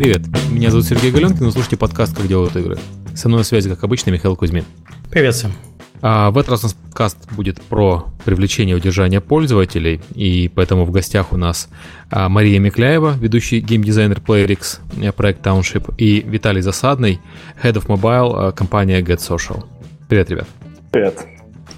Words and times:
Привет, 0.00 0.22
меня 0.50 0.70
зовут 0.70 0.86
Сергей 0.86 1.10
Галенкин, 1.10 1.44
вы 1.44 1.52
слушаете 1.52 1.76
подкаст 1.76 2.16
«Как 2.16 2.26
делают 2.26 2.56
игры». 2.56 2.78
Со 3.14 3.28
мной 3.28 3.40
на 3.40 3.44
связи, 3.44 3.68
как 3.68 3.84
обычно, 3.84 4.08
Михаил 4.08 4.34
Кузьмин. 4.34 4.64
Привет 5.10 5.34
всем. 5.34 5.52
А 6.00 6.30
в 6.30 6.38
этот 6.38 6.52
раз 6.52 6.60
у 6.60 6.68
нас 6.68 6.72
подкаст 6.72 7.30
будет 7.32 7.60
про 7.60 8.06
привлечение 8.24 8.74
и 8.74 8.78
удержание 8.78 9.20
пользователей, 9.20 10.00
и 10.14 10.50
поэтому 10.54 10.86
в 10.86 10.90
гостях 10.90 11.34
у 11.34 11.36
нас 11.36 11.68
а, 12.10 12.30
Мария 12.30 12.58
Микляева, 12.58 13.14
ведущий 13.20 13.60
геймдизайнер 13.60 14.20
PlayerX, 14.20 14.78
э, 15.02 15.12
проект 15.12 15.46
Township, 15.46 15.94
и 15.98 16.22
Виталий 16.22 16.62
Засадный, 16.62 17.20
Head 17.62 17.74
of 17.74 17.84
Mobile, 17.88 18.32
а, 18.34 18.52
компания 18.52 19.02
Get 19.02 19.18
Social. 19.18 19.66
Привет, 20.08 20.30
ребят. 20.30 20.48
Привет. 20.90 21.26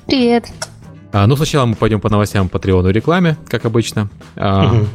Привет. 0.07 0.47
А, 1.11 1.27
ну, 1.27 1.35
сначала 1.35 1.67
мы 1.67 1.75
пойдем 1.75 2.01
по 2.01 2.09
новостям 2.09 2.49
по 2.49 2.61
Триону 2.61 2.91
рекламе, 2.91 3.37
как 3.49 3.65
обычно. 3.65 4.09
А, 4.37 4.67
угу. 4.67 4.87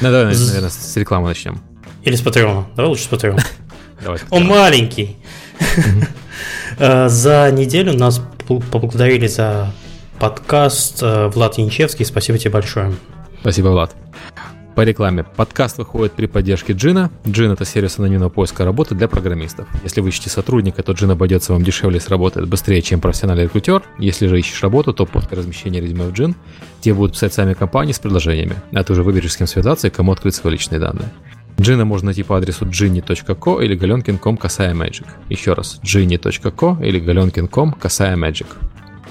ну, 0.00 0.10
давай, 0.10 0.34
наверное, 0.34 0.70
с 0.70 0.96
рекламы 0.96 1.28
начнем. 1.28 1.60
Или 2.02 2.16
с 2.16 2.20
Патреона. 2.20 2.66
Давай 2.76 2.88
лучше 2.88 3.04
с 3.04 3.08
Патреона. 3.08 3.42
Он 4.30 4.46
маленький. 4.46 5.16
За 6.78 7.50
неделю 7.52 7.92
нас 7.92 8.22
поблагодарили 8.70 9.26
за 9.26 9.72
подкаст 10.18 11.02
э, 11.02 11.28
Влад 11.28 11.58
Янчевский. 11.58 12.04
Спасибо 12.04 12.38
тебе 12.38 12.52
большое. 12.52 12.92
Спасибо, 13.40 13.68
Влад. 13.68 13.94
По 14.74 14.82
рекламе. 14.82 15.24
Подкаст 15.24 15.78
выходит 15.78 16.12
при 16.12 16.26
поддержке 16.26 16.72
Джина. 16.72 17.10
Джин– 17.26 17.50
это 17.52 17.64
сервис 17.64 17.98
анонимного 17.98 18.30
поиска 18.30 18.64
работы 18.64 18.94
для 18.94 19.08
программистов. 19.08 19.66
Если 19.82 20.00
вы 20.00 20.10
ищете 20.10 20.30
сотрудника, 20.30 20.82
то 20.82 20.92
Джин 20.92 21.10
обойдется 21.10 21.52
вам 21.52 21.64
дешевле 21.64 21.98
и 21.98 22.00
сработает 22.00 22.48
быстрее, 22.48 22.80
чем 22.80 23.00
профессиональный 23.00 23.44
рекрутер. 23.44 23.82
Если 23.98 24.26
же 24.26 24.38
ищешь 24.38 24.62
работу, 24.62 24.92
то 24.92 25.06
после 25.06 25.36
размещения 25.36 25.80
резюме 25.80 26.04
в 26.04 26.12
Джин 26.12 26.34
тебе 26.80 26.94
будут 26.94 27.12
писать 27.12 27.34
сами 27.34 27.54
компании 27.54 27.92
с 27.92 27.98
предложениями, 27.98 28.56
а 28.72 28.84
ты 28.84 28.92
уже 28.92 29.02
выберешь, 29.02 29.32
с 29.32 29.36
кем 29.36 29.46
связаться 29.46 29.88
и 29.88 29.90
кому 29.90 30.12
открыть 30.12 30.34
свои 30.34 30.52
личные 30.52 30.78
данные. 30.78 31.10
Джина 31.60 31.84
можно 31.84 32.06
найти 32.06 32.22
по 32.22 32.36
адресу 32.36 32.64
ginny.co 32.64 33.62
или 33.62 33.76
galenkin.com 33.76 34.36
касая 34.36 34.74
magic. 34.74 35.06
Еще 35.28 35.52
раз, 35.52 35.78
ginny.co 35.82 36.82
или 36.82 37.00
galenkin.com 37.00 37.72
касая 37.72 38.16
magic. 38.16 38.46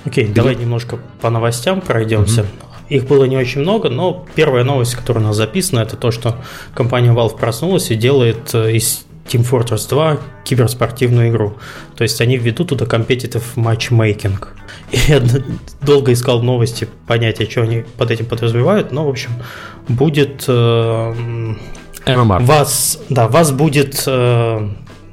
Окей, 0.06 0.26
okay, 0.26 0.34
давай 0.34 0.56
немножко 0.56 0.98
по 1.22 1.30
новостям 1.30 1.82
пройдемся. 1.82 2.42
Mm-hmm. 2.42 2.70
Их 2.90 3.06
было 3.06 3.26
не 3.26 3.38
очень 3.38 3.62
много, 3.62 3.90
но 3.90 4.26
первая 4.34 4.64
новость, 4.64 4.96
которая 4.96 5.24
у 5.24 5.28
нас 5.28 5.38
записана, 5.38 5.82
это 5.82 5.96
то, 5.96 6.10
что 6.10 6.38
компания 6.74 7.14
Valve 7.14 7.38
проснулась 7.38 7.92
и 7.92 7.96
делает 7.96 8.50
э, 8.54 8.72
из 8.72 9.06
Team 9.28 9.48
Fortress 9.48 9.88
2 9.88 10.18
киберспортивную 10.44 11.30
игру. 11.30 11.58
То 11.96 12.04
есть 12.04 12.20
они 12.20 12.38
введут 12.38 12.70
туда 12.70 12.86
competitive 12.86 13.44
matchmaking. 13.56 14.44
И 14.92 14.98
я 15.08 15.22
долго 15.82 16.14
искал 16.14 16.42
новости, 16.42 16.88
понять, 17.06 17.52
что 17.52 17.62
они 17.62 17.84
под 17.98 18.10
этим 18.10 18.26
подразумевают, 18.26 18.92
но, 18.92 19.06
в 19.06 19.10
общем, 19.10 19.30
будет 19.88 20.46
э, 20.48 21.56
MMR. 22.06 22.44
Вас, 22.44 23.00
да, 23.10 23.28
вас 23.28 23.52
будет 23.52 24.04
э, 24.06 24.70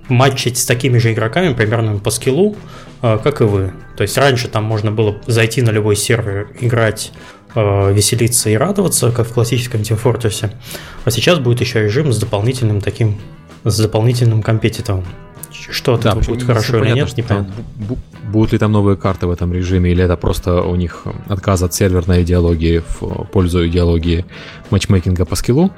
матчить 0.09 0.59
с 0.59 0.65
такими 0.65 0.99
же 0.99 1.13
игроками, 1.13 1.55
примерно 1.55 1.99
по 1.99 2.11
скиллу, 2.11 2.57
э, 3.03 3.19
как 3.23 3.41
и 3.41 3.45
вы. 3.45 3.73
То 3.97 4.03
есть 4.03 4.17
раньше 4.19 4.49
там 4.49 4.65
можно 4.65 4.91
было 4.93 5.17
зайти 5.27 5.63
на 5.63 5.71
любой 5.71 5.97
сервер, 5.97 6.49
играть, 6.61 7.13
э, 7.55 7.93
веселиться 7.93 8.51
и 8.51 8.57
радоваться, 8.57 9.11
как 9.11 9.27
в 9.27 9.33
классическом 9.33 9.81
Team 9.81 10.01
Fortress. 10.03 10.51
А 11.05 11.11
сейчас 11.11 11.39
будет 11.39 11.61
еще 11.61 11.83
режим 11.83 12.13
с 12.13 12.19
дополнительным 12.19 12.81
таким, 12.81 13.19
с 13.65 13.79
дополнительным 13.79 14.43
компетитовым. 14.43 15.05
Что 15.69 15.95
от 15.95 16.03
да, 16.03 16.11
этого 16.11 16.23
будет 16.23 16.47
хорошо 16.47 16.85
или 16.85 16.93
нет, 16.93 17.17
непонятно. 17.17 17.53
Будут 18.31 18.53
ли 18.53 18.59
там 18.59 18.73
новые 18.73 18.97
карты 18.97 19.27
в 19.27 19.31
этом 19.31 19.53
режиме, 19.53 19.91
или 19.91 20.05
это 20.05 20.17
просто 20.17 20.63
у 20.63 20.77
них 20.77 21.05
отказ 21.29 21.63
от 21.63 21.75
серверной 21.75 22.23
идеологии 22.23 22.83
в 23.01 23.25
пользу 23.33 23.67
идеологии 23.67 24.25
матчмейкинга 24.71 25.25
по 25.25 25.35
скиллу? 25.35 25.73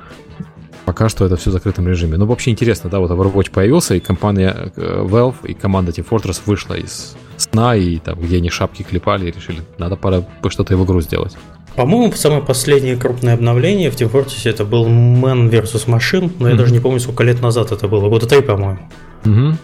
Пока 0.89 1.11
что 1.11 1.27
это 1.27 1.37
все 1.37 1.51
в 1.51 1.53
закрытом 1.53 1.87
режиме. 1.87 2.17
Но 2.17 2.25
вообще 2.25 2.51
интересно, 2.51 2.89
да, 2.89 2.99
вот 2.99 3.11
Overwatch 3.11 3.51
появился, 3.51 3.95
и 3.95 4.01
компания 4.01 4.73
э, 4.75 5.05
Valve 5.07 5.35
и 5.47 5.53
команда 5.53 5.93
Team 5.93 6.07
Fortress 6.09 6.41
вышла 6.47 6.73
из 6.73 7.15
сна, 7.37 7.77
и 7.77 7.99
там, 7.99 8.19
где 8.19 8.39
они 8.39 8.49
шапки 8.49 8.85
клепали, 8.85 9.29
и 9.29 9.31
решили, 9.31 9.61
надо 9.77 9.97
пора 9.97 10.23
что-то 10.49 10.75
в 10.79 10.85
игру 10.87 11.03
сделать. 11.03 11.37
По-моему, 11.77 12.11
самое 12.15 12.41
последнее 12.41 12.97
крупное 12.97 13.35
обновление 13.35 13.91
в 13.91 13.97
Team 13.97 14.11
Fortress 14.11 14.49
это 14.49 14.65
был 14.65 14.87
Man 14.87 15.51
vs. 15.51 15.89
Machine, 15.89 16.33
но 16.39 16.47
mm-hmm. 16.47 16.51
я 16.53 16.57
даже 16.57 16.73
не 16.73 16.81
помню, 16.81 17.01
сколько 17.01 17.23
лет 17.23 17.43
назад 17.43 17.71
это 17.71 17.87
было. 17.87 18.09
Года 18.09 18.27
три, 18.27 18.41
по-моему. 18.41 18.79
Mm-hmm. 19.25 19.55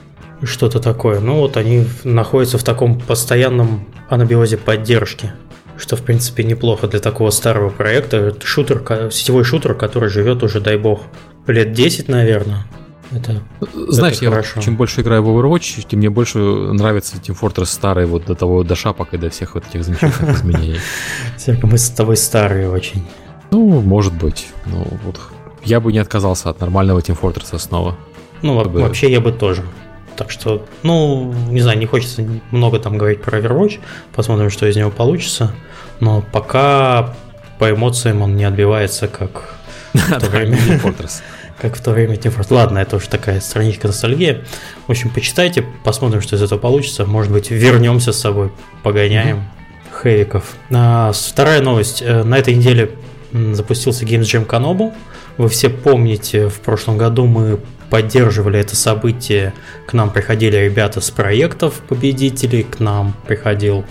Что-то 0.42 0.78
такое. 0.78 1.20
Ну 1.20 1.36
вот 1.36 1.56
они 1.56 1.86
находятся 2.04 2.58
в 2.58 2.64
таком 2.64 3.00
постоянном 3.00 3.86
анабиозе 4.10 4.58
поддержки 4.58 5.32
что, 5.76 5.96
в 5.96 6.02
принципе, 6.02 6.44
неплохо 6.44 6.86
для 6.86 7.00
такого 7.00 7.30
старого 7.30 7.70
проекта. 7.70 8.16
Это 8.18 8.46
шутер, 8.46 8.82
сетевой 9.10 9.44
шутер, 9.44 9.74
который 9.74 10.08
живет 10.08 10.42
уже, 10.42 10.60
дай 10.60 10.76
бог, 10.76 11.02
лет 11.46 11.72
10, 11.72 12.08
наверное. 12.08 12.64
Это, 13.10 13.42
Знаешь, 13.88 14.16
это 14.16 14.24
я 14.24 14.30
хорошо. 14.30 14.60
чем 14.60 14.76
больше 14.76 15.02
играю 15.02 15.22
в 15.22 15.28
Overwatch, 15.28 15.86
тем 15.88 16.00
мне 16.00 16.10
больше 16.10 16.38
нравится 16.38 17.16
Team 17.16 17.38
Fortress 17.38 17.66
старый, 17.66 18.06
вот 18.06 18.24
до 18.24 18.34
того, 18.34 18.64
до 18.64 18.74
шапок 18.74 19.14
и 19.14 19.18
до 19.18 19.30
всех 19.30 19.54
вот 19.54 19.64
этих 19.68 19.84
замечательных 19.84 20.36
изменений. 20.40 20.80
Серега, 21.38 21.66
мы 21.66 21.78
с 21.78 21.90
тобой 21.90 22.16
старые 22.16 22.70
очень. 22.70 23.04
Ну, 23.50 23.80
может 23.80 24.14
быть. 24.14 24.48
Ну, 24.66 24.86
вот 25.04 25.20
я 25.64 25.80
бы 25.80 25.92
не 25.92 25.98
отказался 25.98 26.50
от 26.50 26.60
нормального 26.60 26.98
Team 27.00 27.18
Fortress 27.20 27.58
снова. 27.58 27.96
Ну, 28.42 28.54
вообще 28.54 29.10
я 29.12 29.20
бы 29.20 29.32
тоже. 29.32 29.62
Так 30.16 30.30
что, 30.30 30.64
ну, 30.82 31.34
не 31.48 31.60
знаю, 31.60 31.78
не 31.78 31.86
хочется 31.86 32.25
много 32.50 32.78
там 32.78 32.98
говорить 32.98 33.22
про 33.22 33.38
Overwatch. 33.38 33.80
Посмотрим, 34.14 34.50
что 34.50 34.66
из 34.66 34.76
него 34.76 34.91
получится. 34.91 35.52
Но 36.00 36.25
пока 36.32 37.14
по 37.58 37.70
эмоциям 37.70 38.22
он 38.22 38.36
не 38.36 38.44
отбивается, 38.44 39.08
как 39.08 39.54
в 39.92 40.20
то 40.20 40.26
время. 40.30 40.58
Как 41.60 41.76
в 41.76 41.82
то 41.82 41.92
время 41.92 42.16
Team 42.16 42.36
Fortress. 42.36 42.52
Ладно, 42.52 42.78
это 42.78 42.97
уже 42.97 43.08
такая 43.08 43.41
страничка 43.41 43.86
ностальгии. 43.86 44.44
В 44.86 44.91
общем, 44.91 45.08
почитайте, 45.08 45.64
посмотрим, 45.84 46.20
что 46.20 46.34
из 46.34 46.42
этого 46.42 46.58
получится. 46.58 47.06
Может 47.06 47.32
быть, 47.32 47.50
вернемся 47.50 48.12
с 48.12 48.19
собой, 48.19 48.50
погоняем 48.82 49.44
хэвиков. 49.91 50.44
А, 50.70 51.12
вторая 51.12 51.62
новость. 51.62 52.02
Э, 52.02 52.25
на 52.25 52.38
этой 52.38 52.54
неделе 52.54 52.91
запустился 53.32 54.04
Games 54.04 54.22
Jam 54.22 54.46
Kanobu. 54.46 54.92
Вы 55.36 55.48
все 55.48 55.68
помните, 55.68 56.48
в 56.48 56.60
прошлом 56.60 56.96
году 56.96 57.26
мы 57.26 57.58
поддерживали 57.90 58.58
это 58.58 58.76
событие. 58.76 59.52
К 59.86 59.92
нам 59.92 60.10
приходили 60.10 60.56
ребята 60.56 61.00
с 61.00 61.10
проектов 61.10 61.74
победителей, 61.88 62.62
к 62.62 62.80
нам 62.80 63.14
приходил 63.26 63.84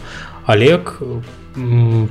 Олег, 0.46 1.00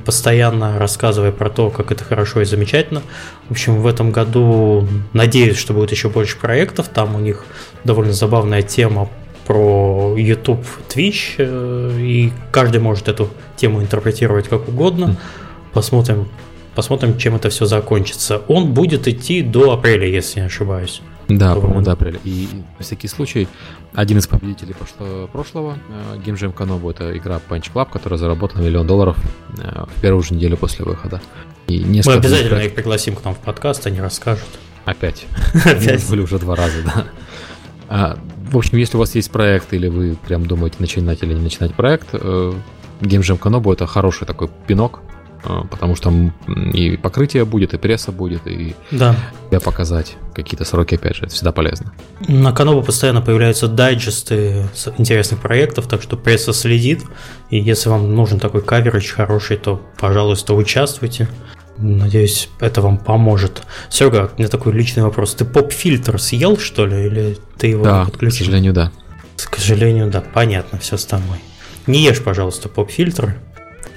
постоянно 0.05 0.79
рассказывая 0.79 1.31
про 1.31 1.49
то, 1.49 1.69
как 1.69 1.91
это 1.91 2.03
хорошо 2.03 2.41
и 2.41 2.45
замечательно. 2.45 3.01
В 3.49 3.51
общем, 3.51 3.81
в 3.81 3.87
этом 3.87 4.11
году 4.11 4.87
надеюсь, 5.13 5.57
что 5.57 5.73
будет 5.73 5.91
еще 5.91 6.09
больше 6.09 6.37
проектов. 6.37 6.87
Там 6.89 7.15
у 7.15 7.19
них 7.19 7.45
довольно 7.83 8.13
забавная 8.13 8.61
тема 8.61 9.09
про 9.45 10.15
YouTube, 10.17 10.65
Twitch, 10.89 11.35
э, 11.37 11.97
и 11.99 12.31
каждый 12.51 12.79
может 12.79 13.09
эту 13.09 13.29
тему 13.57 13.81
интерпретировать 13.81 14.47
как 14.47 14.69
угодно. 14.69 15.17
Посмотрим, 15.73 16.29
посмотрим, 16.75 17.17
чем 17.17 17.35
это 17.35 17.49
все 17.49 17.65
закончится. 17.65 18.41
Он 18.47 18.73
будет 18.73 19.07
идти 19.07 19.41
до 19.41 19.73
апреля, 19.73 20.07
если 20.07 20.41
не 20.41 20.45
ошибаюсь. 20.47 21.01
Да, 21.29 21.55
по-моему, 21.55 21.81
до 21.81 21.93
апреля. 21.93 22.19
И 22.23 22.47
на 22.77 22.83
всякий 22.83 23.07
случай, 23.07 23.47
один 23.93 24.17
из 24.17 24.27
победителей 24.27 24.73
прошлого, 24.73 25.27
прошлого 25.27 25.77
Game 26.25 26.35
Jam 26.35 26.53
Kanobu 26.53 26.91
это 26.91 27.15
игра 27.17 27.39
Punch 27.49 27.71
Club, 27.73 27.89
которая 27.91 28.17
заработала 28.17 28.61
миллион 28.61 28.85
долларов 28.85 29.17
э, 29.57 29.85
в 29.95 30.01
первую 30.01 30.23
же 30.23 30.33
неделю 30.33 30.57
после 30.57 30.83
выхода. 30.83 31.21
И 31.67 31.79
Мы 32.05 32.13
обязательно 32.13 32.59
их 32.59 32.75
пригласим 32.75 33.15
к 33.15 33.23
нам 33.23 33.35
в 33.35 33.39
подкаст, 33.39 33.87
они 33.87 34.01
расскажут. 34.01 34.47
Опять. 34.85 35.25
Опять. 35.65 36.09
Были 36.09 36.21
уже 36.21 36.39
два 36.39 36.55
раза, 36.55 36.81
да. 36.83 37.05
А, 37.87 38.17
в 38.51 38.57
общем, 38.57 38.77
если 38.77 38.97
у 38.97 38.99
вас 38.99 39.15
есть 39.15 39.31
проект, 39.31 39.73
или 39.73 39.87
вы 39.87 40.17
прям 40.27 40.45
думаете 40.45 40.77
начинать 40.79 41.23
или 41.23 41.33
не 41.33 41.41
начинать 41.41 41.73
проект, 41.73 42.13
Game 42.13 42.57
Jam 43.01 43.39
Kanobu 43.39 43.71
это 43.73 43.87
хороший 43.87 44.25
такой 44.25 44.49
пинок 44.67 45.01
потому 45.43 45.95
что 45.95 46.05
там 46.05 46.33
и 46.73 46.97
покрытие 46.97 47.45
будет, 47.45 47.73
и 47.73 47.77
пресса 47.77 48.11
будет, 48.11 48.47
и 48.47 48.75
да. 48.91 49.15
тебя 49.49 49.59
показать 49.59 50.15
какие-то 50.33 50.65
сроки, 50.65 50.95
опять 50.95 51.15
же, 51.15 51.25
это 51.25 51.33
всегда 51.33 51.51
полезно. 51.51 51.93
На 52.27 52.51
Канобу 52.53 52.81
постоянно 52.81 53.21
появляются 53.21 53.67
дайджесты 53.67 54.65
интересных 54.97 55.41
проектов, 55.41 55.87
так 55.87 56.01
что 56.01 56.17
пресса 56.17 56.53
следит, 56.53 57.03
и 57.49 57.59
если 57.59 57.89
вам 57.89 58.15
нужен 58.15 58.39
такой 58.39 58.61
каверидж 58.61 59.11
хороший, 59.11 59.57
то, 59.57 59.81
пожалуйста, 59.99 60.53
участвуйте. 60.53 61.27
Надеюсь, 61.77 62.49
это 62.59 62.81
вам 62.81 62.97
поможет. 62.97 63.63
Серега, 63.89 64.31
у 64.35 64.39
меня 64.39 64.47
такой 64.47 64.73
личный 64.73 65.03
вопрос. 65.03 65.33
Ты 65.33 65.43
поп-фильтр 65.43 66.21
съел, 66.21 66.57
что 66.57 66.85
ли, 66.85 67.07
или 67.07 67.37
ты 67.57 67.67
его 67.67 67.83
да, 67.83 68.05
подключил? 68.05 68.37
к 68.37 68.39
сожалению, 68.45 68.73
да. 68.73 68.91
К 69.37 69.57
сожалению, 69.57 70.11
да. 70.11 70.21
Понятно, 70.21 70.77
все 70.77 70.97
с 70.97 71.05
тобой. 71.05 71.37
Не 71.87 72.03
ешь, 72.03 72.23
пожалуйста, 72.23 72.69
поп-фильтр. 72.69 73.35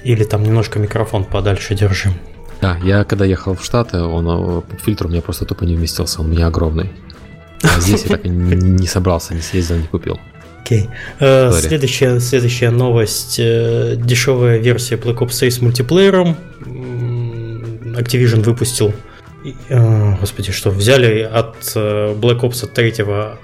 Или 0.07 0.23
там 0.23 0.43
немножко 0.43 0.79
микрофон 0.79 1.25
подальше 1.25 1.75
держим. 1.75 2.13
Да, 2.61 2.77
я 2.83 3.03
когда 3.03 3.25
ехал 3.25 3.55
в 3.55 3.63
Штаты, 3.63 3.99
он 3.99 4.25
э, 4.27 4.61
фильтр 4.83 5.07
у 5.07 5.09
меня 5.09 5.21
просто 5.21 5.43
тупо 5.43 5.65
не 5.65 5.75
вместился, 5.75 6.21
он 6.21 6.27
у 6.27 6.29
меня 6.29 6.47
огромный. 6.47 6.89
А 7.61 7.79
здесь 7.81 8.03
я 8.03 8.15
так 8.15 8.25
и 8.25 8.29
не 8.29 8.87
собрался, 8.87 9.33
не 9.35 9.41
съездил, 9.41 9.77
не 9.77 9.87
купил. 9.87 10.17
Окей. 10.61 10.89
Okay. 11.19 11.49
Uh, 11.49 11.51
следующая, 11.59 12.19
следующая 12.21 12.69
новость. 12.69 13.37
Uh, 13.37 13.97
дешевая 13.97 14.59
версия 14.59 14.95
Black 14.95 15.17
Ops 15.17 15.39
3 15.39 15.51
с 15.51 15.61
мультиплеером. 15.61 16.37
Activision 17.97 18.43
выпустил 18.43 18.93
э, 19.69 20.15
господи, 20.19 20.53
что 20.53 20.69
взяли 20.69 21.21
от 21.21 21.55
э, 21.75 22.13
Black 22.13 22.41
Ops 22.41 22.65
3, 22.65 22.93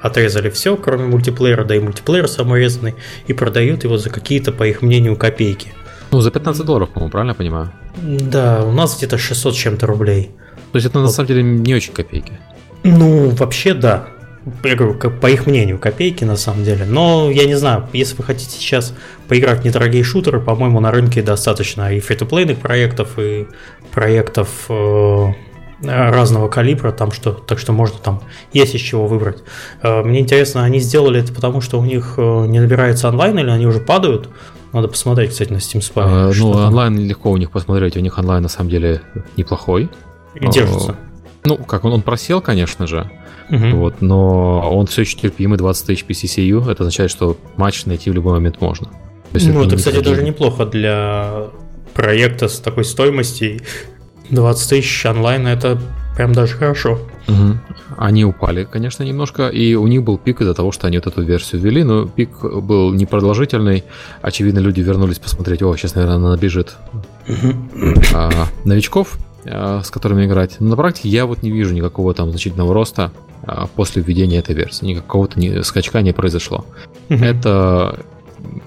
отрезали 0.01 0.49
все, 0.49 0.77
кроме 0.77 1.05
мультиплеера, 1.07 1.65
да 1.65 1.75
и 1.75 1.79
мультиплеер 1.79 2.27
саморезанный, 2.27 2.95
и 3.27 3.33
продают 3.33 3.83
его 3.83 3.97
за 3.97 4.09
какие-то, 4.09 4.53
по 4.53 4.65
их 4.65 4.81
мнению, 4.81 5.17
копейки. 5.17 5.73
Ну, 6.13 6.21
за 6.21 6.29
15 6.29 6.63
долларов, 6.63 6.89
по-моему, 6.89 7.11
правильно 7.11 7.31
я 7.31 7.35
понимаю? 7.35 7.71
Да, 7.97 8.63
у 8.63 8.71
нас 8.71 8.95
где-то 8.95 9.17
600 9.17 9.55
чем-то 9.55 9.87
рублей. 9.87 10.29
То 10.71 10.77
есть 10.77 10.85
это 10.85 10.99
вот. 10.99 11.05
на 11.05 11.11
самом 11.11 11.27
деле 11.27 11.41
не 11.41 11.73
очень 11.73 11.91
копейки. 11.91 12.33
Ну, 12.83 13.29
вообще 13.29 13.73
да. 13.73 14.05
Я 14.63 14.75
говорю, 14.75 14.99
по 15.19 15.27
их 15.27 15.47
мнению, 15.47 15.79
копейки 15.79 16.23
на 16.23 16.37
самом 16.37 16.65
деле. 16.65 16.85
Но 16.85 17.31
я 17.31 17.45
не 17.45 17.55
знаю, 17.55 17.87
если 17.93 18.15
вы 18.15 18.25
хотите 18.25 18.51
сейчас 18.51 18.93
поиграть 19.27 19.61
в 19.61 19.65
недорогие 19.65 20.03
шутеры, 20.03 20.39
по-моему, 20.39 20.79
на 20.79 20.91
рынке 20.91 21.23
достаточно 21.23 21.91
и 21.91 21.99
фри-то-плейных 21.99 22.59
проектов, 22.59 23.17
и 23.17 23.47
проектов 23.91 24.49
э, 24.69 25.27
разного 25.81 26.47
калибра, 26.47 26.91
там 26.91 27.11
что, 27.11 27.31
так 27.31 27.57
что 27.57 27.71
можно 27.73 27.97
там 27.97 28.21
есть 28.53 28.75
из 28.75 28.81
чего 28.81 29.07
выбрать. 29.07 29.39
Э, 29.81 30.03
мне 30.03 30.19
интересно, 30.19 30.63
они 30.63 30.79
сделали 30.79 31.21
это 31.21 31.33
потому, 31.33 31.61
что 31.61 31.79
у 31.79 31.85
них 31.85 32.15
э, 32.17 32.45
не 32.47 32.59
набирается 32.59 33.09
онлайн 33.09 33.39
или 33.39 33.49
они 33.49 33.65
уже 33.65 33.79
падают? 33.79 34.29
Надо 34.73 34.87
посмотреть, 34.87 35.29
кстати, 35.29 35.51
на 35.51 35.57
Steam 35.57 35.79
Spy. 35.79 36.03
А, 36.03 36.31
ну, 36.35 36.51
онлайн 36.51 36.97
легко 36.97 37.31
у 37.31 37.37
них 37.37 37.51
посмотреть, 37.51 37.95
у 37.95 37.99
них 37.99 38.17
онлайн 38.17 38.41
на 38.41 38.49
самом 38.49 38.71
деле 38.71 39.01
неплохой. 39.37 39.89
И 40.35 40.47
держится. 40.47 40.95
Ну, 41.45 41.57
как 41.57 41.85
он, 41.85 41.93
он 41.93 42.01
просел, 42.01 42.41
конечно 42.41 42.87
же, 42.87 43.11
угу. 43.49 43.77
вот, 43.77 44.01
но 44.01 44.61
он 44.75 44.87
все 44.87 45.01
еще 45.01 45.17
терпимый, 45.17 45.57
20 45.57 45.85
тысяч 45.85 46.05
PCCU, 46.07 46.71
это 46.71 46.83
означает, 46.83 47.11
что 47.11 47.37
матч 47.57 47.85
найти 47.85 48.09
в 48.09 48.13
любой 48.13 48.33
момент 48.33 48.61
можно. 48.61 48.87
То 49.33 49.39
ну, 49.47 49.63
это, 49.63 49.75
кстати, 49.75 49.99
даже 49.99 50.23
неплохо 50.23 50.65
для 50.65 51.47
проекта 51.93 52.47
с 52.47 52.59
такой 52.59 52.85
стоимостью. 52.85 53.59
20 54.29 54.69
тысяч 54.69 55.05
онлайн 55.05 55.47
это 55.47 55.79
прям 56.15 56.33
даже 56.33 56.53
хорошо. 56.53 56.99
Угу. 57.27 57.57
Они 57.97 58.25
упали, 58.25 58.67
конечно, 58.69 59.03
немножко, 59.03 59.47
и 59.47 59.75
у 59.75 59.87
них 59.87 60.03
был 60.03 60.17
пик 60.17 60.41
из-за 60.41 60.53
того, 60.53 60.71
что 60.71 60.87
они 60.87 60.97
вот 60.97 61.07
эту 61.07 61.21
версию 61.21 61.61
ввели, 61.61 61.83
но 61.83 62.05
пик 62.05 62.41
был 62.41 62.93
непродолжительный. 62.93 63.83
Очевидно, 64.21 64.59
люди 64.59 64.81
вернулись 64.81 65.19
посмотреть, 65.19 65.61
о, 65.61 65.75
сейчас, 65.77 65.95
наверное, 65.95 66.17
она 66.17 66.31
набежит 66.31 66.75
а, 68.13 68.47
новичков, 68.65 69.17
а, 69.45 69.81
с 69.83 69.89
которыми 69.89 70.25
играть. 70.25 70.57
Но 70.59 70.69
на 70.69 70.75
практике 70.75 71.09
я 71.09 71.25
вот 71.25 71.43
не 71.43 71.51
вижу 71.51 71.73
никакого 71.73 72.13
там 72.13 72.29
значительного 72.29 72.73
роста 72.73 73.11
а, 73.43 73.67
после 73.67 74.01
введения 74.01 74.39
этой 74.39 74.55
версии. 74.55 74.85
Никакого-то 74.85 75.63
скачка 75.63 76.01
не 76.01 76.13
произошло. 76.13 76.65
Это, 77.09 77.99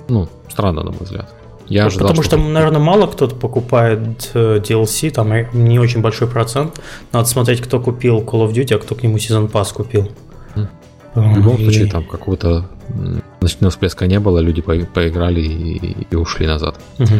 ну, 0.08 0.29
странно, 0.49 0.82
на 0.82 0.91
мой 0.91 1.00
взгляд. 1.00 1.35
Я 1.69 1.83
ну, 1.83 1.87
ожидал, 1.89 2.09
потому 2.09 2.23
что, 2.23 2.39
что, 2.39 2.49
наверное, 2.49 2.81
мало 2.81 3.07
кто-то 3.07 3.35
покупает 3.35 4.31
э, 4.35 4.59
DLC, 4.59 5.11
там 5.11 5.33
не 5.53 5.79
очень 5.79 6.01
большой 6.01 6.29
процент. 6.29 6.81
Надо 7.13 7.27
смотреть, 7.29 7.61
кто 7.61 7.81
купил 7.81 8.21
Call 8.21 8.47
of 8.47 8.53
Duty, 8.53 8.75
а 8.75 8.79
кто 8.79 8.95
к 8.95 9.03
нему 9.03 9.17
Season 9.17 9.51
Pass 9.51 9.73
купил. 9.73 10.11
В 11.15 11.37
любом 11.37 11.57
и... 11.57 11.63
случае, 11.63 11.91
там 11.91 12.05
какого-то 12.05 12.69
ночного 13.41 13.71
всплеска 13.71 14.07
не 14.07 14.21
было, 14.21 14.39
люди 14.39 14.61
поиграли 14.61 15.41
и, 15.41 16.07
и 16.11 16.15
ушли 16.15 16.47
назад. 16.47 16.79
Угу. 16.99 17.15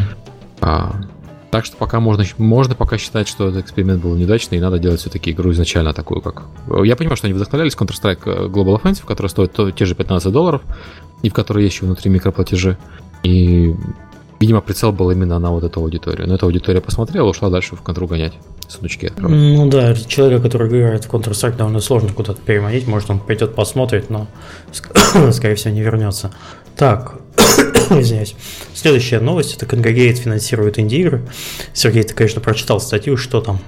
А, 0.61 0.95
так 1.49 1.65
что 1.65 1.77
пока 1.77 1.99
можно, 1.99 2.23
можно 2.37 2.75
пока 2.75 2.97
считать, 2.97 3.27
что 3.27 3.47
этот 3.47 3.63
эксперимент 3.63 4.03
был 4.03 4.15
неудачный, 4.15 4.59
и 4.59 4.61
надо 4.61 4.77
делать 4.79 4.99
все-таки 4.99 5.31
игру 5.31 5.51
изначально 5.51 5.93
такую, 5.93 6.21
как... 6.21 6.43
Я 6.83 6.95
понимаю, 6.95 7.17
что 7.17 7.27
они 7.27 7.33
вдохновлялись 7.33 7.75
Counter-Strike 7.75 8.51
Global 8.51 8.79
Offensive, 8.81 9.05
который 9.07 9.27
стоит 9.27 9.53
то, 9.53 9.71
те 9.71 9.85
же 9.85 9.95
15 9.95 10.31
долларов, 10.31 10.61
и 11.23 11.29
в 11.29 11.33
которой 11.33 11.63
есть 11.63 11.75
еще 11.75 11.85
внутри 11.85 12.11
микроплатежи. 12.11 12.77
И 13.23 13.73
Видимо, 14.39 14.61
прицел 14.61 14.91
был 14.91 15.09
именно 15.09 15.39
на 15.39 15.51
вот 15.51 15.63
эту 15.63 15.79
аудиторию. 15.79 16.27
Но 16.27 16.35
эта 16.35 16.45
аудитория 16.45 16.79
посмотрела, 16.79 17.27
ушла 17.27 17.49
дальше 17.49 17.75
в 17.75 17.81
контру 17.81 18.07
гонять. 18.07 18.33
Сундучки. 18.67 19.11
Ну 19.17 19.69
да, 19.69 19.95
человека, 19.95 20.43
который 20.43 20.67
играет 20.67 21.05
в 21.05 21.09
Counter-Strike, 21.09 21.55
довольно 21.55 21.79
сложно 21.79 22.09
куда-то 22.13 22.39
переманить. 22.41 22.85
Может, 22.87 23.09
он 23.09 23.19
пойдет 23.19 23.55
посмотрит, 23.55 24.09
но, 24.09 24.27
скорее 25.31 25.55
всего, 25.55 25.73
не 25.73 25.81
вернется. 25.81 26.31
Так, 26.75 27.15
извиняюсь. 27.89 28.35
Следующая 28.73 29.19
новость. 29.19 29.55
Это 29.55 29.65
Congregate 29.65 30.15
финансирует 30.15 30.77
инди-игры. 30.77 31.27
Сергей, 31.73 32.03
ты, 32.03 32.13
конечно, 32.13 32.41
прочитал 32.41 32.79
статью. 32.79 33.17
Что 33.17 33.41
там? 33.41 33.59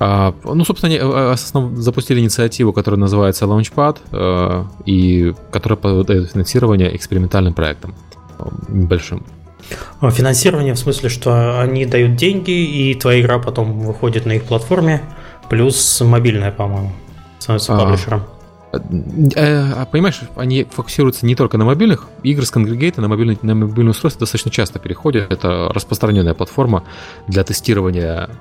А, 0.00 0.34
ну, 0.44 0.64
собственно, 0.64 0.92
они 0.92 1.02
э, 1.02 1.30
основ, 1.32 1.76
запустили 1.78 2.20
инициативу, 2.20 2.72
которая 2.72 3.00
называется 3.00 3.46
Launchpad, 3.46 3.98
э, 4.12 4.64
и 4.86 5.34
которая 5.50 5.76
подает 5.76 6.30
финансирование 6.32 6.94
экспериментальным 6.94 7.54
проектам 7.54 7.94
небольшим. 8.68 9.24
А, 10.00 10.10
финансирование 10.10 10.74
в 10.74 10.78
смысле, 10.78 11.08
что 11.08 11.60
они 11.60 11.86
дают 11.86 12.16
деньги, 12.16 12.50
и 12.50 12.94
твоя 12.94 13.20
игра 13.20 13.38
потом 13.38 13.80
выходит 13.80 14.26
на 14.26 14.32
их 14.32 14.44
платформе, 14.44 15.02
плюс 15.48 16.00
мобильная, 16.00 16.52
по-моему, 16.52 16.92
становится 17.38 17.74
а, 17.74 17.78
паблишером. 17.78 18.24
Э, 18.72 19.72
а, 19.72 19.86
понимаешь, 19.86 20.20
они 20.36 20.64
фокусируются 20.64 21.24
не 21.24 21.34
только 21.34 21.56
на 21.56 21.64
мобильных. 21.64 22.06
Игры 22.22 22.44
с 22.44 22.50
конгрегейта 22.50 23.00
на 23.00 23.08
мобильное, 23.08 23.38
на 23.42 23.54
мобильное 23.54 23.92
устройство 23.92 24.20
достаточно 24.20 24.50
часто 24.50 24.78
переходят. 24.78 25.32
Это 25.32 25.70
распространенная 25.72 26.34
платформа 26.34 26.84
для 27.26 27.44
тестирования 27.44 28.28
э, 28.28 28.32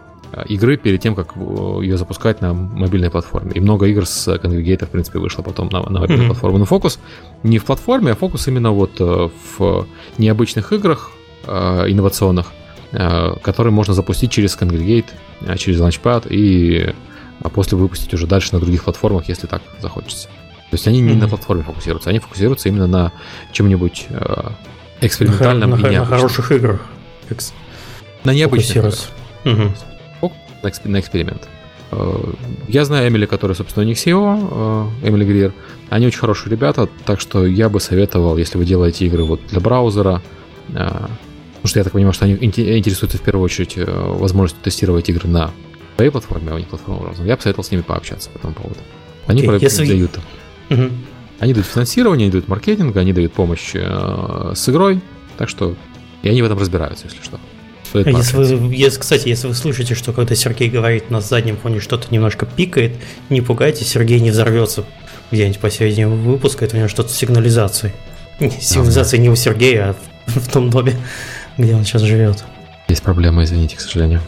игры 0.47 0.77
перед 0.77 1.01
тем, 1.01 1.15
как 1.15 1.33
э, 1.35 1.79
ее 1.81 1.97
запускать 1.97 2.41
на 2.41 2.53
мобильной 2.53 3.09
платформе. 3.09 3.51
И 3.53 3.59
много 3.59 3.87
игр 3.87 4.05
с 4.05 4.37
конгрегейта, 4.37 4.85
в 4.85 4.89
принципе, 4.89 5.19
вышло 5.19 5.41
потом 5.41 5.69
на, 5.69 5.81
на 5.83 5.99
мобильную 5.99 6.25
mm-hmm. 6.25 6.31
платформу. 6.31 6.57
Но 6.57 6.65
фокус 6.65 6.99
не 7.43 7.59
в 7.59 7.65
платформе, 7.65 8.11
а 8.11 8.15
фокус 8.15 8.47
именно 8.47 8.71
вот 8.71 8.99
в 8.99 9.87
необычных 10.17 10.73
играх, 10.73 11.11
Э, 11.47 11.85
инновационных, 11.87 12.47
э, 12.91 13.35
которые 13.41 13.71
можно 13.71 13.93
запустить 13.93 14.31
через 14.31 14.57
Congregate, 14.57 15.05
э, 15.41 15.55
через 15.55 15.79
Launchpad 15.79 16.27
и 16.29 16.93
после 17.53 17.77
выпустить 17.77 18.13
уже 18.13 18.27
дальше 18.27 18.53
на 18.53 18.59
других 18.59 18.83
платформах, 18.83 19.29
если 19.29 19.47
так 19.47 19.61
захочется. 19.79 20.27
То 20.27 20.73
есть 20.73 20.87
они 20.87 20.99
не 20.99 21.13
mm-hmm. 21.13 21.19
на 21.19 21.29
платформе 21.29 21.63
фокусируются, 21.63 22.09
они 22.09 22.19
фокусируются 22.19 22.67
именно 22.67 22.87
на 22.87 23.11
чем-нибудь 23.53 24.07
экспериментальном 24.99 25.69
на, 25.69 25.75
и 25.75 25.81
на, 25.83 25.99
на 25.99 26.05
хороших 26.05 26.51
играх. 26.51 26.81
Экс... 27.29 27.53
На 28.25 28.33
необычных 28.33 28.77
играх. 28.77 28.95
Угу. 29.45 29.73
На, 30.63 30.71
на 30.85 30.99
эксперимент. 30.99 31.47
Я 32.67 32.83
знаю 32.83 33.07
Эмили, 33.07 33.25
который, 33.25 33.55
собственно, 33.55 33.85
у 33.85 33.87
них 33.87 33.97
SEO, 33.97 34.89
Эмили 35.03 35.23
Грир. 35.23 35.53
Они 35.89 36.05
очень 36.05 36.19
хорошие 36.19 36.51
ребята, 36.51 36.89
так 37.05 37.21
что 37.21 37.45
я 37.45 37.69
бы 37.69 37.79
советовал, 37.79 38.35
если 38.35 38.57
вы 38.57 38.65
делаете 38.65 39.05
игры 39.05 39.23
вот 39.23 39.39
для 39.47 39.61
браузера, 39.61 40.21
Потому 41.57 41.69
что 41.69 41.79
я 41.79 41.83
так 41.83 41.93
понимаю, 41.93 42.13
что 42.13 42.25
они 42.25 42.35
интересуются 42.35 43.17
в 43.17 43.21
первую 43.21 43.43
очередь 43.43 43.73
э, 43.77 43.83
возможностью 43.85 44.63
тестировать 44.63 45.09
игры 45.09 45.27
на 45.27 45.51
своей 45.95 46.11
платформе, 46.11 46.51
а 46.51 46.55
у 46.55 46.57
них 46.59 46.67
платформа 46.67 47.07
разная. 47.07 47.27
Я 47.27 47.35
бы 47.35 47.41
советовал 47.41 47.63
с 47.63 47.71
ними 47.71 47.81
пообщаться 47.81 48.29
по 48.29 48.37
этому 48.37 48.53
поводу. 48.53 48.79
Они 49.25 49.41
okay, 49.41 49.59
если... 49.59 49.85
дают. 49.87 50.19
Угу. 50.69 50.83
Они 51.39 51.53
дают 51.53 51.67
финансирование, 51.67 52.25
они 52.25 52.31
дают 52.31 52.47
маркетинг, 52.47 52.95
они 52.95 53.11
дают 53.11 53.33
помощь 53.33 53.71
э, 53.73 54.53
с 54.55 54.69
игрой. 54.69 55.01
Так 55.37 55.49
что 55.49 55.75
и 56.21 56.29
они 56.29 56.41
в 56.41 56.45
этом 56.45 56.59
разбираются, 56.59 57.07
если 57.07 57.21
что. 57.23 57.39
Если 57.93 58.35
вы, 58.35 58.73
если, 58.73 58.99
кстати, 58.99 59.27
если 59.29 59.47
вы 59.47 59.53
слышите, 59.53 59.95
что 59.95 60.13
когда 60.13 60.35
Сергей 60.35 60.69
говорит 60.69 61.09
на 61.09 61.21
заднем 61.21 61.57
фоне 61.57 61.79
что-то 61.79 62.07
немножко 62.11 62.45
пикает, 62.45 62.93
не 63.29 63.41
пугайтесь, 63.41 63.87
Сергей 63.87 64.19
не 64.19 64.31
взорвется 64.31 64.85
где-нибудь 65.31 65.59
посередине 65.59 66.07
выпуска, 66.07 66.65
это 66.65 66.75
у 66.75 66.79
него 66.79 66.87
что-то 66.87 67.09
с 67.09 67.15
сигнализацией. 67.15 67.93
Сигнализация 68.59 69.19
не 69.19 69.29
у 69.29 69.35
Сергея, 69.35 69.89
а 69.89 70.39
в 70.39 70.51
том 70.51 70.69
доме 70.69 70.95
где 71.57 71.75
он 71.75 71.83
сейчас 71.83 72.03
живет. 72.03 72.43
Есть 72.87 73.03
проблема, 73.03 73.43
извините, 73.43 73.75
к 73.75 73.79
сожалению. 73.79 74.21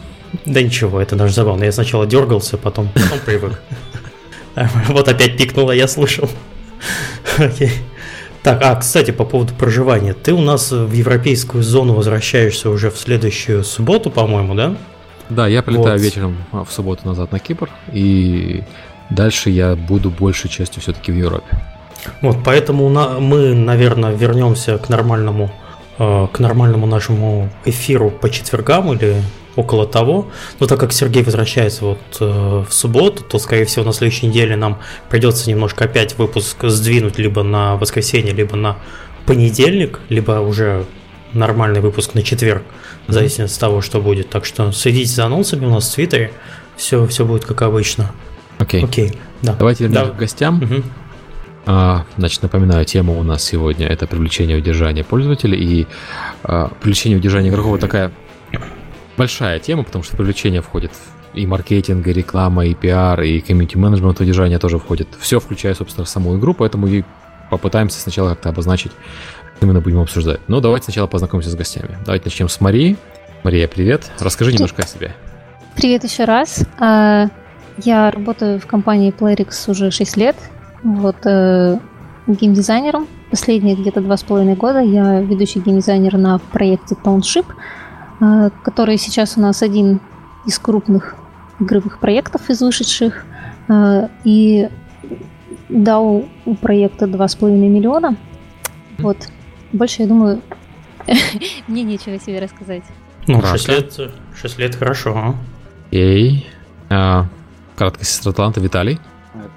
Да 0.44 0.62
ничего, 0.62 1.00
это 1.00 1.16
даже 1.16 1.34
забавно. 1.34 1.64
Я 1.64 1.72
сначала 1.72 2.06
дергался, 2.06 2.56
потом, 2.56 2.88
потом 2.88 3.18
привык. 3.24 3.60
Вот 4.88 5.08
опять 5.08 5.38
пикнуло, 5.38 5.70
я 5.70 5.86
слышал. 5.86 6.28
Окей. 7.38 7.70
Так, 8.42 8.60
а, 8.62 8.74
кстати, 8.76 9.10
по 9.10 9.24
поводу 9.24 9.54
проживания. 9.54 10.14
Ты 10.14 10.32
у 10.32 10.40
нас 10.40 10.72
в 10.72 10.92
европейскую 10.92 11.62
зону 11.62 11.94
возвращаешься 11.94 12.70
уже 12.70 12.90
в 12.90 12.98
следующую 12.98 13.64
субботу, 13.64 14.10
по-моему, 14.10 14.54
да? 14.54 14.74
Да, 15.28 15.46
я 15.46 15.62
прилетаю 15.62 15.98
вот. 15.98 16.00
вечером 16.00 16.36
в 16.52 16.68
субботу 16.70 17.06
назад 17.06 17.32
на 17.32 17.38
Кипр, 17.38 17.68
и 17.92 18.62
дальше 19.10 19.50
я 19.50 19.76
буду 19.76 20.10
большей 20.10 20.50
частью 20.50 20.82
все-таки 20.82 21.12
в 21.12 21.16
Европе. 21.16 21.46
Вот, 22.22 22.38
поэтому 22.44 22.88
мы, 23.20 23.54
наверное, 23.54 24.12
вернемся 24.12 24.78
к 24.78 24.88
нормальному 24.88 25.50
Э, 26.02 26.28
к 26.32 26.38
нормальному 26.38 26.86
нашему 26.86 27.50
эфиру 27.66 28.10
по 28.10 28.30
четвергам 28.30 28.90
или 28.94 29.22
около 29.60 29.86
того. 29.86 30.28
Но 30.58 30.66
так 30.66 30.80
как 30.80 30.92
Сергей 30.92 31.22
возвращается 31.22 31.84
вот 31.84 31.98
э, 32.20 32.64
в 32.68 32.72
субботу, 32.72 33.22
то, 33.22 33.38
скорее 33.38 33.64
всего, 33.64 33.84
на 33.84 33.92
следующей 33.92 34.26
неделе 34.26 34.56
нам 34.56 34.78
придется 35.08 35.48
немножко 35.48 35.84
опять 35.84 36.18
выпуск 36.18 36.56
сдвинуть 36.64 37.18
либо 37.18 37.42
на 37.42 37.76
воскресенье, 37.76 38.32
либо 38.32 38.56
на 38.56 38.76
понедельник, 39.26 40.00
либо 40.08 40.32
уже 40.40 40.86
нормальный 41.32 41.80
выпуск 41.80 42.14
на 42.14 42.22
четверг, 42.22 42.62
в 43.06 43.12
зависимости 43.12 43.54
от 43.54 43.60
того, 43.60 43.80
что 43.80 44.00
будет. 44.00 44.30
Так 44.30 44.44
что 44.44 44.72
следите 44.72 45.12
за 45.12 45.26
анонсами 45.26 45.66
у 45.66 45.70
нас 45.70 45.88
в 45.88 45.94
Твиттере, 45.94 46.32
все, 46.76 47.06
все 47.06 47.24
будет 47.24 47.44
как 47.44 47.62
обычно. 47.62 48.10
Окей. 48.58 48.84
Окей, 48.84 49.12
да. 49.42 49.54
Давайте 49.54 49.84
вернемся 49.84 50.06
да. 50.06 50.12
к 50.12 50.16
гостям. 50.16 50.62
Угу. 50.62 50.82
А, 51.66 52.04
значит, 52.16 52.42
напоминаю, 52.42 52.84
тема 52.84 53.12
у 53.12 53.22
нас 53.22 53.44
сегодня 53.44 53.86
это 53.86 54.06
привлечение 54.06 54.56
и 54.56 54.60
удержание 54.60 55.04
пользователей. 55.04 55.58
И 55.58 55.86
а, 56.42 56.70
привлечение 56.80 57.16
и 57.16 57.20
удержание 57.20 57.52
игроков 57.52 57.78
такая 57.78 58.12
большая 59.16 59.58
тема, 59.58 59.82
потому 59.82 60.04
что 60.04 60.16
привлечение 60.16 60.62
входит 60.62 60.92
и 61.34 61.46
маркетинг, 61.46 62.06
и 62.06 62.12
реклама, 62.12 62.66
и 62.66 62.74
пиар, 62.74 63.20
и 63.22 63.40
комьюнити 63.40 63.76
менеджмент 63.76 64.20
удержания 64.20 64.58
тоже 64.58 64.78
входит. 64.78 65.08
Все, 65.18 65.38
включая, 65.38 65.74
собственно, 65.74 66.06
саму 66.06 66.36
игру, 66.38 66.54
поэтому 66.54 66.86
и 66.88 67.04
попытаемся 67.50 68.00
сначала 68.00 68.30
как-то 68.30 68.48
обозначить, 68.48 68.92
что 69.56 69.66
именно 69.66 69.80
будем 69.80 70.00
обсуждать. 70.00 70.40
Но 70.48 70.60
давайте 70.60 70.84
сначала 70.84 71.06
познакомимся 71.06 71.50
с 71.50 71.54
гостями. 71.54 71.98
Давайте 72.04 72.26
начнем 72.26 72.48
с 72.48 72.60
Марии. 72.60 72.96
Мария, 73.42 73.68
привет. 73.68 74.10
Расскажи 74.18 74.52
немножко 74.52 74.82
о 74.82 74.86
себе. 74.86 75.14
Привет 75.76 76.04
еще 76.04 76.24
раз. 76.24 76.64
А, 76.78 77.28
я 77.78 78.10
работаю 78.10 78.60
в 78.60 78.66
компании 78.66 79.14
Playrix 79.16 79.70
уже 79.70 79.90
6 79.90 80.16
лет. 80.16 80.36
Вот 80.82 81.16
э, 81.24 81.78
геймдизайнером. 82.26 83.06
Последние 83.30 83.76
где-то 83.76 84.00
два 84.00 84.16
с 84.16 84.22
половиной 84.24 84.56
года 84.56 84.80
я 84.80 85.20
ведущий 85.20 85.60
геймдизайнер 85.60 86.16
на 86.18 86.38
проекте 86.38 86.96
Township, 87.02 87.46
который 88.62 88.98
сейчас 88.98 89.36
у 89.36 89.40
нас 89.40 89.62
один 89.62 90.00
из 90.46 90.58
крупных 90.58 91.16
игровых 91.58 91.98
проектов 92.00 92.48
из 92.50 92.60
вышедших. 92.60 93.24
Э, 93.68 94.08
и 94.24 94.68
дал 95.68 96.24
у 96.44 96.54
проекта 96.56 97.06
2,5 97.06 97.50
миллиона. 97.50 98.16
Вот. 98.98 99.16
Больше, 99.72 100.02
я 100.02 100.08
думаю, 100.08 100.42
мне 101.68 101.82
нечего 101.82 102.18
себе 102.18 102.40
рассказать. 102.40 102.82
Ну, 103.26 103.40
6 103.42 103.68
лет, 103.68 104.00
6 104.34 104.58
лет 104.58 104.74
хорошо. 104.74 105.16
А? 105.16 105.34
А, 106.88 107.26
краткая 107.76 108.04
сестра 108.04 108.32
таланта 108.32 108.60
Виталий. 108.60 108.98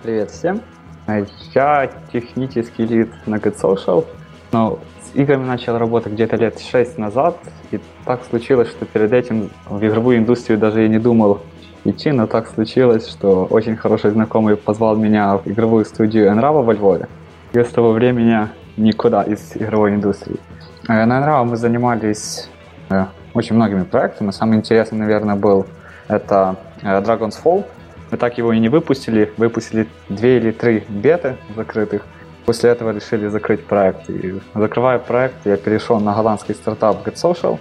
Привет 0.03 0.31
всем. 0.31 0.61
Я 1.07 1.91
технический 2.11 2.85
лид 2.85 3.09
на 3.25 3.35
Get 3.35 3.59
Social, 3.59 4.05
но 4.53 4.79
с 5.01 5.15
играми 5.15 5.45
начал 5.45 5.77
работать 5.77 6.13
где-то 6.13 6.37
лет 6.37 6.59
6 6.59 6.97
назад, 6.97 7.37
и 7.71 7.79
так 8.05 8.21
случилось, 8.29 8.69
что 8.69 8.85
перед 8.85 9.11
этим 9.11 9.49
в 9.67 9.83
игровую 9.85 10.17
индустрию 10.17 10.59
даже 10.59 10.83
я 10.83 10.87
не 10.87 10.99
думал 10.99 11.41
идти, 11.83 12.11
но 12.11 12.27
так 12.27 12.47
случилось, 12.47 13.09
что 13.09 13.45
очень 13.49 13.75
хороший 13.75 14.11
знакомый 14.11 14.55
позвал 14.55 14.95
меня 14.95 15.37
в 15.37 15.47
игровую 15.47 15.85
студию 15.85 16.31
Enrava 16.31 16.63
во 16.63 16.73
Львове. 16.73 17.07
И 17.51 17.59
с 17.59 17.67
того 17.67 17.91
времени 17.91 18.47
никуда 18.77 19.23
из 19.23 19.55
игровой 19.55 19.95
индустрии. 19.95 20.39
Э, 20.87 21.05
на 21.05 21.19
Enrava 21.19 21.43
мы 21.43 21.57
занимались 21.57 22.49
э, 22.89 23.05
очень 23.33 23.55
многими 23.55 23.83
проектами. 23.83 24.31
Самый 24.31 24.57
интересный, 24.57 24.99
наверное, 24.99 25.35
был 25.35 25.65
это 26.07 26.55
э, 26.81 27.01
Dragon's 27.01 27.35
Fall. 27.43 27.65
Мы 28.11 28.17
так 28.17 28.37
его 28.37 28.53
и 28.53 28.59
не 28.59 28.69
выпустили. 28.69 29.31
Выпустили 29.37 29.87
две 30.09 30.37
или 30.37 30.51
три 30.51 30.83
беты 30.87 31.37
закрытых. 31.55 32.05
После 32.45 32.69
этого 32.71 32.91
решили 32.91 33.27
закрыть 33.27 33.65
проект. 33.65 34.09
И 34.09 34.39
закрывая 34.53 34.99
проект, 34.99 35.45
я 35.45 35.57
перешел 35.57 35.99
на 35.99 36.13
голландский 36.13 36.55
стартап 36.55 37.07
Get 37.07 37.15
Social. 37.15 37.59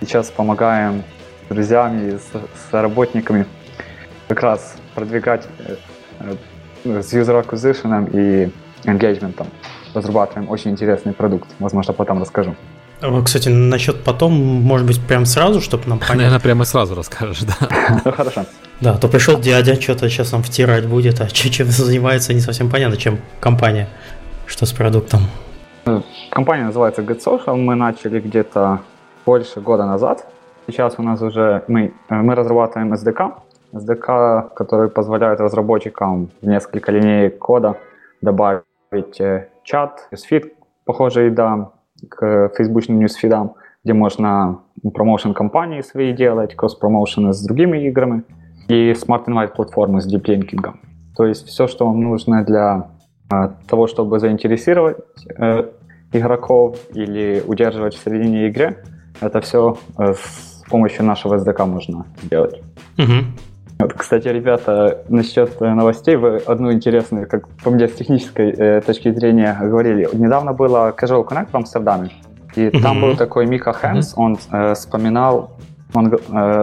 Сейчас 0.00 0.30
помогаем 0.30 1.02
друзьями, 1.48 2.18
с, 2.18 2.30
с 2.30 2.72
работниками 2.72 3.46
как 4.28 4.42
раз 4.42 4.76
продвигать 4.94 5.46
э, 5.58 5.76
э, 6.84 7.02
с 7.02 7.12
user 7.12 7.44
acquisition 7.44 8.10
и 8.12 8.50
engagement. 8.88 9.46
Разрабатываем 9.94 10.50
очень 10.50 10.70
интересный 10.70 11.12
продукт. 11.12 11.48
Возможно, 11.58 11.92
потом 11.92 12.20
расскажу. 12.20 12.54
Кстати, 13.24 13.48
насчет 13.48 14.04
потом, 14.04 14.32
может 14.32 14.86
быть, 14.86 15.00
прям 15.00 15.26
сразу, 15.26 15.60
чтобы 15.60 15.88
нам 15.88 15.98
понять. 15.98 16.16
Наверное, 16.16 16.40
прямо 16.40 16.64
сразу 16.64 16.94
расскажешь, 16.94 17.42
да. 17.42 17.68
Ну, 18.04 18.12
хорошо. 18.12 18.44
Да, 18.80 18.96
то 18.96 19.08
пришел 19.08 19.38
дядя, 19.38 19.80
что-то 19.80 20.08
сейчас 20.08 20.32
нам 20.32 20.42
втирать 20.42 20.86
будет, 20.86 21.20
а 21.20 21.26
чем 21.28 21.66
занимается, 21.66 22.34
не 22.34 22.40
совсем 22.40 22.70
понятно, 22.70 22.96
чем 22.96 23.18
компания, 23.40 23.88
что 24.46 24.66
с 24.66 24.72
продуктом. 24.72 25.20
Компания 26.30 26.64
называется 26.64 27.02
Get 27.02 27.20
Social. 27.24 27.56
Мы 27.56 27.74
начали 27.74 28.20
где-то 28.20 28.80
больше 29.26 29.60
года 29.60 29.84
назад. 29.84 30.26
Сейчас 30.66 30.94
у 30.98 31.02
нас 31.02 31.20
уже 31.22 31.64
мы, 31.66 31.92
э, 32.08 32.14
мы 32.14 32.34
разрабатываем 32.34 32.92
SDK, 32.94 33.32
SDK, 33.72 34.50
который 34.54 34.88
позволяет 34.88 35.40
разработчикам 35.40 36.30
в 36.40 36.46
несколько 36.46 36.92
линеек 36.92 37.38
кода 37.38 37.76
добавить 38.20 39.20
э, 39.20 39.48
чат, 39.64 40.06
ньюсфит, 40.12 40.54
похожий 40.84 41.30
да, 41.30 41.70
к 42.08 42.50
фейсбучным 42.56 42.98
ньюсфидам, 42.98 43.54
где 43.84 43.92
можно 43.92 44.60
промоушен 44.94 45.34
компании 45.34 45.80
свои 45.80 46.12
делать, 46.12 46.54
кросс-промоушены 46.54 47.32
с 47.32 47.42
другими 47.42 47.86
играми 47.88 48.24
и 48.68 48.92
Smart 48.92 49.26
Invite 49.26 49.54
платформы 49.54 50.00
с 50.00 50.06
диплинкингом. 50.06 50.80
То 51.16 51.26
есть 51.26 51.46
все, 51.46 51.66
что 51.66 51.86
вам 51.86 52.00
нужно 52.00 52.44
для 52.44 52.88
э, 53.30 53.50
того, 53.68 53.86
чтобы 53.86 54.18
заинтересовать 54.18 54.96
э, 55.36 55.68
игроков 56.12 56.78
или 56.94 57.42
удерживать 57.46 57.94
в 57.94 58.02
середине 58.02 58.48
игры, 58.48 58.76
это 59.20 59.40
все 59.40 59.76
э, 59.98 60.14
с 60.14 60.62
помощью 60.68 61.04
нашего 61.04 61.36
SDK 61.36 61.66
можно 61.66 62.06
сделать. 62.22 62.62
Угу. 62.98 63.51
Вот, 63.82 63.94
кстати, 63.94 64.28
ребята, 64.28 64.98
насчет 65.08 65.60
э, 65.60 65.74
новостей, 65.74 66.14
вы 66.14 66.36
одну 66.36 66.72
интересную, 66.72 67.28
как 67.28 67.48
по 67.64 67.70
мне, 67.70 67.88
с 67.88 67.92
технической 67.92 68.50
э, 68.50 68.80
точки 68.80 69.12
зрения 69.12 69.58
говорили. 69.60 70.08
Недавно 70.12 70.52
было 70.52 70.94
Casual 70.96 71.26
Connect 71.26 71.48
в 71.50 71.56
Амстердаме, 71.56 72.10
и 72.54 72.68
угу. 72.68 72.80
там 72.80 73.00
был 73.00 73.16
такой 73.16 73.46
Мика 73.46 73.72
Хэнс, 73.72 74.12
угу. 74.12 74.22
он 74.22 74.38
э, 74.52 74.74
вспоминал, 74.74 75.50
он, 75.94 76.14
э, 76.14 76.18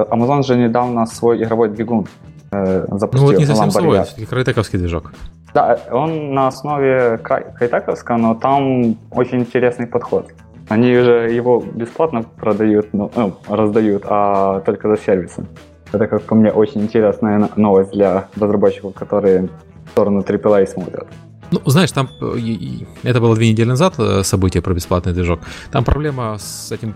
Amazon 0.09 0.43
же 0.43 0.55
недавно 0.55 1.05
свой 1.07 1.43
игровой 1.43 1.67
двигун 1.69 2.07
э, 2.51 2.85
запустил. 2.89 3.27
Ну 3.27 3.33
вот 3.33 3.39
не 3.39 3.45
совсем 3.45 3.71
свой, 3.71 4.03
все-таки 4.03 4.25
крайтековский 4.25 4.79
движок. 4.79 5.11
Да, 5.53 5.77
он 5.91 6.33
на 6.33 6.47
основе 6.47 7.17
крайтековского, 7.17 8.15
но 8.15 8.35
там 8.35 8.95
очень 9.11 9.39
интересный 9.39 9.87
подход. 9.87 10.27
Они 10.69 10.95
уже 10.95 11.31
его 11.31 11.59
бесплатно 11.59 12.23
продают, 12.23 12.93
ну, 12.93 13.11
ну, 13.13 13.33
раздают, 13.49 14.03
а 14.05 14.61
только 14.61 14.87
за 14.87 14.97
сервисы. 14.97 15.43
Это, 15.91 16.07
как 16.07 16.23
по 16.23 16.35
мне, 16.35 16.51
очень 16.51 16.81
интересная 16.81 17.49
новость 17.55 17.91
для 17.91 18.27
разработчиков, 18.39 18.93
которые 18.93 19.49
в 19.85 19.91
сторону 19.91 20.21
AAA 20.21 20.67
смотрят. 20.67 21.07
Ну, 21.51 21.61
знаешь, 21.65 21.91
там 21.91 22.09
э, 22.21 22.85
это 23.03 23.19
было 23.19 23.35
две 23.35 23.49
недели 23.49 23.67
назад 23.67 23.95
э, 23.97 24.23
событие 24.23 24.61
про 24.61 24.73
бесплатный 24.73 25.13
движок. 25.13 25.39
Там 25.71 25.83
проблема 25.83 26.37
с 26.37 26.71
этим 26.71 26.95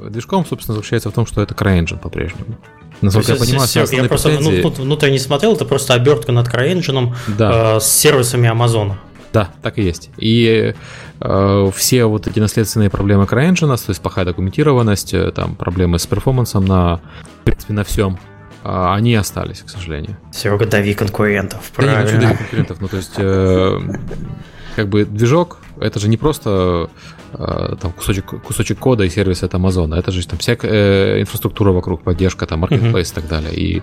э, 0.00 0.10
движком, 0.10 0.44
собственно, 0.44 0.74
заключается 0.74 1.10
в 1.10 1.14
том, 1.14 1.24
что 1.24 1.40
это 1.40 1.54
CryEngine 1.54 1.98
по-прежнему. 1.98 2.56
Насколько 3.00 3.32
я 3.32 3.38
понимаю, 3.38 3.66
все 3.66 3.84
я 3.84 4.04
просто 4.04 4.38
ну, 4.40 4.62
тут 4.62 4.78
внутренне 4.78 5.18
смотрел, 5.18 5.54
это 5.54 5.64
просто 5.64 5.94
обертка 5.94 6.32
над 6.32 6.48
CryEngine 6.48 7.14
да. 7.38 7.76
э, 7.76 7.80
с 7.80 7.86
сервисами 7.86 8.48
Амазона. 8.48 8.98
Да, 9.32 9.50
так 9.62 9.78
и 9.78 9.82
есть. 9.82 10.10
И 10.18 10.74
все 11.18 12.04
вот 12.04 12.26
эти 12.26 12.38
наследственные 12.38 12.90
проблемы 12.90 13.24
CryEngine, 13.24 13.76
то 13.76 13.90
есть 13.90 14.00
плохая 14.00 14.24
документированность, 14.24 15.14
э, 15.14 15.30
там 15.32 15.54
проблемы 15.54 15.98
с 15.98 16.06
перформансом 16.06 16.64
на, 16.64 17.00
в 17.40 17.44
принципе, 17.44 17.72
на 17.72 17.84
всем, 17.84 18.18
э, 18.64 18.92
они 18.92 19.14
остались, 19.14 19.62
к 19.62 19.70
сожалению. 19.70 20.16
Серега, 20.32 20.66
дави 20.66 20.94
конкурентов, 20.94 21.70
правильно. 21.74 21.96
Да 21.96 22.02
не 22.02 22.06
хочу 22.08 22.20
давить 22.20 22.38
конкурентов, 22.38 22.80
ну 22.80 22.88
то 22.88 22.96
есть 22.98 23.14
э, 23.16 23.80
как 24.76 24.88
бы 24.88 25.06
движок, 25.06 25.58
это 25.80 25.98
же 25.98 26.08
не 26.08 26.18
просто 26.18 26.90
э, 27.32 27.76
там 27.80 27.92
кусочек, 27.92 28.26
кусочек 28.42 28.78
кода 28.78 29.04
и 29.04 29.08
сервис 29.08 29.42
от 29.42 29.54
Амазона, 29.54 29.94
это 29.94 30.12
же 30.12 30.26
там 30.26 30.38
вся 30.38 30.54
э, 30.60 31.22
инфраструктура 31.22 31.72
вокруг, 31.72 32.02
поддержка, 32.02 32.46
там, 32.46 32.64
marketplace 32.64 32.92
uh-huh. 32.92 33.12
и 33.12 33.14
так 33.14 33.28
далее, 33.28 33.54
и 33.54 33.82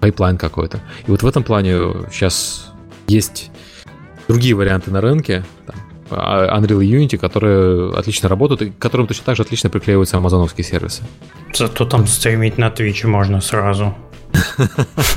pipeline 0.00 0.36
какой-то. 0.36 0.80
И 1.06 1.10
вот 1.10 1.22
в 1.22 1.26
этом 1.26 1.42
плане 1.42 1.78
сейчас 2.12 2.70
есть 3.06 3.50
другие 4.28 4.54
варианты 4.54 4.90
на 4.90 5.00
рынке, 5.00 5.42
там, 5.66 5.76
Unreal 6.10 6.84
и 6.84 6.92
Unity, 6.92 7.18
которые 7.18 7.92
отлично 7.94 8.28
работают 8.28 8.62
и 8.62 8.70
к 8.70 8.78
которым 8.78 9.06
точно 9.06 9.24
так 9.26 9.36
же 9.36 9.42
отлично 9.42 9.70
приклеиваются 9.70 10.16
амазоновские 10.16 10.64
сервисы. 10.64 11.02
Зато 11.54 11.84
там 11.84 12.06
стримить 12.06 12.58
на 12.58 12.68
Twitch 12.68 13.06
можно 13.06 13.40
сразу. 13.40 13.94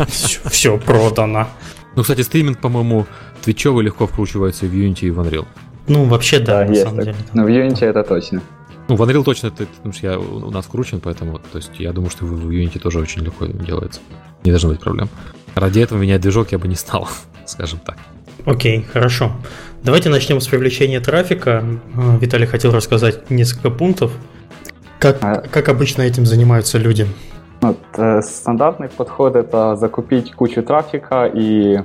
Все 0.07 0.77
продано. 0.77 1.47
Ну, 1.95 2.03
кстати, 2.03 2.21
стриминг, 2.21 2.59
по-моему, 2.59 3.05
твичевый 3.41 3.83
легко 3.83 4.07
вкручивается 4.07 4.65
в 4.65 4.73
Unity 4.73 5.07
и 5.07 5.11
в 5.11 5.19
Unreal. 5.19 5.45
Ну, 5.87 6.05
вообще, 6.05 6.39
да, 6.39 6.65
на 6.65 6.75
самом 6.75 6.99
деле. 6.99 7.15
Ну, 7.33 7.43
в 7.43 7.47
Unity 7.47 7.85
это 7.85 8.03
точно. 8.03 8.41
Ну, 8.87 8.95
в 8.95 9.01
Unreal 9.01 9.23
точно, 9.23 9.51
потому 9.51 9.93
что 9.93 10.07
я 10.07 10.19
у 10.19 10.51
нас 10.51 10.65
вкручен, 10.65 10.99
поэтому, 11.01 11.39
то 11.39 11.57
есть 11.57 11.71
я 11.79 11.91
думаю, 11.91 12.09
что 12.09 12.25
в 12.25 12.49
Unity 12.49 12.79
тоже 12.79 12.99
очень 12.99 13.23
легко 13.23 13.45
делается. 13.45 13.99
Не 14.43 14.51
должно 14.51 14.69
быть 14.69 14.79
проблем. 14.79 15.09
Ради 15.55 15.79
этого 15.79 15.99
менять 15.99 16.21
движок 16.21 16.51
я 16.51 16.59
бы 16.59 16.67
не 16.67 16.75
стал, 16.75 17.09
скажем 17.45 17.79
так. 17.79 17.97
Окей, 18.45 18.85
хорошо. 18.91 19.31
Давайте 19.83 20.09
начнем 20.09 20.39
с 20.39 20.47
привлечения 20.47 20.99
трафика. 20.99 21.63
Виталий 22.19 22.45
хотел 22.45 22.71
рассказать 22.71 23.29
несколько 23.29 23.69
пунктов. 23.69 24.11
Как, 24.99 25.17
а... 25.21 25.41
как 25.41 25.69
обычно 25.69 26.03
этим 26.03 26.25
занимаются 26.25 26.77
люди? 26.77 27.07
Вот, 27.61 27.79
э, 27.97 28.21
стандартный 28.21 28.89
подход 28.89 29.35
это 29.35 29.75
закупить 29.75 30.33
кучу 30.33 30.63
трафика 30.63 31.29
и 31.31 31.79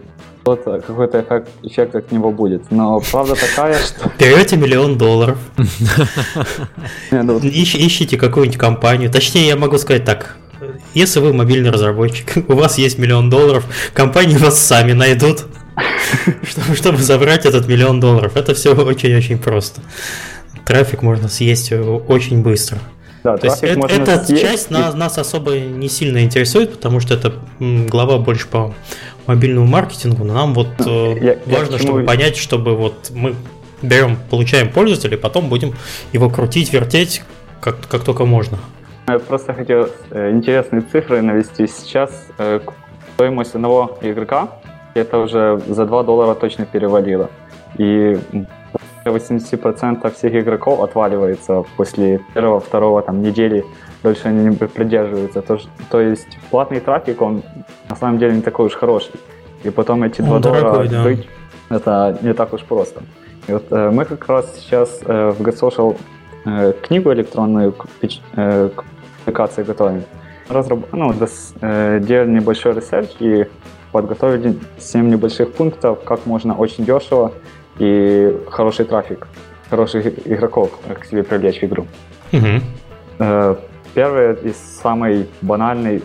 какой-то 0.45 1.21
эффект, 1.21 1.49
эффект 1.63 1.95
от 1.97 2.13
него 2.13 2.31
будет. 2.31 2.71
Но 2.71 3.01
правда 3.11 3.35
такая, 3.35 3.79
что... 3.79 4.11
Берете 4.19 4.57
миллион 4.57 4.97
долларов, 4.97 5.39
ну 7.11 7.39
ищите 7.43 8.17
какую-нибудь 8.17 8.59
компанию. 8.59 9.11
Точнее, 9.11 9.49
я 9.49 9.57
могу 9.57 9.77
сказать 9.79 10.05
так. 10.05 10.37
Если 10.95 11.21
вы 11.21 11.33
мобильный 11.33 11.71
разработчик, 11.71 12.33
у 12.49 12.55
вас 12.55 12.79
есть 12.79 12.99
миллион 12.99 13.29
долларов, 13.29 13.65
компании 13.93 14.37
вас 14.37 14.59
сами 14.59 14.93
найдут 14.93 15.47
чтобы, 16.43 16.77
чтобы 16.77 16.99
забрать 16.99 17.47
этот 17.47 17.67
миллион 17.69 18.01
долларов. 18.01 18.37
Это 18.37 18.55
все 18.55 18.75
очень-очень 18.75 19.39
просто. 19.39 19.81
Трафик 20.65 21.03
можно 21.03 21.29
съесть 21.29 21.73
очень 21.73 22.43
быстро. 22.43 22.79
Да, 23.23 23.37
То 23.37 23.47
есть 23.47 23.63
это, 23.63 23.87
эта 23.87 24.25
съесть, 24.25 24.43
часть 24.43 24.71
нас, 24.71 24.95
нас 24.95 25.19
особо 25.19 25.59
не 25.59 25.89
сильно 25.89 26.23
интересует, 26.23 26.73
потому 26.73 27.01
что 27.01 27.15
это 27.15 27.35
глава 27.59 28.19
больше 28.19 28.47
по 28.47 28.73
мобильному 29.27 29.67
маркетингу, 29.67 30.23
но 30.23 30.35
нам 30.35 30.55
вот 30.55 30.69
э, 30.79 31.17
я, 31.21 31.37
важно, 31.47 31.73
я 31.75 31.79
чтобы 31.81 32.05
понять, 32.05 32.37
чтобы 32.37 32.77
вот 32.77 33.11
мы 33.13 33.35
берем, 33.83 34.17
получаем 34.31 34.71
пользователя, 34.71 35.17
потом 35.17 35.49
будем 35.49 35.75
его 36.13 36.31
крутить, 36.31 36.73
вертеть, 36.73 37.23
как, 37.61 37.81
как 37.89 38.05
только 38.05 38.25
можно. 38.25 38.59
Я 39.09 39.19
просто 39.19 39.55
хотел 39.55 39.89
э, 40.11 40.31
интересные 40.31 40.83
цифры 40.83 41.21
навести. 41.23 41.67
Сейчас 41.67 42.11
э, 42.39 42.61
стоимость 43.15 43.55
одного 43.55 43.99
игрока 44.03 44.51
это 45.01 45.19
уже 45.19 45.61
за 45.67 45.87
2 45.87 46.03
доллара 46.03 46.35
точно 46.35 46.67
перевалило. 46.67 47.31
И 47.79 48.19
80% 49.05 50.15
всех 50.15 50.35
игроков 50.35 50.81
отваливается 50.81 51.65
после 51.77 52.21
первого, 52.35 52.61
второго 52.61 53.03
там, 53.03 53.23
недели, 53.23 53.65
дольше 54.03 54.29
они 54.29 54.49
не 54.49 54.57
придерживаются. 54.57 55.43
То, 55.43 55.59
то 55.91 56.01
есть 56.01 56.39
платный 56.51 56.81
трафик, 56.81 57.23
он 57.23 57.43
на 57.89 57.97
самом 57.97 58.19
деле 58.19 58.37
не 58.37 58.43
такой 58.43 58.67
уж 58.67 58.75
хороший. 58.75 59.13
И 59.65 59.71
потом 59.71 60.03
эти 60.03 60.23
2 60.23 60.39
доллара 60.39 60.61
дорогой, 60.61 60.89
да. 60.89 60.99
открыть, 60.99 61.29
это 61.69 62.19
не 62.23 62.35
так 62.35 62.53
уж 62.53 62.63
просто. 62.63 63.03
И 63.47 63.53
вот 63.53 63.65
э, 63.71 63.91
мы 63.91 64.05
как 64.05 64.27
раз 64.29 64.55
сейчас 64.57 65.01
э, 65.05 65.31
в 65.31 65.41
GetSocial 65.41 65.97
э, 66.45 66.73
книгу 66.83 67.13
электронную 67.13 67.73
к, 67.73 67.87
э, 68.37 68.71
к 68.75 68.85
публикации 69.25 69.63
готовим. 69.63 70.03
Разраб... 70.49 70.81
Ну, 70.93 71.13
дос, 71.13 71.55
э, 71.61 72.01
делали 72.01 72.31
небольшой 72.31 72.75
research 72.75 73.11
и 73.21 73.47
подготовили 73.97 74.59
7 74.79 75.09
небольших 75.09 75.55
пунктов, 75.55 76.05
как 76.05 76.27
можно 76.27 76.55
очень 76.55 76.85
дешево 76.85 77.33
и 77.79 78.37
хороший 78.51 78.85
трафик, 78.85 79.27
хороших 79.71 80.07
игроков 80.27 80.69
к 81.01 81.07
себе 81.07 81.23
привлечь 81.23 81.61
в 81.61 81.65
игру. 81.65 81.87
Угу. 82.33 83.57
Первый 83.95 84.35
и 84.45 84.53
самый 84.83 85.27
банальный, 85.41 86.03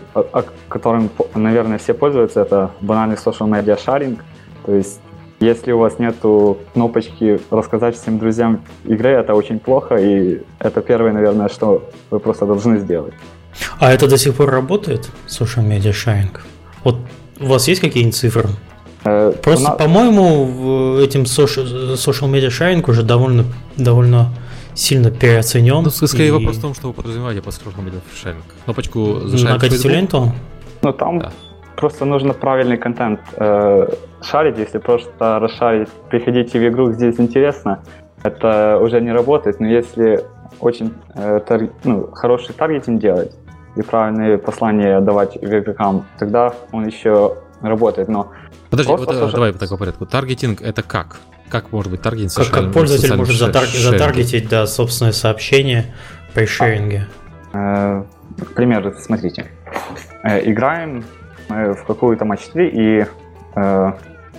которым, 0.70 1.10
наверное, 1.36 1.78
все 1.78 1.94
пользуются, 1.94 2.42
это 2.42 2.72
банальный 2.80 3.18
social 3.18 3.50
media 3.50 3.78
sharing. 3.78 4.18
То 4.66 4.76
есть, 4.76 5.02
если 5.42 5.74
у 5.74 5.80
вас 5.80 6.00
нету 6.00 6.58
кнопочки 6.74 7.40
рассказать 7.52 7.96
всем 7.98 8.20
друзьям 8.20 8.62
игры, 8.86 9.10
это 9.10 9.34
очень 9.34 9.60
плохо, 9.60 9.96
и 9.96 10.42
это 10.60 10.82
первое, 10.82 11.12
наверное, 11.12 11.50
что 11.50 11.90
вы 12.10 12.20
просто 12.20 12.46
должны 12.46 12.78
сделать. 12.78 13.14
А 13.80 13.92
это 13.92 14.08
до 14.08 14.18
сих 14.18 14.36
пор 14.36 14.50
работает, 14.50 15.10
social 15.28 15.68
media 15.68 15.92
sharing? 15.92 16.40
Вот 16.86 16.96
у 17.42 17.46
вас 17.48 17.68
есть 17.68 17.82
какие-нибудь 17.82 18.16
цифры? 18.16 18.50
Э, 19.04 19.34
Просто, 19.42 19.70
нас... 19.70 19.78
по-моему, 19.78 20.98
этим 21.00 21.24
social, 21.24 21.94
social 21.96 22.30
media 22.32 22.50
sharing 22.50 22.90
уже 22.90 23.04
довольно, 23.04 23.46
довольно 23.78 24.30
сильно 24.74 25.12
переоценен. 25.12 25.84
Ну, 25.84 25.90
скорее 25.90 26.30
и... 26.30 26.32
вопрос 26.32 26.58
в 26.58 26.62
том, 26.62 26.74
что 26.74 26.88
вы 26.88 26.94
подразумеваете 26.94 27.42
под 27.42 27.54
social 27.54 27.84
media 27.84 28.02
sharing. 28.14 28.42
Кнопочку 28.66 29.22
зашарить 29.28 29.54
Накатить 29.54 29.86
ленту? 29.86 30.34
Ну, 30.82 30.94
там 30.94 31.20
да. 31.20 31.32
просто 31.76 32.06
нужно 32.06 32.34
правильный 32.34 32.78
контент 32.78 33.20
э, 33.36 33.88
шарить. 34.22 34.58
Если 34.58 34.78
просто 34.78 35.40
расшарить, 35.40 35.90
приходите 36.10 36.60
в 36.60 36.68
игру, 36.68 36.92
здесь 36.92 37.20
интересно, 37.20 37.84
это 38.24 38.80
уже 38.82 39.02
не 39.02 39.12
работает. 39.12 39.60
Но 39.60 39.68
если 39.68 40.24
очень 40.60 40.94
э, 41.16 41.40
тар... 41.48 41.70
ну, 41.84 42.10
хороший 42.12 42.54
таргетинг 42.54 43.02
делать 43.02 43.34
и 43.76 43.82
правильные 43.82 44.38
послания 44.38 45.00
давать 45.02 45.38
игрокам, 45.38 46.06
тогда 46.20 46.54
он 46.72 46.86
еще 46.86 47.38
работает. 47.62 48.08
Но 48.08 48.32
Подожди, 48.70 48.92
вот, 48.92 49.10
social... 49.10 49.32
давай 49.32 49.54
так 49.54 49.70
по 49.70 49.78
порядку. 49.78 50.06
Таргетинг 50.06 50.62
это 50.62 50.82
как? 50.82 51.20
Как 51.50 51.72
может 51.72 51.92
быть 51.92 52.02
таргетинг? 52.02 52.34
Как, 52.34 52.50
как 52.50 52.74
пользователь 52.74 53.14
может 53.16 53.36
затар... 53.36 53.66
затаргетить 53.66 54.50
да, 54.50 54.66
собственное 54.66 55.12
сообщение 55.12 55.94
при 56.34 56.46
шеринге? 56.46 57.08
А, 57.54 58.06
э, 58.40 58.44
пример, 58.56 58.96
смотрите. 59.00 59.48
Э, 60.24 60.50
играем 60.50 61.04
мы 61.50 61.74
в 61.74 61.84
какую-то 61.84 62.26
матч 62.26 62.42
3 62.54 62.70
и... 62.70 63.06
Э, 63.56 63.92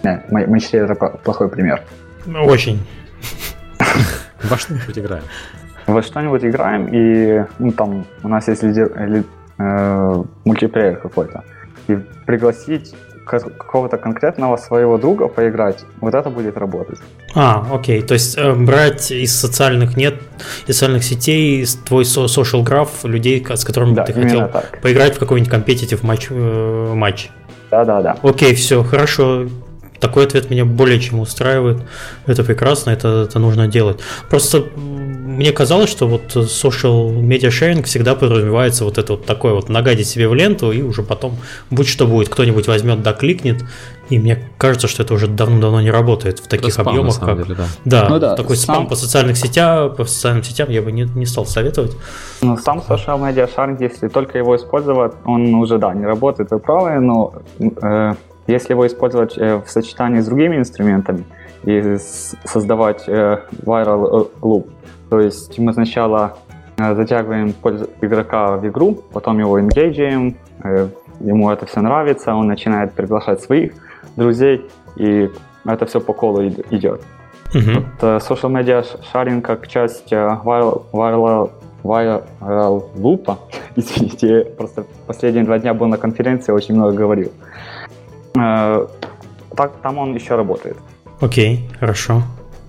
не, 0.02 0.24
матч 0.30 0.68
3 0.68 0.80
это 0.80 0.94
плохой 0.94 1.48
пример. 1.48 1.82
Очень. 2.26 2.84
Во 4.42 4.56
что-нибудь 4.56 4.98
играем. 4.98 5.24
Во 5.92 6.02
что-нибудь 6.02 6.44
играем, 6.44 6.88
и 6.90 7.44
ну, 7.58 7.72
там 7.72 8.04
у 8.22 8.28
нас 8.28 8.48
есть 8.48 8.62
лидер, 8.62 8.90
ли, 9.06 9.24
э, 9.58 10.22
мультиплеер 10.44 10.96
какой-то. 10.96 11.44
И 11.88 11.96
пригласить 12.26 12.94
какого-то 13.26 13.98
конкретного 13.98 14.56
своего 14.56 14.98
друга 14.98 15.28
поиграть, 15.28 15.84
вот 16.00 16.14
это 16.14 16.30
будет 16.30 16.56
работать. 16.56 16.98
А, 17.34 17.66
окей, 17.72 18.02
то 18.02 18.14
есть 18.14 18.36
э, 18.36 18.52
брать 18.52 19.10
из 19.10 19.38
социальных 19.38 19.96
нет, 19.96 20.14
из 20.66 20.76
социальных 20.76 21.04
сетей 21.04 21.64
твой 21.86 22.04
social 22.04 22.62
граф 22.62 23.04
людей, 23.04 23.44
с 23.48 23.64
которыми 23.64 23.94
да, 23.94 24.04
ты 24.04 24.12
хотел 24.12 24.48
так. 24.48 24.80
поиграть 24.82 25.16
в 25.16 25.18
какой-нибудь 25.18 25.50
компетитив 25.50 26.02
матч, 26.02 26.28
э, 26.30 26.92
матч. 26.94 27.30
Да, 27.70 27.84
да, 27.84 28.02
да. 28.02 28.16
Окей, 28.22 28.54
все, 28.54 28.82
хорошо. 28.82 29.46
Такой 29.98 30.24
ответ 30.24 30.50
меня 30.50 30.64
более 30.64 30.98
чем 30.98 31.20
устраивает. 31.20 31.78
Это 32.26 32.42
прекрасно, 32.42 32.90
это, 32.90 33.26
это 33.28 33.38
нужно 33.38 33.68
делать. 33.68 34.00
Просто 34.28 34.64
мне 35.36 35.52
казалось, 35.52 35.90
что 35.90 36.06
вот 36.06 36.36
social 36.36 37.12
media 37.20 37.48
sharing 37.48 37.82
всегда 37.82 38.14
подразумевается 38.14 38.84
вот 38.84 38.98
это 38.98 39.14
вот 39.14 39.26
такое 39.26 39.54
вот 39.54 39.68
нагадить 39.68 40.08
себе 40.08 40.28
в 40.28 40.34
ленту, 40.34 40.72
и 40.72 40.82
уже 40.82 41.02
потом, 41.02 41.36
будь 41.70 41.88
что 41.88 42.06
будет, 42.06 42.28
кто-нибудь 42.28 42.68
возьмет, 42.68 43.02
да 43.02 43.12
кликнет, 43.12 43.64
и 44.08 44.18
мне 44.18 44.38
кажется, 44.58 44.88
что 44.88 45.02
это 45.02 45.14
уже 45.14 45.26
давно-давно 45.26 45.80
не 45.80 45.90
работает 45.90 46.38
в 46.38 46.46
таких 46.46 46.78
это 46.78 46.88
объемах, 46.88 47.14
спам, 47.14 47.28
как... 47.28 47.46
Деле, 47.46 47.54
да. 47.56 47.66
Да, 47.84 48.08
ну, 48.08 48.18
да, 48.18 48.36
такой 48.36 48.56
сам... 48.56 48.74
спам 48.74 48.86
по 48.88 48.94
социальных 48.94 49.36
сетям, 49.36 49.94
по 49.94 50.04
социальным 50.04 50.42
сетям 50.42 50.70
я 50.70 50.82
бы 50.82 50.92
не, 50.92 51.04
не 51.04 51.26
стал 51.26 51.46
советовать. 51.46 51.96
Ну, 52.42 52.56
сам 52.58 52.78
social 52.78 53.18
media 53.18 53.48
sharing, 53.54 53.78
если 53.80 54.08
только 54.08 54.38
его 54.38 54.54
использовать, 54.56 55.12
он 55.24 55.54
уже, 55.54 55.78
да, 55.78 55.94
не 55.94 56.04
работает, 56.04 56.50
вы 56.50 56.58
правы, 56.58 57.00
но 57.00 57.34
э, 57.58 58.14
если 58.46 58.72
его 58.72 58.86
использовать 58.86 59.38
э, 59.38 59.62
в 59.64 59.70
сочетании 59.70 60.20
с 60.20 60.26
другими 60.26 60.56
инструментами 60.56 61.24
и 61.64 61.96
создавать 62.44 63.04
э, 63.06 63.38
viral 63.64 64.30
loop, 64.40 64.68
то 65.12 65.20
есть 65.20 65.58
мы 65.58 65.74
сначала 65.74 66.38
затягиваем 66.78 67.54
игрока 68.00 68.56
в 68.56 68.66
игру, 68.66 68.94
потом 69.12 69.38
его 69.40 69.60
engaging, 69.60 70.34
ему 71.20 71.50
это 71.50 71.66
все 71.66 71.82
нравится, 71.82 72.34
он 72.34 72.46
начинает 72.46 72.94
приглашать 72.94 73.42
своих 73.42 73.74
друзей, 74.16 74.62
и 74.96 75.28
это 75.66 75.84
все 75.84 76.00
по 76.00 76.14
колу 76.14 76.48
идет. 76.70 77.02
Uh-huh. 77.52 77.84
Вот, 78.00 78.22
social 78.22 78.50
media 78.50 78.82
sharing 79.12 79.42
как 79.42 79.68
часть 79.68 80.10
viral, 80.10 80.84
viral, 80.92 81.50
viral 81.84 82.84
loop, 82.96 83.36
извините, 83.76 84.46
просто 84.56 84.86
последние 85.06 85.44
два 85.44 85.58
дня 85.58 85.74
был 85.74 85.88
на 85.88 85.98
конференции, 85.98 86.52
очень 86.52 86.74
много 86.74 86.94
говорил. 86.94 87.32
Э, 88.34 88.86
так, 89.54 89.72
там 89.82 89.98
он 89.98 90.14
еще 90.14 90.36
работает. 90.36 90.78
Окей, 91.20 91.68
хорошо. 91.78 92.22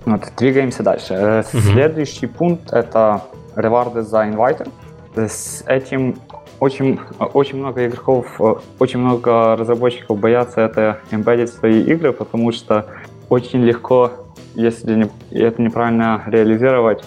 Вот, 0.04 0.22
двигаемся 0.36 0.82
дальше. 0.82 1.44
Угу. 1.52 1.60
Следующий 1.60 2.26
пункт 2.26 2.72
это 2.72 3.22
reward 3.56 4.02
за 4.02 4.24
invite. 4.24 4.68
С 5.16 5.62
этим 5.66 6.16
очень, 6.60 6.98
очень 7.18 7.58
много 7.58 7.86
игроков, 7.86 8.26
э, 8.40 8.54
очень 8.78 8.98
много 8.98 9.56
разработчиков 9.56 10.18
боятся 10.18 10.62
это 10.62 10.98
embedded 11.10 11.46
в 11.46 11.54
свои 11.54 11.82
игры, 11.82 12.12
потому 12.12 12.52
что 12.52 12.86
очень 13.28 13.62
легко, 13.62 14.12
если 14.54 14.94
не, 14.94 15.10
это 15.30 15.62
неправильно 15.62 16.22
реализовать. 16.26 17.04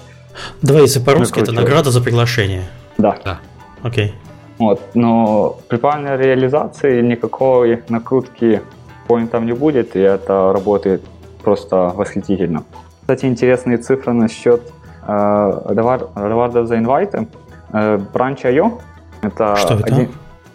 Давай, 0.62 0.84
если 0.84 1.00
по-русски, 1.00 1.40
это 1.40 1.52
награда 1.52 1.92
за 1.92 2.02
приглашение. 2.02 2.64
Да. 2.98 3.18
Да. 3.24 3.40
Окей. 3.84 4.14
Вот. 4.58 4.82
Но 4.94 5.60
при 5.68 5.78
правильной 5.78 6.18
реализации 6.18 7.02
никакой 7.02 7.84
накрутки 7.90 8.62
поинтов 9.08 9.44
не 9.44 9.54
будет, 9.54 9.96
и 9.96 10.00
это 10.00 10.52
работает 10.54 11.04
просто 11.44 11.94
восхитительно. 11.96 12.64
Кстати, 13.08 13.26
интересные 13.26 13.78
цифры 13.78 14.12
насчет 14.12 14.62
э, 15.08 15.62
ревардов 15.70 16.68
за 16.68 16.78
инвайты. 16.78 17.28
Э, 17.72 17.98
Branch.io 17.98 18.82
это, 19.22 19.56
Что 19.56 19.76
это? 19.76 19.86
Один, 19.86 20.10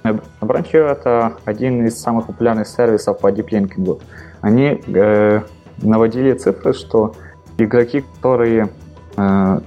э, 0.04 0.18
Branch.io 0.42 0.86
это 0.86 1.32
один 1.46 1.86
из 1.86 1.98
самых 1.98 2.26
популярных 2.26 2.68
сервисов 2.68 3.18
по 3.20 3.32
диплинкингу. 3.32 4.00
Они 4.42 4.82
э, 4.86 5.40
наводили 5.78 6.34
цифры, 6.34 6.74
что 6.74 7.14
игроки, 7.56 8.04
которые 8.20 8.68
э, 9.16 9.58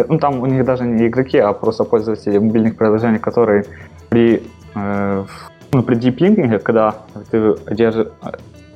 Э, 0.00 0.04
ну, 0.08 0.18
там 0.18 0.40
у 0.40 0.46
них 0.46 0.64
даже 0.64 0.84
не 0.84 1.06
игроки, 1.06 1.38
а 1.38 1.52
просто 1.52 1.84
пользователи 1.84 2.38
мобильных 2.38 2.76
приложений, 2.76 3.18
которые 3.18 3.64
при, 4.08 4.42
э, 4.74 5.24
ну, 5.72 5.82
при 5.82 5.94
диплинкинге, 5.94 6.58
когда 6.58 6.94
ты 7.30 7.54
держишь 7.70 8.06
э, 8.22 8.30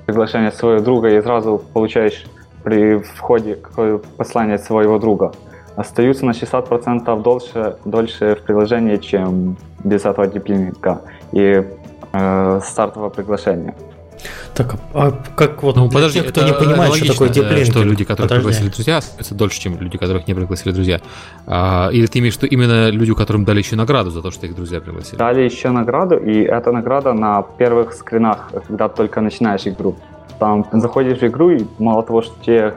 приглашение 0.07 0.53
своего 0.53 0.83
друга 0.83 1.09
и 1.09 1.23
сразу 1.23 1.63
получаешь 1.73 2.27
при 2.65 2.99
входе 2.99 3.55
какое 3.57 3.99
послание 3.99 4.59
своего 4.59 4.99
друга, 4.99 5.33
остаются 5.77 6.25
на 6.25 6.31
60% 6.31 7.23
дольше, 7.23 7.77
дольше 7.85 8.37
в 8.37 8.43
приложении, 8.45 8.97
чем 8.97 9.57
без 9.85 10.05
этого 10.05 10.27
диплинкинга 10.27 11.03
и 11.33 11.63
э, 12.13 12.61
стартового 12.65 13.11
приглашения. 13.11 13.75
Так, 14.55 14.77
а 14.95 15.13
как 15.37 15.63
вот 15.63 15.77
ну, 15.77 15.91
подожди, 15.91 16.21
тех, 16.21 16.31
кто 16.31 16.43
не 16.45 16.55
понимает, 16.55 16.95
что 16.95 17.13
такое 17.13 17.29
диплинкинг? 17.29 17.67
Что 17.67 17.83
люди, 17.83 18.05
которых 18.05 18.31
подожди. 18.31 18.47
пригласили 18.47 18.71
друзья, 18.71 19.01
это 19.19 19.35
дольше, 19.35 19.61
чем 19.61 19.79
люди, 19.79 19.99
которых 19.99 20.27
не 20.29 20.35
пригласили 20.35 20.73
друзья. 20.73 21.01
А, 21.47 21.91
или 21.93 22.07
ты 22.07 22.21
имеешь 22.21 22.35
в 22.35 22.43
виду 22.43 22.55
именно 22.55 22.89
люди, 22.89 23.13
которым 23.13 23.45
дали 23.45 23.59
еще 23.59 23.77
награду 23.77 24.11
за 24.11 24.23
то, 24.23 24.31
что 24.31 24.47
их 24.47 24.55
друзья 24.55 24.81
пригласили? 24.81 25.17
Дали 25.17 25.43
еще 25.43 25.71
награду, 25.71 26.17
и 26.17 26.43
эта 26.43 26.71
награда 26.73 27.13
на 27.13 27.43
первых 27.43 27.93
скринах, 27.93 28.51
когда 28.67 28.89
только 28.89 29.21
начинаешь 29.21 29.67
игру. 29.67 29.97
Там 30.39 30.67
заходишь 30.73 31.19
в 31.19 31.23
игру, 31.25 31.51
и 31.51 31.65
мало 31.79 32.03
того, 32.03 32.23
что 32.23 32.35
тебе 32.45 32.75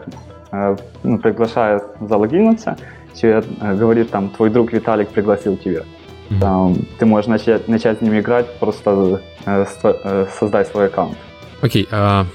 э, 0.52 0.78
ну, 1.04 1.18
приглашают 1.18 1.84
залогиниться, 2.00 2.78
тебе 3.14 3.44
э, 3.62 3.76
говорит 3.76 4.12
там, 4.12 4.30
твой 4.30 4.50
друг 4.50 4.74
Виталик 4.74 5.10
пригласил 5.10 5.58
тебя. 5.58 5.84
Mm-hmm. 6.30 6.40
Там, 6.40 6.76
ты 7.00 7.06
можешь 7.06 7.28
начать, 7.28 7.68
начать 7.68 8.00
с 8.00 8.02
ними 8.02 8.20
играть, 8.20 8.60
просто 8.60 9.22
э, 9.46 9.66
э, 9.84 10.26
создать 10.40 10.68
свой 10.68 10.88
аккаунт. 10.88 11.18
Окей. 11.62 11.84
Okay, 11.84 11.90
uh... 11.92 12.26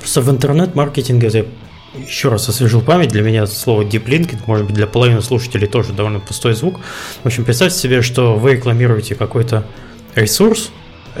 Просто 0.00 0.22
в 0.22 0.30
интернет-маркетинге 0.30 1.28
я 1.30 1.44
еще 1.98 2.30
раз 2.30 2.48
освежил 2.48 2.80
память, 2.80 3.10
для 3.10 3.22
меня 3.22 3.46
слово 3.46 3.84
deep 3.84 4.05
linking, 4.05 4.46
может 4.46 4.66
быть, 4.66 4.74
для 4.74 4.86
половины 4.86 5.20
слушателей 5.20 5.68
тоже 5.68 5.92
довольно 5.92 6.20
пустой 6.20 6.54
звук. 6.54 6.80
В 7.22 7.26
общем, 7.26 7.44
представьте 7.44 7.78
себе, 7.78 8.00
что 8.00 8.36
вы 8.36 8.52
рекламируете 8.52 9.14
какой-то 9.14 9.64
ресурс, 10.14 10.70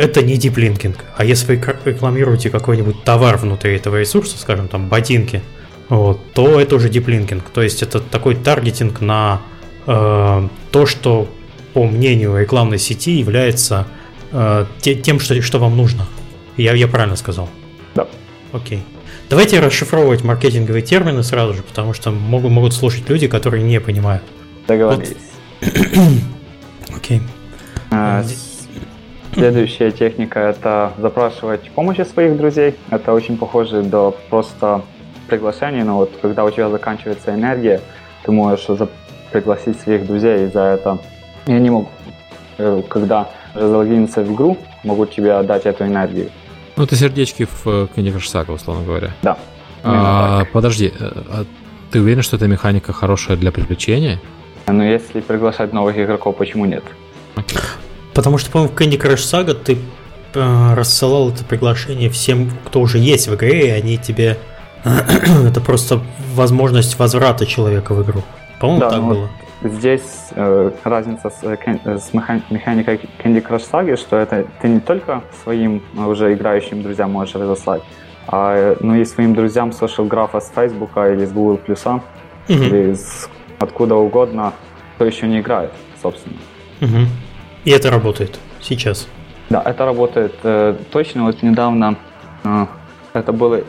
это 0.00 0.22
не 0.22 0.38
deep 0.38 0.57
linking. 0.57 0.96
А 1.14 1.24
если 1.24 1.54
вы 1.54 1.76
рекламируете 1.84 2.48
какой-нибудь 2.48 3.04
товар 3.04 3.36
внутри 3.36 3.76
этого 3.76 4.00
ресурса, 4.00 4.38
скажем, 4.38 4.66
там, 4.66 4.88
ботинки, 4.88 5.42
вот, 5.90 6.20
то 6.32 6.58
это 6.58 6.76
уже 6.76 6.88
deep 6.88 7.09
linking. 7.09 7.50
То 7.50 7.60
есть 7.60 7.82
это 7.82 8.00
такой 8.00 8.34
таргетинг 8.34 9.02
на 9.02 9.42
э, 9.86 10.48
то, 10.70 10.86
что 10.86 11.28
по 11.74 11.86
мнению 11.86 12.40
рекламной 12.40 12.78
сети 12.78 13.12
является 13.12 13.86
э, 14.32 14.64
тем, 14.80 15.20
что, 15.20 15.40
что 15.42 15.58
вам 15.58 15.76
нужно. 15.76 16.06
Я, 16.56 16.72
я 16.72 16.88
правильно 16.88 17.16
сказал? 17.16 17.50
Да. 17.94 18.08
Окей. 18.52 18.82
Давайте 19.28 19.60
расшифровывать 19.60 20.24
маркетинговые 20.24 20.82
термины 20.82 21.22
сразу 21.22 21.52
же, 21.52 21.62
потому 21.62 21.92
что 21.92 22.10
могут, 22.10 22.50
могут 22.50 22.72
слушать 22.72 23.06
люди, 23.10 23.28
которые 23.28 23.62
не 23.62 23.78
понимают. 23.80 24.22
Договорились. 24.66 25.16
Окей. 26.96 27.20
А, 27.90 28.24
следующая 29.32 29.90
техника– 29.90 30.40
это 30.40 30.92
запрашивать 30.98 31.70
помощи 31.70 32.02
своих 32.02 32.36
друзей. 32.36 32.74
Это 32.90 33.12
очень 33.12 33.36
похоже 33.36 33.82
до 33.82 34.16
просто 34.28 34.82
приглашений, 35.28 35.82
но 35.82 35.96
вот 35.96 36.12
когда 36.20 36.44
у 36.44 36.50
тебя 36.50 36.68
заканчивается 36.70 37.34
энергия, 37.34 37.80
ты 38.24 38.32
можешь 38.32 38.66
пригласить 39.32 39.80
своих 39.80 40.06
друзей, 40.06 40.46
за 40.46 40.60
это 40.60 40.98
и 41.46 41.52
они 41.52 41.70
могут, 41.70 41.88
э, 42.58 42.82
когда 42.88 43.30
залогиниться 43.54 44.22
в 44.22 44.32
игру, 44.32 44.56
могут 44.84 45.10
тебе 45.10 45.32
отдать 45.32 45.66
эту 45.66 45.84
энергию. 45.84 46.30
Ну, 46.76 46.84
это 46.84 46.96
сердечки 46.96 47.44
в 47.44 47.66
Candy 47.66 48.14
Crush 48.14 48.32
Saga, 48.32 48.52
условно 48.52 48.84
говоря. 48.84 49.10
Да. 49.22 49.36
А, 49.82 50.44
подожди, 50.52 50.92
э, 50.98 51.10
а 51.30 51.44
ты 51.90 52.00
уверен, 52.00 52.22
что 52.22 52.36
эта 52.36 52.46
механика 52.46 52.92
хорошая 52.92 53.36
для 53.36 53.50
привлечения? 53.50 54.20
Ну, 54.66 54.82
если 54.82 55.20
приглашать 55.20 55.72
новых 55.72 55.98
игроков, 55.98 56.36
почему 56.36 56.66
нет? 56.66 56.84
Потому 58.20 58.36
что, 58.36 58.50
по-моему, 58.50 58.74
в 58.74 58.78
Candy 58.78 59.00
Crush 59.00 59.24
Saga 59.24 59.54
ты 59.54 59.78
э, 60.34 60.74
рассылал 60.74 61.30
это 61.30 61.42
приглашение 61.42 62.10
всем, 62.10 62.50
кто 62.66 62.82
уже 62.82 62.98
есть 62.98 63.28
в 63.28 63.34
игре, 63.34 63.68
и 63.68 63.70
они 63.70 63.96
тебе... 63.96 64.36
это 64.84 65.62
просто 65.62 66.02
возможность 66.34 66.98
возврата 66.98 67.46
человека 67.46 67.94
в 67.94 68.02
игру. 68.02 68.22
По-моему, 68.60 68.80
да, 68.80 68.90
так 68.90 69.00
ну, 69.00 69.08
было. 69.08 69.28
Здесь 69.62 70.02
э, 70.32 70.70
разница 70.84 71.30
с, 71.30 71.42
э, 71.42 71.98
с 71.98 72.12
механикой 72.12 73.00
Candy 73.24 73.42
Crush 73.42 73.64
Saga, 73.72 73.96
что 73.96 74.18
это 74.18 74.44
ты 74.60 74.68
не 74.68 74.80
только 74.80 75.22
своим 75.42 75.82
уже 75.96 76.34
играющим 76.34 76.82
друзьям 76.82 77.12
можешь 77.12 77.36
разослать, 77.36 77.80
а 78.26 78.76
ну 78.80 78.96
и 78.96 79.04
своим 79.06 79.34
друзьям 79.34 79.70
social 79.70 80.06
графа 80.06 80.40
с 80.40 80.52
Facebook 80.54 80.90
или 80.94 81.24
с 81.24 81.32
Google 81.32 81.58
Plus, 81.66 82.02
или 82.48 82.92
с 82.92 83.30
откуда 83.58 83.94
угодно, 83.94 84.52
кто 84.96 85.06
еще 85.06 85.26
не 85.26 85.40
играет, 85.40 85.72
собственно. 86.02 86.36
Угу. 86.82 87.06
И 87.64 87.70
это 87.70 87.90
работает 87.90 88.38
сейчас. 88.60 89.08
Да, 89.50 89.62
это 89.64 89.84
работает 89.84 90.34
э, 90.42 90.76
точно. 90.90 91.24
Вот 91.24 91.42
недавно 91.42 91.96
э, 92.44 92.66
это 93.12 93.32
было 93.32 93.60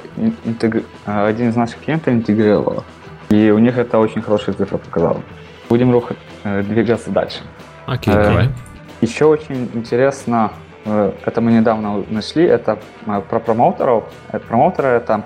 интегр... 0.46 0.84
один 1.06 1.50
из 1.50 1.56
наших 1.56 1.80
клиентов 1.80 2.14
интегрировал, 2.14 2.84
и 3.30 3.50
у 3.50 3.60
них 3.60 3.78
это 3.78 3.98
очень 3.98 4.22
хорошие 4.22 4.54
цифры 4.54 4.78
показало. 4.78 5.22
Будем 5.70 5.92
рух... 5.92 6.12
Э, 6.44 6.64
двигаться 6.64 7.12
дальше. 7.12 7.40
Окей, 7.86 8.14
okay, 8.14 8.24
давай. 8.24 8.50
Еще 9.02 9.26
очень 9.26 9.70
интересно, 9.74 10.52
э, 10.86 11.12
это 11.26 11.42
мы 11.42 11.52
недавно 11.52 12.04
нашли, 12.10 12.46
это 12.46 12.80
э, 13.06 13.22
про 13.30 13.40
промоутеров. 13.40 14.06
Промоутеры 14.48 14.90
это 14.90 15.26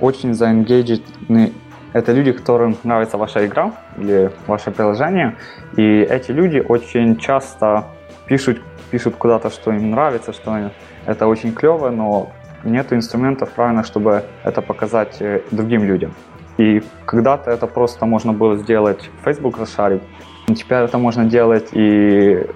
очень 0.00 0.32
заэнгейджены 0.32 1.52
это 1.96 2.12
люди, 2.12 2.32
которым 2.32 2.76
нравится 2.84 3.16
ваша 3.16 3.46
игра 3.46 3.72
или 3.96 4.30
ваше 4.46 4.70
приложение, 4.70 5.36
и 5.76 6.00
эти 6.00 6.30
люди 6.30 6.62
очень 6.68 7.16
часто 7.16 7.84
пишут, 8.26 8.60
пишут 8.90 9.16
куда-то, 9.16 9.50
что 9.50 9.72
им 9.72 9.90
нравится, 9.90 10.32
что 10.32 10.70
это 11.06 11.26
очень 11.26 11.52
клево, 11.52 11.90
но 11.90 12.32
нет 12.64 12.92
инструментов 12.92 13.50
правильно, 13.50 13.82
чтобы 13.82 14.24
это 14.44 14.60
показать 14.60 15.22
другим 15.50 15.84
людям. 15.84 16.12
И 16.58 16.82
когда-то 17.06 17.50
это 17.50 17.66
просто 17.66 18.06
можно 18.06 18.32
было 18.32 18.56
сделать 18.56 19.10
Facebook 19.24 19.58
расшарить. 19.58 20.02
Теперь 20.48 20.78
это 20.78 20.98
можно 20.98 21.24
делать 21.24 21.68
и 21.72 22.46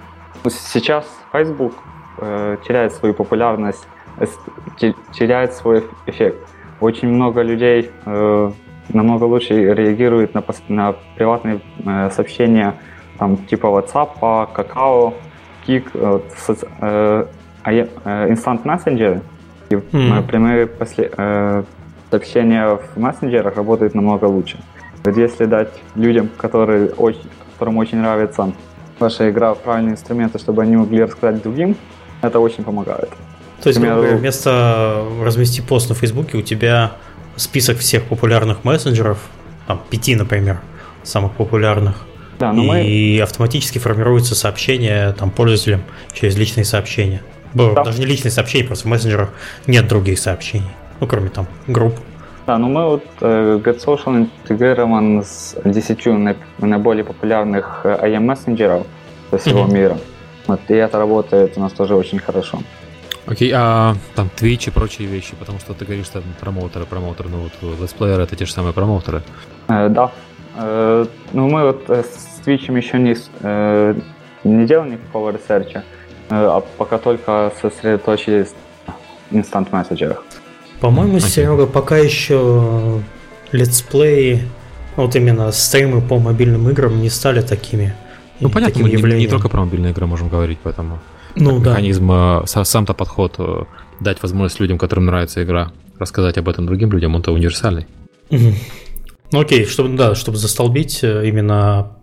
сейчас 0.48 1.04
Facebook 1.32 1.72
э, 2.18 2.56
теряет 2.66 2.92
свою 2.92 3.14
популярность, 3.14 3.86
э, 4.18 4.26
теряет 5.12 5.54
свой 5.54 5.84
эффект. 6.06 6.36
Очень 6.80 7.08
много 7.08 7.42
людей 7.42 7.90
э, 8.06 8.52
намного 8.92 9.24
лучше 9.24 9.54
реагируют 9.54 10.34
на, 10.34 10.42
на 10.68 10.94
приватные 11.16 11.60
э, 11.84 12.10
сообщения 12.10 12.74
там, 13.18 13.36
типа 13.36 13.66
WhatsApp, 13.66 14.52
Какао, 14.52 15.14
Kik, 15.66 15.90
э, 15.94 16.20
э, 16.80 17.24
э, 17.64 18.28
Instant 18.28 18.62
Messenger. 18.64 19.20
И 19.70 19.74
mm. 19.74 20.26
прямые 20.26 20.66
после, 20.66 21.10
э, 21.16 21.62
сообщения 22.10 22.76
в 22.76 22.98
мессенджерах 22.98 23.56
работают 23.56 23.94
намного 23.94 24.24
лучше. 24.24 24.58
Вот 25.04 25.16
если 25.16 25.46
дать 25.46 25.68
людям, 25.94 26.28
которые 26.36 26.90
очень, 26.90 27.30
которым 27.52 27.78
очень 27.78 27.98
нравится 27.98 28.52
ваша 28.98 29.30
игра, 29.30 29.54
правильные 29.54 29.92
инструменты, 29.92 30.38
чтобы 30.38 30.62
они 30.62 30.76
могли 30.76 31.04
рассказать 31.04 31.42
другим, 31.42 31.76
это 32.22 32.38
очень 32.40 32.64
помогает. 32.64 33.08
То 33.62 33.68
есть, 33.68 33.78
Например, 33.78 34.16
вместо 34.16 35.04
размести 35.22 35.62
пост 35.62 35.88
на 35.88 35.94
Фейсбуке 35.94 36.38
у 36.38 36.42
тебя 36.42 36.92
список 37.36 37.78
всех 37.78 38.04
популярных 38.04 38.64
мессенджеров, 38.64 39.18
там, 39.66 39.80
пяти, 39.90 40.16
например, 40.16 40.60
самых 41.02 41.32
популярных, 41.32 42.06
да, 42.38 42.52
но 42.52 42.76
и 42.76 43.18
мы... 43.18 43.22
автоматически 43.22 43.78
формируются 43.78 44.34
сообщения 44.34 45.12
там, 45.12 45.30
пользователям 45.30 45.82
через 46.12 46.36
личные 46.36 46.64
сообщения. 46.64 47.22
Да. 47.52 47.84
Даже 47.84 47.98
не 47.98 48.06
личные 48.06 48.30
сообщения, 48.30 48.64
просто 48.64 48.86
в 48.86 48.90
мессенджерах 48.90 49.30
нет 49.66 49.86
других 49.88 50.18
сообщений. 50.18 50.70
Ну, 51.00 51.06
кроме 51.06 51.28
там 51.28 51.46
групп. 51.66 51.94
Да, 52.46 52.58
ну 52.58 52.68
мы 52.68 52.86
вот 52.86 53.04
э, 53.20 53.60
GetSocial 53.62 54.16
интегрирован 54.16 55.22
с 55.22 55.56
10 55.64 56.06
наиболее 56.58 57.04
популярных 57.04 57.82
IM 57.84 58.20
мессенджеров 58.20 58.86
со 59.30 59.38
всего 59.38 59.66
mm-hmm. 59.66 59.72
мира. 59.72 59.98
Вот, 60.46 60.60
и 60.68 60.74
это 60.74 60.98
работает 60.98 61.56
у 61.56 61.60
нас 61.60 61.72
тоже 61.72 61.94
очень 61.94 62.18
хорошо. 62.18 62.60
Окей, 63.26 63.52
а 63.54 63.96
там 64.14 64.30
Twitch 64.36 64.68
и 64.68 64.70
прочие 64.70 65.06
вещи, 65.06 65.34
потому 65.38 65.58
что 65.58 65.74
ты 65.74 65.84
говоришь, 65.84 66.06
что 66.06 66.20
там 66.20 66.32
промоутеры, 66.40 66.86
промоутеры, 66.86 67.28
ну 67.28 67.48
вот 67.62 67.80
летсплееры 67.80 68.22
это 68.22 68.36
те 68.36 68.46
же 68.46 68.52
самые 68.52 68.72
промоутеры. 68.72 69.22
Э, 69.68 69.88
да. 69.88 70.10
Э, 70.56 71.06
ну 71.32 71.48
мы 71.48 71.64
вот 71.64 71.88
э, 71.88 72.02
с 72.02 72.46
Twitch 72.46 72.74
еще 72.76 72.98
не, 72.98 73.16
э, 73.40 73.94
не 74.44 74.66
делали 74.66 74.92
никакого 74.92 75.30
ресерча, 75.30 75.84
э, 76.28 76.34
а 76.34 76.60
пока 76.60 76.98
только 76.98 77.52
сосредоточились 77.60 78.48
в 79.30 79.36
instant 79.36 79.72
мессенджерах. 79.72 80.24
По-моему, 80.80 81.18
okay. 81.18 81.28
Серега, 81.28 81.66
пока 81.66 81.98
еще 81.98 83.02
летсплеи, 83.52 84.48
вот 84.96 85.14
именно 85.14 85.52
стримы 85.52 86.00
по 86.00 86.18
мобильным 86.18 86.68
играм 86.70 87.00
не 87.00 87.10
стали 87.10 87.42
такими. 87.42 87.94
Ну, 88.40 88.48
понятно, 88.48 88.72
таким 88.72 88.86
мы 88.86 88.92
явлением. 88.92 89.18
не, 89.18 89.24
не 89.26 89.30
только 89.30 89.48
про 89.48 89.60
мобильные 89.60 89.92
игры 89.92 90.06
можем 90.06 90.28
говорить, 90.28 90.58
поэтому 90.62 90.98
ну, 91.36 91.60
да. 91.60 91.70
механизм, 91.70 92.10
э, 92.12 92.42
сам-то 92.46 92.94
подход, 92.94 93.36
э, 93.38 93.64
дать 94.00 94.22
возможность 94.22 94.60
людям, 94.60 94.78
которым 94.78 95.06
нравится 95.06 95.42
игра, 95.42 95.72
рассказать 95.98 96.38
об 96.38 96.48
этом 96.48 96.66
другим 96.66 96.90
людям, 96.92 97.14
он-то 97.14 97.32
универсальный. 97.32 97.86
Угу. 98.30 98.52
Ну 99.32 99.40
окей, 99.40 99.64
чтобы, 99.64 99.96
да, 99.96 100.14
чтобы 100.14 100.38
застолбить 100.38 101.04
э, 101.04 101.28
именно 101.28 101.96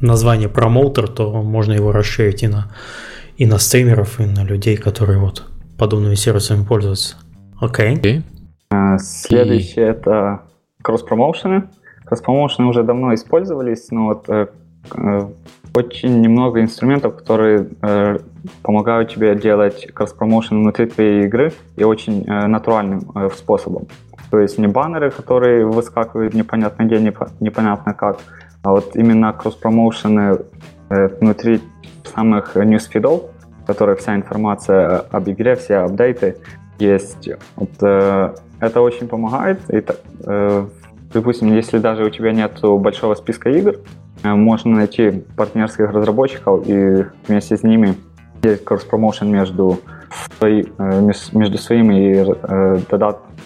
название 0.00 0.48
промоутер, 0.48 1.08
то 1.08 1.42
можно 1.42 1.72
его 1.72 1.92
расширить 1.92 2.42
и 2.42 2.48
на, 2.48 2.72
и 3.36 3.46
на 3.46 3.58
стримеров, 3.58 4.20
и 4.20 4.26
на 4.26 4.44
людей, 4.44 4.76
которые 4.76 5.18
вот 5.18 5.46
подобными 5.78 6.14
сервисами 6.14 6.64
пользуются. 6.64 7.16
Окей. 7.60 7.94
Okay. 7.94 8.22
Okay. 8.70 8.98
Следующее 8.98 9.86
и... 9.86 9.90
это 9.90 10.42
кросс-промоушены. 10.82 11.70
Кросс-промоушены 12.04 12.66
уже 12.66 12.82
давно 12.82 13.14
использовались, 13.14 13.90
но 13.90 14.06
вот 14.06 14.26
очень 15.74 16.20
немного 16.20 16.60
инструментов, 16.60 17.16
которые 17.16 17.68
э, 17.82 18.18
помогают 18.62 19.12
тебе 19.12 19.34
делать 19.34 19.86
кросс-промоушен 19.92 20.60
внутри 20.60 20.86
твоей 20.86 21.26
игры 21.26 21.52
и 21.76 21.84
очень 21.84 22.24
э, 22.26 22.46
натуральным 22.46 23.10
э, 23.14 23.28
способом. 23.36 23.86
То 24.30 24.38
есть 24.38 24.58
не 24.58 24.66
баннеры, 24.66 25.10
которые 25.10 25.66
выскакивают 25.66 26.34
непонятно 26.34 26.84
где, 26.84 26.98
непонятно 27.40 27.94
как, 27.94 28.18
а 28.62 28.72
вот 28.72 28.96
именно 28.96 29.32
кросс-промоушены 29.32 30.38
э, 30.90 31.08
внутри 31.20 31.60
самых 32.04 32.56
ньюсфидов, 32.56 33.22
в 33.62 33.66
которых 33.66 34.00
вся 34.00 34.16
информация 34.16 34.98
об 35.10 35.28
игре, 35.28 35.54
все 35.54 35.76
апдейты 35.76 36.36
есть. 36.78 37.28
Вот, 37.56 37.70
э, 37.82 38.34
это 38.60 38.80
очень 38.80 39.08
помогает. 39.08 39.60
И, 39.70 39.82
э, 40.24 40.66
допустим, 41.12 41.54
если 41.54 41.78
даже 41.78 42.04
у 42.04 42.10
тебя 42.10 42.32
нет 42.32 42.58
большого 42.62 43.14
списка 43.14 43.50
игр, 43.50 43.76
можно 44.22 44.76
найти 44.76 45.22
партнерских 45.36 45.90
разработчиков 45.90 46.66
и 46.66 47.04
вместе 47.26 47.56
с 47.56 47.62
ними 47.62 47.96
делать 48.42 48.64
кросс-промоушен 48.64 49.30
между, 49.30 49.80
свои, 50.38 50.64
э, 50.78 51.10
между 51.32 51.58
своими 51.58 51.94
и 51.94 52.34
э, 52.42 52.78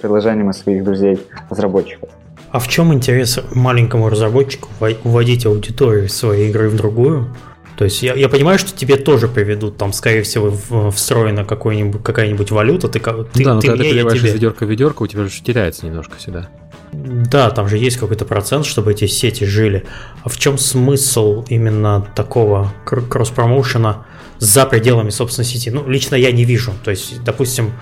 приложениями 0.01 0.53
своих 0.53 0.85
друзей-разработчиков. 0.85 2.09
А 2.51 2.59
в 2.59 2.69
чем 2.69 2.93
интерес 2.93 3.41
маленькому 3.55 4.11
разработчику 4.11 4.69
уводить 5.05 5.47
аудиторию 5.47 6.09
своей 6.09 6.51
игры 6.51 6.69
в 6.69 6.77
другую? 6.77 7.35
То 7.77 7.85
есть 7.85 8.03
я, 8.03 8.15
я 8.15 8.29
понимаю, 8.29 8.59
что 8.59 8.77
тебе 8.77 8.97
тоже 8.97 9.27
приведут, 9.27 9.79
там, 9.79 9.93
скорее 9.95 10.23
всего, 10.23 10.91
встроена 10.91 11.45
какая-нибудь 11.45 12.51
валюта. 12.51 12.89
Ты, 12.89 13.01
ты, 13.01 13.45
да, 13.45 13.55
но 13.55 13.61
ты 13.61 13.69
когда 13.69 13.83
ты 13.83 13.91
переливаешь 13.91 14.23
из 14.23 14.35
ведерка 14.35 14.67
в 14.67 14.69
ведерко, 14.69 15.03
у 15.03 15.07
тебя 15.07 15.25
же 15.25 15.43
теряется 15.43 15.87
немножко 15.87 16.17
всегда. 16.19 16.49
Да, 16.93 17.51
там 17.51 17.69
же 17.69 17.79
есть 17.79 17.97
какой-то 17.97 18.25
процент, 18.27 18.67
чтобы 18.67 18.93
эти 18.93 19.07
сети 19.07 19.45
жили. 19.45 19.85
А 20.25 20.29
в 20.29 20.37
чем 20.39 20.59
смысл 20.59 21.45
именно 21.49 22.07
такого 22.15 22.73
кросс-промоушена 22.85 24.05
за 24.39 24.67
пределами 24.67 25.09
собственной 25.11 25.47
сети? 25.47 25.71
Ну, 25.71 25.89
лично 25.89 26.17
я 26.17 26.33
не 26.33 26.45
вижу. 26.45 26.73
То 26.85 26.91
есть, 26.91 27.25
допустим, 27.25 27.73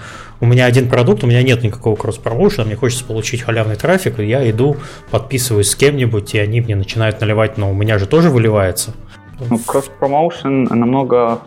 у 0.41 0.47
меня 0.47 0.67
один 0.67 0.89
продукт, 0.89 1.25
у 1.25 1.27
меня 1.27 1.43
нет 1.43 1.63
никакого 1.65 1.97
кросс-промоушена, 1.97 2.67
мне 2.67 2.77
хочется 2.77 3.05
получить 3.05 3.43
халявный 3.43 3.77
трафик, 3.77 4.21
и 4.21 4.27
я 4.27 4.49
иду, 4.49 4.77
подписываюсь 5.11 5.71
с 5.71 5.75
кем-нибудь, 5.75 6.35
и 6.35 6.39
они 6.39 6.61
мне 6.61 6.77
начинают 6.77 7.21
наливать, 7.21 7.59
но 7.59 7.71
у 7.71 7.75
меня 7.75 7.99
же 7.99 8.07
тоже 8.07 8.31
выливается. 8.31 8.95
Ну, 9.49 9.59
кросс-промоушен 9.59 10.65
намного... 10.65 11.41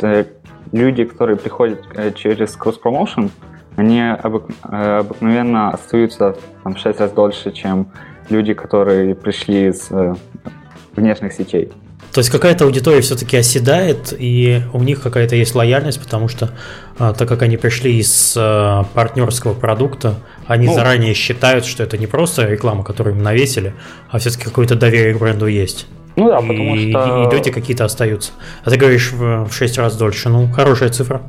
Э, 0.00 0.24
люди, 0.72 1.04
которые 1.04 1.36
приходят 1.36 1.84
э, 1.94 2.12
через 2.12 2.52
кросс-промоушен, 2.56 3.30
они 3.76 4.00
обык, 4.00 4.44
э, 4.64 4.98
обыкновенно 4.98 5.70
остаются 5.70 6.36
там, 6.62 6.74
в 6.74 6.78
6 6.78 7.00
раз 7.00 7.12
дольше, 7.12 7.52
чем 7.52 7.88
люди, 8.28 8.54
которые 8.54 9.14
пришли 9.14 9.68
из 9.68 9.90
э, 9.90 10.14
внешних 10.94 11.32
сетей. 11.32 11.72
То 12.12 12.18
есть 12.18 12.30
какая-то 12.30 12.64
аудитория 12.64 13.00
все-таки 13.02 13.36
оседает, 13.36 14.12
и 14.18 14.62
у 14.72 14.82
них 14.82 15.00
какая-то 15.00 15.36
есть 15.36 15.54
лояльность, 15.54 16.02
потому 16.02 16.26
что 16.26 16.50
а, 16.98 17.12
так 17.12 17.28
как 17.28 17.42
они 17.42 17.56
пришли 17.56 17.98
из 17.98 18.34
а, 18.36 18.84
партнерского 18.94 19.54
продукта, 19.54 20.16
они 20.46 20.66
ну, 20.66 20.74
заранее 20.74 21.14
считают, 21.14 21.64
что 21.64 21.84
это 21.84 21.98
не 21.98 22.08
просто 22.08 22.48
реклама, 22.48 22.82
которую 22.82 23.14
им 23.14 23.22
навесили, 23.22 23.74
а 24.08 24.18
все-таки 24.18 24.44
какое-то 24.44 24.74
доверие 24.74 25.14
к 25.14 25.18
бренду 25.18 25.46
есть. 25.46 25.86
Ну 26.16 26.28
да, 26.28 26.40
потому 26.40 26.74
и, 26.74 26.90
что... 26.90 27.28
И 27.30 27.36
люди 27.36 27.52
какие-то 27.52 27.84
остаются. 27.84 28.32
А 28.64 28.70
ты 28.70 28.76
говоришь 28.76 29.12
в 29.12 29.48
6 29.52 29.78
раз 29.78 29.96
дольше. 29.96 30.28
Ну, 30.28 30.50
хорошая 30.50 30.88
цифра. 30.88 31.22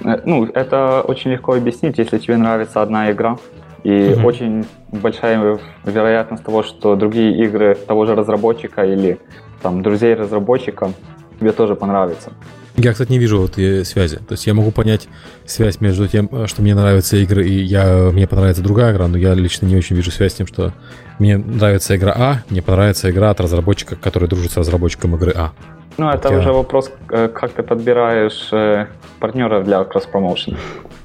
Э, 0.00 0.02
Э, 0.04 0.20
ну, 0.24 0.44
это 0.46 1.02
очень 1.02 1.32
легко 1.32 1.54
объяснить, 1.54 1.98
если 1.98 2.18
тебе 2.18 2.36
нравится 2.36 2.82
одна 2.82 3.10
игра, 3.10 3.38
и 3.84 4.14
угу. 4.14 4.26
очень 4.26 4.64
большая 4.92 5.58
вероятность 5.84 6.44
того, 6.44 6.62
что 6.62 6.94
другие 6.94 7.44
игры 7.44 7.74
того 7.74 8.06
же 8.06 8.14
разработчика 8.14 8.84
или 8.84 9.18
там 9.60 9.82
друзей 9.82 10.14
разработчика 10.14 10.92
тебе 11.40 11.52
тоже 11.52 11.74
понравятся. 11.74 12.32
Я, 12.76 12.92
кстати, 12.92 13.10
не 13.10 13.18
вижу 13.18 13.38
вот 13.38 13.54
связи. 13.86 14.16
То 14.16 14.32
есть 14.32 14.46
я 14.46 14.54
могу 14.54 14.70
понять 14.70 15.06
связь 15.44 15.80
между 15.80 16.08
тем, 16.08 16.30
что 16.46 16.62
мне 16.62 16.74
нравятся 16.74 17.18
игры, 17.18 17.46
и 17.46 17.62
я, 17.62 18.10
мне 18.12 18.26
понравится 18.26 18.62
другая 18.62 18.94
игра, 18.94 19.08
но 19.08 19.18
я 19.18 19.34
лично 19.34 19.66
не 19.66 19.76
очень 19.76 19.94
вижу 19.94 20.10
связь 20.10 20.32
с 20.32 20.36
тем, 20.36 20.46
что 20.46 20.72
мне 21.18 21.36
нравится 21.36 21.94
игра 21.96 22.14
А, 22.16 22.42
мне 22.48 22.62
понравится 22.62 23.10
игра 23.10 23.30
от 23.30 23.40
разработчика, 23.40 23.96
который 23.96 24.28
дружит 24.28 24.52
с 24.52 24.56
разработчиком 24.56 25.14
игры 25.16 25.32
А. 25.36 25.52
Ну, 25.98 26.08
это 26.08 26.32
я... 26.32 26.38
уже 26.38 26.52
вопрос, 26.52 26.90
э, 27.10 27.28
как 27.28 27.52
ты 27.52 27.62
подбираешь 27.62 28.48
э, 28.52 28.86
партнеров 29.20 29.64
для 29.64 29.84
кросс-промоушена. 29.84 30.56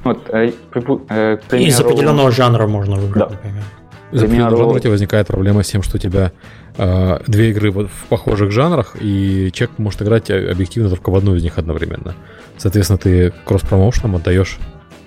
Вот, 0.03 0.29
э, 0.29 0.51
примеру... 0.69 1.01
Из 1.51 1.79
определенного 1.79 2.31
жанра 2.31 2.67
можно 2.67 2.95
выбрать, 2.95 3.29
да. 3.29 3.29
например. 3.29 3.63
Из 4.11 4.23
определенного 4.23 4.57
жанра 4.57 4.75
у 4.75 4.79
тебя 4.79 4.91
возникает 4.91 5.27
проблема 5.27 5.63
с 5.63 5.67
тем, 5.67 5.83
что 5.83 5.97
у 5.97 5.99
тебя 5.99 6.31
э, 6.77 7.19
две 7.27 7.51
игры 7.51 7.71
вот 7.71 7.89
в 7.89 8.05
похожих 8.05 8.51
жанрах, 8.51 8.95
и 8.99 9.51
человек 9.51 9.77
может 9.77 10.01
играть 10.01 10.31
объективно 10.31 10.89
только 10.89 11.09
в 11.09 11.15
одну 11.15 11.35
из 11.35 11.43
них 11.43 11.57
одновременно. 11.57 12.13
Соответственно, 12.57 12.97
ты 12.97 13.33
кросс-промоушеном 13.45 14.15
отдаешь 14.15 14.57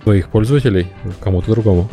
своих 0.02 0.28
пользователей 0.28 0.88
кому-то 1.20 1.50
другому. 1.50 1.88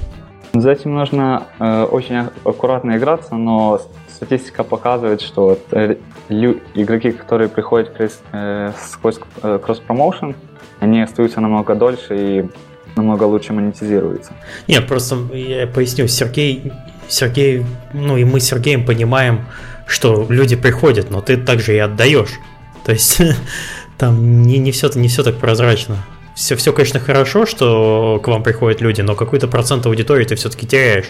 За 0.54 0.72
этим 0.72 0.96
нужно 0.96 1.44
э, 1.60 1.84
очень 1.84 2.30
аккуратно 2.44 2.98
играться, 2.98 3.36
но 3.36 3.80
статистика 4.18 4.64
показывает, 4.64 5.22
что 5.22 5.60
э, 5.72 5.96
игроки, 6.30 7.12
которые 7.12 7.50
приходят 7.50 7.92
э, 8.00 8.72
сквозь 8.92 9.20
э, 9.44 9.60
кросс-промоушен, 9.64 10.36
они 10.80 11.02
остаются 11.02 11.40
намного 11.40 11.76
дольше 11.76 12.16
и 12.18 12.50
намного 12.96 13.24
лучше 13.24 13.54
монетизируются. 13.54 14.34
Нет, 14.68 14.88
просто 14.88 15.16
я 15.34 15.68
поясню, 15.68 16.08
Сергей, 16.08 16.72
Сергей, 17.08 17.66
ну 17.94 18.18
и 18.18 18.26
мы 18.26 18.40
с 18.40 18.46
Сергеем 18.46 18.86
понимаем, 18.86 19.46
что 19.86 20.26
люди 20.30 20.56
приходят, 20.56 21.12
но 21.12 21.22
ты 21.22 21.38
также 21.38 21.76
и 21.76 21.80
отдаешь. 21.80 22.40
То 22.86 22.92
есть 22.92 23.22
там 23.98 24.42
не, 24.42 24.58
не, 24.58 24.72
все, 24.72 24.90
не 24.96 25.08
все 25.08 25.24
так 25.24 25.38
прозрачно 25.38 25.98
все, 26.38 26.56
все, 26.56 26.72
конечно, 26.72 27.00
хорошо, 27.00 27.48
что 27.48 28.22
к 28.24 28.28
вам 28.28 28.44
приходят 28.44 28.80
люди, 28.80 29.02
но 29.02 29.16
какой-то 29.16 29.48
процент 29.48 29.88
аудитории 29.88 30.24
ты 30.24 30.36
все-таки 30.36 30.68
теряешь. 30.68 31.08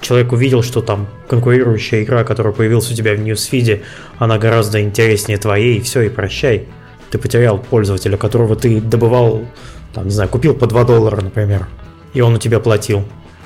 Человек 0.00 0.32
увидел, 0.32 0.62
что 0.62 0.80
там 0.80 1.08
конкурирующая 1.28 2.04
игра, 2.04 2.24
которая 2.24 2.54
появилась 2.54 2.90
у 2.90 2.94
тебя 2.94 3.12
в 3.12 3.18
ньюсфиде, 3.18 3.82
она 4.16 4.38
гораздо 4.38 4.80
интереснее 4.80 5.36
твоей, 5.36 5.76
и 5.76 5.82
все, 5.82 6.00
и 6.00 6.08
прощай. 6.08 6.68
Ты 7.10 7.18
потерял 7.18 7.58
пользователя, 7.58 8.16
которого 8.16 8.56
ты 8.56 8.80
добывал, 8.80 9.44
там, 9.92 10.06
не 10.06 10.10
знаю, 10.10 10.30
купил 10.30 10.54
по 10.54 10.66
2 10.66 10.84
доллара, 10.84 11.20
например, 11.20 11.66
и 12.14 12.22
он 12.22 12.36
у 12.36 12.38
тебя 12.38 12.58
платил. 12.58 13.04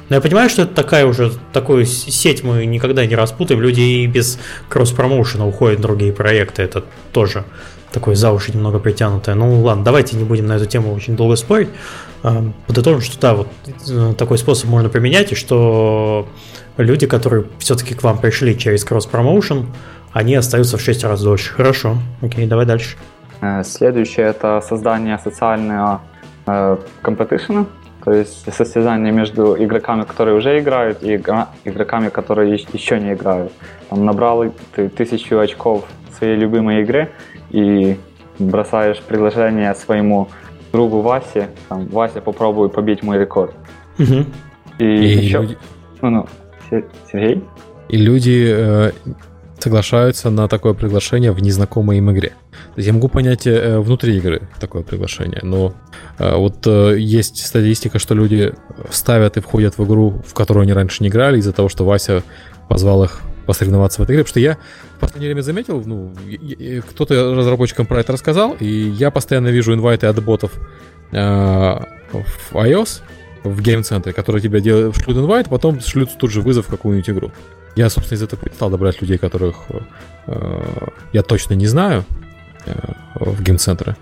Но 0.08 0.14
я 0.14 0.22
понимаю, 0.22 0.48
что 0.48 0.62
это 0.62 0.74
такая 0.76 1.06
уже, 1.06 1.32
такую 1.52 1.86
сеть 1.86 2.44
мы 2.44 2.64
никогда 2.66 3.04
не 3.04 3.16
распутаем. 3.16 3.60
Люди 3.60 3.80
и 3.80 4.06
без 4.06 4.38
кросс-промоушена 4.68 5.44
уходят 5.44 5.80
в 5.80 5.82
другие 5.82 6.12
проекты. 6.12 6.62
Это 6.62 6.84
тоже 7.10 7.44
такое 7.92 8.14
за 8.14 8.32
уши 8.32 8.52
немного 8.52 8.78
притянутое. 8.78 9.34
Ну 9.34 9.62
ладно, 9.62 9.84
давайте 9.84 10.16
не 10.16 10.24
будем 10.24 10.46
на 10.46 10.54
эту 10.54 10.66
тему 10.66 10.94
очень 10.94 11.16
долго 11.16 11.36
спорить. 11.36 11.68
А, 12.22 12.44
подытожим, 12.66 13.00
что 13.00 13.20
да, 13.20 13.34
вот 13.34 13.48
э, 13.88 14.14
такой 14.18 14.38
способ 14.38 14.68
можно 14.68 14.88
применять, 14.88 15.32
и 15.32 15.34
что 15.34 16.26
люди, 16.76 17.06
которые 17.06 17.44
все-таки 17.58 17.94
к 17.94 18.02
вам 18.02 18.18
пришли 18.18 18.58
через 18.58 18.84
кросс-промоушен, 18.84 19.66
они 20.12 20.34
остаются 20.34 20.76
в 20.76 20.80
6 20.80 21.04
раз 21.04 21.22
дольше. 21.22 21.52
Хорошо, 21.52 21.98
окей, 22.22 22.46
давай 22.46 22.66
дальше. 22.66 22.96
Э, 23.40 23.62
следующее 23.64 24.26
это 24.26 24.60
создание 24.60 25.18
социального 25.18 26.00
э, 26.46 26.76
компетишена, 27.02 27.66
то 28.04 28.12
есть 28.12 28.52
состязание 28.52 29.12
между 29.12 29.56
игроками, 29.62 30.04
которые 30.04 30.36
уже 30.36 30.58
играют, 30.58 31.02
и 31.02 31.16
игроками, 31.16 32.08
которые 32.08 32.54
еще 32.54 32.98
не 32.98 33.12
играют. 33.12 33.52
Там 33.90 34.04
набрал 34.04 34.44
ты 34.74 34.88
тысячу 34.88 35.38
очков 35.38 35.84
своей 36.16 36.36
любимой 36.36 36.82
игре, 36.82 37.12
и 37.50 37.96
бросаешь 38.38 39.00
приглашение 39.00 39.74
своему 39.74 40.28
другу 40.72 41.00
Васе, 41.00 41.48
там, 41.68 41.86
Вася, 41.86 42.20
попробуй 42.20 42.68
побить 42.68 43.02
мой 43.02 43.18
рекорд. 43.18 43.54
Угу. 43.98 44.26
И, 44.78 44.84
и 44.84 45.24
еще... 45.24 45.40
Люди... 45.42 45.58
Ну, 46.02 46.10
ну, 46.10 46.26
Сергей? 47.10 47.42
И 47.88 47.96
люди 47.96 48.46
э, 48.48 48.90
соглашаются 49.58 50.30
на 50.30 50.48
такое 50.48 50.74
приглашение 50.74 51.32
в 51.32 51.40
незнакомой 51.40 51.98
им 51.98 52.10
игре. 52.12 52.30
То 52.50 52.78
есть 52.78 52.86
я 52.88 52.92
могу 52.92 53.08
понять 53.08 53.46
э, 53.46 53.78
внутри 53.78 54.16
игры 54.16 54.48
такое 54.60 54.82
приглашение, 54.82 55.40
но 55.42 55.72
э, 56.18 56.36
вот 56.36 56.66
э, 56.66 56.96
есть 56.98 57.44
статистика, 57.46 57.98
что 57.98 58.14
люди 58.14 58.52
ставят 58.90 59.36
и 59.36 59.40
входят 59.40 59.78
в 59.78 59.84
игру, 59.84 60.22
в 60.26 60.34
которую 60.34 60.62
они 60.62 60.72
раньше 60.72 61.02
не 61.02 61.08
играли, 61.08 61.38
из-за 61.38 61.52
того, 61.52 61.68
что 61.68 61.84
Вася 61.84 62.22
позвал 62.68 63.04
их 63.04 63.22
посоревноваться 63.46 64.00
в 64.00 64.04
этой 64.04 64.16
игре, 64.16 64.24
потому 64.24 64.30
что 64.30 64.40
я 64.40 64.58
в 64.96 65.00
последнее 65.00 65.32
время 65.32 65.42
заметил, 65.42 65.82
ну, 65.84 66.12
кто-то 66.90 67.34
разработчикам 67.34 67.86
про 67.86 68.00
это 68.00 68.12
рассказал, 68.12 68.56
и 68.58 68.66
я 68.66 69.10
постоянно 69.10 69.48
вижу 69.48 69.72
инвайты 69.72 70.06
от 70.06 70.22
ботов 70.22 70.52
э, 71.12 71.16
в 71.16 72.54
iOS, 72.54 73.00
в 73.44 73.62
гейм-центре, 73.62 74.12
которые 74.12 74.42
тебе 74.42 74.60
делают, 74.60 74.96
шлют 74.96 75.16
инвайт, 75.16 75.48
потом 75.48 75.80
шлют 75.80 76.10
тут 76.18 76.30
же 76.30 76.40
вызов 76.40 76.66
в 76.66 76.70
какую-нибудь 76.70 77.10
игру. 77.10 77.32
Я, 77.76 77.90
собственно, 77.90 78.16
из 78.16 78.22
этого 78.22 78.42
перестал 78.42 78.70
добавлять 78.70 79.00
людей, 79.00 79.18
которых 79.18 79.56
э, 80.26 80.88
я 81.12 81.22
точно 81.22 81.54
не 81.54 81.66
знаю 81.66 82.04
э, 82.64 82.72
в 83.14 83.42
гейм-центре. 83.42 83.96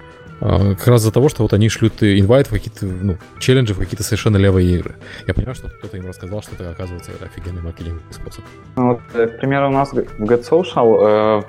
Как 0.45 0.87
раз 0.89 1.01
из-за 1.01 1.13
того, 1.13 1.29
что 1.31 1.43
вот 1.43 1.55
они 1.55 1.71
шлют 1.71 2.03
инвайт 2.03 2.49
в 2.49 2.51
какие-то, 2.51 2.85
ну, 2.85 3.17
челленджи, 3.39 3.73
в 3.73 3.79
какие-то 3.79 4.03
совершенно 4.03 4.37
левые 4.37 4.77
игры. 4.77 4.97
Я 5.27 5.33
понимаю, 5.33 5.55
что 5.55 5.69
кто-то 5.69 5.97
им 5.97 6.07
рассказал, 6.07 6.43
что 6.43 6.55
это, 6.55 6.71
оказывается, 6.71 7.13
офигенный 7.21 7.63
маркетинговый 7.63 8.03
способ. 8.11 8.45
Ну, 8.77 8.89
вот, 8.89 9.01
э, 9.15 9.27
к 9.27 9.39
примеру, 9.39 9.69
у 9.69 9.73
нас 9.73 9.93
в 9.93 9.97
Get 9.97 10.49
Social, 10.49 11.41
э, 11.41 11.43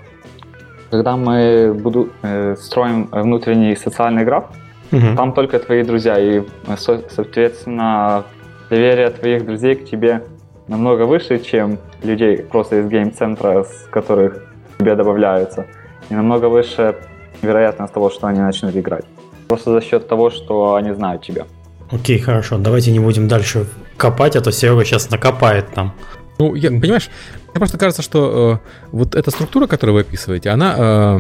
когда 0.92 1.18
мы 1.18 1.74
буду, 1.74 2.10
э, 2.22 2.56
строим 2.58 3.10
внутренний 3.12 3.76
социальный 3.76 4.24
граф, 4.24 4.46
угу. 4.92 5.16
там 5.18 5.34
только 5.34 5.60
твои 5.60 5.84
друзья, 5.84 6.18
и, 6.18 6.44
соответственно, 6.78 8.24
доверие 8.70 9.10
твоих 9.10 9.46
друзей 9.46 9.76
к 9.76 9.86
тебе 9.86 10.24
намного 10.68 11.04
выше, 11.04 11.40
чем 11.40 11.80
людей 12.02 12.38
просто 12.38 12.80
из 12.80 12.88
гейм-центра, 12.88 13.64
с 13.64 13.88
которых 13.90 14.46
тебе 14.80 14.96
добавляются. 14.96 15.66
И 16.10 16.14
намного 16.14 16.46
выше 16.46 16.96
вероятность 17.42 17.94
того, 17.94 18.10
что 18.10 18.28
они 18.28 18.40
начнут 18.40 18.76
играть. 18.76 19.06
Просто 19.48 19.72
за 19.72 19.82
счет 19.82 20.08
того, 20.08 20.30
что 20.30 20.76
они 20.76 20.94
знают 20.94 21.24
тебя. 21.24 21.46
Окей, 21.92 22.20
хорошо. 22.20 22.58
Давайте 22.58 22.92
не 22.92 23.00
будем 23.00 23.28
дальше 23.28 23.68
копать, 23.98 24.36
а 24.36 24.42
то 24.42 24.52
Серега 24.52 24.84
сейчас 24.86 25.10
накопает 25.10 25.72
там. 25.74 25.94
Ну, 26.38 26.56
я, 26.56 26.70
понимаешь, 26.70 27.10
мне 27.54 27.60
просто 27.60 27.78
кажется, 27.78 28.02
что 28.02 28.60
э, 28.64 28.68
вот 28.92 29.16
эта 29.16 29.32
структура, 29.32 29.68
которую 29.68 29.96
вы 29.96 30.02
описываете, 30.02 30.50
она 30.50 30.76
э, 30.78 31.20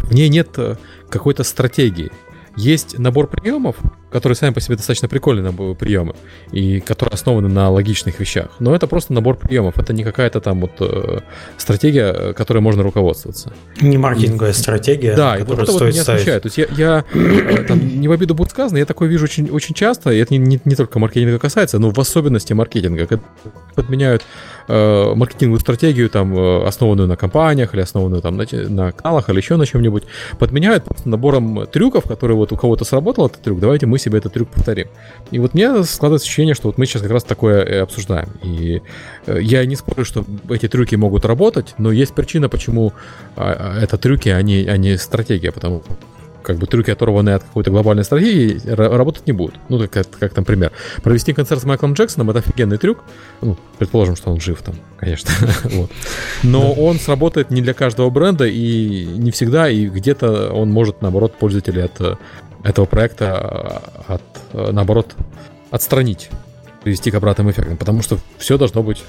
в 0.00 0.14
ней 0.14 0.28
нет 0.28 0.50
э, 0.58 0.76
какой-то 1.08 1.44
стратегии. 1.44 2.10
Есть 2.56 2.98
набор 2.98 3.28
приемов, 3.28 3.76
которые 4.14 4.36
сами 4.36 4.54
по 4.54 4.60
себе 4.60 4.76
достаточно 4.76 5.08
прикольные 5.08 5.52
приемы, 5.74 6.14
и 6.52 6.78
которые 6.78 7.14
основаны 7.14 7.48
на 7.48 7.68
логичных 7.68 8.20
вещах. 8.20 8.46
Но 8.60 8.72
это 8.72 8.86
просто 8.86 9.12
набор 9.12 9.36
приемов, 9.36 9.76
это 9.76 9.92
не 9.92 10.04
какая-то 10.04 10.40
там 10.40 10.60
вот 10.60 10.70
э, 10.78 11.18
стратегия, 11.56 12.32
которой 12.32 12.60
можно 12.60 12.84
руководствоваться. 12.84 13.52
Не 13.80 13.98
маркетинговая 13.98 14.52
и, 14.52 14.54
стратегия, 14.54 15.16
да, 15.16 15.36
и 15.36 15.42
вот 15.42 15.58
это 15.58 15.72
вот 15.72 15.78
ставить. 15.78 15.96
смущает. 15.96 16.42
То 16.42 16.46
есть 16.46 16.58
я, 16.58 16.66
я 16.76 17.04
э, 17.12 17.64
там, 17.64 17.80
не 17.80 18.06
в 18.06 18.12
обиду 18.12 18.36
будет 18.36 18.50
сказано, 18.50 18.78
я 18.78 18.86
такое 18.86 19.08
вижу 19.08 19.24
очень, 19.24 19.50
очень 19.50 19.74
часто, 19.74 20.10
и 20.10 20.18
это 20.18 20.32
не, 20.34 20.38
не, 20.38 20.60
не 20.64 20.76
только 20.76 21.00
маркетинга 21.00 21.40
касается, 21.40 21.80
но 21.80 21.90
в 21.90 21.98
особенности 21.98 22.52
маркетинга, 22.52 23.06
когда 23.06 23.24
подменяют 23.74 24.22
э, 24.68 25.14
маркетинговую 25.14 25.60
стратегию, 25.60 26.08
там, 26.08 26.38
э, 26.38 26.66
основанную 26.66 27.08
на 27.08 27.16
компаниях 27.16 27.74
или 27.74 27.80
основанную 27.80 28.22
там 28.22 28.36
на, 28.36 28.46
на 28.50 28.92
каналах 28.92 29.28
или 29.28 29.38
еще 29.38 29.56
на 29.56 29.66
чем-нибудь, 29.66 30.04
подменяют 30.38 30.84
просто 30.84 31.08
набором 31.08 31.66
трюков, 31.66 32.04
которые 32.04 32.36
вот 32.36 32.52
у 32.52 32.56
кого-то 32.56 32.84
сработал 32.84 33.26
этот 33.26 33.42
трюк, 33.42 33.60
давайте 33.60 33.86
мы 33.86 33.98
себе 34.04 34.18
этот 34.18 34.34
трюк 34.34 34.48
повторим. 34.48 34.88
И 35.30 35.38
вот 35.38 35.54
мне 35.54 35.82
складывается 35.84 36.26
ощущение, 36.26 36.54
что 36.54 36.68
вот 36.68 36.78
мы 36.78 36.86
сейчас 36.86 37.02
как 37.02 37.10
раз 37.10 37.24
такое 37.24 37.62
и 37.62 37.74
обсуждаем. 37.76 38.28
И 38.42 38.82
э, 39.26 39.38
я 39.40 39.64
не 39.66 39.76
спорю, 39.76 40.04
что 40.04 40.24
эти 40.50 40.68
трюки 40.68 40.94
могут 40.94 41.24
работать, 41.24 41.74
но 41.78 41.90
есть 41.90 42.14
причина, 42.14 42.48
почему 42.48 42.92
а, 43.36 43.76
а, 43.76 43.82
это 43.82 43.98
трюки, 43.98 44.28
а 44.28 44.40
не, 44.42 44.64
а 44.66 44.76
не 44.76 44.96
стратегия, 44.98 45.52
потому 45.52 45.82
как 46.44 46.58
бы 46.58 46.66
трюки, 46.66 46.90
оторванные 46.90 47.36
от 47.36 47.42
какой-то 47.42 47.70
глобальной 47.70 48.04
стратегии, 48.04 48.60
работать 48.66 49.26
не 49.26 49.32
будут. 49.32 49.56
Ну, 49.68 49.88
как, 49.88 50.06
как, 50.10 50.34
там 50.34 50.44
пример. 50.44 50.70
Провести 51.02 51.32
концерт 51.32 51.62
с 51.62 51.64
Майклом 51.64 51.94
Джексоном— 51.94 52.30
это 52.30 52.40
офигенный 52.40 52.76
трюк. 52.76 53.02
Ну, 53.40 53.56
предположим, 53.78 54.14
что 54.14 54.30
он 54.30 54.40
жив 54.40 54.60
там, 54.62 54.74
конечно. 54.98 55.30
вот. 55.64 55.90
Но 56.42 56.72
он 56.72 57.00
сработает 57.00 57.50
не 57.50 57.62
для 57.62 57.74
каждого 57.74 58.10
бренда 58.10 58.46
и 58.46 59.06
не 59.06 59.30
всегда, 59.30 59.68
и 59.68 59.86
где-то 59.86 60.52
он 60.52 60.70
может, 60.70 61.02
наоборот, 61.02 61.34
пользователей 61.38 61.82
от 61.82 62.18
этого 62.64 62.86
проекта 62.86 63.82
от, 64.08 64.22
наоборот, 64.52 65.14
отстранить, 65.70 66.30
привести 66.82 67.10
к 67.10 67.14
обратным 67.14 67.50
эффектам, 67.50 67.76
потому 67.76 68.02
что 68.02 68.18
все 68.38 68.58
должно 68.58 68.82
быть 68.82 69.04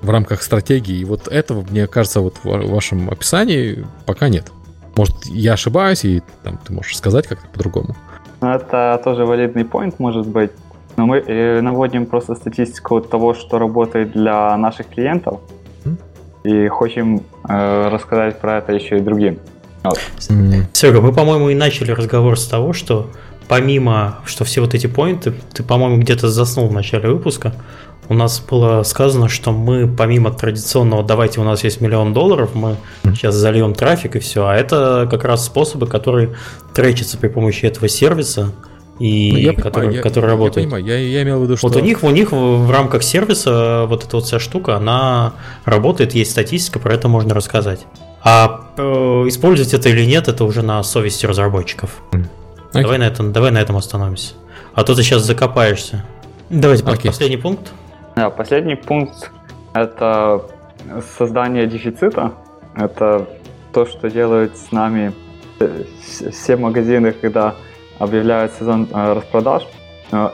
в 0.00 0.10
рамках 0.10 0.42
стратегии. 0.42 0.98
И 0.98 1.04
вот 1.04 1.28
этого, 1.28 1.64
мне 1.68 1.86
кажется, 1.86 2.20
вот 2.20 2.36
в 2.44 2.70
вашем 2.70 3.10
описании 3.10 3.84
пока 4.06 4.28
нет. 4.28 4.52
Может, 4.96 5.16
я 5.26 5.54
ошибаюсь, 5.54 6.04
и 6.04 6.22
там 6.42 6.58
ты 6.64 6.72
можешь 6.72 6.96
сказать 6.96 7.26
как-то 7.26 7.46
по-другому. 7.48 7.96
Это 8.40 9.00
тоже 9.02 9.24
валидный 9.24 9.64
point, 9.64 9.94
может 9.98 10.26
быть. 10.26 10.50
Но 10.96 11.06
мы 11.06 11.18
э, 11.18 11.60
наводим 11.60 12.06
просто 12.06 12.34
статистику 12.34 13.00
того, 13.00 13.34
что 13.34 13.58
работает 13.58 14.12
для 14.12 14.56
наших 14.56 14.88
клиентов, 14.88 15.40
mm. 15.84 15.96
и 16.44 16.68
хотим 16.68 17.22
э, 17.48 17.88
рассказать 17.88 18.40
про 18.40 18.58
это 18.58 18.72
еще 18.72 18.98
и 18.98 19.00
другим. 19.00 19.38
Вот. 19.84 20.00
Серега, 20.72 21.00
мы, 21.00 21.12
по-моему, 21.12 21.50
и 21.50 21.54
начали 21.54 21.92
разговор 21.92 22.38
с 22.38 22.46
того, 22.46 22.72
что 22.72 23.10
помимо, 23.48 24.18
что 24.26 24.44
все 24.44 24.60
вот 24.60 24.74
эти 24.74 24.86
поинты, 24.86 25.34
ты, 25.52 25.62
по-моему, 25.62 25.98
где-то 25.98 26.28
заснул 26.28 26.68
в 26.68 26.72
начале 26.72 27.08
выпуска, 27.08 27.54
у 28.08 28.14
нас 28.14 28.40
было 28.40 28.82
сказано, 28.84 29.28
что 29.28 29.52
мы 29.52 29.86
помимо 29.86 30.32
традиционного 30.32 31.02
«давайте 31.02 31.40
у 31.40 31.44
нас 31.44 31.62
есть 31.64 31.80
миллион 31.80 32.14
долларов», 32.14 32.54
мы 32.54 32.76
сейчас 33.04 33.34
зальем 33.34 33.74
трафик 33.74 34.16
и 34.16 34.18
все, 34.18 34.46
а 34.46 34.54
это 34.54 35.06
как 35.10 35.24
раз 35.24 35.44
способы, 35.44 35.86
которые 35.86 36.34
тречатся 36.74 37.18
при 37.18 37.28
помощи 37.28 37.66
этого 37.66 37.88
сервиса, 37.88 38.52
и 38.98 39.30
ну, 39.32 39.38
я 39.38 39.52
который, 39.52 39.86
понимаю, 39.86 40.02
который 40.02 40.24
я, 40.24 40.30
работает. 40.30 40.56
Я 40.56 40.62
понимаю, 40.64 40.84
я, 40.84 40.98
я 40.98 41.22
имел 41.22 41.40
в 41.40 41.42
виду, 41.44 41.56
что... 41.56 41.68
Вот 41.68 41.76
у 41.76 41.80
них, 41.80 42.02
у 42.02 42.10
них 42.10 42.32
в 42.32 42.70
рамках 42.70 43.02
сервиса 43.02 43.84
вот 43.86 44.04
эта 44.04 44.16
вот 44.16 44.24
вся 44.24 44.38
штука, 44.38 44.76
она 44.76 45.34
работает, 45.64 46.14
есть 46.14 46.30
статистика, 46.30 46.78
про 46.78 46.94
это 46.94 47.08
можно 47.08 47.34
рассказать. 47.34 47.86
А 48.22 48.72
э, 48.76 48.82
использовать 49.28 49.72
это 49.74 49.88
или 49.88 50.04
нет, 50.04 50.28
это 50.28 50.44
уже 50.44 50.62
на 50.62 50.82
совести 50.82 51.26
разработчиков. 51.26 52.02
Okay. 52.10 52.82
Давай, 52.82 52.98
на 52.98 53.04
этом, 53.04 53.32
давай 53.32 53.50
на 53.50 53.58
этом 53.58 53.76
остановимся. 53.76 54.34
А 54.74 54.84
то 54.84 54.94
ты 54.94 55.02
сейчас 55.02 55.22
закопаешься. 55.22 56.04
Давайте 56.50 56.84
okay. 56.84 57.06
последний 57.06 57.36
пункт. 57.36 57.72
Да, 58.16 58.30
последний 58.30 58.74
пункт– 58.74 59.30
это 59.74 60.44
создание 61.16 61.66
дефицита. 61.66 62.32
Это 62.74 63.26
то, 63.72 63.86
что 63.86 64.10
делают 64.10 64.56
с 64.56 64.72
нами 64.72 65.12
все 66.30 66.56
магазины, 66.56 67.12
когда 67.12 67.54
объявляют 67.98 68.52
сезон 68.52 68.88
э, 68.92 69.12
распродаж. 69.14 69.62
Э, 70.12 70.30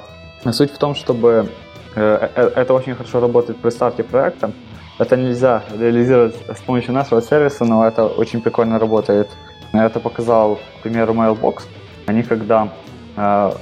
суть 0.52 0.72
в 0.72 0.78
том, 0.78 0.94
чтобы 0.94 1.48
это 1.94 2.74
очень 2.74 2.94
хорошо 2.94 3.20
работает 3.20 3.58
при 3.58 3.70
старте 3.70 4.02
проекта, 4.02 4.50
это 4.98 5.16
нельзя 5.16 5.62
реализовать 5.76 6.37
с 6.57 6.61
помощью 6.62 6.94
нашего 6.94 7.20
сервиса, 7.20 7.64
но 7.64 7.87
это 7.87 8.07
очень 8.07 8.40
прикольно 8.40 8.78
работает. 8.78 9.28
Это 9.72 9.98
показал, 9.98 10.61
к 10.78 10.83
примеру, 10.83 11.14
Mailbox. 11.14 11.62
Они 12.07 12.22
когда 12.22 12.68
э, 13.16 13.52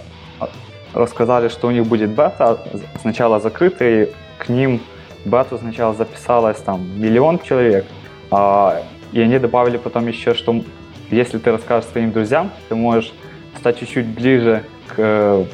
рассказали, 0.92 1.48
что 1.48 1.68
у 1.68 1.70
них 1.70 1.86
будет 1.86 2.10
бета, 2.10 2.58
сначала 3.00 3.40
закрытый, 3.40 4.10
к 4.38 4.48
ним 4.48 4.80
бету 5.24 5.58
сначала 5.58 5.94
записалось 5.94 6.58
там 6.58 7.00
миллион 7.00 7.38
человек, 7.38 7.86
э, 8.30 8.82
и 9.12 9.20
они 9.20 9.38
добавили 9.38 9.78
потом 9.78 10.06
еще, 10.08 10.34
что 10.34 10.62
если 11.10 11.38
ты 11.38 11.52
расскажешь 11.52 11.90
своим 11.90 12.12
друзьям, 12.12 12.50
ты 12.68 12.74
можешь 12.74 13.12
стать 13.58 13.78
чуть-чуть 13.78 14.06
ближе 14.06 14.64
к 14.88 14.94
э, 14.98 15.44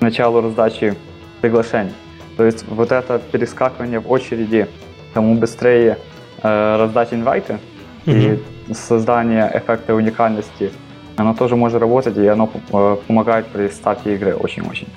началу 0.00 0.40
раздачи 0.40 0.96
приглашений. 1.40 1.92
То 2.36 2.44
есть 2.44 2.66
вот 2.68 2.92
это 2.92 3.18
перескакивание 3.18 4.00
в 4.00 4.10
очереди 4.10 4.68
тому 5.14 5.34
быстрее 5.34 5.98
э, 6.42 6.76
раздать 6.78 7.12
инвайты 7.12 7.58
mm-hmm. 8.06 8.42
и 8.68 8.74
создание 8.74 9.50
эффекта 9.54 9.94
уникальности, 9.94 10.72
оно 11.16 11.34
тоже 11.34 11.56
может 11.56 11.80
работать, 11.80 12.16
и 12.16 12.26
оно 12.26 12.50
э, 12.72 12.96
помогает 13.06 13.46
при 13.46 13.68
старте 13.68 14.14
игры 14.14 14.34
очень-очень. 14.34 14.88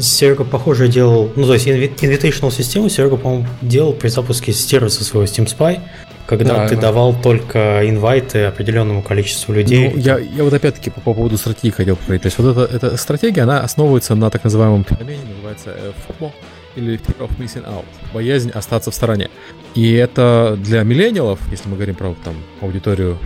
Серега, 0.00 0.44
похоже, 0.44 0.88
делал, 0.88 1.30
ну, 1.36 1.46
то 1.46 1.54
есть 1.54 1.66
invitational 1.66 2.50
систему 2.50 2.88
Серега, 2.88 3.16
по-моему, 3.16 3.46
делал 3.60 3.92
при 3.92 4.08
запуске 4.08 4.52
сервиса 4.52 5.04
своего 5.04 5.26
Steam 5.26 5.46
Spy, 5.46 5.80
когда 6.26 6.54
да, 6.54 6.68
ты 6.68 6.76
да. 6.76 6.82
давал 6.82 7.14
только 7.14 7.88
инвайты 7.88 8.44
определенному 8.44 9.02
количеству 9.02 9.52
людей. 9.52 9.90
Ну, 9.90 9.98
я, 9.98 10.18
я 10.18 10.44
вот 10.44 10.52
опять-таки 10.54 10.90
по, 10.90 11.00
по 11.00 11.14
поводу 11.14 11.36
стратегии 11.36 11.70
хотел 11.70 11.96
поговорить. 11.96 12.22
То 12.22 12.26
есть 12.26 12.38
вот 12.38 12.56
эта, 12.56 12.74
эта 12.74 12.96
стратегия, 12.96 13.42
она 13.42 13.60
основывается 13.60 14.14
на 14.14 14.30
так 14.30 14.44
называемом 14.44 14.84
феномене, 14.84 15.20
называется 15.34 15.74
э, 15.76 15.92
FOMO, 16.08 16.30
или 16.76 16.98
fear 16.98 17.18
of 17.18 17.30
missing 17.38 17.64
out, 17.66 17.84
боязнь 18.12 18.50
остаться 18.50 18.90
в 18.90 18.94
стороне. 18.94 19.30
И 19.74 19.92
это 19.92 20.58
для 20.58 20.82
миллениалов, 20.82 21.40
если 21.50 21.68
мы 21.68 21.76
говорим 21.76 21.94
про 21.94 22.14
там, 22.24 22.34
аудиторию 22.60 23.18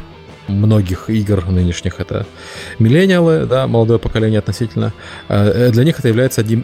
многих 0.49 1.11
игр 1.11 1.45
нынешних, 1.47 2.01
это 2.01 2.27
миллениалы, 2.79 3.47
да, 3.47 3.67
молодое 3.67 3.99
поколение 3.99 4.39
относительно, 4.39 4.93
э, 5.29 5.71
для 5.73 5.85
них 5.85 5.99
это 5.99 6.09
является 6.09 6.41
одним 6.41 6.61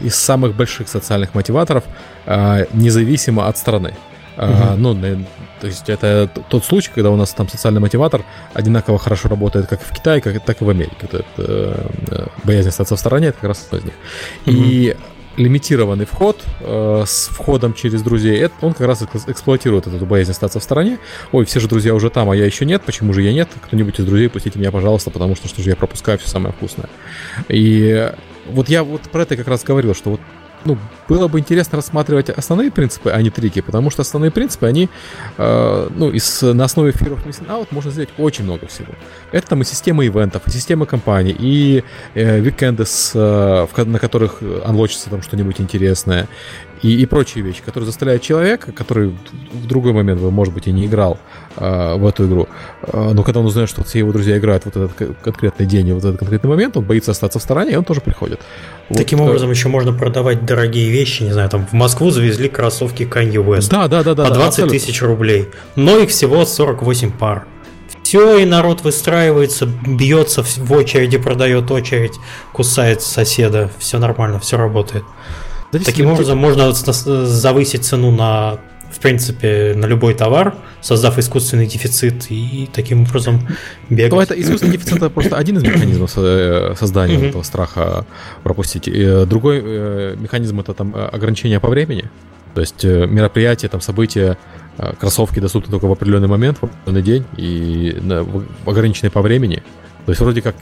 из 0.00 0.14
самых 0.14 0.54
больших 0.54 0.88
социальных 0.88 1.34
мотиваторов, 1.34 1.84
э, 2.26 2.66
независимо 2.72 3.48
от 3.48 3.58
страны. 3.58 3.94
Uh-huh. 4.36 4.76
Ну, 4.76 4.94
то 5.60 5.66
есть 5.66 5.90
это 5.90 6.30
тот 6.48 6.64
случай, 6.64 6.90
когда 6.94 7.10
у 7.10 7.16
нас 7.16 7.34
там 7.34 7.48
социальный 7.48 7.80
мотиватор 7.80 8.24
одинаково 8.54 8.98
хорошо 8.98 9.28
работает 9.28 9.66
как 9.66 9.82
в 9.82 9.94
Китае, 9.94 10.22
как, 10.22 10.42
так 10.42 10.62
и 10.62 10.64
в 10.64 10.70
Америке. 10.70 10.96
Это, 11.02 11.24
это, 11.36 12.30
боязнь 12.42 12.70
остаться 12.70 12.96
в 12.96 12.98
стороне, 12.98 13.28
это 13.28 13.38
как 13.40 13.48
раз 13.48 13.68
из 13.70 13.84
них. 13.84 13.94
Uh-huh. 14.46 14.52
И 14.54 14.96
лимитированный 15.36 16.04
вход 16.04 16.42
э, 16.60 17.04
с 17.06 17.28
входом 17.28 17.74
через 17.74 18.02
друзей, 18.02 18.38
это, 18.38 18.54
он 18.60 18.74
как 18.74 18.86
раз 18.86 19.02
эксплуатирует 19.02 19.86
эту 19.86 20.04
боязнь 20.04 20.30
остаться 20.30 20.60
в 20.60 20.62
стороне. 20.62 20.98
Ой, 21.32 21.44
все 21.44 21.60
же 21.60 21.68
друзья 21.68 21.94
уже 21.94 22.10
там, 22.10 22.30
а 22.30 22.36
я 22.36 22.44
еще 22.44 22.64
нет, 22.64 22.82
почему 22.82 23.12
же 23.12 23.22
я 23.22 23.32
нет? 23.32 23.48
Кто-нибудь 23.66 23.98
из 23.98 24.04
друзей 24.04 24.28
пустите 24.28 24.58
меня, 24.58 24.70
пожалуйста, 24.70 25.10
потому 25.10 25.36
что 25.36 25.48
что 25.48 25.62
же 25.62 25.70
я 25.70 25.76
пропускаю 25.76 26.18
все 26.18 26.28
самое 26.28 26.52
вкусное. 26.52 26.88
И 27.48 28.12
вот 28.46 28.68
я 28.68 28.84
вот 28.84 29.02
про 29.02 29.22
это 29.22 29.36
как 29.36 29.48
раз 29.48 29.64
говорил, 29.64 29.94
что 29.94 30.10
вот 30.10 30.20
ну, 30.64 30.78
было 31.08 31.28
бы 31.28 31.38
интересно 31.38 31.76
рассматривать 31.76 32.30
основные 32.30 32.70
принципы, 32.70 33.10
а 33.10 33.20
не 33.22 33.30
трики, 33.30 33.60
потому 33.60 33.90
что 33.90 34.02
основные 34.02 34.30
принципы, 34.30 34.66
они, 34.66 34.88
э, 35.38 35.88
ну, 35.94 36.10
из, 36.10 36.42
на 36.42 36.64
основе 36.64 36.92
Fear 36.92 37.16
of 37.16 37.26
Missing 37.26 37.48
Out 37.48 37.68
можно 37.70 37.90
сделать 37.90 38.10
очень 38.18 38.44
много 38.44 38.66
всего. 38.66 38.92
Это 39.32 39.48
там 39.48 39.62
и 39.62 39.64
система 39.64 40.06
ивентов, 40.06 40.42
и 40.46 40.50
система 40.50 40.86
компаний, 40.86 41.36
и 41.38 41.84
э, 42.14 42.40
викенды, 42.40 42.84
э, 43.14 43.66
на 43.84 43.98
которых 43.98 44.42
анлочится 44.64 45.10
там 45.10 45.22
что-нибудь 45.22 45.60
интересное, 45.60 46.28
и, 46.82 47.00
и 47.00 47.06
прочие 47.06 47.44
вещи, 47.44 47.62
которые 47.64 47.86
заставляют 47.86 48.22
человека, 48.22 48.72
который 48.72 49.14
в 49.52 49.66
другой 49.66 49.92
момент, 49.92 50.20
может 50.20 50.52
быть, 50.52 50.66
и 50.66 50.72
не 50.72 50.86
играл 50.86 51.18
э, 51.56 51.94
в 51.94 52.06
эту 52.06 52.26
игру, 52.26 52.48
э, 52.82 53.12
но 53.14 53.22
когда 53.22 53.40
он 53.40 53.46
узнает, 53.46 53.68
что 53.68 53.84
все 53.84 54.00
его 54.00 54.12
друзья 54.12 54.36
играют 54.36 54.64
вот 54.64 54.76
этот 54.76 55.16
конкретный 55.22 55.66
день 55.66 55.88
и 55.88 55.92
вот 55.92 56.04
этот 56.04 56.18
конкретный 56.18 56.50
момент, 56.50 56.76
он 56.76 56.84
боится 56.84 57.12
остаться 57.12 57.38
в 57.38 57.42
стороне, 57.42 57.72
и 57.72 57.76
он 57.76 57.84
тоже 57.84 58.00
приходит. 58.00 58.40
Таким 58.88 59.20
вот, 59.20 59.28
образом, 59.28 59.50
еще 59.50 59.68
можно 59.68 59.92
продавать 59.92 60.44
дорогие 60.44 60.90
вещи, 60.90 61.22
не 61.22 61.32
знаю, 61.32 61.48
там 61.48 61.66
в 61.66 61.72
Москву 61.72 62.10
завезли 62.10 62.48
кроссовки 62.48 63.04
Kanye 63.04 63.44
West. 63.44 63.70
Да, 63.70 63.86
да, 63.86 64.02
да, 64.02 64.14
да. 64.14 64.24
По 64.28 64.34
20 64.34 64.68
тысяч 64.68 65.00
рублей. 65.02 65.48
Но 65.76 65.98
их 65.98 66.10
всего 66.10 66.44
48 66.44 67.12
пар. 67.12 67.46
Все, 68.02 68.38
и 68.38 68.44
народ 68.44 68.82
выстраивается, 68.82 69.66
бьется 69.86 70.42
в 70.42 70.72
очереди, 70.72 71.16
продает 71.16 71.70
очередь, 71.70 72.12
кусает 72.52 73.00
соседа. 73.00 73.70
Все 73.78 73.98
нормально, 73.98 74.38
все 74.38 74.58
работает. 74.58 75.04
Таким 75.72 76.06
образом, 76.06 76.38
можно 76.38 76.72
завысить 76.72 77.84
цену 77.84 78.10
на, 78.10 78.58
в 78.90 79.00
принципе, 79.00 79.72
на 79.74 79.86
любой 79.86 80.14
товар, 80.14 80.54
создав 80.82 81.18
искусственный 81.18 81.66
дефицит 81.66 82.30
и 82.30 82.68
таким 82.72 83.02
образом 83.02 83.48
бегать. 83.88 84.10
То 84.10 84.22
это 84.22 84.40
искусственный 84.40 84.72
дефицит 84.72 84.98
это 84.98 85.08
просто 85.08 85.36
один 85.36 85.56
из 85.56 85.62
механизмов 85.62 86.12
э, 86.16 86.74
создания 86.78 87.28
этого 87.28 87.42
страха 87.42 88.04
пропустить. 88.42 88.86
И 88.86 89.24
другой 89.24 89.62
э, 89.64 90.16
механизм 90.18 90.60
это 90.60 90.74
там 90.74 90.94
ограничение 90.94 91.58
по 91.58 91.68
времени. 91.68 92.10
То 92.54 92.60
есть 92.60 92.84
э, 92.84 93.06
мероприятия, 93.06 93.68
там 93.68 93.80
события, 93.80 94.36
кроссовки 94.98 95.38
доступны 95.40 95.70
только 95.70 95.86
в 95.86 95.92
определенный 95.92 96.28
момент, 96.28 96.58
в 96.58 96.64
определенный 96.64 97.02
день 97.02 97.24
и 97.36 97.96
ограниченные 98.66 99.10
по 99.10 99.22
времени. 99.22 99.62
То 100.04 100.12
есть 100.12 100.20
вроде 100.20 100.42
как 100.42 100.56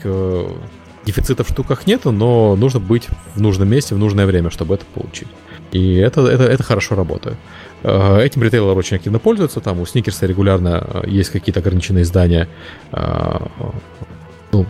Дефицита 1.05 1.43
в 1.43 1.49
штуках 1.49 1.87
нету, 1.87 2.11
но 2.11 2.55
нужно 2.55 2.79
быть 2.79 3.07
в 3.35 3.41
нужном 3.41 3.69
месте 3.69 3.95
в 3.95 3.97
нужное 3.97 4.25
время, 4.25 4.49
чтобы 4.49 4.75
это 4.75 4.85
получить. 4.93 5.27
И 5.71 5.95
это, 5.95 6.27
это, 6.27 6.43
это 6.43 6.63
хорошо 6.63 6.95
работает. 6.95 7.37
Э, 7.83 8.21
этим 8.21 8.43
ритейлеры 8.43 8.75
очень 8.75 8.97
активно 8.97 9.19
пользуются. 9.19 9.61
Там 9.61 9.79
у 9.79 9.85
Сникерса 9.85 10.25
регулярно 10.25 10.85
э, 11.03 11.09
есть 11.09 11.29
какие-то 11.29 11.61
ограниченные 11.61 12.03
издания. 12.03 12.47
Э, 12.91 13.39
ну, 14.51 14.65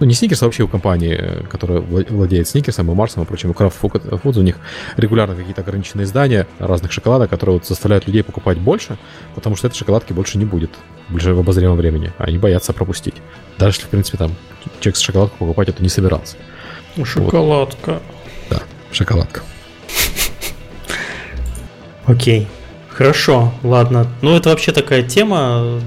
ну, 0.00 0.06
не 0.06 0.14
Сникерс, 0.14 0.42
а 0.42 0.46
вообще 0.46 0.62
у 0.62 0.68
компании, 0.68 1.44
которая 1.48 1.80
владеет 1.80 2.48
Сникерсом 2.48 2.90
и 2.90 2.94
Марсом 2.94 3.22
и 3.22 3.26
прочим, 3.26 3.50
у 3.50 3.52
Craft 3.52 3.74
Foods, 3.82 4.38
у 4.38 4.42
них 4.42 4.56
регулярно 4.96 5.34
какие-то 5.34 5.60
ограниченные 5.60 6.04
издания 6.04 6.46
разных 6.58 6.90
шоколадок, 6.90 7.28
которые 7.28 7.54
вот 7.58 7.66
заставляют 7.66 8.06
людей 8.06 8.24
покупать 8.24 8.58
больше, 8.58 8.98
потому 9.34 9.56
что 9.56 9.66
этой 9.66 9.76
шоколадки 9.76 10.12
больше 10.12 10.38
не 10.38 10.46
будет 10.46 10.70
в 11.08 11.14
ближе 11.14 11.34
в 11.34 11.38
обозримом 11.38 11.76
времени. 11.76 12.12
Они 12.18 12.38
боятся 12.38 12.72
пропустить. 12.72 13.14
Даже 13.58 13.76
если, 13.76 13.86
в 13.86 13.88
принципе, 13.90 14.16
там 14.16 14.34
человек 14.80 14.96
с 14.96 15.00
шоколадку 15.00 15.36
покупать 15.38 15.68
это 15.68 15.82
не 15.82 15.88
собирался. 15.88 16.36
Шоколадка. 17.04 17.92
Вот. 17.92 18.02
Да, 18.48 18.62
шоколадка. 18.92 19.42
Окей. 22.06 22.48
Хорошо, 22.88 23.52
ладно. 23.62 24.06
Ну, 24.20 24.36
это 24.36 24.50
вообще 24.50 24.72
такая 24.72 25.02
тема 25.02 25.80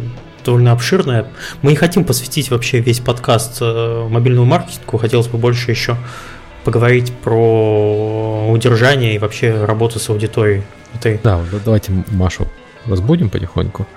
довольно 0.44 0.72
обширная. 0.72 1.28
Мы 1.62 1.72
не 1.72 1.76
хотим 1.76 2.06
посвятить 2.06 2.50
вообще 2.52 2.80
весь 2.80 3.00
подкаст 3.00 3.58
э, 3.62 4.08
мобильному 4.10 4.46
маркетингу, 4.46 4.98
хотелось 4.98 5.28
бы 5.28 5.38
больше 5.38 5.72
еще 5.72 5.98
поговорить 6.64 7.12
про 7.12 8.50
удержание 8.50 9.16
и 9.16 9.18
вообще 9.20 9.66
работу 9.66 10.00
с 10.00 10.10
аудиторией. 10.10 10.64
Этой... 10.94 11.20
Да, 11.24 11.40
давайте 11.66 11.92
Машу 12.12 12.48
разбудим 12.86 13.30
потихоньку 13.30 13.88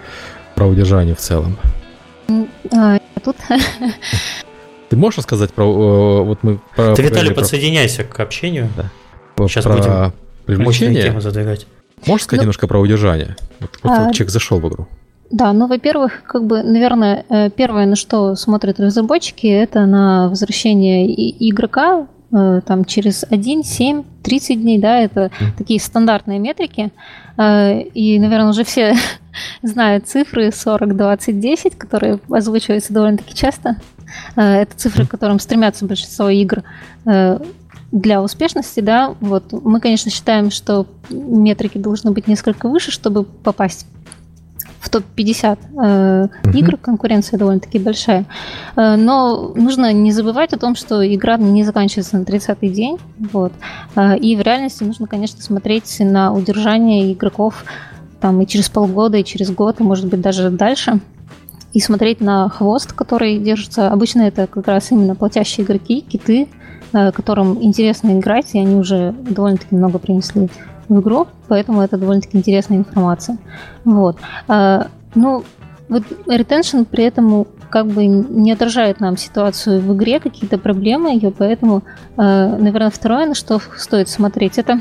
про 0.54 0.66
удержание 0.66 1.14
в 1.14 1.18
целом. 1.18 1.56
А, 2.72 2.98
тут 3.22 3.36
Ты 4.88 4.96
можешь 4.96 5.18
рассказать 5.18 5.52
про... 5.52 5.64
Э, 5.64 6.24
вот 6.24 6.42
мы 6.42 6.60
про, 6.74 6.94
Ты, 6.94 7.02
Виталий, 7.02 7.32
про... 7.32 7.40
подсоединяйся 7.40 8.04
к 8.04 8.18
общению. 8.20 8.70
Да. 8.76 8.90
Сейчас 9.48 9.64
про 9.64 9.74
будем 9.74 10.12
привлечение. 10.46 11.02
темы 11.02 11.20
задвигать. 11.20 11.66
Можешь 12.06 12.24
сказать 12.24 12.38
ну, 12.38 12.42
немножко 12.44 12.66
про 12.66 12.78
удержание? 12.78 13.36
Вот, 13.60 13.70
а, 13.82 14.12
человек 14.12 14.30
зашел 14.30 14.60
в 14.60 14.68
игру. 14.68 14.86
Да, 15.30 15.52
ну, 15.52 15.66
во-первых, 15.66 16.22
как 16.24 16.44
бы, 16.44 16.62
наверное, 16.62 17.24
э, 17.28 17.50
первое, 17.50 17.86
на 17.86 17.96
что 17.96 18.36
смотрят 18.36 18.78
разработчики, 18.78 19.46
это 19.46 19.84
на 19.84 20.28
возвращение 20.28 21.08
игрока 21.48 22.06
э, 22.32 22.60
там 22.64 22.84
через 22.84 23.24
1, 23.28 23.64
7, 23.64 24.04
30 24.22 24.60
дней, 24.60 24.78
да, 24.78 25.00
это 25.00 25.32
такие 25.58 25.80
стандартные 25.80 26.38
метрики. 26.38 26.92
Э, 27.36 27.80
и, 27.80 28.20
наверное, 28.20 28.50
уже 28.50 28.62
все 28.62 28.94
знают 29.62 30.06
цифры 30.06 30.52
40, 30.52 30.96
20, 30.96 31.40
10, 31.40 31.76
которые 31.76 32.20
озвучиваются 32.30 32.92
довольно-таки 32.92 33.34
часто. 33.34 33.76
Это 34.36 34.74
цифры, 34.76 35.04
к 35.04 35.10
которым 35.10 35.40
стремятся 35.40 35.84
большинство 35.84 36.28
игр 36.30 36.62
для 37.92 38.22
успешности, 38.22 38.80
да, 38.80 39.14
вот 39.20 39.52
мы, 39.52 39.80
конечно, 39.80 40.10
считаем, 40.10 40.50
что 40.50 40.86
метрики 41.10 41.78
должны 41.78 42.12
быть 42.12 42.28
несколько 42.28 42.68
выше, 42.68 42.90
чтобы 42.90 43.24
попасть 43.24 43.86
в 44.86 44.88
топ-50 44.88 45.58
э, 45.58 46.28
uh 46.44 46.56
игр, 46.56 46.76
конкуренция 46.76 47.38
довольно-таки 47.38 47.78
большая. 47.78 48.24
Э, 48.76 48.96
но 48.96 49.52
нужно 49.54 49.92
не 49.92 50.12
забывать 50.12 50.52
о 50.52 50.58
том, 50.58 50.76
что 50.76 51.02
игра 51.02 51.36
не 51.36 51.64
заканчивается 51.64 52.16
на 52.16 52.22
30-й 52.22 52.68
день. 52.68 52.98
Вот. 53.32 53.52
Э, 53.96 54.16
и 54.16 54.36
в 54.36 54.40
реальности 54.40 54.84
нужно, 54.84 55.06
конечно, 55.06 55.42
смотреть 55.42 55.96
на 56.00 56.32
удержание 56.32 57.12
игроков 57.12 57.64
там 58.20 58.40
и 58.40 58.46
через 58.46 58.68
полгода, 58.68 59.18
и 59.18 59.24
через 59.24 59.50
год, 59.50 59.80
и, 59.80 59.82
может 59.82 60.06
быть, 60.06 60.20
даже 60.20 60.50
дальше. 60.50 61.00
И 61.72 61.80
смотреть 61.80 62.20
на 62.20 62.48
хвост, 62.48 62.92
который 62.92 63.38
держится. 63.38 63.88
Обычно 63.88 64.22
это 64.22 64.46
как 64.46 64.68
раз 64.68 64.92
именно 64.92 65.14
платящие 65.16 65.66
игроки, 65.66 66.00
киты, 66.00 66.48
э, 66.92 67.10
которым 67.10 67.60
интересно 67.60 68.18
играть, 68.18 68.54
и 68.54 68.60
они 68.60 68.76
уже 68.76 69.12
довольно-таки 69.12 69.74
много 69.74 69.98
принесли 69.98 70.48
в 70.88 71.00
игру, 71.00 71.26
поэтому 71.48 71.82
это 71.82 71.96
довольно-таки 71.96 72.38
интересная 72.38 72.78
информация. 72.78 73.38
Вот. 73.84 74.16
А, 74.48 74.88
ну, 75.14 75.44
вот 75.88 76.02
retention 76.26 76.84
при 76.84 77.04
этом 77.04 77.46
как 77.70 77.86
бы 77.86 78.06
не 78.06 78.52
отражает 78.52 79.00
нам 79.00 79.16
ситуацию 79.16 79.80
в 79.80 79.94
игре, 79.94 80.20
какие-то 80.20 80.58
проблемы 80.58 81.10
ее, 81.10 81.30
поэтому, 81.30 81.82
а, 82.16 82.56
наверное, 82.56 82.90
второе, 82.90 83.26
на 83.26 83.34
что 83.34 83.60
стоит 83.76 84.08
смотреть, 84.08 84.58
это 84.58 84.80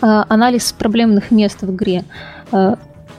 а, 0.00 0.24
анализ 0.28 0.72
проблемных 0.72 1.30
мест 1.30 1.62
в 1.62 1.74
игре. 1.74 2.04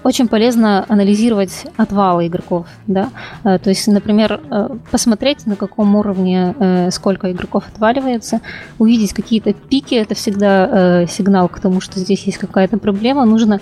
Очень 0.03 0.27
полезно 0.27 0.85
анализировать 0.89 1.65
отвалы 1.77 2.27
игроков, 2.27 2.67
да, 2.87 3.09
э, 3.45 3.57
то 3.57 3.69
есть, 3.69 3.87
например, 3.87 4.41
э, 4.51 4.69
посмотреть, 4.91 5.45
на 5.47 5.55
каком 5.55 5.95
уровне 5.95 6.53
э, 6.59 6.91
сколько 6.91 7.31
игроков 7.31 7.63
отваливается, 7.73 8.41
увидеть 8.79 9.13
какие-то 9.13 9.53
пики, 9.53 9.95
это 9.95 10.13
всегда 10.13 11.07
сигнал 11.07 11.47
к 11.47 11.59
тому, 11.59 11.79
что 11.79 11.99
здесь 11.99 12.23
есть 12.23 12.37
какая-то 12.37 12.77
проблема, 12.77 13.25
нужно 13.25 13.59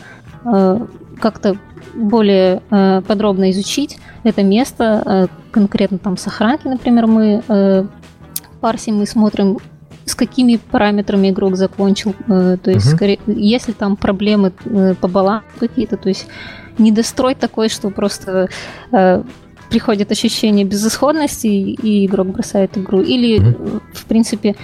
как-то 1.20 1.58
более 1.94 2.62
подробно 3.08 3.52
изучить 3.52 4.00
это 4.24 4.44
место, 4.44 5.30
конкретно 5.52 6.00
там 6.00 6.18
сохранки, 6.18 6.68
например, 6.68 7.08
мы 7.08 7.88
парсим 8.60 9.02
и 9.02 9.06
смотрим, 9.06 9.58
с 10.06 10.16
какими 10.16 10.58
параметрами 10.58 11.30
игрок 11.30 11.56
закончил. 11.56 12.16
Э, 12.28 12.58
то 12.62 12.72
есть, 12.72 12.88
угу. 12.88 12.96
скорее, 12.96 13.20
если 13.28 13.72
там 13.72 13.96
проблемы 13.96 14.54
э, 14.66 14.96
по 15.00 15.08
балансу 15.08 15.48
какие-то, 15.60 15.98
то 15.98 16.10
есть 16.10 16.28
недострой 16.78 17.36
такой, 17.36 17.70
что 17.70 17.90
просто 17.90 18.50
э, 18.92 19.24
приходит 19.70 20.12
ощущение 20.12 20.66
безысходности, 20.66 21.48
и 21.48 22.06
игрок 22.06 22.28
бросает 22.28 22.78
игру. 22.78 23.02
Или, 23.02 23.40
угу. 23.40 23.82
в 23.94 24.06
принципе, 24.06 24.56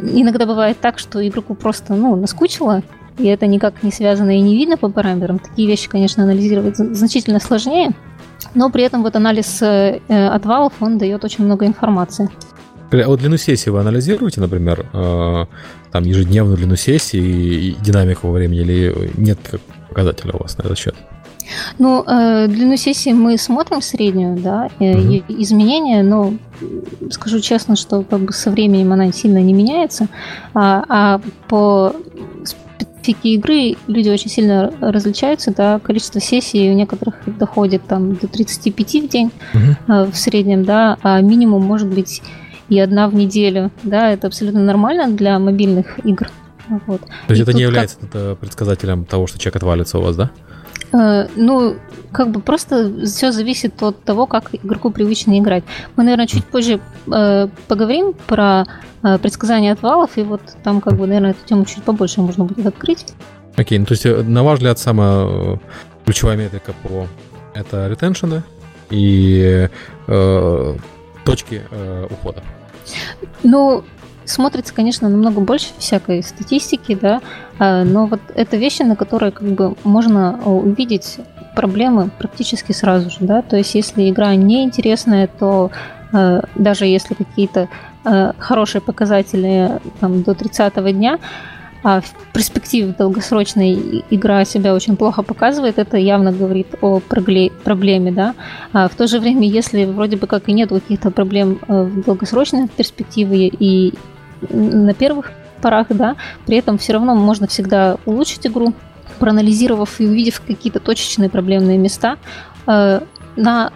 иногда 0.00 0.46
бывает 0.46 0.78
так, 0.80 0.98
что 0.98 1.26
игроку 1.26 1.54
просто 1.54 1.94
ну, 1.94 2.16
наскучило, 2.16 2.82
и 3.18 3.26
это 3.26 3.46
никак 3.46 3.82
не 3.82 3.90
связано 3.90 4.36
и 4.36 4.40
не 4.40 4.56
видно 4.56 4.76
по 4.76 4.88
параметрам. 4.90 5.38
Такие 5.38 5.66
вещи, 5.66 5.88
конечно, 5.88 6.24
анализировать 6.24 6.76
значительно 6.76 7.40
сложнее, 7.40 7.90
но 8.54 8.70
при 8.70 8.84
этом 8.84 9.02
вот 9.02 9.16
анализ 9.16 9.62
э, 9.62 10.00
отвалов, 10.08 10.74
он 10.80 10.98
дает 10.98 11.24
очень 11.24 11.44
много 11.44 11.66
информации. 11.66 12.30
А 12.90 13.06
вот 13.06 13.20
длину 13.20 13.36
сессии 13.36 13.70
вы 13.70 13.80
анализируете, 13.80 14.40
например, 14.40 14.86
э, 14.92 15.44
там 15.92 16.04
ежедневную 16.04 16.56
длину 16.56 16.76
сессии 16.76 17.18
и 17.18 17.76
динамику 17.80 18.28
во 18.28 18.34
времени, 18.34 18.60
или 18.60 19.10
нет 19.16 19.38
показателя 19.88 20.32
у 20.34 20.42
вас 20.42 20.56
на 20.58 20.62
этот 20.62 20.78
счет? 20.78 20.94
Ну, 21.78 22.04
э, 22.06 22.46
длину 22.48 22.76
сессии 22.76 23.12
мы 23.12 23.38
смотрим 23.38 23.80
среднюю, 23.80 24.38
да, 24.38 24.68
угу. 24.78 25.22
изменения, 25.28 26.02
но 26.02 26.34
скажу 27.10 27.40
честно, 27.40 27.76
что 27.76 28.02
как 28.02 28.20
бы 28.20 28.32
со 28.32 28.50
временем 28.50 28.92
она 28.92 29.12
сильно 29.12 29.38
не 29.38 29.52
меняется, 29.52 30.08
а, 30.54 30.84
а 30.88 31.20
по 31.48 31.94
специфике 32.44 33.30
игры 33.30 33.76
люди 33.86 34.10
очень 34.10 34.30
сильно 34.30 34.72
различаются, 34.80 35.52
да, 35.54 35.78
количество 35.78 36.20
сессий 36.20 36.70
у 36.70 36.74
некоторых 36.74 37.14
доходит 37.26 37.86
там 37.86 38.14
до 38.16 38.28
35 38.28 38.94
в 39.04 39.08
день 39.08 39.30
угу. 39.54 40.10
в 40.10 40.14
среднем, 40.14 40.64
да, 40.64 40.98
а 41.02 41.20
минимум 41.20 41.62
может 41.64 41.88
быть 41.88 42.22
и 42.68 42.78
одна 42.78 43.08
в 43.08 43.14
неделю. 43.14 43.70
Да, 43.82 44.12
это 44.12 44.26
абсолютно 44.26 44.62
нормально 44.62 45.10
для 45.10 45.38
мобильных 45.38 46.04
игр. 46.04 46.28
Вот. 46.86 47.00
То 47.00 47.30
есть 47.30 47.40
и 47.40 47.42
это 47.42 47.52
не 47.54 47.62
является 47.62 47.96
как... 48.00 48.38
предсказателем 48.38 49.04
того, 49.04 49.26
что 49.26 49.38
человек 49.38 49.56
отвалится 49.56 49.98
у 49.98 50.02
вас, 50.02 50.16
да? 50.16 50.30
Э, 50.92 51.26
ну, 51.36 51.76
как 52.12 52.30
бы 52.30 52.40
просто 52.40 53.04
все 53.04 53.32
зависит 53.32 53.82
от 53.82 54.02
того, 54.04 54.26
как 54.26 54.54
игроку 54.54 54.90
привычно 54.90 55.38
играть. 55.38 55.64
Мы, 55.96 56.04
наверное, 56.04 56.26
чуть 56.26 56.44
позже 56.44 56.80
э, 57.12 57.48
поговорим 57.68 58.14
про 58.26 58.66
э, 59.02 59.18
предсказание 59.18 59.72
отвалов, 59.72 60.16
и 60.16 60.22
вот 60.22 60.42
там, 60.62 60.80
как 60.80 60.96
бы, 60.96 61.06
наверное, 61.06 61.30
эту 61.30 61.46
тему 61.46 61.64
чуть 61.64 61.82
побольше 61.82 62.20
можно 62.20 62.44
будет 62.44 62.66
открыть. 62.66 63.06
Окей, 63.56 63.76
okay, 63.76 63.80
ну 63.80 63.86
то 63.86 63.92
есть, 63.92 64.06
э, 64.06 64.22
на 64.22 64.44
ваш 64.44 64.58
взгляд, 64.58 64.78
самая 64.78 65.26
э, 65.26 65.56
ключевая 66.04 66.36
метрика 66.36 66.72
по 66.82 67.06
это 67.54 67.88
ретеншены 67.88 68.42
и 68.90 69.68
э, 70.06 70.76
точки 71.24 71.62
э, 71.70 72.06
ухода. 72.10 72.42
Ну, 73.42 73.84
смотрится, 74.24 74.74
конечно, 74.74 75.08
намного 75.08 75.40
больше 75.40 75.68
всякой 75.78 76.22
статистики, 76.22 76.94
да, 76.94 77.20
а, 77.58 77.84
но 77.84 78.06
вот 78.06 78.20
это 78.34 78.56
вещи, 78.56 78.82
на 78.82 78.96
которые 78.96 79.32
как 79.32 79.48
бы 79.48 79.74
можно 79.84 80.38
увидеть 80.44 81.18
проблемы 81.56 82.10
практически 82.18 82.72
сразу 82.72 83.10
же, 83.10 83.16
да, 83.20 83.42
то 83.42 83.56
есть 83.56 83.74
если 83.74 84.08
игра 84.08 84.34
неинтересная, 84.34 85.26
то 85.26 85.70
э, 86.12 86.42
даже 86.54 86.86
если 86.86 87.14
какие-то 87.14 87.68
хорошие 88.38 88.80
показатели 88.80 89.80
там, 90.00 90.22
до 90.22 90.34
30 90.34 90.96
дня, 90.96 91.18
а 91.82 92.00
в 92.00 92.12
перспективе 92.32 92.94
долгосрочной 92.98 94.04
игра 94.10 94.44
себя 94.44 94.74
очень 94.74 94.96
плохо 94.96 95.22
показывает, 95.22 95.78
это 95.78 95.96
явно 95.96 96.32
говорит 96.32 96.66
о 96.80 97.00
проблеме, 97.00 98.10
да. 98.10 98.34
А 98.72 98.88
в 98.88 98.94
то 98.94 99.06
же 99.06 99.20
время, 99.20 99.46
если 99.46 99.84
вроде 99.84 100.16
бы 100.16 100.26
как 100.26 100.48
и 100.48 100.52
нет 100.52 100.70
каких-то 100.70 101.10
проблем 101.10 101.60
э, 101.68 101.82
в 101.84 102.04
долгосрочной 102.04 102.68
перспективе 102.68 103.48
и 103.48 103.94
на 104.50 104.94
первых 104.94 105.32
порах, 105.62 105.88
да, 105.90 106.16
при 106.46 106.56
этом 106.56 106.78
все 106.78 106.94
равно 106.94 107.14
можно 107.14 107.46
всегда 107.46 107.96
улучшить 108.06 108.46
игру, 108.46 108.72
проанализировав 109.18 110.00
и 110.00 110.06
увидев 110.06 110.40
какие-то 110.46 110.80
точечные 110.80 111.30
проблемные 111.30 111.78
места. 111.78 112.16
Э, 112.66 113.00
на 113.36 113.72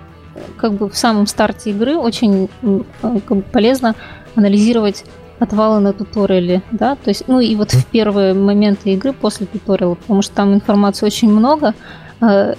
как 0.57 0.73
бы 0.73 0.89
в 0.89 0.97
самом 0.97 1.27
старте 1.27 1.71
игры 1.71 1.97
очень 1.97 2.49
э, 2.63 2.81
как 3.03 3.37
бы, 3.37 3.43
полезно 3.43 3.95
анализировать 4.35 5.05
отвалы 5.43 5.81
на 5.81 5.93
туториале, 5.93 6.63
да, 6.71 6.95
то 6.95 7.11
есть, 7.11 7.25
ну 7.27 7.41
и 7.41 7.55
вот 7.57 7.73
в 7.73 7.87
первые 7.87 8.33
моменты 8.33 8.91
игры 8.91 9.13
после 9.13 9.47
туториала, 9.47 9.95
потому 9.97 10.23
что 10.23 10.35
там 10.35 10.55
информации 10.55 11.05
очень 11.05 11.31
много, 11.31 11.75
э, 12.21 12.55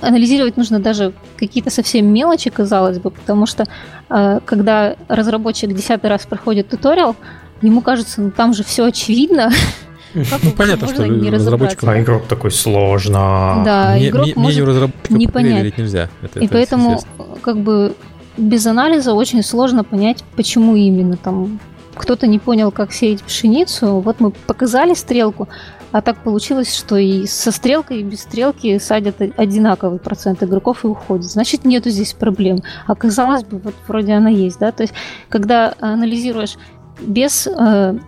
анализировать 0.00 0.56
нужно 0.56 0.80
даже 0.80 1.12
какие-то 1.36 1.70
совсем 1.70 2.06
мелочи, 2.12 2.50
казалось 2.50 2.98
бы, 2.98 3.10
потому 3.10 3.46
что 3.46 3.66
э, 4.10 4.40
когда 4.44 4.96
разработчик 5.08 5.72
десятый 5.72 6.10
раз 6.10 6.26
проходит 6.26 6.68
туториал, 6.68 7.14
ему 7.62 7.82
кажется, 7.82 8.20
ну 8.20 8.30
там 8.30 8.52
же 8.52 8.64
все 8.64 8.84
очевидно, 8.84 9.50
Как 10.30 10.42
ну, 10.42 10.52
понятно, 10.52 10.88
что 10.88 11.06
не 11.06 11.30
разработчикам... 11.30 11.90
А 11.90 12.00
игрок 12.00 12.26
такой 12.26 12.50
сложно. 12.50 13.62
Да, 13.64 13.92
мне, 13.94 14.08
игрок 14.08 14.24
мне, 14.24 14.34
может 14.36 15.10
не 15.10 15.26
понять. 15.28 15.76
нельзя. 15.76 16.08
Это, 16.22 16.40
и 16.40 16.46
это 16.46 16.54
поэтому, 16.54 17.00
как 17.42 17.58
бы, 17.58 17.94
без 18.38 18.66
анализа 18.66 19.12
очень 19.12 19.42
сложно 19.42 19.84
понять, 19.84 20.24
почему 20.34 20.76
именно 20.76 21.18
там 21.18 21.60
кто-то 21.98 22.26
не 22.26 22.38
понял, 22.38 22.70
как 22.70 22.92
сеять 22.92 23.22
пшеницу. 23.22 24.00
Вот 24.00 24.20
мы 24.20 24.30
показали 24.30 24.94
стрелку, 24.94 25.48
а 25.90 26.00
так 26.00 26.22
получилось, 26.22 26.74
что 26.74 26.96
и 26.96 27.26
со 27.26 27.50
стрелкой, 27.50 28.00
и 28.00 28.02
без 28.02 28.20
стрелки 28.20 28.78
садят 28.78 29.20
одинаковый 29.20 29.98
процент 29.98 30.42
игроков 30.42 30.84
и 30.84 30.88
уходит. 30.88 31.26
Значит, 31.26 31.64
нету 31.64 31.90
здесь 31.90 32.12
проблем. 32.12 32.62
А 32.86 32.94
казалось 32.94 33.44
бы, 33.44 33.58
вот 33.58 33.74
вроде 33.86 34.12
она 34.12 34.30
есть, 34.30 34.58
да. 34.58 34.72
То 34.72 34.84
есть, 34.84 34.94
когда 35.28 35.74
анализируешь 35.80 36.56
без 37.00 37.46
э, 37.46 37.98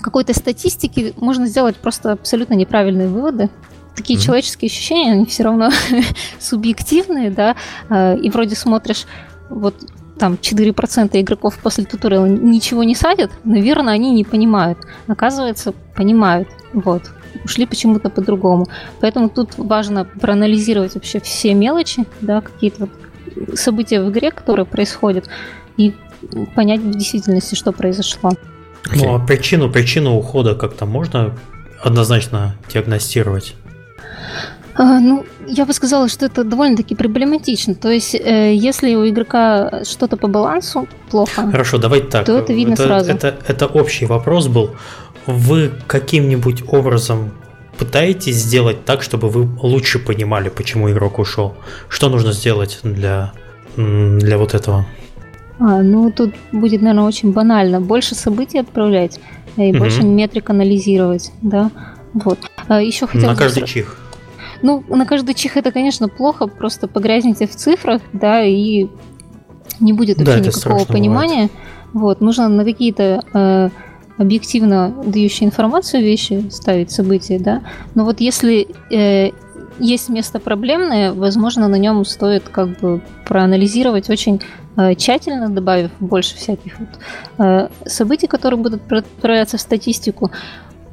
какой-то 0.00 0.34
статистики, 0.34 1.14
можно 1.16 1.46
сделать 1.46 1.76
просто 1.76 2.12
абсолютно 2.12 2.54
неправильные 2.54 3.08
выводы. 3.08 3.48
Такие 3.96 4.18
mm-hmm. 4.18 4.22
человеческие 4.22 4.66
ощущения, 4.68 5.12
они 5.12 5.24
все 5.26 5.44
равно 5.44 5.70
субъективные, 6.38 7.30
да, 7.30 7.56
э, 7.88 8.18
и 8.18 8.28
вроде 8.28 8.56
смотришь 8.56 9.06
вот 9.48 9.74
там 10.18 10.34
4% 10.34 11.20
игроков 11.20 11.58
после 11.58 11.84
туториала 11.84 12.26
ничего 12.26 12.84
не 12.84 12.94
садят, 12.94 13.30
наверное, 13.44 13.94
они 13.94 14.12
не 14.12 14.24
понимают. 14.24 14.78
Оказывается, 15.06 15.72
понимают. 15.94 16.48
Вот. 16.72 17.02
Ушли 17.44 17.66
почему-то 17.66 18.10
по-другому. 18.10 18.66
Поэтому 19.00 19.28
тут 19.28 19.58
важно 19.58 20.04
проанализировать 20.04 20.94
вообще 20.94 21.20
все 21.20 21.54
мелочи, 21.54 22.04
да, 22.20 22.40
какие-то 22.40 22.88
вот 23.36 23.58
события 23.58 24.00
в 24.00 24.10
игре, 24.10 24.30
которые 24.30 24.66
происходят, 24.66 25.28
и 25.76 25.94
понять 26.54 26.80
в 26.80 26.90
действительности, 26.92 27.54
что 27.54 27.72
произошло. 27.72 28.30
Okay. 28.84 28.96
Ну, 28.96 29.14
а 29.14 29.18
причину, 29.18 29.70
причину 29.70 30.16
ухода 30.16 30.54
как-то 30.54 30.86
можно 30.86 31.36
однозначно 31.82 32.54
диагностировать? 32.72 33.54
А, 34.76 34.98
ну, 34.98 35.24
я 35.46 35.66
бы 35.66 35.72
сказала, 35.72 36.08
что 36.08 36.26
это 36.26 36.42
довольно-таки 36.42 36.94
проблематично. 36.94 37.74
То 37.74 37.90
есть, 37.90 38.14
э, 38.14 38.54
если 38.54 38.94
у 38.96 39.08
игрока 39.08 39.84
что-то 39.84 40.16
по 40.16 40.26
балансу 40.26 40.88
плохо, 41.10 41.48
Хорошо, 41.50 41.78
давайте 41.78 42.08
так. 42.08 42.26
то 42.26 42.38
это 42.38 42.52
видно 42.52 42.72
это, 42.72 42.82
сразу. 42.82 43.10
Это, 43.10 43.36
это 43.46 43.66
общий 43.66 44.06
вопрос 44.06 44.48
был. 44.48 44.70
Вы 45.26 45.70
каким-нибудь 45.86 46.64
образом 46.68 47.30
пытаетесь 47.78 48.36
сделать 48.36 48.84
так, 48.84 49.02
чтобы 49.02 49.28
вы 49.28 49.48
лучше 49.62 49.98
понимали, 49.98 50.48
почему 50.48 50.90
игрок 50.90 51.18
ушел? 51.18 51.54
Что 51.88 52.08
нужно 52.08 52.32
сделать 52.32 52.80
для, 52.82 53.32
для 53.76 54.38
вот 54.38 54.54
этого? 54.54 54.86
А, 55.60 55.82
ну, 55.82 56.10
тут 56.10 56.34
будет, 56.50 56.82
наверное, 56.82 57.04
очень 57.04 57.32
банально. 57.32 57.80
Больше 57.80 58.16
событий 58.16 58.58
отправлять 58.58 59.20
и 59.56 59.70
угу. 59.70 59.78
больше 59.78 60.02
метрик 60.02 60.50
анализировать, 60.50 61.32
да. 61.42 61.70
Вот. 62.12 62.38
А 62.68 62.80
еще 62.80 63.06
хотел 63.06 63.28
На 63.28 63.36
каждый 63.36 63.66
чих. 63.66 63.98
Ну, 64.62 64.84
на 64.88 65.06
каждый 65.06 65.34
чих 65.34 65.56
это, 65.56 65.72
конечно, 65.72 66.08
плохо, 66.08 66.46
просто 66.46 66.88
погрязните 66.88 67.46
в 67.46 67.54
цифрах, 67.54 68.02
да, 68.12 68.42
и 68.42 68.88
не 69.80 69.92
будет 69.92 70.18
вообще 70.18 70.40
да, 70.40 70.46
никакого 70.46 70.84
понимания. 70.84 71.48
Бывает. 71.48 71.52
Вот, 71.92 72.20
нужно 72.20 72.48
на 72.48 72.64
какие-то 72.64 73.24
э, 73.32 73.70
объективно 74.18 74.94
дающие 75.06 75.46
информацию 75.46 76.02
вещи 76.02 76.44
ставить 76.50 76.90
события, 76.90 77.38
да. 77.38 77.62
Но 77.94 78.04
вот 78.04 78.20
если 78.20 78.66
э, 78.90 79.30
есть 79.78 80.08
место 80.08 80.38
проблемное, 80.38 81.12
возможно, 81.12 81.68
на 81.68 81.76
нем 81.76 82.04
стоит 82.04 82.48
как 82.48 82.78
бы 82.80 83.00
проанализировать 83.26 84.10
очень 84.10 84.40
э, 84.76 84.94
тщательно, 84.94 85.48
добавив 85.48 85.90
больше 86.00 86.36
всяких 86.36 86.78
вот, 86.78 86.88
э, 87.38 87.68
событий, 87.86 88.26
которые 88.26 88.58
будут 88.58 88.92
отправляться 88.92 89.56
в 89.56 89.60
статистику 89.60 90.30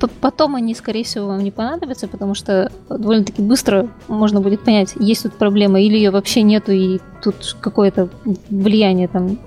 потом 0.07 0.55
они, 0.55 0.73
скорее 0.73 1.03
всего, 1.03 1.27
вам 1.27 1.43
не 1.43 1.51
понадобятся, 1.51 2.07
потому 2.07 2.33
что 2.33 2.71
довольно-таки 2.89 3.41
быстро 3.41 3.87
можно 4.07 4.41
будет 4.41 4.61
понять, 4.63 4.93
есть 4.99 5.23
тут 5.23 5.33
проблема 5.33 5.81
или 5.81 5.95
ее 5.95 6.11
вообще 6.11 6.41
нету, 6.41 6.71
и 6.71 6.99
тут 7.23 7.57
какое-то 7.59 8.09
влияние 8.49 9.07
там 9.07 9.37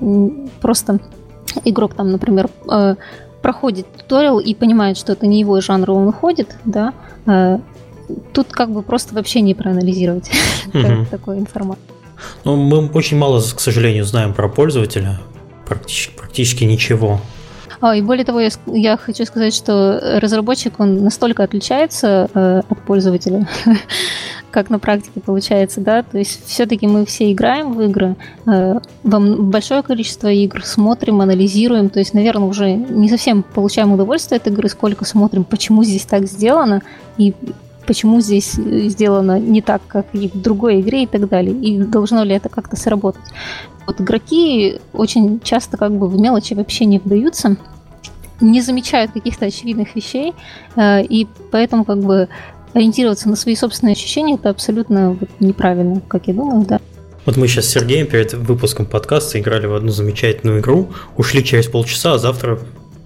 просто 0.61 1.01
игрок 1.65 1.95
там, 1.95 2.11
например, 2.13 2.49
э, 2.71 2.97
проходит 3.43 3.87
туториал 3.97 4.41
и 4.41 4.55
понимает, 4.55 4.97
что 4.97 5.13
это 5.13 5.27
не 5.27 5.41
его 5.41 5.61
жанр, 5.61 5.91
он 5.91 6.09
уходит, 6.09 6.57
да, 6.65 6.95
э, 7.27 7.59
тут 8.33 8.49
как 8.49 8.71
бы 8.71 8.83
просто 8.83 9.15
вообще 9.15 9.41
не 9.41 9.55
проанализировать 9.55 10.31
такую 11.11 11.39
информацию. 11.39 11.85
Ну, 12.45 12.57
мы 12.57 12.89
очень 12.89 13.19
мало, 13.19 13.41
к 13.41 13.61
сожалению, 13.61 14.05
знаем 14.05 14.35
про 14.35 14.49
пользователя, 14.49 15.21
практически, 15.67 16.17
практически 16.17 16.65
ничего. 16.65 17.21
А, 17.81 17.97
и 17.97 18.03
более 18.03 18.25
того, 18.25 18.41
я, 18.41 18.51
я 18.67 18.97
хочу 18.97 19.25
сказать, 19.25 19.55
что 19.55 20.01
разработчик, 20.21 20.79
он 20.79 21.05
настолько 21.05 21.43
отличается 21.43 22.29
э, 22.35 22.63
от 22.69 22.79
пользователя, 22.83 23.49
как 24.51 24.71
на 24.71 24.79
практике 24.79 25.21
получается, 25.21 25.81
да, 25.81 26.03
то 26.03 26.19
есть 26.19 26.47
все-таки 26.47 26.87
мы 26.87 27.05
все 27.07 27.33
играем 27.33 27.75
в 27.75 27.83
игры, 27.83 28.17
э, 28.47 28.81
большое 29.03 29.83
количество 29.83 30.29
игр, 30.29 30.65
смотрим, 30.65 31.21
анализируем, 31.21 31.91
то 31.91 31.99
есть, 31.99 32.15
наверное, 32.15 32.49
уже 32.49 32.73
не 32.73 33.09
совсем 33.09 33.43
получаем 33.43 33.93
удовольствие 33.93 34.37
от 34.37 34.47
игры, 34.47 34.69
сколько 34.69 35.05
смотрим, 35.05 35.45
почему 35.45 35.85
здесь 35.85 36.05
так 36.05 36.27
сделано, 36.27 36.83
и 37.17 37.35
почему 37.87 38.21
здесь 38.21 38.53
сделано 38.53 39.39
не 39.39 39.63
так, 39.63 39.83
как 39.87 40.07
и 40.13 40.29
в 40.29 40.41
другой 40.41 40.81
игре 40.81 41.05
и 41.05 41.07
так 41.07 41.29
далее, 41.29 41.55
и 41.55 41.79
должно 41.79 42.25
ли 42.25 42.35
это 42.35 42.49
как-то 42.49 42.77
сработать. 42.77 43.23
Вот 43.87 44.01
игроки 44.01 44.81
очень 44.93 45.41
часто 45.41 45.77
как 45.77 45.93
бы 45.93 46.09
в 46.09 46.19
мелочи 46.19 46.55
вообще 46.55 46.87
не 46.87 46.99
вдаются, 46.99 47.57
не 48.41 48.61
замечают 48.61 49.13
каких-то 49.13 49.47
очевидных 49.47 49.95
вещей, 49.95 50.35
э, 50.77 51.03
и 51.03 51.27
поэтому 51.51 51.85
как 51.85 52.01
бы 52.01 52.29
ориентироваться 52.73 53.29
на 53.29 53.37
свои 53.37 53.55
собственные 53.55 53.93
ощущения 53.93 54.35
это 54.35 54.51
абсолютно 54.51 55.17
неправильно, 55.41 56.01
как 56.09 56.27
я 56.27 56.35
думаю, 56.35 56.65
да. 56.67 56.81
Вот 57.25 57.37
мы 57.37 57.49
сейчас 57.49 57.67
с 57.67 57.71
Сергеем 57.71 58.07
перед 58.07 58.35
выпуском 58.35 58.85
подкаста 58.85 59.39
играли 59.41 59.67
в 59.67 59.75
одну 59.75 59.91
замечательную 59.91 60.61
игру, 60.61 60.91
ушли 61.17 61.43
через 61.43 61.69
полчаса, 61.69 62.15
а 62.15 62.19
завтра 62.19 62.59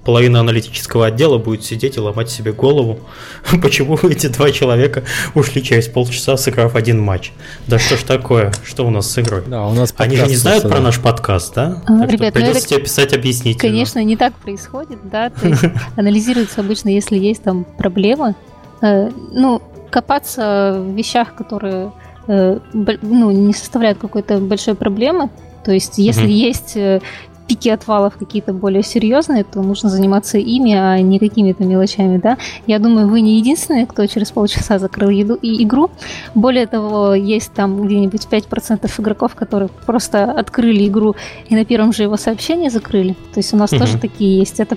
половина 0.09 0.41
аналитического 0.41 1.05
отдела 1.05 1.37
будет 1.37 1.65
сидеть 1.65 1.99
и 1.99 2.01
ломать 2.01 2.31
себе 2.31 2.53
голову, 2.53 3.01
почему 3.63 3.95
эти 3.99 4.29
два 4.29 4.51
человека 4.53 5.03
ушли 5.35 5.63
через 5.63 5.87
полчаса, 5.87 6.39
сыграв 6.39 6.77
один 6.77 6.99
матч. 6.99 7.33
Да 7.67 7.79
что 7.79 7.99
ж 7.99 8.05
такое? 8.05 8.51
Что 8.65 8.87
у 8.87 8.91
нас 8.91 9.11
с 9.11 9.19
игрой? 9.19 9.43
Да, 9.47 9.67
у 9.67 9.75
нас 9.75 9.93
Они 9.99 10.17
же 10.17 10.27
не 10.27 10.35
знают 10.37 10.63
про 10.67 10.81
наш 10.81 10.99
подкаст, 10.99 11.53
да? 11.55 11.83
А, 11.87 12.07
ребят, 12.07 12.35
ну 12.35 12.41
придется 12.41 12.59
это- 12.61 12.69
тебе 12.69 12.81
писать 12.85 13.13
объяснить. 13.13 13.59
Конечно, 13.59 14.03
не 14.03 14.17
так 14.17 14.33
происходит, 14.37 14.99
да, 15.13 15.29
то 15.29 15.47
есть 15.47 15.63
анализируется 15.97 16.63
обычно, 16.63 16.89
если 16.89 17.19
есть 17.19 17.43
там 17.43 17.67
проблемы. 17.77 18.35
Э, 18.81 19.11
Ну, 19.33 19.61
копаться 19.91 20.83
в 20.87 20.95
вещах, 20.97 21.35
которые 21.35 21.93
э, 22.29 22.59
ну, 22.73 23.31
не 23.31 23.53
составляют 23.53 23.99
какой-то 23.99 24.39
большой 24.39 24.75
проблемы, 24.75 25.29
то 25.67 25.71
есть 25.73 25.99
если 25.99 26.23
Мгм. 26.23 26.31
есть 26.31 26.77
э, 26.79 27.03
пики 27.49 27.71
отвалов 27.71 28.17
какие-то 28.19 28.53
более 28.53 28.83
серьезные, 28.83 29.43
то 29.43 29.63
нужно 29.63 29.89
заниматься 29.89 30.37
ими, 30.39 30.75
а 30.75 31.01
не 31.01 31.19
какими-то 31.19 31.65
мелочами, 31.65 32.19
да. 32.19 32.37
Я 32.67 32.79
думаю, 32.79 33.09
вы 33.09 33.23
не 33.23 33.39
единственные, 33.39 33.87
кто 33.87 34.07
через 34.07 34.31
полчаса 34.31 34.79
закрыл 34.79 35.09
еду 35.09 35.35
и 35.35 35.63
игру. 35.65 35.91
Более 36.35 36.67
того, 36.67 37.15
есть 37.15 37.53
там 37.55 37.83
где-нибудь 37.87 38.27
5% 38.31 39.01
игроков, 39.01 39.35
которые 39.35 39.69
просто 39.87 40.25
открыли 40.31 40.87
игру 40.87 41.17
и 41.49 41.55
на 41.57 41.65
первом 41.65 41.93
же 41.93 42.03
его 42.03 42.17
сообщении 42.19 42.69
закрыли. 42.69 43.15
То 43.33 43.39
есть 43.41 43.55
у 43.55 43.57
нас 43.57 43.73
Мгм. 43.73 43.81
тоже 43.81 43.99
такие 43.99 44.39
есть. 44.39 44.61
Это 44.61 44.77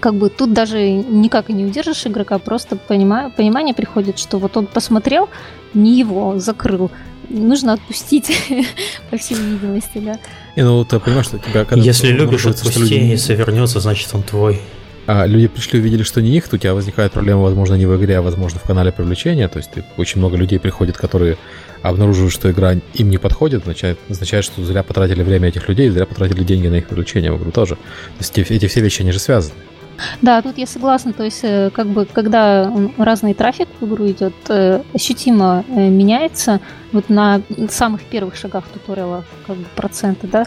как 0.00 0.14
бы 0.14 0.28
тут 0.28 0.52
даже 0.52 0.90
никак 0.90 1.50
и 1.50 1.52
не 1.52 1.64
удержишь 1.64 2.06
игрока, 2.06 2.38
просто 2.38 2.76
понима- 2.88 3.30
понимание 3.30 3.74
приходит, 3.74 4.18
что 4.18 4.38
вот 4.38 4.56
он 4.56 4.66
посмотрел, 4.66 5.28
не 5.74 5.98
его 5.98 6.38
закрыл. 6.38 6.90
Нужно 7.30 7.72
отпустить, 7.74 8.30
по 9.10 9.16
всей 9.16 9.36
видимости, 9.36 9.98
да. 9.98 10.18
Не, 10.56 10.62
ну 10.64 10.84
ты 10.84 10.98
понимаешь, 11.00 11.26
что 11.26 11.38
тебя 11.38 11.64
когда 11.64 11.84
Если 11.84 12.08
любишь, 12.08 12.46
отпусти, 12.46 12.78
люди- 12.80 12.94
если 12.94 13.34
вернется, 13.34 13.80
значит 13.80 14.08
он 14.12 14.22
твой. 14.22 14.60
а, 15.06 15.26
люди 15.26 15.48
пришли, 15.48 15.80
увидели, 15.80 16.02
что 16.02 16.22
не 16.22 16.36
их, 16.36 16.48
то 16.48 16.56
у 16.56 16.58
тебя 16.58 16.74
возникает 16.74 17.12
проблема, 17.12 17.42
возможно, 17.42 17.74
не 17.74 17.86
в 17.86 17.96
игре, 17.96 18.18
а 18.18 18.22
возможно 18.22 18.58
в 18.58 18.62
канале 18.62 18.90
привлечения. 18.92 19.48
То 19.48 19.58
есть 19.58 19.70
ты, 19.72 19.84
очень 19.96 20.18
много 20.20 20.36
людей 20.36 20.58
приходит, 20.58 20.96
которые 20.96 21.36
обнаруживают, 21.82 22.32
что 22.32 22.50
игра 22.50 22.72
им 22.94 23.10
не 23.10 23.18
подходит, 23.18 23.62
означает, 23.62 23.98
означает, 24.08 24.44
что 24.46 24.64
зря 24.64 24.82
потратили 24.82 25.22
время 25.22 25.48
этих 25.48 25.68
людей, 25.68 25.90
зря 25.90 26.06
потратили 26.06 26.42
деньги 26.42 26.68
на 26.68 26.76
их 26.76 26.86
привлечение 26.86 27.30
в 27.32 27.38
игру 27.38 27.50
тоже. 27.50 27.74
То 27.74 27.80
есть 28.20 28.38
эти, 28.38 28.52
эти 28.52 28.66
все 28.68 28.80
вещи, 28.80 29.02
они 29.02 29.12
же 29.12 29.18
связаны. 29.18 29.54
Да, 30.22 30.42
тут 30.42 30.58
я 30.58 30.66
согласна. 30.66 31.12
То 31.12 31.24
есть, 31.24 31.40
э, 31.42 31.70
как 31.70 31.86
бы, 31.86 32.06
когда 32.06 32.72
разный 32.98 33.34
трафик 33.34 33.68
в 33.80 33.86
игру 33.86 34.08
идет, 34.08 34.34
э, 34.48 34.82
ощутимо 34.94 35.64
э, 35.68 35.88
меняется 35.88 36.60
вот 36.92 37.08
на 37.08 37.40
самых 37.68 38.02
первых 38.04 38.36
шагах 38.36 38.64
туториала 38.68 39.24
как 39.46 39.56
бы 39.56 39.64
проценты, 39.74 40.26
да. 40.26 40.46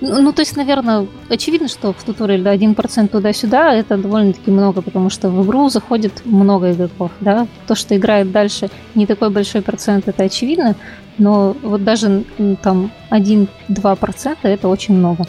Ну, 0.00 0.32
то 0.32 0.42
есть, 0.42 0.56
наверное, 0.56 1.06
очевидно, 1.30 1.68
что 1.68 1.94
в 1.94 2.02
туториале 2.04 2.42
да, 2.42 2.54
1% 2.54 3.08
туда-сюда 3.08 3.72
это 3.72 3.96
довольно-таки 3.96 4.50
много, 4.50 4.82
потому 4.82 5.08
что 5.08 5.30
в 5.30 5.46
игру 5.46 5.70
заходит 5.70 6.22
много 6.26 6.72
игроков, 6.72 7.10
да. 7.20 7.46
То, 7.66 7.74
что 7.74 7.96
играет 7.96 8.30
дальше 8.30 8.68
не 8.94 9.06
такой 9.06 9.30
большой 9.30 9.62
процент, 9.62 10.06
это 10.06 10.24
очевидно, 10.24 10.76
но 11.16 11.56
вот 11.62 11.82
даже 11.82 12.24
там 12.62 12.90
1-2% 13.10 14.36
это 14.42 14.68
очень 14.68 14.94
много. 14.94 15.26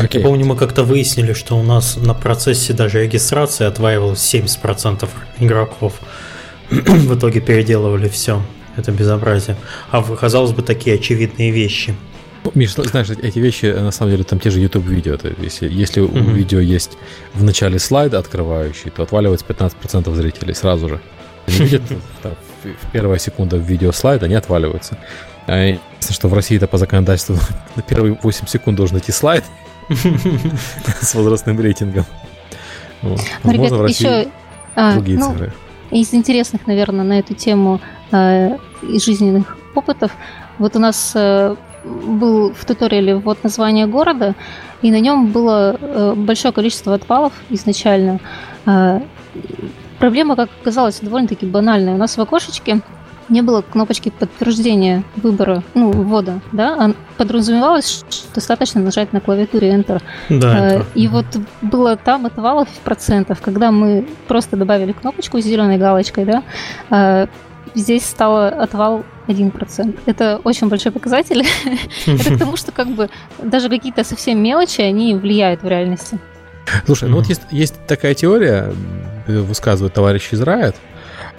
Окей. 0.00 0.20
Я 0.20 0.26
помню, 0.26 0.44
мы 0.46 0.56
как-то 0.56 0.82
выяснили, 0.84 1.32
что 1.32 1.56
у 1.56 1.62
нас 1.62 1.96
на 1.96 2.14
процессе 2.14 2.72
даже 2.72 3.02
регистрации 3.04 3.66
отваивалось 3.66 4.18
70% 4.34 5.08
игроков. 5.38 5.94
В 6.70 7.16
итоге 7.16 7.40
переделывали 7.40 8.08
все. 8.08 8.42
Это 8.76 8.92
безобразие. 8.92 9.56
А 9.90 10.02
казалось 10.02 10.52
бы, 10.52 10.62
такие 10.62 10.96
очевидные 10.96 11.50
вещи. 11.50 11.94
Ну, 12.44 12.52
Миш, 12.54 12.74
знаешь, 12.74 13.08
эти 13.10 13.38
вещи, 13.38 13.66
на 13.66 13.90
самом 13.90 14.12
деле, 14.12 14.24
там 14.24 14.38
те 14.38 14.50
же 14.50 14.60
YouTube-видео. 14.60 15.16
Если, 15.40 15.68
если 15.68 16.00
у 16.00 16.08
Мгм. 16.08 16.34
видео 16.34 16.60
есть 16.60 16.92
в 17.34 17.42
начале 17.42 17.78
слайда 17.78 18.18
открывающий, 18.18 18.90
то 18.90 19.02
отваливается 19.02 19.46
15% 19.46 20.14
зрителей 20.14 20.54
сразу 20.54 20.88
же. 20.88 21.00
Они 21.46 21.58
видят 21.58 21.82
там, 22.22 22.34
в- 22.62 22.92
первая 22.92 23.18
секунда 23.18 23.56
в 23.56 23.60
видео 23.62 23.92
слайд, 23.92 24.22
они 24.22 24.34
отваливаются. 24.34 24.98
А 25.48 25.76
что 26.10 26.28
в 26.28 26.34
России 26.34 26.56
это 26.56 26.66
по 26.66 26.76
законодательству 26.78 27.36
на 27.76 27.82
первые 27.82 28.18
8 28.22 28.46
секунд 28.46 28.76
должен 28.76 28.98
идти 28.98 29.12
слайд 29.12 29.44
с 31.00 31.14
возрастным 31.14 31.60
рейтингом. 31.60 32.04
Ну, 33.02 33.16
Возможно, 33.42 33.76
в 33.78 33.82
России 33.82 34.28
а, 34.74 34.94
другие 34.94 35.18
ну, 35.18 35.30
цифры. 35.30 35.52
Из 35.90 36.12
интересных, 36.12 36.66
наверное, 36.66 37.04
на 37.04 37.18
эту 37.18 37.34
тему 37.34 37.80
э, 38.10 38.56
из 38.82 39.04
жизненных 39.04 39.56
опытов. 39.74 40.12
Вот 40.58 40.76
у 40.76 40.78
нас 40.78 41.12
э, 41.14 41.54
был 41.84 42.52
в 42.52 42.64
туториале 42.64 43.16
вот 43.16 43.44
название 43.44 43.86
города, 43.86 44.34
и 44.82 44.90
на 44.90 45.00
нем 45.00 45.28
было 45.28 45.76
э, 45.80 46.14
большое 46.16 46.52
количество 46.52 46.94
отвалов 46.94 47.32
изначально. 47.50 48.20
Э, 48.66 49.00
проблема, 49.98 50.36
как 50.36 50.50
оказалось, 50.60 51.00
довольно-таки 51.00 51.46
банальная. 51.46 51.94
У 51.94 51.98
нас 51.98 52.16
в 52.16 52.20
окошечке 52.20 52.80
не 53.28 53.42
было 53.42 53.62
кнопочки 53.62 54.10
подтверждения 54.10 55.02
выбора, 55.16 55.62
ну, 55.74 55.90
ввода, 55.90 56.40
да, 56.52 56.74
а 56.78 56.92
подразумевалось, 57.16 58.04
что 58.08 58.34
достаточно 58.34 58.80
нажать 58.80 59.12
на 59.12 59.20
клавиатуре 59.20 59.70
Enter. 59.74 60.00
Да, 60.28 60.58
Э, 60.58 60.66
это- 60.76 60.86
И 60.94 61.08
вот 61.08 61.26
было 61.62 61.96
там 61.96 62.26
отвалов 62.26 62.68
процентов, 62.84 63.40
когда 63.40 63.70
мы 63.70 64.06
просто 64.28 64.56
добавили 64.56 64.92
кнопочку 64.92 65.40
с 65.40 65.44
зеленой 65.44 65.78
галочкой, 65.78 66.24
да, 66.24 66.42
э, 66.90 67.26
здесь 67.74 68.04
стало 68.06 68.48
отвал 68.48 69.04
1%. 69.26 69.98
Это 70.06 70.40
очень 70.44 70.68
большой 70.68 70.92
показатель. 70.92 71.44
Это 72.06 72.34
к 72.34 72.38
тому, 72.38 72.56
что 72.56 72.70
как 72.72 72.88
бы 72.88 73.10
даже 73.42 73.68
какие-то 73.68 74.04
совсем 74.04 74.42
мелочи, 74.42 74.80
они 74.82 75.14
влияют 75.14 75.62
в 75.62 75.68
реальности. 75.68 76.18
Слушай, 76.84 77.08
ну 77.08 77.16
вот 77.16 77.26
есть, 77.50 77.74
такая 77.86 78.14
теория, 78.14 78.72
м, 79.28 79.44
высказывает 79.44 79.94
товарищ 79.94 80.32
из 80.32 80.40
Riot, 80.42 80.74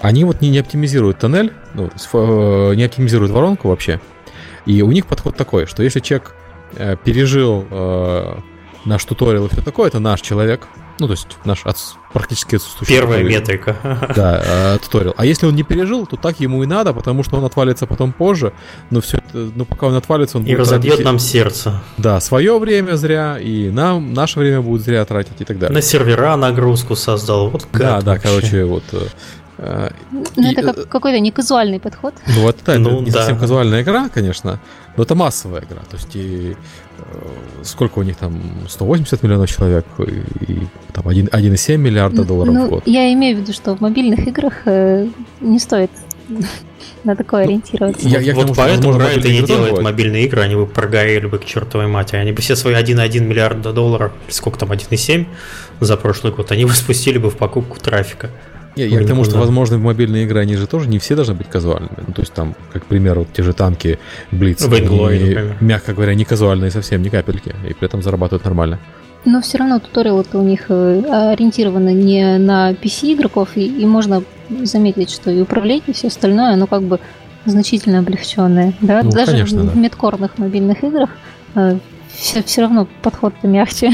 они 0.02 0.24
вот 0.26 0.42
не, 0.42 0.50
не 0.50 0.60
оптимизируют 0.60 1.20
тоннель, 1.20 1.54
ну, 1.74 1.90
э, 2.14 2.74
не 2.76 2.84
оптимизируют 2.84 3.32
воронку 3.32 3.70
вообще. 3.70 4.00
И 4.66 4.82
у 4.82 4.92
них 4.92 5.06
подход 5.06 5.36
такой, 5.36 5.66
что 5.66 5.84
если 5.84 6.00
человек 6.00 6.36
э, 6.76 6.96
пережил 7.04 7.66
э, 7.70 8.36
наш 8.86 9.06
туториал 9.06 9.46
и 9.46 9.50
все 9.50 9.62
такое, 9.62 9.88
это 9.88 10.00
наш 10.00 10.22
человек, 10.22 10.68
ну, 11.00 11.06
то 11.08 11.14
есть 11.14 11.28
наш 11.46 11.64
отс- 11.66 11.94
практически 12.12 12.56
отсутствующий 12.56 12.96
Первая 12.96 13.20
туториал. 13.20 13.40
метрика. 13.42 13.76
Да, 14.16 14.42
э, 14.44 14.78
туториал. 14.80 15.14
А 15.16 15.26
если 15.26 15.46
он 15.46 15.56
не 15.56 15.62
пережил, 15.64 16.06
то 16.08 16.16
так 16.18 16.40
ему 16.40 16.64
и 16.64 16.66
надо, 16.66 16.92
потому 16.94 17.24
что 17.24 17.38
он 17.38 17.46
отвалится 17.46 17.86
потом 17.86 18.12
позже. 18.12 18.52
Но 18.90 19.00
все 19.00 19.18
это, 19.18 19.52
ну, 19.56 19.64
пока 19.66 19.88
он 19.88 19.96
отвалится, 19.96 20.38
он 20.40 20.46
И 20.46 20.56
разобьет 20.56 20.94
тратить, 20.96 21.06
нам 21.06 21.20
сердце. 21.20 21.82
Да, 21.98 22.20
свое 22.20 22.58
время 22.60 22.96
зря, 22.96 23.38
и 23.40 23.70
нам 23.70 24.14
наше 24.14 24.40
время 24.40 24.62
будет 24.62 24.82
зря 24.82 25.06
тратить 25.06 25.40
и 25.40 25.46
так 25.46 25.60
далее. 25.60 25.76
На 25.76 25.82
сервера 25.84 26.36
нагрузку 26.36 26.96
создал. 26.96 27.50
Вот 27.52 27.68
Да, 27.72 27.78
гад 27.80 28.04
да, 28.04 28.12
вообще. 28.14 28.28
короче, 28.28 28.66
вот. 28.66 28.84
Э, 29.58 29.90
э, 29.90 29.92
Ну, 30.12 30.52
это 30.52 30.62
э, 30.62 30.64
как 30.64 30.90
какой-то 30.90 31.20
неказуальный 31.20 31.80
подход. 31.80 32.14
Ну, 32.28 32.42
вот 32.42 32.58
это 32.62 32.80
Ну, 32.80 33.02
не 33.02 33.12
да. 33.12 33.20
совсем 33.20 33.38
казуальная 33.40 33.82
игра, 33.82 34.10
конечно, 34.10 34.60
но 34.96 35.04
это 35.04 35.16
массовая 35.16 35.62
игра. 35.62 35.82
То 35.90 35.98
есть, 35.98 36.16
и, 36.16 36.56
э, 37.00 37.04
сколько 37.64 38.00
у 38.00 38.04
них 38.04 38.18
там, 38.18 38.42
180 38.70 39.24
миллионов 39.24 39.50
человек, 39.50 39.86
и, 40.00 40.52
и 40.54 40.68
там 40.94 41.08
1, 41.08 41.28
1,7 41.28 41.78
миллиарда 41.78 42.24
долларов 42.24 42.54
Ну, 42.54 42.66
в 42.66 42.70
год. 42.70 42.84
я 42.88 43.12
имею 43.14 43.38
в 43.38 43.42
виду, 43.42 43.54
что 43.54 43.76
в 43.76 43.82
мобильных 43.82 44.28
играх 44.28 44.54
э, 44.66 45.08
не 45.42 45.60
стоит 45.60 45.92
на 47.04 47.16
такое 47.16 47.44
Ну, 47.44 47.48
ориентироваться. 47.50 48.08
я- 48.08 48.20
я 48.20 48.34
вот 48.36 48.44
тому, 48.44 48.56
поэтому 48.56 48.94
Riot 49.00 49.26
и 49.28 49.32
не 49.42 49.46
делает 49.46 49.70
бывают. 49.72 49.82
мобильные 49.84 50.26
игры, 50.26 50.42
они 50.42 50.56
бы 50.56 50.66
прогорели 50.68 51.26
бы 51.26 51.40
к 51.40 51.46
чертовой 51.46 51.88
матери. 51.88 52.18
Они 52.18 52.32
бы 52.32 52.42
все 52.42 52.56
свои 52.56 52.74
1,1 52.76 53.22
миллиарда 53.26 53.72
долларов, 53.74 54.12
сколько 54.30 54.60
там, 54.60 54.72
1,7 54.72 55.26
за 55.80 55.96
прошлый 55.98 56.34
год, 56.34 56.52
они 56.52 56.66
бы 56.66 56.72
спустили 56.72 57.18
бы 57.18 57.30
в 57.30 57.38
покупку 57.38 57.80
трафика. 57.80 58.30
Я, 58.78 58.86
я 58.86 59.04
к 59.04 59.08
тому, 59.08 59.24
что, 59.24 59.38
возможно, 59.38 59.78
мобильные 59.78 60.24
игры, 60.24 60.40
они 60.40 60.56
же 60.56 60.68
тоже 60.68 60.88
не 60.88 61.00
все 61.00 61.16
должны 61.16 61.34
быть 61.34 61.48
казуальными. 61.48 62.04
Ну, 62.08 62.14
то 62.14 62.22
есть, 62.22 62.34
там, 62.34 62.56
как 62.72 62.86
пример, 62.86 63.20
вот 63.20 63.28
те 63.34 63.44
же 63.44 63.54
танки 63.54 64.00
Blitz, 64.32 64.70
Vainglory, 64.70 65.38
они, 65.38 65.54
мягко 65.62 65.94
говоря, 65.94 66.16
не 66.16 66.26
казуальные 66.26 66.72
совсем, 66.72 67.02
ни 67.02 67.10
капельки, 67.10 67.56
и 67.68 67.74
при 67.74 67.88
этом 67.88 68.02
зарабатывают 68.02 68.46
нормально. 68.46 68.80
Но 69.26 69.42
все 69.42 69.58
равно 69.58 69.80
туториалы-то 69.80 70.38
у 70.38 70.44
них 70.44 70.66
э, 70.70 71.32
ориентированы 71.34 71.94
не 71.94 72.38
на 72.38 72.72
PC 72.72 73.14
игроков, 73.14 73.50
и, 73.56 73.66
и 73.66 73.86
можно 73.86 74.24
заметить, 74.64 75.12
что 75.12 75.32
и 75.32 75.42
управление, 75.42 75.84
и 75.88 75.94
все 75.94 76.08
остальное, 76.08 76.54
оно 76.54 76.68
как 76.68 76.84
бы 76.84 77.00
значительно 77.46 78.00
облегченное. 78.00 78.74
Да? 78.80 79.04
Ну, 79.04 79.12
Даже 79.12 79.32
конечно, 79.32 79.62
в, 79.62 79.66
да. 79.66 79.72
в 79.72 79.78
медкорных 79.78 80.38
мобильных 80.38 80.84
играх 80.84 81.10
все, 82.18 82.44
все 82.44 82.62
равно 82.62 82.88
подход-то 83.02 83.48
мягче. 83.48 83.92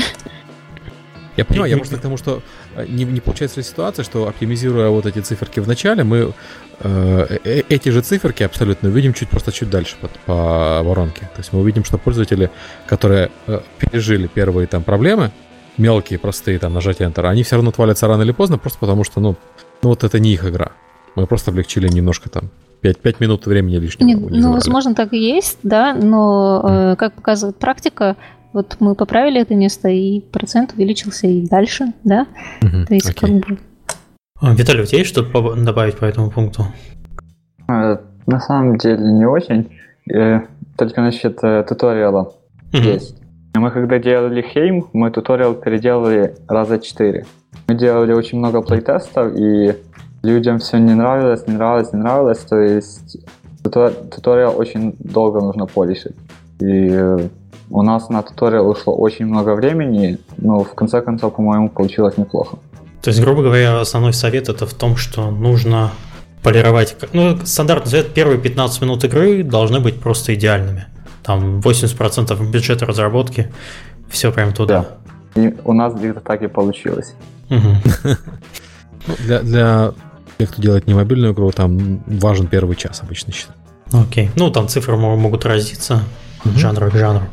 Я 1.35 1.45
понимаю, 1.45 1.71
я 1.71 1.77
просто 1.77 1.97
к 1.97 2.01
тому, 2.01 2.17
что 2.17 2.37
э, 2.37 2.41
не, 2.87 3.05
не 3.05 3.19
получается 3.19 3.59
ли 3.59 3.63
ситуация, 3.63 4.03
что 4.03 4.27
оптимизируя 4.27 4.89
вот 4.89 5.05
эти 5.05 5.19
циферки 5.19 5.59
в 5.59 5.67
начале, 5.67 6.03
мы 6.03 6.33
э, 6.79 7.37
э, 7.43 7.63
эти 7.69 7.89
же 7.89 8.01
циферки 8.01 8.43
абсолютно 8.43 8.89
увидим 8.89 9.13
чуть 9.13 9.29
просто 9.29 9.51
чуть 9.51 9.69
дальше 9.69 9.95
по, 10.01 10.09
по 10.25 10.83
воронке. 10.83 11.21
То 11.35 11.39
есть 11.39 11.53
мы 11.53 11.59
увидим, 11.59 11.83
что 11.83 11.97
пользователи, 11.97 12.49
которые 12.87 13.31
э, 13.47 13.59
пережили 13.79 14.27
первые 14.27 14.67
там 14.67 14.83
проблемы, 14.83 15.31
мелкие, 15.77 16.19
простые, 16.19 16.59
там 16.59 16.73
нажатие 16.73 17.09
Enter, 17.09 17.27
они 17.27 17.43
все 17.43 17.55
равно 17.55 17.69
отвалятся 17.69 18.07
рано 18.07 18.23
или 18.23 18.31
поздно, 18.31 18.57
просто 18.57 18.79
потому 18.79 19.03
что, 19.03 19.19
ну, 19.19 19.35
ну 19.81 19.89
вот 19.89 20.03
это 20.03 20.19
не 20.19 20.33
их 20.33 20.45
игра. 20.45 20.71
Мы 21.15 21.27
просто 21.27 21.51
облегчили 21.51 21.87
немножко 21.87 22.29
там 22.29 22.49
5, 22.81 22.97
5 22.99 23.19
минут 23.19 23.45
времени 23.45 23.77
лишнего. 23.77 24.07
У 24.07 24.09
них 24.09 24.19
ну, 24.19 24.29
забрали. 24.29 24.53
возможно, 24.53 24.95
так 24.95 25.13
и 25.13 25.17
есть, 25.17 25.59
да, 25.63 25.93
но, 25.93 26.61
э, 26.67 26.95
как 26.97 27.13
показывает 27.13 27.55
практика, 27.57 28.15
вот 28.53 28.77
мы 28.79 28.95
поправили 28.95 29.41
это 29.41 29.55
место, 29.55 29.89
и 29.89 30.19
процент 30.21 30.73
увеличился 30.73 31.27
и 31.27 31.45
дальше, 31.47 31.93
да? 32.03 32.27
Мгм, 32.61 32.85
То 32.85 32.93
есть 32.93 33.09
окей. 33.09 33.39
как 33.41 33.49
бы... 33.49 33.57
А, 34.41 34.53
Виталий, 34.53 34.83
у 34.83 34.85
тебя 34.85 34.99
есть 34.99 35.09
что-то 35.11 35.29
по- 35.31 35.55
добавить 35.55 35.97
по 35.97 36.05
этому 36.05 36.29
пункту? 36.31 36.65
Э, 37.67 37.97
На 38.27 38.39
самом 38.39 38.77
деле 38.77 38.97
не 39.03 39.25
очень. 39.25 39.69
Э, 40.13 40.41
Только 40.77 41.01
насчет 41.01 41.43
э, 41.43 41.63
туториала 41.63 42.33
Мгм. 42.73 42.83
есть. 42.83 43.15
Мы 43.55 43.69
когда 43.71 43.99
делали 43.99 44.41
Хейм, 44.41 44.85
мы 44.93 45.11
туториал 45.11 45.53
переделали 45.53 46.35
раза 46.47 46.79
четыре. 46.79 47.25
Мы 47.67 47.75
делали 47.75 48.13
очень 48.13 48.39
много 48.39 48.61
плейтестов, 48.61 49.33
и 49.37 49.75
людям 50.23 50.57
все 50.57 50.77
не 50.79 50.95
нравилось, 50.95 51.47
не 51.47 51.53
нравилось, 51.53 51.93
не 51.93 51.99
нравилось. 51.99 52.39
То 52.39 52.57
есть 52.59 53.17
тутор- 53.63 53.93
туториал 54.09 54.57
очень 54.57 54.95
долго 54.99 55.39
нужно 55.41 55.67
полишить. 55.67 56.15
И 56.59 57.29
у 57.73 57.81
нас 57.81 58.07
на 58.09 58.21
туториал 58.21 58.69
ушло 58.69 58.95
очень 58.95 59.25
много 59.25 59.55
времени, 59.55 60.19
но 60.37 60.63
в 60.63 60.75
конце 60.75 61.01
концов, 61.01 61.35
по-моему, 61.35 61.69
получилось 61.69 62.17
неплохо. 62.17 62.57
То 63.01 63.09
есть, 63.09 63.19
грубо 63.19 63.41
говоря, 63.41 63.81
основной 63.81 64.13
совет 64.13 64.47
это 64.47 64.67
в 64.67 64.75
том, 64.75 64.95
что 64.95 65.31
нужно 65.31 65.89
полировать. 66.43 66.95
Ну, 67.13 67.35
стандартный 67.43 67.89
совет, 67.89 68.13
первые 68.13 68.39
15 68.39 68.81
минут 68.83 69.03
игры 69.05 69.43
должны 69.43 69.79
быть 69.79 69.99
просто 69.99 70.35
идеальными. 70.35 70.85
Там 71.23 71.61
80% 71.61 72.51
бюджета 72.51 72.85
разработки, 72.85 73.51
все 74.07 74.31
прям 74.31 74.53
туда. 74.53 74.85
И 75.33 75.55
у 75.63 75.73
нас 75.73 75.95
где-то 75.95 76.19
так 76.19 76.43
и 76.43 76.47
получилось. 76.47 77.15
Ну, 79.05 79.15
для, 79.25 79.41
для 79.41 79.91
тех, 80.37 80.51
кто 80.51 80.61
делает 80.61 80.87
не 80.87 80.93
мобильную 80.93 81.33
игру, 81.33 81.51
там 81.51 82.01
важен 82.07 82.47
первый 82.47 82.77
час 82.77 83.01
обычно 83.03 83.33
считаю. 83.33 83.57
Окей. 83.91 84.29
Ну, 84.37 84.49
там 84.49 84.69
цифры 84.69 84.95
мо- 84.95 85.17
могут 85.17 85.45
разниться 85.45 86.03
от 86.45 86.57
жанра 86.57 86.89
к 86.89 86.95
жанру. 86.95 87.27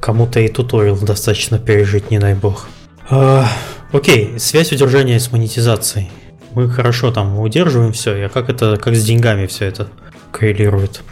Кому-то 0.00 0.40
и 0.40 0.48
туториал 0.48 0.96
достаточно 0.96 1.58
пережить, 1.58 2.10
не 2.10 2.18
дай 2.18 2.34
бог. 2.34 2.66
А, 3.08 3.46
окей, 3.92 4.38
связь 4.38 4.72
удержания 4.72 5.18
с 5.20 5.30
монетизацией. 5.30 6.10
Мы 6.54 6.68
хорошо 6.68 7.12
там 7.12 7.38
удерживаем 7.38 7.92
все, 7.92 8.26
а 8.26 8.28
как 8.28 8.50
это, 8.50 8.76
как 8.76 8.94
с 8.94 9.04
деньгами 9.04 9.46
все 9.46 9.66
это 9.66 9.88
коррелирует? 10.30 11.02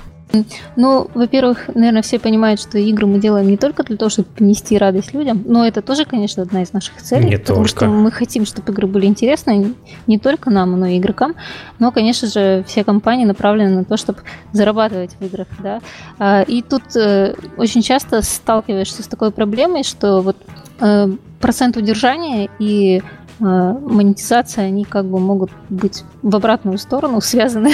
Ну, 0.77 1.11
во-первых, 1.15 1.69
наверное, 1.75 2.03
все 2.03 2.19
понимают, 2.19 2.61
что 2.61 2.79
игры 2.79 3.07
мы 3.07 3.19
делаем 3.19 3.49
не 3.49 3.57
только 3.57 3.83
для 3.83 3.97
того, 3.97 4.09
чтобы 4.11 4.29
принести 4.29 4.79
радость 4.79 5.13
людям, 5.15 5.43
но 5.47 5.67
это 5.67 5.83
тоже, 5.83 6.05
конечно, 6.05 6.43
одна 6.43 6.63
из 6.63 6.73
наших 6.73 6.97
целей, 7.03 7.31
Не 7.31 7.39
потому 7.39 7.65
только. 7.65 7.69
что 7.69 7.87
мы 7.87 8.11
хотим, 8.11 8.47
чтобы 8.47 8.73
игры 8.73 8.87
были 8.87 9.07
интересны 9.07 9.75
не 10.07 10.19
только 10.19 10.51
нам, 10.51 10.79
но 10.79 10.87
и 10.87 10.99
игрокам, 10.99 11.35
но, 11.79 11.91
конечно 11.93 12.29
же, 12.29 12.65
все 12.67 12.85
компании 12.85 13.25
направлены 13.25 13.77
на 13.77 13.85
то, 13.85 13.97
чтобы 13.97 14.21
зарабатывать 14.53 15.17
в 15.19 15.25
играх, 15.25 15.49
да. 15.63 15.81
А, 16.19 16.43
И 16.43 16.63
тут 16.63 16.83
э, 16.97 17.35
очень 17.57 17.83
часто 17.83 18.23
сталкиваешься 18.23 19.03
с 19.03 19.07
такой 19.07 19.31
проблемой, 19.31 19.83
что 19.83 20.21
вот 20.21 20.37
э, 20.81 21.09
процент 21.41 21.77
удержания 21.77 22.49
и 22.59 23.03
э, 23.41 23.45
монетизация, 23.45 24.65
они 24.67 24.85
как 24.85 25.07
бы 25.07 25.19
могут 25.19 25.51
быть 25.69 26.05
в 26.23 26.35
обратную 26.37 26.79
сторону 26.79 27.21
связаны 27.23 27.73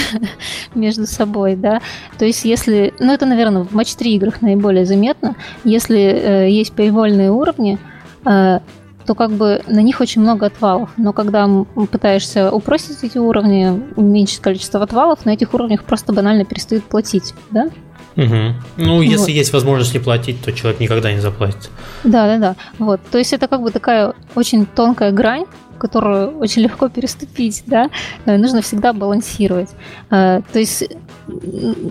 между 0.75 1.05
собой, 1.05 1.55
да. 1.55 1.81
То 2.17 2.25
есть 2.25 2.45
если, 2.45 2.93
ну 2.99 3.13
это, 3.13 3.25
наверное, 3.25 3.63
в 3.63 3.73
матч 3.73 3.95
3 3.95 4.15
играх 4.15 4.41
наиболее 4.41 4.85
заметно, 4.85 5.35
если 5.63 5.99
э, 5.99 6.49
есть 6.49 6.73
paywall 6.73 7.27
уровни, 7.29 7.77
э, 8.25 8.59
то 9.07 9.15
как 9.15 9.31
бы 9.31 9.63
на 9.67 9.79
них 9.79 10.01
очень 10.01 10.21
много 10.21 10.47
отвалов. 10.47 10.89
Но 10.97 11.13
когда 11.13 11.49
пытаешься 11.89 12.51
упростить 12.51 13.03
эти 13.03 13.17
уровни, 13.17 13.81
уменьшить 13.95 14.39
количество 14.39 14.83
отвалов, 14.83 15.25
на 15.25 15.31
этих 15.31 15.53
уровнях 15.53 15.85
просто 15.85 16.11
банально 16.11 16.43
перестают 16.43 16.83
платить, 16.83 17.33
да? 17.49 17.69
Мгм. 18.17 18.55
Ну, 18.77 19.01
если 19.01 19.17
Вот. 19.17 19.29
есть 19.29 19.53
возможность 19.53 19.93
не 19.93 19.99
платить, 19.99 20.41
то 20.43 20.51
человек 20.51 20.81
никогда 20.81 21.13
не 21.13 21.19
заплатит. 21.19 21.69
Да, 22.03 22.27
да, 22.27 22.37
да. 22.37 22.55
Вот. 22.79 22.99
То 23.11 23.19
есть 23.19 23.31
это 23.31 23.47
как 23.47 23.61
бы 23.61 23.71
такая 23.71 24.13
очень 24.35 24.65
тонкая 24.65 25.11
грань, 25.11 25.45
которую 25.77 26.37
очень 26.39 26.63
легко 26.63 26.89
переступить, 26.89 27.63
да. 27.67 27.89
Нужно 28.25 28.61
всегда 28.61 28.91
балансировать. 28.91 29.69
Э, 30.09 30.41
То 30.51 30.59
есть 30.59 30.83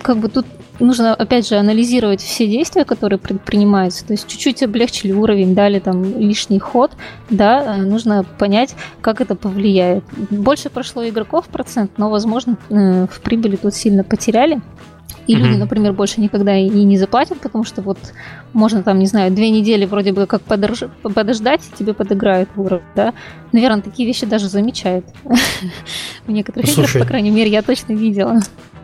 как 0.03 0.17
бы 0.17 0.27
тут 0.27 0.45
нужно, 0.79 1.13
опять 1.15 1.47
же, 1.47 1.55
анализировать 1.55 2.21
все 2.21 2.47
действия, 2.47 2.83
которые 2.85 3.19
предпринимаются. 3.19 4.05
То 4.05 4.13
есть 4.13 4.27
чуть-чуть 4.27 4.61
облегчили 4.63 5.11
уровень, 5.11 5.55
дали 5.55 5.79
там 5.79 6.03
лишний 6.19 6.59
ход, 6.59 6.91
да, 7.29 7.77
э, 7.77 7.81
нужно 7.81 8.25
понять, 8.37 8.75
как 9.01 9.21
это 9.21 9.35
повлияет. 9.35 10.03
Больше 10.29 10.69
прошло 10.69 11.07
игроков 11.07 11.45
процент, 11.47 11.91
но, 11.97 12.09
возможно, 12.09 12.57
э, 12.69 13.07
в 13.09 13.21
прибыли 13.21 13.55
тут 13.55 13.73
сильно 13.73 14.03
потеряли. 14.03 14.61
И 15.27 15.35
люди, 15.35 15.57
например, 15.57 15.93
больше 15.93 16.21
никогда 16.21 16.55
и 16.55 16.69
не 16.69 16.97
заплатят, 16.97 17.39
потому 17.41 17.65
что 17.65 17.81
вот 17.81 17.97
можно 18.53 18.81
там, 18.81 18.97
не 18.97 19.07
знаю, 19.07 19.31
две 19.31 19.49
недели 19.49 19.85
вроде 19.85 20.13
бы 20.13 20.25
как 20.25 20.41
подорж- 20.41 20.89
подождать, 21.01 21.61
и 21.61 21.77
тебе 21.77 21.93
подыграют 21.93 22.49
в 22.55 22.61
уровень, 22.61 22.83
да. 22.95 23.13
Наверное, 23.51 23.81
такие 23.81 24.07
вещи 24.07 24.25
даже 24.25 24.47
замечают. 24.47 25.05
В 26.25 26.31
некоторых 26.31 26.69
играх, 26.69 26.89
Слушай. 26.89 27.01
по 27.01 27.07
крайней 27.07 27.31
мере, 27.31 27.51
я 27.51 27.61
точно 27.61 27.93
видела. 27.93 28.39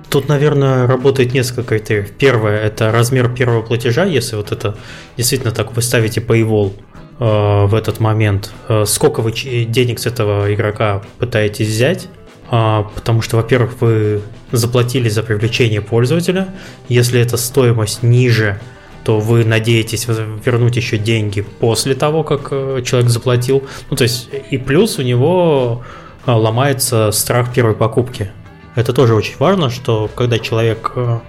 Тут, 0.10 0.28
наверное, 0.28 0.86
работает 0.86 1.34
несколько 1.34 1.64
критериев. 1.64 2.12
Первое– 2.12 2.58
это 2.64 2.92
размер 2.92 3.34
первого 3.34 3.62
платежа, 3.62 4.04
если 4.04 4.36
вот 4.36 4.52
это 4.52 4.78
действительно 5.18 5.52
так 5.52 5.76
вы 5.76 5.82
ставите 5.82 6.22
paywall 6.22 6.74
э, 7.20 7.66
в 7.66 7.74
этот 7.74 8.00
момент. 8.00 8.52
Э, 8.68 8.84
сколько 8.86 9.22
вы 9.22 9.32
денег 9.32 10.00
с 10.00 10.06
этого 10.06 10.54
игрока 10.54 11.02
пытаетесь 11.18 11.68
взять? 11.68 12.10
А, 12.56 12.84
потому 12.84 13.24
что, 13.24 13.38
во-первых, 13.38 13.82
вы 13.82 14.22
заплатили 14.52 15.10
за 15.10 15.24
привлечение 15.24 15.82
пользователя. 15.82 16.50
Если 16.88 17.20
эта 17.20 17.36
стоимость 17.36 18.04
ниже, 18.04 18.60
то 19.04 19.20
вы 19.20 19.44
надеетесь 19.44 20.06
вернуть 20.08 20.76
еще 20.76 21.00
деньги 21.00 21.42
после 21.42 21.96
того, 21.96 22.24
как 22.24 22.50
э, 22.52 22.84
человек 22.86 23.10
заплатил. 23.10 23.64
Ну, 23.90 23.98
то 23.98 24.04
есть, 24.04 24.30
и 24.52 24.60
плюс 24.60 25.00
у 25.00 25.02
него 25.02 25.82
э, 26.28 26.32
ломается 26.32 27.10
страх 27.12 27.52
первой 27.52 27.74
покупки. 27.74 28.30
Это 28.76 28.94
тоже 28.94 29.16
очень 29.16 29.38
важно, 29.40 29.72
что 29.72 30.08
когда 30.14 30.38
человек 30.38 30.92
э, 30.96 31.22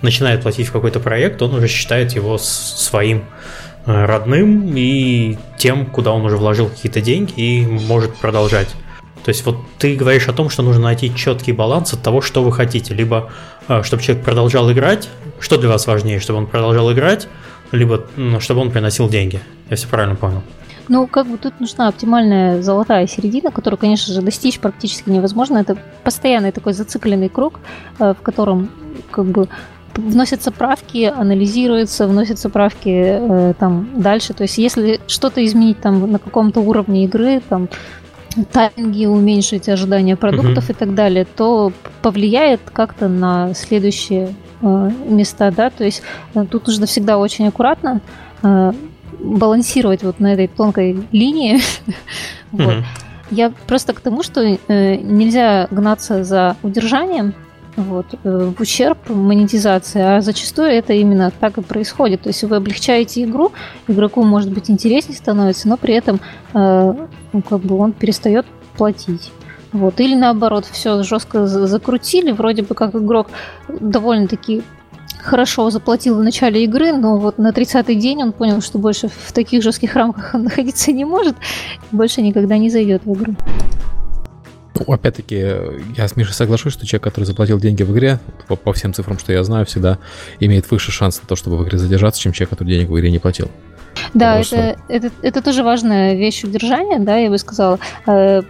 начинает 0.00 0.40
платить 0.40 0.68
в 0.68 0.72
какой-то 0.72 0.98
проект, 0.98 1.42
он 1.42 1.54
уже 1.56 1.68
считает 1.68 2.12
его 2.12 2.38
своим 2.38 3.24
родным 3.84 4.72
и 4.74 5.36
тем, 5.58 5.84
куда 5.84 6.12
он 6.12 6.24
уже 6.24 6.38
вложил 6.38 6.70
какие-то 6.70 7.02
деньги 7.02 7.34
и 7.36 7.66
может 7.66 8.14
продолжать. 8.14 8.68
То 9.24 9.30
есть 9.30 9.44
вот 9.44 9.56
ты 9.78 9.96
говоришь 9.96 10.28
о 10.28 10.32
том, 10.32 10.48
что 10.48 10.62
нужно 10.62 10.84
найти 10.84 11.14
четкий 11.14 11.52
баланс 11.52 11.92
от 11.92 12.02
того, 12.02 12.20
что 12.20 12.42
вы 12.42 12.52
хотите. 12.52 12.94
Либо 12.94 13.30
э, 13.68 13.82
чтобы 13.82 14.02
человек 14.02 14.24
продолжал 14.24 14.70
играть, 14.72 15.08
что 15.38 15.56
для 15.56 15.68
вас 15.68 15.86
важнее, 15.86 16.20
чтобы 16.20 16.38
он 16.38 16.46
продолжал 16.46 16.92
играть, 16.92 17.28
либо 17.72 18.06
чтобы 18.40 18.60
он 18.60 18.70
приносил 18.70 19.08
деньги. 19.08 19.40
Я 19.68 19.76
все 19.76 19.86
правильно 19.86 20.16
понял. 20.16 20.42
Ну, 20.88 21.06
как 21.06 21.28
бы 21.28 21.38
тут 21.38 21.60
нужна 21.60 21.86
оптимальная 21.86 22.62
золотая 22.62 23.06
середина, 23.06 23.52
которую, 23.52 23.78
конечно 23.78 24.12
же, 24.12 24.22
достичь 24.22 24.58
практически 24.58 25.08
невозможно. 25.08 25.58
Это 25.58 25.78
постоянный 26.02 26.50
такой 26.50 26.72
зацикленный 26.72 27.28
круг, 27.28 27.60
э, 27.98 28.14
в 28.18 28.22
котором 28.22 28.70
как 29.10 29.26
бы 29.26 29.48
вносятся 29.94 30.50
правки, 30.50 31.04
анализируются, 31.04 32.06
вносятся 32.08 32.48
правки 32.48 32.88
э, 32.90 33.54
там 33.58 33.88
дальше. 33.96 34.34
То 34.34 34.42
есть, 34.42 34.58
если 34.58 35.00
что-то 35.06 35.44
изменить 35.44 35.80
там 35.80 36.10
на 36.10 36.18
каком-то 36.18 36.60
уровне 36.60 37.04
игры, 37.04 37.40
там 37.48 37.68
тайминги 38.52 39.06
уменьшить, 39.06 39.68
ожидания 39.68 40.16
продуктов 40.16 40.70
и 40.70 40.72
так 40.72 40.94
далее, 40.94 41.24
то 41.24 41.72
повлияет 42.02 42.60
как-то 42.72 43.08
на 43.08 43.54
следующие 43.54 44.34
э, 44.62 44.90
места, 45.06 45.50
да, 45.50 45.70
то 45.70 45.84
есть 45.84 46.02
э, 46.34 46.44
тут 46.50 46.66
нужно 46.66 46.86
всегда 46.86 47.18
очень 47.18 47.48
аккуратно 47.48 48.00
э, 48.42 48.72
балансировать 49.18 50.02
вот 50.02 50.20
на 50.20 50.34
этой 50.34 50.48
тонкой 50.48 51.04
линии. 51.12 51.60
Вот. 52.52 52.82
Я 53.30 53.52
просто 53.68 53.92
к 53.92 54.00
тому, 54.00 54.24
что 54.24 54.40
э, 54.40 54.96
нельзя 54.96 55.68
гнаться 55.70 56.24
за 56.24 56.56
удержанием 56.64 57.32
вот, 57.76 58.06
э, 58.24 58.52
в 58.56 58.60
ущерб 58.60 58.98
монетизации, 59.08 60.00
а 60.00 60.20
зачастую 60.20 60.68
это 60.68 60.92
именно 60.92 61.30
так 61.30 61.58
и 61.58 61.62
происходит. 61.62 62.22
То 62.22 62.28
есть 62.28 62.42
вы 62.42 62.56
облегчаете 62.56 63.24
игру, 63.24 63.52
игроку 63.88 64.22
может 64.22 64.50
быть 64.50 64.70
интереснее 64.70 65.16
становится, 65.16 65.68
но 65.68 65.76
при 65.76 65.94
этом 65.94 66.20
э, 66.54 66.94
ну, 67.32 67.42
как 67.42 67.60
бы 67.60 67.76
он 67.76 67.92
перестает 67.92 68.46
платить. 68.76 69.32
Вот. 69.72 70.00
Или 70.00 70.14
наоборот, 70.14 70.66
все 70.66 71.02
жестко 71.02 71.46
за- 71.46 71.66
закрутили, 71.66 72.32
вроде 72.32 72.62
бы 72.62 72.74
как 72.74 72.94
игрок 72.94 73.28
довольно-таки 73.68 74.62
хорошо 75.22 75.70
заплатил 75.70 76.16
в 76.16 76.22
начале 76.22 76.64
игры, 76.64 76.92
но 76.92 77.18
вот 77.18 77.38
на 77.38 77.50
30-й 77.50 77.94
день 77.94 78.22
он 78.22 78.32
понял, 78.32 78.60
что 78.62 78.78
больше 78.78 79.08
в 79.08 79.32
таких 79.32 79.62
жестких 79.62 79.94
рамках 79.94 80.34
он 80.34 80.44
находиться 80.44 80.92
не 80.92 81.04
может, 81.04 81.36
больше 81.92 82.22
никогда 82.22 82.58
не 82.58 82.70
зайдет 82.70 83.02
в 83.04 83.12
игру. 83.12 83.34
Ну, 84.74 84.92
опять-таки, 84.92 85.36
я 85.96 86.08
с 86.08 86.16
Мишей 86.16 86.34
соглашусь, 86.34 86.72
что 86.72 86.86
человек, 86.86 87.04
который 87.04 87.24
заплатил 87.24 87.58
деньги 87.58 87.82
в 87.82 87.92
игре, 87.92 88.20
по, 88.46 88.56
по 88.56 88.72
всем 88.72 88.94
цифрам, 88.94 89.18
что 89.18 89.32
я 89.32 89.42
знаю, 89.44 89.66
всегда 89.66 89.98
имеет 90.38 90.70
выше 90.70 90.92
шанс 90.92 91.20
на 91.20 91.28
то, 91.28 91.36
чтобы 91.36 91.56
в 91.56 91.64
игре 91.64 91.78
задержаться, 91.78 92.20
чем 92.20 92.32
человек, 92.32 92.50
который 92.50 92.68
денег 92.68 92.88
в 92.88 92.98
игре 92.98 93.10
не 93.10 93.18
платил. 93.18 93.50
Да, 94.14 94.40
это, 94.40 94.76
это, 94.88 95.10
это 95.22 95.42
тоже 95.42 95.62
важная 95.62 96.14
вещь 96.14 96.44
удержания, 96.44 96.98
да, 96.98 97.16
я 97.16 97.28
бы 97.28 97.38
сказала. 97.38 97.78
Э, 98.06 98.42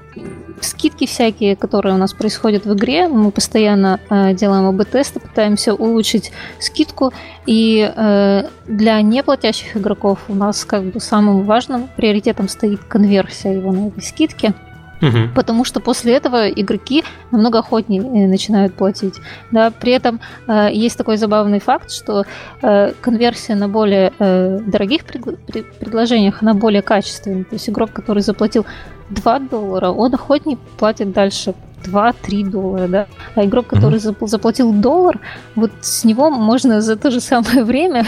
скидки 0.60 1.06
всякие, 1.06 1.56
которые 1.56 1.94
у 1.94 1.98
нас 1.98 2.12
происходят 2.12 2.64
в 2.64 2.74
игре, 2.74 3.08
мы 3.08 3.30
постоянно 3.30 4.00
э, 4.10 4.34
делаем 4.34 4.66
АБ-тесты, 4.68 5.20
пытаемся 5.20 5.74
улучшить 5.74 6.32
скидку, 6.60 7.12
и 7.46 7.92
э, 7.94 8.44
для 8.66 9.00
неплатящих 9.02 9.76
игроков 9.76 10.18
у 10.28 10.34
нас 10.34 10.64
как 10.64 10.84
бы 10.84 11.00
самым 11.00 11.44
важным 11.44 11.88
приоритетом 11.96 12.48
стоит 12.48 12.80
конверсия 12.84 13.54
его 13.54 13.72
на 13.72 13.88
этой 13.88 14.02
скидке– 14.02 14.54
Угу. 15.02 15.34
Потому 15.34 15.64
что 15.64 15.80
после 15.80 16.14
этого 16.14 16.48
игроки 16.48 17.04
намного 17.30 17.58
охотнее 17.60 18.02
э, 18.02 18.26
начинают 18.28 18.74
платить. 18.74 19.14
Да, 19.50 19.70
при 19.70 19.92
этом 19.92 20.20
э, 20.46 20.68
есть 20.72 20.98
такой 20.98 21.16
забавный 21.16 21.60
факт, 21.60 21.90
что 21.90 22.24
э, 22.62 22.92
конверсия 23.00 23.54
на 23.54 23.68
более 23.68 24.12
э, 24.18 24.58
дорогих 24.66 25.04
пред, 25.04 25.38
пред, 25.46 25.72
предложениях, 25.74 26.42
она 26.42 26.54
более 26.54 26.82
качественная. 26.82 27.44
То 27.44 27.54
есть 27.54 27.68
игрок, 27.68 27.92
который 27.92 28.22
заплатил 28.22 28.66
2 29.10 29.38
доллара, 29.40 29.90
он 29.90 30.14
охотнее 30.14 30.58
платит 30.78 31.12
дальше 31.12 31.54
2-3 31.84 32.50
доллара, 32.50 32.88
да. 32.88 33.06
А 33.34 33.44
игрок, 33.44 33.66
который 33.68 33.98
mm-hmm. 33.98 34.26
заплатил 34.26 34.72
доллар, 34.72 35.20
вот 35.54 35.70
с 35.80 36.04
него 36.04 36.30
можно 36.30 36.80
за 36.80 36.96
то 36.96 37.10
же 37.10 37.20
самое 37.20 37.64
время 37.70 38.04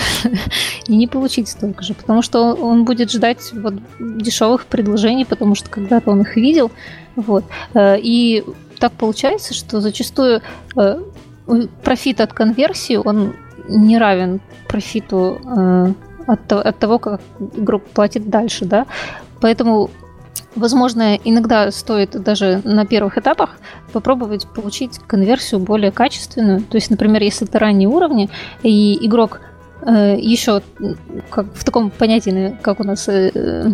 и 0.87 0.97
не 0.97 1.07
получить 1.07 1.49
столько 1.49 1.83
же, 1.83 1.95
потому 1.95 2.23
что 2.23 2.55
он 2.55 2.85
будет 2.85 3.11
ждать 3.11 3.53
вот 3.53 3.75
дешевых 3.99 4.67
предложений, 4.67 5.27
потому 5.27 5.55
что 5.55 5.71
когда-то 5.71 6.11
он 6.11 6.23
их 6.23 6.37
видел, 6.37 6.71
вот. 7.17 7.45
Э, 7.75 7.99
и 7.99 8.45
так 8.79 8.93
получается, 8.93 9.55
что 9.55 9.81
зачастую 9.81 10.43
э, 10.77 11.01
профит 11.83 12.21
от 12.21 12.33
конверсии, 12.33 12.97
он 12.97 13.35
не 13.69 13.99
равен 13.99 14.41
профиту 14.69 15.41
э, 15.45 15.93
от, 16.27 16.53
от 16.53 16.79
того, 16.79 16.99
как 16.99 17.21
игрок 17.57 17.85
платит 17.85 18.29
дальше, 18.29 18.65
да. 18.65 18.87
Поэтому 19.41 19.91
Возможно, 20.55 21.17
иногда 21.17 21.71
стоит 21.71 22.11
даже 22.11 22.61
на 22.65 22.85
первых 22.85 23.17
этапах 23.17 23.57
попробовать 23.93 24.47
получить 24.47 24.99
конверсию 25.07 25.61
более 25.61 25.91
качественную. 25.91 26.63
То 26.63 26.77
есть, 26.77 26.91
например, 26.91 27.23
если 27.23 27.49
это 27.49 27.59
ранние 27.59 27.89
уровни, 27.89 28.29
и 28.63 28.99
игрок 29.07 29.41
э, 29.81 30.17
еще 30.19 30.63
как 31.31 31.47
в 31.55 31.65
таком 31.65 31.91
понятии, 31.91 32.59
как 32.61 32.81
у 32.81 32.85
нас 32.85 33.09
э, 33.09 33.73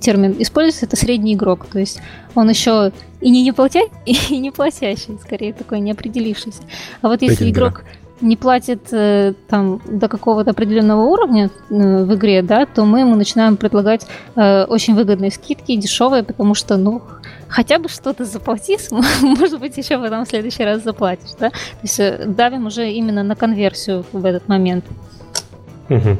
термин 0.00 0.36
используется, 0.38 0.86
это 0.86 0.96
средний 0.96 1.34
игрок. 1.34 1.66
То 1.66 1.78
есть 1.78 2.00
он 2.34 2.48
еще 2.50 2.92
и 3.20 3.30
не, 3.30 3.42
не 3.42 3.52
платя, 3.52 3.80
и 4.06 4.38
не 4.38 4.50
платящий, 4.50 5.18
скорее 5.22 5.52
такой 5.52 5.80
неопределившийся. 5.80 6.62
А 7.00 7.08
вот 7.08 7.22
если 7.22 7.44
Рейтинг, 7.44 7.56
игрок 7.56 7.84
не 8.20 8.36
платит 8.36 8.92
э, 8.92 9.34
там 9.48 9.80
до 9.86 10.08
какого-то 10.08 10.50
определенного 10.50 11.02
уровня 11.02 11.50
э, 11.70 12.04
в 12.04 12.14
игре, 12.14 12.42
да, 12.42 12.66
то 12.66 12.84
мы 12.84 13.00
ему 13.00 13.16
начинаем 13.16 13.56
предлагать 13.56 14.06
э, 14.36 14.64
очень 14.64 14.94
выгодные 14.94 15.30
скидки, 15.30 15.76
дешевые, 15.76 16.22
потому 16.22 16.54
что, 16.54 16.76
ну, 16.76 17.02
хотя 17.48 17.78
бы 17.78 17.88
что-то 17.88 18.24
заплати, 18.24 18.78
может 19.22 19.60
быть, 19.60 19.76
еще 19.76 19.98
потом 19.98 20.24
в 20.24 20.28
следующий 20.28 20.64
раз 20.64 20.82
заплатишь, 20.82 21.30
да. 21.38 21.50
То 21.50 21.56
есть 21.82 22.00
давим 22.36 22.66
уже 22.66 22.90
именно 22.90 23.22
на 23.22 23.36
конверсию 23.36 24.04
в 24.12 24.24
этот 24.24 24.48
момент. 24.48 24.84
Угу. 25.88 26.16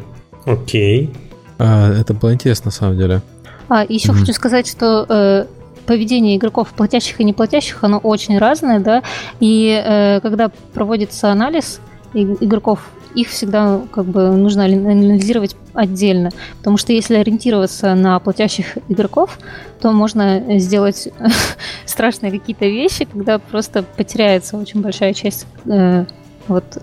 Окей. 0.46 1.10
А, 1.58 1.92
это 1.92 2.14
было 2.14 2.32
интересно, 2.32 2.66
на 2.66 2.72
самом 2.72 2.96
деле. 2.96 3.22
А, 3.68 3.84
еще 3.88 4.12
угу. 4.12 4.20
хочу 4.20 4.32
сказать, 4.32 4.66
что 4.66 5.46
поведение 5.86 6.36
игроков 6.36 6.68
платящих 6.68 7.20
и 7.20 7.24
неплатящих, 7.24 7.82
оно 7.82 7.98
очень 7.98 8.38
разное, 8.38 8.78
да, 8.78 9.02
и 9.40 9.82
э, 9.84 10.20
когда 10.20 10.48
проводится 10.72 11.32
анализ 11.32 11.80
игроков, 12.14 12.90
их 13.14 13.28
всегда 13.28 13.80
как 13.90 14.04
бы 14.04 14.30
нужно 14.30 14.64
анализировать 14.64 15.56
отдельно, 15.74 16.30
потому 16.58 16.76
что 16.76 16.92
если 16.92 17.16
ориентироваться 17.16 17.94
на 17.94 18.18
платящих 18.18 18.78
игроков, 18.88 19.38
то 19.80 19.92
можно 19.92 20.58
сделать 20.58 21.08
страшные 21.86 22.30
какие-то 22.30 22.66
вещи, 22.66 23.04
когда 23.04 23.38
просто 23.38 23.82
потеряется 23.82 24.56
очень 24.56 24.80
большая 24.80 25.14
часть 25.14 25.46
э, 25.66 26.04
вот 26.48 26.82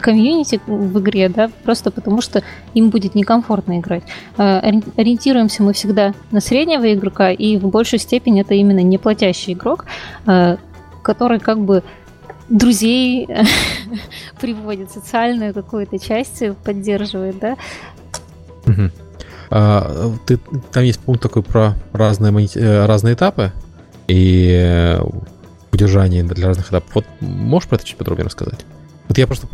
комьюнити 0.00 0.60
в 0.66 1.00
игре, 1.00 1.28
да, 1.28 1.50
просто 1.64 1.90
потому 1.90 2.20
что 2.20 2.42
им 2.74 2.90
будет 2.90 3.14
некомфортно 3.14 3.78
играть. 3.78 4.04
Э, 4.38 4.60
ориентируемся 4.96 5.62
мы 5.62 5.72
всегда 5.72 6.14
на 6.30 6.40
среднего 6.40 6.92
игрока, 6.92 7.30
и 7.30 7.56
в 7.58 7.68
большей 7.68 7.98
степени 7.98 8.40
это 8.40 8.54
именно 8.54 8.80
неплатящий 8.80 9.52
игрок, 9.52 9.86
э, 10.26 10.56
который 11.02 11.40
как 11.40 11.58
бы 11.60 11.82
друзей 12.50 13.28
приводит, 14.40 14.90
социальную 14.90 15.54
какую-то 15.54 15.98
часть 15.98 16.42
поддерживает, 16.64 17.38
да. 17.38 17.56
Угу. 18.66 18.90
Ты, 20.26 20.38
там 20.72 20.84
есть 20.84 21.00
пункт 21.00 21.22
такой 21.22 21.42
про 21.42 21.74
разные, 21.92 22.48
э, 22.54 22.86
разные 22.86 23.14
этапы 23.14 23.52
и 24.06 24.48
э, 24.52 25.00
удержание 25.72 26.22
для 26.22 26.48
разных 26.48 26.68
этапов. 26.68 26.94
Вот 26.94 27.06
можешь 27.20 27.68
про 27.68 27.76
это 27.76 27.84
чуть 27.84 27.96
подробнее 27.96 28.26
рассказать? 28.26 28.64
Вот 29.08 29.18
я 29.18 29.26
просто 29.26 29.48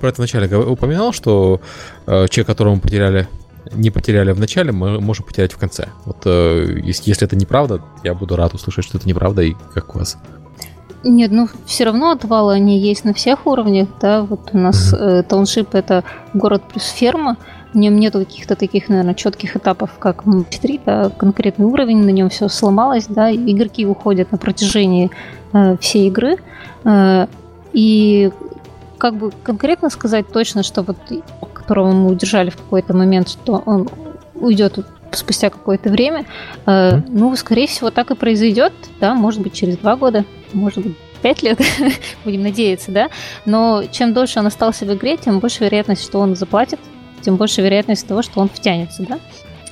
про 0.00 0.08
это 0.08 0.22
вначале 0.22 0.56
упоминал, 0.56 1.12
что 1.12 1.60
э, 2.06 2.26
человек, 2.28 2.46
которого 2.46 2.76
мы 2.76 2.80
потеряли, 2.80 3.28
не 3.72 3.90
потеряли 3.90 4.32
в 4.32 4.40
начале, 4.40 4.72
мы 4.72 4.98
можем 5.00 5.26
потерять 5.26 5.52
в 5.52 5.58
конце. 5.58 5.88
Вот 6.06 6.22
э, 6.24 6.80
если 6.82 7.26
это 7.26 7.36
неправда, 7.36 7.82
я 8.02 8.14
буду 8.14 8.36
рад 8.36 8.54
услышать, 8.54 8.86
что 8.86 8.96
это 8.96 9.06
неправда 9.06 9.42
и 9.42 9.54
как 9.74 9.94
у 9.94 9.98
вас. 9.98 10.16
Нет, 11.04 11.30
ну 11.30 11.48
все 11.66 11.84
равно 11.84 12.10
отвалы 12.12 12.54
они 12.54 12.78
есть 12.78 13.04
на 13.04 13.12
всех 13.12 13.46
уровнях, 13.46 13.88
да. 14.00 14.22
Вот 14.22 14.50
у 14.52 14.58
нас 14.58 14.92
mm-hmm. 14.92 15.20
э, 15.20 15.22
тауншип 15.22 15.74
это 15.74 16.02
город 16.32 16.62
плюс 16.70 16.88
ферма. 16.88 17.36
В 17.72 17.76
нем 17.76 17.96
нету 17.96 18.20
каких-то 18.20 18.56
таких, 18.56 18.88
наверное, 18.88 19.14
четких 19.14 19.56
этапов, 19.56 19.90
как 19.98 20.24
в 20.24 20.48
4, 20.48 20.80
да, 20.86 21.10
конкретный 21.10 21.66
уровень, 21.66 22.04
на 22.04 22.10
нем 22.10 22.30
все 22.30 22.48
сломалось, 22.48 23.06
да, 23.08 23.32
игроки 23.32 23.84
уходят 23.84 24.30
на 24.30 24.38
протяжении 24.38 25.10
э, 25.52 25.76
всей 25.78 26.08
игры. 26.08 26.36
Э, 26.84 27.26
и 27.72 28.30
как 28.96 29.16
бы 29.16 29.32
конкретно 29.42 29.90
сказать 29.90 30.28
точно, 30.32 30.62
что 30.62 30.82
вот 30.82 30.96
которого 31.64 31.92
мы 31.92 32.10
удержали 32.10 32.50
в 32.50 32.56
какой-то 32.56 32.94
момент, 32.94 33.28
что 33.28 33.62
он 33.64 33.88
уйдет 34.34 34.78
спустя 35.12 35.48
какое-то 35.48 35.90
время, 35.90 36.26
э, 36.66 37.00
ну, 37.08 37.34
скорее 37.36 37.66
всего, 37.66 37.90
так 37.90 38.10
и 38.10 38.14
произойдет, 38.14 38.72
да, 39.00 39.14
может 39.14 39.40
быть, 39.40 39.54
через 39.54 39.78
два 39.78 39.96
года, 39.96 40.24
может 40.54 40.84
быть, 40.84 40.96
пять 41.22 41.42
лет, 41.42 41.60
будем 42.24 42.42
надеяться, 42.42 42.90
да, 42.90 43.08
но 43.44 43.84
чем 43.90 44.12
дольше 44.12 44.38
он 44.38 44.46
остался 44.46 44.84
в 44.84 44.94
игре, 44.94 45.16
тем 45.16 45.40
больше 45.40 45.64
вероятность, 45.64 46.02
что 46.02 46.20
он 46.20 46.36
заплатит, 46.36 46.78
тем 47.20 47.36
больше 47.36 47.62
вероятность 47.62 48.06
того, 48.06 48.22
что 48.22 48.40
он 48.40 48.48
втянется, 48.48 49.04
да, 49.08 49.18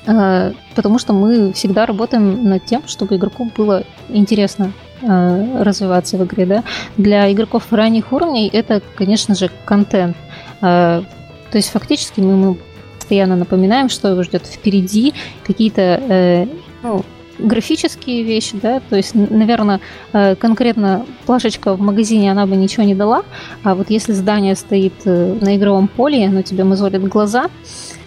э, 0.06 0.52
потому 0.74 0.98
что 0.98 1.12
мы 1.12 1.52
всегда 1.52 1.86
работаем 1.86 2.48
над 2.48 2.64
тем, 2.66 2.82
чтобы 2.86 3.16
игроку 3.16 3.50
было 3.56 3.84
интересно 4.08 4.72
э, 5.02 5.62
развиваться 5.62 6.16
в 6.16 6.24
игре, 6.24 6.46
да. 6.46 6.64
Для 6.96 7.30
игроков 7.32 7.72
ранних 7.72 8.12
уровней 8.12 8.48
это, 8.52 8.82
конечно 8.96 9.34
же, 9.34 9.50
контент. 9.64 10.16
Э, 10.60 11.02
то 11.50 11.58
есть 11.58 11.70
фактически 11.70 12.20
мы 12.20 12.32
ему 12.32 12.56
постоянно 12.98 13.36
напоминаем, 13.36 13.90
что 13.90 14.08
его 14.08 14.22
ждет 14.22 14.46
впереди, 14.46 15.12
какие-то 15.44 15.82
э, 15.82 16.46
ну, 16.82 17.04
графические 17.42 18.22
вещи, 18.22 18.56
да, 18.60 18.80
то 18.80 18.96
есть, 18.96 19.14
наверное, 19.14 19.80
э, 20.12 20.34
конкретно 20.36 21.06
плашечка 21.26 21.74
в 21.74 21.80
магазине 21.80 22.30
она 22.30 22.46
бы 22.46 22.56
ничего 22.56 22.84
не 22.84 22.94
дала, 22.94 23.24
а 23.62 23.74
вот 23.74 23.90
если 23.90 24.12
здание 24.12 24.54
стоит 24.56 24.94
э, 25.04 25.38
на 25.40 25.56
игровом 25.56 25.88
поле, 25.88 26.26
оно 26.26 26.42
тебе 26.42 26.64
мозолит 26.64 27.02
глаза, 27.08 27.46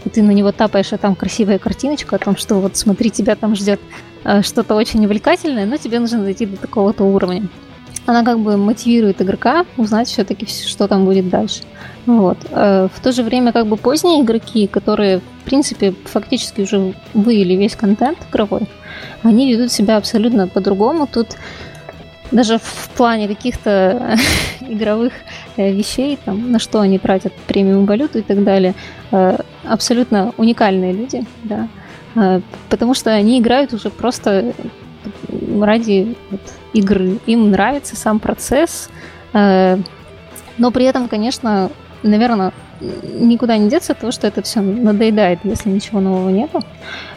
и 0.05 0.09
ты 0.09 0.23
на 0.23 0.31
него 0.31 0.51
тапаешь, 0.51 0.93
а 0.93 0.97
там 0.97 1.15
красивая 1.15 1.59
картиночка 1.59 2.15
о 2.15 2.19
том, 2.19 2.37
что 2.37 2.55
вот 2.55 2.77
смотри, 2.77 3.09
тебя 3.09 3.35
там 3.35 3.55
ждет 3.55 3.79
э, 4.23 4.41
что-то 4.41 4.75
очень 4.75 5.05
увлекательное, 5.05 5.65
но 5.65 5.77
тебе 5.77 5.99
нужно 5.99 6.23
дойти 6.23 6.45
до 6.45 6.57
такого-то 6.57 7.03
уровня. 7.03 7.47
Она 8.05 8.23
как 8.23 8.39
бы 8.39 8.57
мотивирует 8.57 9.21
игрока 9.21 9.65
узнать 9.77 10.07
все-таки, 10.07 10.45
что 10.45 10.87
там 10.87 11.05
будет 11.05 11.29
дальше. 11.29 11.63
Вот. 12.05 12.37
В 12.51 12.91
то 13.01 13.11
же 13.11 13.23
время 13.23 13.51
как 13.51 13.65
бы 13.65 13.77
поздние 13.77 14.21
игроки, 14.21 14.67
которые, 14.67 15.19
в 15.19 15.43
принципе, 15.45 15.95
фактически 16.05 16.61
уже 16.61 16.93
выявили 17.15 17.55
весь 17.55 17.75
контент 17.75 18.19
игровой, 18.31 18.67
они 19.23 19.51
ведут 19.51 19.71
себя 19.71 19.97
абсолютно 19.97 20.47
по-другому. 20.47 21.07
Тут 21.07 21.35
даже 22.31 22.57
в 22.57 22.89
плане 22.95 23.27
каких-то 23.27 24.17
игровых 24.61 25.13
э, 25.57 25.71
вещей, 25.71 26.17
там, 26.23 26.51
на 26.51 26.59
что 26.59 26.79
они 26.79 26.99
тратят 26.99 27.33
премиум 27.47 27.85
валюту 27.85 28.19
и 28.19 28.21
так 28.21 28.43
далее, 28.43 28.73
э, 29.11 29.37
абсолютно 29.63 30.33
уникальные 30.37 30.93
люди, 30.93 31.25
да, 31.43 31.67
э, 32.15 32.41
потому 32.69 32.93
что 32.93 33.11
они 33.11 33.39
играют 33.39 33.73
уже 33.73 33.89
просто 33.89 34.53
ради 35.61 36.15
вот, 36.31 36.41
игры. 36.75 37.19
Им 37.25 37.51
нравится 37.51 37.95
сам 37.95 38.19
процесс, 38.19 38.89
но 39.33 40.71
при 40.71 40.85
этом, 40.85 41.09
конечно, 41.09 41.69
наверное, 42.03 42.53
никуда 42.81 43.57
не 43.57 43.69
деться 43.69 43.93
от 43.93 43.99
того, 43.99 44.11
что 44.11 44.27
это 44.27 44.41
все 44.41 44.61
надоедает, 44.61 45.39
если 45.43 45.69
ничего 45.69 45.99
нового 45.99 46.29
нету. 46.29 46.61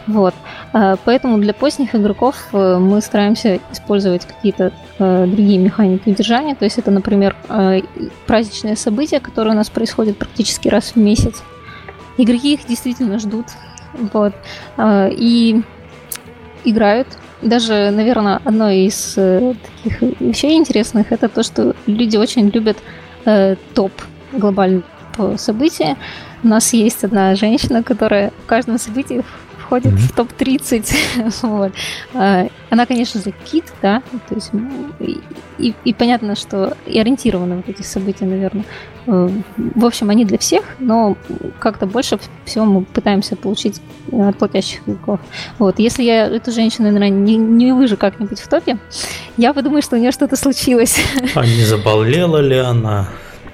Вот. 0.07 0.33
А, 0.73 0.97
поэтому 1.03 1.37
для 1.37 1.53
поздних 1.53 1.95
игроков 1.95 2.47
э, 2.53 2.77
мы 2.77 3.01
стараемся 3.01 3.59
использовать 3.71 4.25
какие-то 4.25 4.71
э, 4.99 5.25
другие 5.27 5.59
механики 5.59 6.09
удержания. 6.09 6.55
То 6.55 6.65
есть 6.65 6.77
это, 6.77 6.91
например, 6.91 7.35
э, 7.49 7.81
праздничные 8.25 8.75
события, 8.75 9.19
которые 9.19 9.53
у 9.53 9.57
нас 9.57 9.69
происходят 9.69 10.17
практически 10.17 10.69
раз 10.69 10.91
в 10.91 10.95
месяц. 10.95 11.43
Игроки 12.17 12.53
их 12.53 12.65
действительно 12.65 13.19
ждут. 13.19 13.47
вот, 14.13 14.33
э, 14.77 15.09
и 15.11 15.61
играют. 16.63 17.07
Даже, 17.41 17.91
наверное, 17.91 18.41
одно 18.43 18.69
из 18.69 19.13
э, 19.17 19.53
таких 19.83 20.01
вещей 20.19 20.57
интересных 20.57 21.11
это 21.11 21.29
то, 21.29 21.41
что 21.41 21.73
люди 21.87 22.17
очень 22.17 22.49
любят 22.49 22.77
э, 23.25 23.55
топ 23.73 23.93
глобального 24.33 25.37
события. 25.37 25.95
У 26.43 26.47
нас 26.47 26.73
есть 26.73 27.03
одна 27.03 27.35
женщина, 27.35 27.81
которая 27.81 28.31
в 28.43 28.45
каждом 28.45 28.77
событии 28.77 29.23
входит 29.69 29.93
mm-hmm. 29.93 29.97
в 29.97 30.11
топ-30. 30.13 30.95
вот. 31.43 31.71
А, 32.15 32.47
она, 32.71 32.85
конечно 32.87 33.21
же, 33.21 33.31
кит, 33.45 33.65
да, 33.83 34.01
то 34.27 34.35
есть 34.35 34.49
и, 34.99 35.21
и, 35.59 35.75
и 35.85 35.93
понятно, 35.93 36.35
что 36.35 36.75
и 36.87 36.99
ориентированы 36.99 37.57
вот 37.57 37.69
эти 37.69 37.83
события, 37.83 38.25
наверное. 38.25 38.65
Э, 39.05 39.29
в 39.57 39.85
общем, 39.85 40.09
они 40.09 40.25
для 40.25 40.39
всех, 40.39 40.63
но 40.79 41.15
как-то 41.59 41.85
больше 41.85 42.19
всего 42.45 42.65
мы 42.65 42.83
пытаемся 42.83 43.35
получить 43.35 43.79
от 44.11 44.37
платящих 44.37 44.81
игроков. 44.87 45.19
Вот. 45.59 45.77
Если 45.77 46.01
я 46.01 46.25
эту 46.25 46.51
женщину, 46.51 46.85
наверное, 46.85 47.09
не, 47.09 47.37
не 47.37 47.71
увижу 47.71 47.95
как-нибудь 47.95 48.39
в 48.39 48.47
топе, 48.47 48.79
я 49.37 49.53
подумаю, 49.53 49.83
что 49.83 49.97
у 49.97 49.99
нее 49.99 50.11
что-то 50.11 50.35
случилось. 50.35 50.97
А 51.35 51.45
не 51.45 51.63
заболела 51.63 52.37
ли 52.37 52.57
она? 52.57 53.09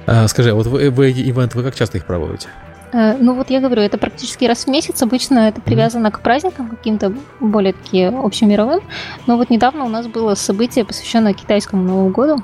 А, 0.07 0.29
скажи, 0.29 0.51
а 0.51 0.55
вот 0.55 0.67
вы, 0.67 0.89
вы 0.91 1.11
ивент, 1.11 1.55
вы 1.55 1.63
как 1.63 1.75
часто 1.75 1.97
их 1.97 2.05
проводите? 2.05 2.47
Э, 2.95 3.17
ну 3.19 3.33
вот 3.33 3.49
я 3.49 3.59
говорю, 3.59 3.81
это 3.81 3.97
практически 3.97 4.45
раз 4.45 4.65
в 4.65 4.67
месяц. 4.69 5.01
Обычно 5.03 5.39
это 5.49 5.59
привязано 5.59 6.11
к 6.11 6.21
праздникам 6.21 6.69
каким-то 6.69 7.13
более 7.41 7.73
таки 7.73 8.03
общемировым. 8.03 8.79
Но 9.27 9.35
вот 9.35 9.49
недавно 9.49 9.83
у 9.83 9.89
нас 9.89 10.07
было 10.07 10.33
событие, 10.35 10.85
посвященное 10.85 11.33
китайскому 11.33 11.83
Новому 11.83 12.09
году. 12.09 12.37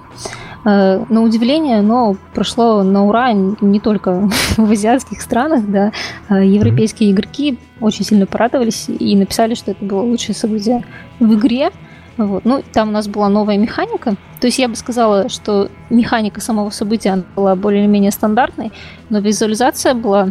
Э, 0.65 1.05
на 1.07 1.23
удивление, 1.23 1.81
но 1.81 2.17
прошло 2.33 2.83
на 2.83 3.05
ура 3.05 3.31
не 3.31 3.79
только 3.79 4.29
в 4.57 4.71
азиатских 4.71 5.21
странах, 5.21 5.65
да. 5.67 5.93
Э, 6.29 6.45
европейские 6.45 7.11
игроки 7.11 7.57
очень 7.79 8.03
сильно 8.03 8.25
порадовались 8.25 8.89
и 8.89 9.15
написали, 9.15 9.55
что 9.55 9.71
это 9.71 9.85
было 9.85 10.01
лучшее 10.01 10.35
событие 10.35 10.83
в 11.19 11.33
игре. 11.33 11.71
Вот. 12.27 12.45
Ну, 12.45 12.63
там 12.73 12.89
у 12.89 12.91
нас 12.91 13.07
была 13.07 13.29
новая 13.29 13.57
механика. 13.57 14.15
То 14.39 14.47
есть 14.47 14.59
я 14.59 14.67
бы 14.67 14.75
сказала, 14.75 15.29
что 15.29 15.69
механика 15.89 16.41
самого 16.41 16.69
события 16.69 17.23
была 17.35 17.55
более-менее 17.55 18.11
стандартной, 18.11 18.71
но 19.09 19.19
визуализация 19.19 19.93
была 19.93 20.29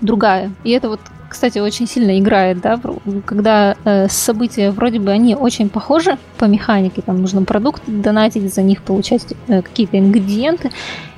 другая. 0.00 0.52
И 0.64 0.70
это 0.70 0.88
вот, 0.88 1.00
кстати, 1.28 1.58
очень 1.58 1.86
сильно 1.86 2.18
играет, 2.18 2.60
да, 2.60 2.78
когда 3.24 3.76
э, 3.84 4.08
события 4.08 4.70
вроде 4.70 4.98
бы 4.98 5.10
они 5.10 5.34
очень 5.34 5.68
похожи 5.68 6.18
по 6.38 6.44
механике, 6.44 7.02
там 7.02 7.20
нужно 7.20 7.42
продукты 7.42 7.90
донатить, 7.90 8.52
за 8.52 8.62
них 8.62 8.82
получать 8.82 9.26
э, 9.48 9.62
какие-то 9.62 9.98
ингредиенты 9.98 10.70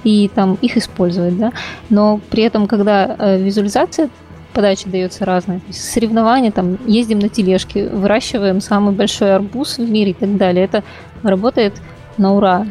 и 0.04 0.30
там 0.34 0.58
их 0.60 0.76
использовать, 0.76 1.38
да. 1.38 1.52
Но 1.88 2.20
при 2.30 2.42
этом, 2.44 2.66
когда 2.66 3.16
э, 3.18 3.42
визуализация 3.42 4.10
подача 4.54 4.88
дается 4.88 5.24
разная. 5.24 5.58
То 5.58 5.66
есть 5.68 5.90
соревнования, 5.90 6.50
там, 6.50 6.78
ездим 6.86 7.18
на 7.18 7.28
тележке, 7.28 7.88
выращиваем 7.88 8.60
самый 8.60 8.94
большой 8.94 9.34
арбуз 9.34 9.78
в 9.78 9.90
мире 9.90 10.12
и 10.12 10.14
так 10.14 10.36
далее. 10.36 10.64
Это 10.64 10.82
работает 11.22 11.74
на 12.16 12.34
ура. 12.34 12.66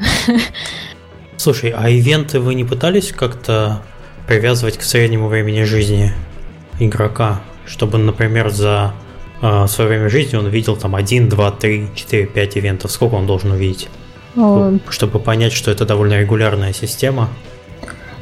Слушай, 1.37 1.73
а 1.75 1.89
ивенты 1.89 2.39
вы 2.39 2.55
не 2.55 2.63
пытались 2.63 3.11
как-то 3.11 3.81
привязывать 4.27 4.77
к 4.77 4.83
среднему 4.83 5.27
времени 5.27 5.63
жизни 5.63 6.11
игрока, 6.79 7.41
чтобы, 7.65 7.97
например, 7.97 8.49
за 8.49 8.93
э, 9.41 9.67
свое 9.67 9.89
время 9.89 10.09
жизни 10.09 10.37
он 10.37 10.47
видел 10.47 10.77
там 10.77 10.95
1, 10.95 11.29
2, 11.29 11.51
3, 11.51 11.87
4, 11.93 12.25
5 12.27 12.57
ивентов. 12.57 12.91
Сколько 12.91 13.15
он 13.15 13.27
должен 13.27 13.51
увидеть? 13.51 13.89
Чтобы 14.89 15.19
понять, 15.19 15.53
что 15.53 15.69
это 15.69 15.85
довольно 15.85 16.19
регулярная 16.19 16.73
система. 16.73 17.29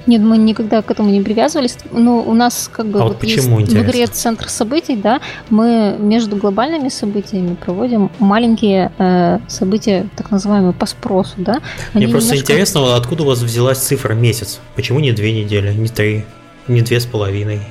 Нет, 0.07 0.21
мы 0.21 0.37
никогда 0.37 0.81
к 0.81 0.89
этому 0.89 1.09
не 1.09 1.21
привязывались. 1.21 1.77
Ну, 1.91 2.19
у 2.19 2.33
нас 2.33 2.69
как 2.71 2.87
бы 2.87 2.99
а 2.99 3.03
вот, 3.03 3.19
почему, 3.19 3.59
есть 3.59 3.71
интересно? 3.71 3.89
в 3.89 3.91
игре 3.91 4.07
центр 4.07 4.49
событий, 4.49 4.95
да, 4.95 5.21
мы 5.49 5.95
между 5.99 6.35
глобальными 6.35 6.89
событиями 6.89 7.55
проводим 7.55 8.09
маленькие 8.19 8.91
э, 8.97 9.39
события, 9.47 10.07
так 10.15 10.31
называемые 10.31 10.73
по 10.73 10.85
спросу, 10.85 11.33
да. 11.37 11.61
Они 11.93 12.05
Мне 12.05 12.13
просто 12.13 12.31
немножко... 12.31 12.53
интересно, 12.53 12.95
откуда 12.95 13.23
у 13.23 13.25
вас 13.27 13.39
взялась 13.39 13.77
цифра 13.77 14.13
месяц? 14.13 14.59
Почему 14.75 14.99
не 14.99 15.11
две 15.11 15.33
недели, 15.33 15.73
не 15.73 15.87
три, 15.87 16.25
не 16.67 16.81
две 16.81 16.99
с 16.99 17.05
половиной? 17.05 17.61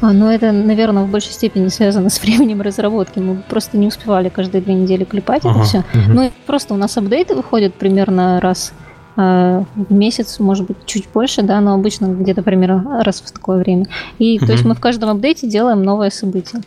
А, 0.00 0.12
ну, 0.12 0.30
это, 0.30 0.52
наверное, 0.52 1.04
в 1.04 1.08
большей 1.08 1.32
степени 1.32 1.68
связано 1.68 2.10
с 2.10 2.20
временем 2.20 2.60
разработки. 2.60 3.18
Мы 3.18 3.36
просто 3.48 3.76
не 3.76 3.88
успевали 3.88 4.28
каждые 4.28 4.62
две 4.62 4.74
недели 4.74 5.04
клепать 5.04 5.44
ага. 5.44 5.58
это 5.58 5.68
все. 5.68 5.78
Угу. 5.78 6.12
Ну, 6.12 6.22
и 6.26 6.30
просто 6.46 6.74
у 6.74 6.76
нас 6.76 6.96
апдейты 6.96 7.34
выходят 7.34 7.74
примерно 7.74 8.40
раз 8.40 8.72
в 9.18 9.92
месяц, 9.92 10.38
может 10.38 10.68
быть, 10.68 10.76
чуть 10.86 11.08
больше, 11.12 11.42
да, 11.42 11.60
но 11.60 11.74
обычно 11.74 12.06
где-то 12.06 12.44
примерно 12.44 13.02
раз 13.02 13.20
в 13.20 13.32
такое 13.32 13.58
время. 13.58 13.86
И 14.20 14.38
угу. 14.38 14.46
то 14.46 14.52
есть 14.52 14.64
мы 14.64 14.76
в 14.76 14.80
каждом 14.80 15.10
апдейте 15.10 15.48
делаем 15.48 15.82
новое 15.82 16.10
событие. 16.10 16.62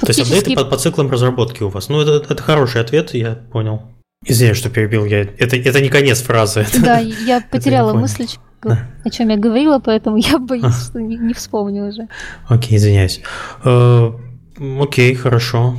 То 0.00 0.08
есть 0.08 0.20
апдейты 0.20 0.56
по, 0.56 0.64
по 0.64 0.76
циклам 0.76 1.08
разработки 1.08 1.62
у 1.62 1.68
вас. 1.68 1.88
Ну, 1.88 2.00
это, 2.00 2.24
это 2.28 2.42
хороший 2.42 2.80
ответ, 2.80 3.14
я 3.14 3.36
понял. 3.52 3.82
Извиняюсь, 4.24 4.58
что 4.58 4.68
перебил. 4.68 5.04
Я... 5.04 5.20
Это, 5.20 5.56
это 5.56 5.80
не 5.80 5.88
конец 5.90 6.22
фразы. 6.22 6.66
Да, 6.82 6.98
я 6.98 7.40
потеряла 7.48 7.92
мысль, 7.92 8.26
да. 8.64 8.80
о 9.04 9.10
чем 9.10 9.28
я 9.28 9.36
говорила, 9.36 9.78
поэтому 9.78 10.16
я 10.16 10.40
боюсь, 10.40 10.64
а. 10.64 10.72
что 10.72 11.00
не, 11.00 11.16
не 11.16 11.34
вспомню 11.34 11.86
уже. 11.86 12.08
Окей, 12.48 12.78
извиняюсь. 12.78 13.20
Э, 13.64 14.10
окей, 14.80 15.14
хорошо. 15.14 15.76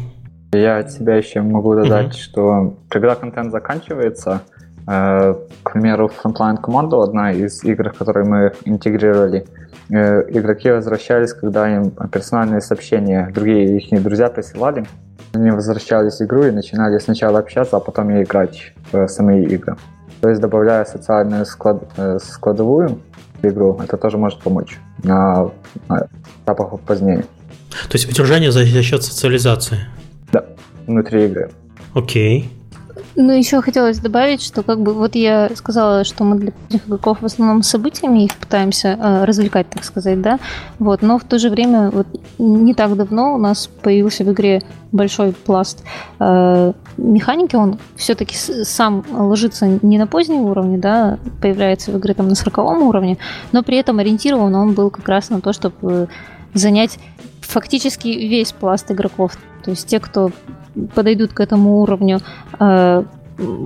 Я 0.54 0.78
от 0.78 0.92
себя 0.92 1.16
еще 1.16 1.42
могу 1.42 1.76
додать, 1.76 2.14
угу. 2.14 2.18
что 2.18 2.78
когда 2.88 3.16
контент 3.16 3.52
заканчивается, 3.52 4.44
Э, 4.53 4.53
к 4.86 5.72
примеру, 5.72 6.12
Frontline 6.24 6.58
команду, 6.58 7.02
одна 7.02 7.32
из 7.32 7.64
игр, 7.64 7.92
которые 7.92 8.26
мы 8.26 8.54
интегрировали, 8.66 9.46
э, 9.90 10.24
игроки 10.30 10.72
возвращались, 10.72 11.34
когда 11.34 11.74
им 11.74 11.92
персональные 12.12 12.62
сообщения 12.62 13.32
другие 13.34 13.78
их 13.78 14.04
друзья 14.04 14.30
присылали. 14.30 14.86
Они 15.34 15.52
возвращались 15.52 16.20
в 16.20 16.22
игру 16.24 16.44
и 16.44 16.52
начинали 16.52 17.00
сначала 17.00 17.40
общаться, 17.40 17.78
а 17.78 17.80
потом 17.80 18.10
и 18.12 18.24
играть 18.24 18.74
в 18.92 19.08
самые 19.08 19.46
игры. 19.46 19.76
То 20.22 20.30
есть 20.30 20.42
добавляя 20.42 20.86
социальную 20.86 21.46
склад, 21.46 21.84
э, 21.98 22.20
складовую 22.22 23.00
в 23.42 23.46
игру, 23.46 23.80
это 23.84 23.98
тоже 23.98 24.18
может 24.18 24.40
помочь 24.40 24.80
на, 25.04 25.50
на 25.90 26.08
этапах 26.46 26.80
позднее. 26.82 27.26
То 27.90 27.94
есть 27.98 28.10
удержание 28.10 28.52
за, 28.52 28.66
за 28.66 28.84
счет 28.84 29.04
социализации? 29.04 29.80
Да, 30.32 30.46
внутри 30.88 31.26
игры. 31.26 31.52
Окей. 31.94 32.52
Ну, 33.16 33.32
еще 33.32 33.62
хотелось 33.62 34.00
добавить, 34.00 34.42
что 34.42 34.62
как 34.64 34.80
бы 34.80 34.94
вот 34.94 35.16
я 35.16 35.50
сказала, 35.56 36.04
что 36.04 36.24
мы 36.24 36.38
для 36.38 36.54
игроков 36.70 37.20
в 37.22 37.26
основном 37.26 37.64
событиями 37.64 38.26
их 38.26 38.36
пытаемся 38.36 38.98
э, 39.00 39.26
развлекать, 39.26 39.70
так 39.70 39.84
сказать, 39.84 40.22
да. 40.22 40.40
Вот, 40.80 41.02
но 41.02 41.18
в 41.18 41.24
то 41.24 41.40
же 41.40 41.50
время 41.50 41.90
вот 41.90 42.08
не 42.38 42.74
так 42.74 42.96
давно 42.96 43.34
у 43.34 43.38
нас 43.38 43.68
появился 43.68 44.24
в 44.24 44.32
игре 44.32 44.62
большой 44.92 45.32
пласт 45.32 45.84
э, 46.20 46.74
механики, 46.98 47.56
он 47.56 47.80
все-таки 47.96 48.36
сам 48.36 49.04
ложится 49.12 49.80
не 49.82 49.98
на 49.98 50.06
поздние 50.06 50.42
уровни, 50.42 50.78
да, 50.78 51.18
появляется 51.42 51.92
в 51.92 51.98
игре 51.98 52.14
там 52.14 52.28
на 52.28 52.36
40 52.36 52.58
уровне, 52.60 53.18
но 53.52 53.64
при 53.64 53.78
этом 53.78 54.00
ориентирован 54.00 54.54
он 54.56 54.74
был 54.74 54.92
как 54.92 55.08
раз 55.08 55.30
на 55.30 55.42
то, 55.42 55.52
чтобы 55.52 56.10
занять 56.54 57.00
фактически 57.42 58.08
весь 58.08 58.52
пласт 58.52 58.92
игроков. 58.92 59.38
То 59.64 59.72
есть 59.72 59.88
те, 59.88 60.00
кто 60.00 60.32
подойдут 60.94 61.34
к 61.34 61.40
этому 61.40 61.82
уровню 61.82 62.20
э, 62.60 63.04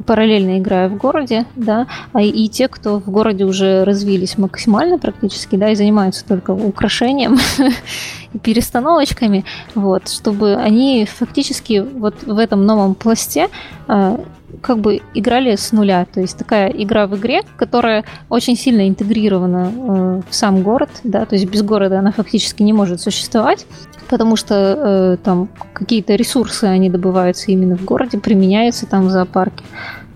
параллельно 0.05 0.60
играя 0.60 0.89
в 0.89 0.97
городе, 0.97 1.45
да, 1.55 1.88
а 2.14 2.22
и 2.22 2.47
те, 2.47 2.68
кто 2.68 2.99
в 2.99 3.10
городе 3.10 3.45
уже 3.45 3.84
развились 3.84 4.38
максимально 4.38 4.97
практически, 4.97 5.55
да, 5.55 5.70
и 5.70 5.76
занимаются 5.76 6.26
только 6.26 6.51
украшением 6.51 7.38
и 8.34 8.39
перестановочками, 8.39 9.45
вот, 9.76 10.10
чтобы 10.10 10.55
они 10.55 11.05
фактически 11.05 11.80
вот 11.80 12.24
в 12.24 12.38
этом 12.38 12.66
новом 12.66 12.95
пласте 12.95 13.49
э, 13.88 14.18
как 14.62 14.80
бы 14.80 15.02
играли 15.14 15.56
с 15.56 15.72
нуля. 15.72 16.06
То 16.06 16.22
есть 16.22 16.38
такая 16.38 16.70
игра 16.70 17.08
в 17.08 17.16
игре, 17.18 17.41
которая 17.58 18.04
очень 18.30 18.56
сильно 18.56 18.88
интегрирована 18.88 19.72
э, 19.72 20.22
в 20.30 20.34
сам 20.36 20.64
город, 20.64 20.89
да, 21.04 21.26
то 21.26 21.36
есть 21.36 21.50
без 21.50 21.62
города 21.62 22.00
она 22.00 22.12
фактически 22.12 22.64
не 22.64 22.74
может 22.74 23.02
существовать, 23.02 23.66
потому 24.10 24.36
что 24.36 24.56
э, 24.56 25.18
там 25.24 25.50
какие-то 25.74 26.16
ресурсы 26.16 26.66
они 26.66 26.89
добываются 26.89 27.52
именно 27.52 27.78
в 27.78 27.84
городе, 27.84 28.18
применяются 28.18 28.86
там 28.86 29.08
в 29.08 29.10
зоопарке. 29.10 29.64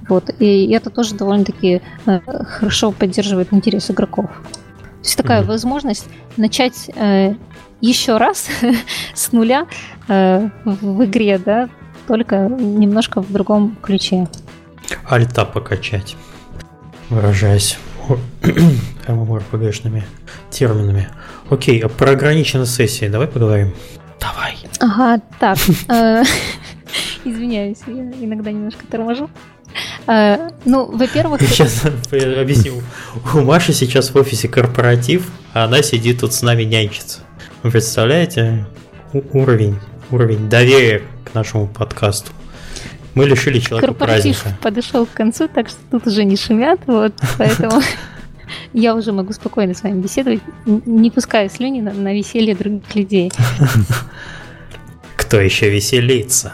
Вот. 0.08 0.30
И 0.40 0.70
это 0.72 0.90
тоже 0.90 1.16
довольно-таки 1.16 1.82
э, 2.06 2.20
хорошо 2.46 2.92
поддерживает 2.92 3.54
интерес 3.54 3.92
игроков. 3.92 4.26
То 4.26 5.06
есть 5.06 5.18
такая 5.18 5.42
mm-hmm. 5.42 5.48
возможность 5.48 6.08
начать 6.38 6.90
э, 6.96 7.36
еще 7.82 8.18
раз 8.18 8.50
с 9.14 9.32
нуля 9.32 9.68
э, 10.08 10.50
в 10.66 11.06
игре, 11.06 11.38
да, 11.38 11.70
только 12.12 12.50
немножко 12.50 13.22
в 13.22 13.32
другом 13.32 13.78
ключе. 13.82 14.28
Альта 15.08 15.46
покачать, 15.46 16.18
выражаясь 17.10 17.80
MMORPG-шными 19.08 20.04
терминами. 20.50 21.08
Окей, 21.50 21.80
а 21.80 21.88
про 21.88 22.12
ограниченные 22.12 22.66
сессии 22.66 23.08
давай 23.08 23.30
поговорим. 23.30 23.74
Давай. 24.20 24.58
Ага, 24.82 25.22
так. 25.40 25.58
Э, 25.88 26.24
извиняюсь, 27.24 27.78
я 27.88 28.12
иногда 28.26 28.52
немножко 28.52 28.86
торможу. 28.88 29.30
Э, 30.06 30.50
ну, 30.66 30.92
во-первых... 30.92 31.42
Сейчас 31.50 31.86
объясню. 31.86 32.82
У 33.34 33.40
Маши 33.40 33.72
сейчас 33.72 34.10
в 34.10 34.18
офисе 34.18 34.50
корпоратив, 34.50 35.32
а 35.54 35.64
она 35.64 35.82
сидит 35.82 36.20
тут 36.20 36.34
с 36.34 36.42
нами 36.42 36.64
нянчится. 36.64 37.22
Вы 37.64 37.72
представляете? 37.72 38.66
уровень, 39.14 39.78
уровень 40.10 40.50
доверия 40.50 41.04
к 41.24 41.34
нашему 41.34 41.68
подкасту. 41.68 42.32
Мы 43.14 43.26
лишили 43.26 43.60
человека 43.60 43.88
Корпоратив 43.88 44.42
праздника. 44.42 44.64
подошел 44.64 45.06
к 45.06 45.12
концу, 45.12 45.48
так 45.48 45.68
что 45.68 45.80
тут 45.92 46.08
уже 46.08 46.24
не 46.24 46.38
шумят, 46.38 46.80
вот, 46.88 47.14
поэтому 47.38 47.82
я 48.74 48.96
уже 48.96 49.12
могу 49.12 49.34
спокойно 49.34 49.74
с 49.74 49.84
вами 49.84 50.02
беседовать, 50.02 50.42
не 50.66 51.12
пуская 51.12 51.50
слюни 51.50 51.82
на, 51.82 51.92
на 51.92 52.14
веселье 52.14 52.56
других 52.56 52.96
людей. 52.96 53.32
Кто 55.18 55.40
еще 55.40 55.70
веселится? 55.70 56.54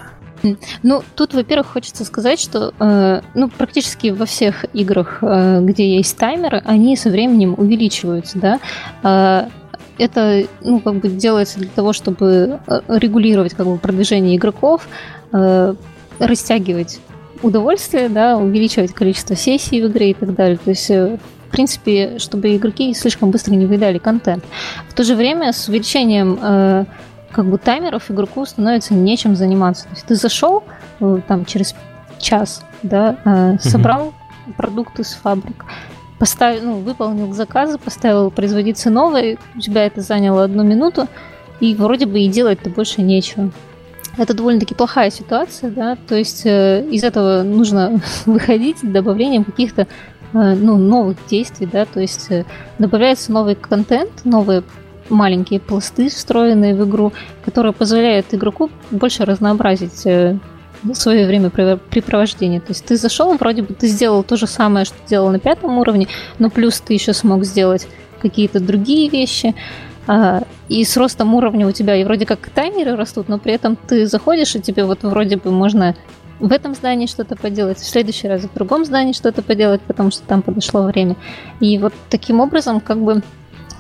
Ну, 0.84 1.04
тут, 1.16 1.34
во-первых, 1.34 1.68
хочется 1.68 2.06
сказать, 2.06 2.40
что 2.40 2.74
э, 2.80 3.22
ну, 3.34 3.50
практически 3.50 4.10
во 4.10 4.26
всех 4.26 4.66
играх, 4.74 5.20
э, 5.22 5.62
где 5.64 5.98
есть 5.98 6.16
таймеры, 6.18 6.62
они 6.64 6.96
со 6.96 7.10
временем 7.10 7.56
увеличиваются, 7.58 8.38
да. 8.38 8.60
Э, 9.04 9.50
это, 9.98 10.44
ну, 10.62 10.80
как 10.80 10.96
бы 10.96 11.10
делается 11.10 11.60
для 11.60 11.70
того, 11.70 11.94
чтобы 11.94 12.60
э, 12.68 12.82
регулировать 12.88 13.54
как 13.54 13.66
бы 13.66 13.78
продвижение 13.78 14.36
игроков, 14.36 14.88
э, 15.34 15.74
растягивать 16.20 17.00
удовольствие, 17.42 18.10
да, 18.10 18.38
увеличивать 18.38 18.94
количество 18.94 19.36
сессий 19.36 19.82
в 19.82 19.88
игре 19.88 20.12
и 20.12 20.14
так 20.14 20.34
далее. 20.34 20.58
То 20.58 20.70
есть 20.72 20.90
э, 20.90 21.18
в 21.48 21.52
принципе, 21.52 22.20
чтобы 22.20 22.56
игроки 22.56 22.94
слишком 22.94 23.32
быстро 23.32 23.54
не 23.54 23.66
выдали 23.66 23.98
контент. 23.98 24.44
В 24.90 24.94
то 24.94 25.04
же 25.04 25.16
время 25.16 25.54
с 25.54 25.68
увеличением 25.70 26.38
э, 26.42 26.86
как 27.32 27.46
бы 27.46 27.58
таймеров 27.58 28.12
игроку 28.12 28.46
становится 28.46 28.94
нечем 28.94 29.36
заниматься. 29.36 29.86
То 29.86 29.92
есть 29.92 30.06
ты 30.06 30.16
зашел 30.16 30.64
э, 31.00 31.20
там 31.28 31.46
через 31.46 31.74
час, 32.20 32.64
да, 32.84 33.18
э, 33.24 33.58
собрал 33.60 34.08
mm-hmm. 34.48 34.54
продукты 34.58 35.04
с 35.04 35.14
фабрик, 35.14 35.66
поставил, 36.20 36.64
ну, 36.64 36.80
выполнил 36.80 37.34
заказы, 37.34 37.78
поставил 37.78 38.32
производиться 38.32 38.90
новые, 38.90 39.38
у 39.56 39.60
тебя 39.60 39.86
это 39.86 40.02
заняло 40.02 40.44
одну 40.44 40.64
минуту, 40.64 41.08
и 41.60 41.76
вроде 41.76 42.06
бы 42.06 42.20
и 42.20 42.28
делать-то 42.28 42.70
больше 42.70 43.02
нечего. 43.02 43.52
Это 44.18 44.34
довольно-таки 44.34 44.74
плохая 44.74 45.12
ситуация, 45.12 45.70
да, 45.70 45.96
то 46.08 46.16
есть 46.16 46.46
э, 46.46 46.84
из 46.90 47.04
этого 47.04 47.44
нужно 47.44 48.02
выходить 48.26 48.78
добавлением 48.82 49.44
каких-то 49.44 49.84
э, 49.84 49.88
ну, 50.34 50.78
новых 50.78 51.18
действий, 51.30 51.68
да, 51.72 51.86
то 51.86 52.00
есть 52.00 52.32
э, 52.32 52.46
добавляется 52.80 53.32
новый 53.32 53.56
контент, 53.56 54.26
новые 54.26 54.64
маленькие 55.10 55.60
пласты, 55.60 56.10
встроенные 56.10 56.76
в 56.76 56.88
игру, 56.88 57.14
которые 57.46 57.74
позволяют 57.74 58.34
игроку 58.34 58.72
больше 58.90 59.24
разнообразить 59.24 60.06
э, 60.06 60.38
свое 60.94 61.28
время 61.28 61.50
препровождения. 61.50 62.60
То 62.60 62.70
есть 62.70 62.86
ты 62.86 62.98
зашел, 62.98 63.36
вроде 63.38 63.62
бы 63.64 63.74
ты 63.74 63.88
сделал 63.88 64.24
то 64.24 64.38
же 64.38 64.48
самое, 64.48 64.86
что 64.86 64.96
делал 65.08 65.30
на 65.30 65.40
пятом 65.40 65.78
уровне, 65.78 66.08
но 66.40 66.50
плюс 66.50 66.80
ты 66.80 66.94
еще 66.94 67.14
смог 67.14 67.44
сделать 67.46 67.88
какие-то 68.22 68.60
другие 68.60 69.10
вещи. 69.10 69.56
А, 70.08 70.44
и 70.70 70.84
с 70.86 70.96
ростом 70.96 71.36
уровня 71.36 71.68
у 71.68 71.72
тебя 71.72 71.96
и 71.96 72.04
вроде 72.04 72.26
как 72.26 72.50
таймеры 72.50 72.96
растут, 72.96 73.28
но 73.28 73.40
при 73.40 73.54
этом 73.54 73.76
ты 73.76 74.08
заходишь, 74.08 74.56
и 74.56 74.62
тебе 74.62 74.86
вот 74.86 75.04
вроде 75.04 75.36
бы 75.36 75.52
можно 75.52 75.96
в 76.40 76.52
этом 76.52 76.76
здании 76.76 77.08
что-то 77.08 77.36
поделать, 77.36 77.80
в 77.80 77.86
следующий 77.86 78.28
раз 78.28 78.44
в 78.44 78.54
другом 78.54 78.86
здании 78.86 79.14
что-то 79.14 79.42
поделать, 79.42 79.82
потому 79.82 80.12
что 80.12 80.24
там 80.24 80.42
подошло 80.42 80.84
время. 80.84 81.16
И 81.60 81.78
вот 81.78 81.94
таким 82.10 82.40
образом 82.40 82.80
как 82.80 83.00
бы 83.00 83.22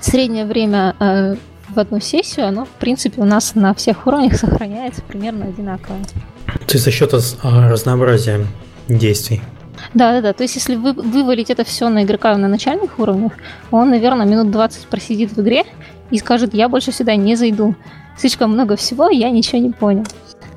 среднее 0.01 0.45
время 0.45 0.95
э, 0.99 1.35
в 1.77 1.79
одну 1.79 2.01
сессию, 2.01 2.47
оно, 2.47 2.65
в 2.65 2.69
принципе, 2.69 3.21
у 3.21 3.25
нас 3.25 3.55
на 3.55 3.73
всех 3.73 4.05
уровнях 4.07 4.35
сохраняется 4.35 5.01
примерно 5.03 5.45
одинаково. 5.45 5.97
То 6.45 6.73
есть 6.73 6.83
за 6.83 6.91
счет 6.91 7.13
а, 7.13 7.69
разнообразия 7.69 8.45
действий. 8.89 9.41
Да, 9.93 10.13
да, 10.13 10.21
да. 10.21 10.33
То 10.33 10.43
есть, 10.43 10.55
если 10.55 10.75
вы, 10.75 10.93
вывалить 10.93 11.49
это 11.49 11.63
все 11.63 11.87
на 11.89 12.03
игрока 12.03 12.35
на 12.35 12.47
начальных 12.47 12.99
уровнях, 12.99 13.33
он, 13.71 13.91
наверное, 13.91 14.25
минут 14.25 14.51
20 14.51 14.87
просидит 14.87 15.31
в 15.31 15.41
игре 15.41 15.63
и 16.09 16.17
скажет, 16.17 16.53
я 16.53 16.67
больше 16.67 16.91
сюда 16.91 17.15
не 17.15 17.35
зайду. 17.35 17.75
Слишком 18.17 18.51
много 18.51 18.75
всего, 18.75 19.09
я 19.09 19.29
ничего 19.29 19.59
не 19.61 19.69
понял. 19.69 20.05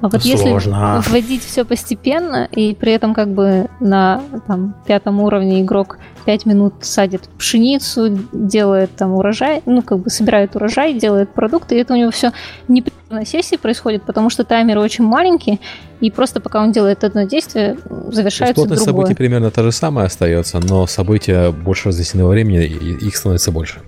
А 0.00 0.08
вот 0.08 0.22
Сложно. 0.22 0.96
если 0.96 1.10
вводить 1.10 1.44
все 1.44 1.64
постепенно, 1.64 2.48
и 2.50 2.74
при 2.74 2.92
этом 2.92 3.12
как 3.14 3.28
бы 3.28 3.68
на 3.80 4.22
там, 4.46 4.74
пятом 4.86 5.20
уровне 5.20 5.60
игрок 5.60 5.98
5 6.24 6.46
минут 6.46 6.74
садит 6.80 7.28
пшеницу, 7.38 8.18
делает 8.32 8.94
там 8.96 9.12
урожай, 9.12 9.62
ну 9.66 9.82
как 9.82 9.98
бы 10.00 10.10
собирает 10.10 10.56
урожай, 10.56 10.94
делает 10.94 11.34
продукты, 11.34 11.76
и 11.76 11.78
это 11.78 11.94
у 11.94 11.96
него 11.96 12.10
все 12.10 12.32
не 12.68 12.84
на 13.10 13.24
сессии 13.24 13.56
происходит, 13.56 14.04
потому 14.04 14.30
что 14.30 14.44
таймеры 14.44 14.80
очень 14.80 15.04
маленькие, 15.04 15.58
и 16.00 16.10
просто 16.10 16.40
пока 16.40 16.62
он 16.62 16.72
делает 16.72 17.04
одно 17.04 17.24
действие, 17.24 17.76
завершается 18.08 18.54
плотность 18.54 18.84
другое. 18.84 19.04
событий 19.04 19.16
примерно 19.16 19.50
та 19.50 19.62
же 19.62 19.72
самая 19.72 20.06
остается, 20.06 20.60
но 20.60 20.86
события 20.86 21.50
больше 21.50 21.88
разнесены 21.88 22.24
во 22.24 22.30
времени, 22.30 22.64
и 22.64 23.06
их 23.06 23.16
становится 23.16 23.50
больше. 23.50 23.80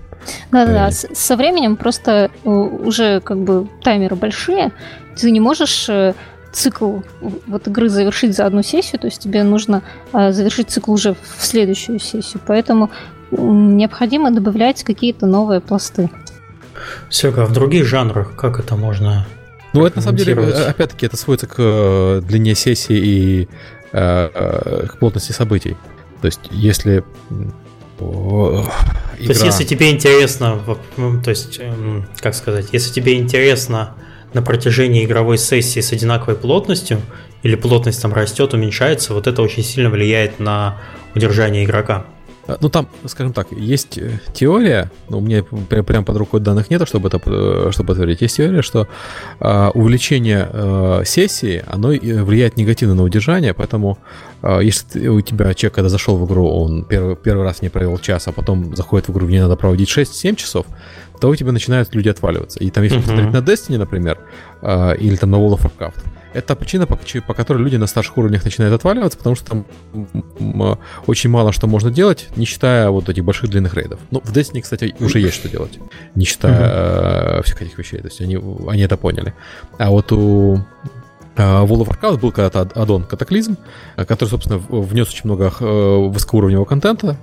Да-да-да, 0.51 0.91
со 0.91 1.35
временем 1.35 1.75
просто 1.75 2.31
э, 2.43 2.49
уже 2.49 3.19
как 3.21 3.39
бы 3.39 3.67
таймеры 3.81 4.15
большие, 4.15 4.71
ты 5.15 5.31
не 5.31 5.39
можешь 5.39 5.87
э, 5.89 6.13
цикл 6.51 6.99
вот 7.47 7.67
игры 7.67 7.89
завершить 7.89 8.35
за 8.35 8.45
одну 8.45 8.63
сессию, 8.63 8.99
то 8.99 9.07
есть 9.07 9.21
тебе 9.21 9.43
нужно 9.43 9.81
э, 10.13 10.31
завершить 10.31 10.69
цикл 10.69 10.93
уже 10.93 11.13
в 11.13 11.43
следующую 11.45 11.99
сессию, 11.99 12.41
поэтому 12.45 12.89
необходимо 13.31 14.31
добавлять 14.31 14.83
какие-то 14.83 15.25
новые 15.25 15.59
пласты. 15.59 16.09
Серега, 17.09 17.43
а 17.43 17.45
в 17.45 17.53
других 17.53 17.85
жанрах 17.85 18.35
как 18.35 18.59
это 18.59 18.75
можно 18.75 19.25
ну, 19.73 19.87
это 19.87 19.97
на 19.97 20.01
самом 20.03 20.17
деле, 20.17 20.35
опять-таки, 20.35 21.07
это 21.07 21.17
сводится 21.17 21.47
к 21.47 22.21
длине 22.21 22.53
сессии 22.53 22.95
и 22.95 23.49
э, 23.91 24.85
к 24.87 24.99
плотности 24.99 25.31
событий. 25.31 25.75
То 26.21 26.27
есть, 26.27 26.41
если 26.51 27.03
игра... 27.99 28.69
То 28.69 28.71
есть, 29.17 29.43
если 29.43 29.63
тебе 29.63 29.91
интересно, 29.91 30.59
то 31.23 31.29
есть, 31.29 31.59
эм, 31.59 32.07
как 32.19 32.35
сказать, 32.35 32.67
если 32.71 32.93
тебе 32.93 33.17
интересно 33.17 33.95
на 34.33 34.41
протяжении 34.41 35.05
игровой 35.05 35.37
сессии 35.37 35.79
с 35.79 35.91
одинаковой 35.91 36.35
плотностью, 36.35 37.01
или 37.43 37.55
плотность 37.55 38.01
там 38.01 38.13
растет, 38.13 38.53
уменьшается, 38.53 39.13
вот 39.13 39.27
это 39.27 39.41
очень 39.41 39.63
сильно 39.63 39.89
влияет 39.89 40.39
на 40.39 40.81
удержание 41.13 41.65
игрока. 41.65 42.05
А, 42.45 42.57
ну, 42.59 42.69
там, 42.69 42.87
скажем 43.05 43.31
так, 43.31 43.51
есть 43.51 43.97
э, 43.97 44.19
теория, 44.33 44.91
но 45.09 45.19
у 45.19 45.21
меня 45.21 45.43
прям 45.43 46.03
под 46.03 46.17
рукой 46.17 46.41
данных 46.41 46.69
нет, 46.69 46.85
чтобы 46.87 47.07
это 47.07 47.21
э, 47.25 47.69
чтобы 47.71 47.87
подтвердить. 47.87 48.21
Есть 48.21 48.37
теория, 48.37 48.61
что 48.61 48.87
э, 49.39 49.69
увеличение 49.73 50.49
э, 50.51 51.03
сессии, 51.05 51.63
оно 51.67 51.89
влияет 51.89 52.57
негативно 52.57 52.95
на 52.95 53.03
удержание, 53.03 53.53
поэтому 53.53 53.97
э, 54.41 54.59
если 54.61 55.07
у 55.07 55.21
тебя 55.21 55.53
человек, 55.53 55.75
когда 55.75 55.89
зашел 55.89 56.17
в 56.17 56.25
игру, 56.25 56.49
он 56.49 56.83
первый, 56.83 57.15
первый 57.15 57.43
раз 57.43 57.61
не 57.61 57.69
провел 57.69 57.97
час, 57.97 58.27
а 58.27 58.33
потом 58.33 58.75
заходит 58.75 59.07
в 59.07 59.11
игру, 59.13 59.27
где 59.27 59.41
надо 59.41 59.55
проводить 59.55 59.89
6-7 59.89 60.35
часов, 60.35 60.65
то 61.21 61.29
у 61.29 61.35
тебя 61.35 61.53
начинают 61.53 61.95
люди 61.95 62.09
отваливаться. 62.09 62.59
И 62.59 62.69
там, 62.69 62.83
если 62.83 62.99
uh-huh. 62.99 63.03
посмотреть 63.03 63.33
на 63.33 63.37
Destiny, 63.37 63.77
например, 63.77 64.19
э, 64.61 64.97
или 64.97 65.15
там 65.15 65.31
на 65.31 65.37
World 65.37 65.59
of 65.59 65.71
Warcraft, 65.71 66.03
это 66.33 66.55
причина, 66.55 66.87
по, 66.87 66.97
по 67.27 67.33
которой 67.33 67.63
люди 67.63 67.75
на 67.75 67.87
старших 67.87 68.17
уровнях 68.17 68.43
начинают 68.43 68.73
отваливаться, 68.73 69.17
потому 69.17 69.35
что 69.35 69.45
там 69.45 70.79
очень 71.07 71.29
мало 71.29 71.51
что 71.51 71.67
можно 71.67 71.91
делать, 71.91 72.27
не 72.35 72.45
считая 72.45 72.89
вот 72.89 73.09
этих 73.09 73.23
больших 73.23 73.49
длинных 73.49 73.73
рейдов. 73.75 73.99
Ну, 74.11 74.21
в 74.23 74.31
Destiny, 74.31 74.61
кстати, 74.61 74.95
уже 74.99 75.19
есть 75.19 75.35
что 75.35 75.49
делать, 75.49 75.79
не 76.15 76.25
считая 76.25 76.59
uh-huh. 76.59 77.43
всех 77.43 77.61
этих 77.61 77.77
вещей. 77.77 77.99
То 77.99 78.07
есть 78.07 78.21
они, 78.21 78.37
они 78.67 78.81
это 78.81 78.97
поняли. 78.97 79.33
А 79.77 79.89
вот 79.89 80.11
у 80.11 80.65
World 81.35 81.85
of 81.85 81.89
Warcraft 81.89 82.19
был 82.19 82.31
когда-то 82.31 82.61
аддон 82.61 83.03
Катаклизм, 83.03 83.57
который, 83.95 84.29
собственно, 84.29 84.57
внес 84.57 85.09
очень 85.09 85.25
много 85.25 85.51
э, 85.59 86.07
высокоуровневого 86.09 86.65
контента, 86.65 87.17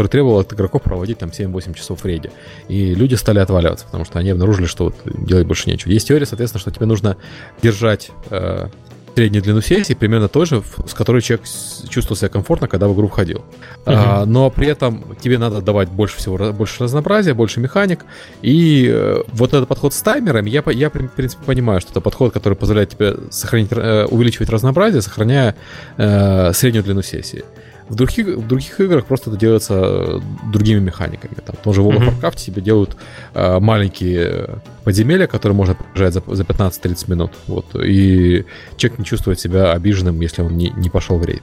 который 0.00 0.08
требовал 0.08 0.38
от 0.38 0.50
игроков 0.50 0.80
проводить 0.82 1.18
там 1.18 1.28
7-8 1.28 1.74
часов 1.74 2.00
в 2.00 2.06
рейде. 2.06 2.30
И 2.68 2.94
люди 2.94 3.16
стали 3.16 3.38
отваливаться, 3.38 3.84
потому 3.84 4.06
что 4.06 4.18
они 4.18 4.30
обнаружили, 4.30 4.64
что 4.64 4.84
вот 4.84 4.94
делать 5.04 5.46
больше 5.46 5.68
нечего. 5.68 5.90
Есть 5.90 6.08
теория, 6.08 6.24
соответственно, 6.24 6.60
что 6.60 6.70
тебе 6.70 6.86
нужно 6.86 7.18
держать 7.60 8.10
э, 8.30 8.68
среднюю 9.14 9.42
длину 9.42 9.60
сессии 9.60 9.92
примерно 9.92 10.28
той 10.28 10.46
же, 10.46 10.62
с 10.86 10.94
которой 10.94 11.20
человек 11.20 11.46
чувствовал 11.90 12.16
себя 12.16 12.30
комфортно, 12.30 12.66
когда 12.66 12.88
в 12.88 12.94
игру 12.94 13.08
входил. 13.08 13.44
Uh-huh. 13.84 14.22
А, 14.22 14.24
но 14.24 14.48
при 14.48 14.68
этом 14.68 15.04
тебе 15.20 15.36
надо 15.36 15.60
давать 15.60 15.90
больше 15.90 16.16
всего, 16.16 16.50
больше 16.54 16.82
разнообразия, 16.82 17.34
больше 17.34 17.60
механик. 17.60 18.06
И 18.40 18.88
э, 18.90 19.22
вот 19.28 19.52
этот 19.52 19.68
подход 19.68 19.92
с 19.92 20.00
таймерами, 20.00 20.48
я, 20.48 20.62
я 20.68 20.88
в 20.88 20.92
принципе 20.92 21.44
понимаю, 21.44 21.82
что 21.82 21.90
это 21.90 22.00
подход, 22.00 22.32
который 22.32 22.54
позволяет 22.54 22.88
тебе 22.88 23.16
сохранить, 23.28 23.68
э, 23.72 24.06
увеличивать 24.06 24.48
разнообразие, 24.48 25.02
сохраняя 25.02 25.56
э, 25.98 26.54
среднюю 26.54 26.84
длину 26.84 27.02
сессии. 27.02 27.44
В 27.90 27.96
других, 27.96 28.24
в 28.24 28.46
других 28.46 28.80
играх 28.80 29.04
просто 29.04 29.30
это 29.30 29.38
делается 29.38 29.74
э, 29.74 30.20
другими 30.52 30.78
механиками. 30.78 31.34
Там 31.44 31.56
тоже 31.62 31.82
в 31.82 31.88
World 31.88 31.98
of 31.98 32.20
Warcraft 32.20 32.36
тебе 32.36 32.62
делают 32.62 32.96
э, 33.34 33.58
маленькие 33.58 34.60
подземелья, 34.84 35.26
которые 35.26 35.56
можно 35.56 35.74
пробежать 35.74 36.14
за, 36.14 36.22
за 36.24 36.44
15-30 36.44 37.10
минут. 37.10 37.32
Вот. 37.48 37.66
И 37.74 38.46
человек 38.76 39.00
не 39.00 39.04
чувствует 39.04 39.40
себя 39.40 39.72
обиженным, 39.72 40.20
если 40.20 40.42
он 40.42 40.56
не, 40.56 40.70
не 40.70 40.88
пошел 40.88 41.18
в 41.18 41.24
рейд. 41.24 41.42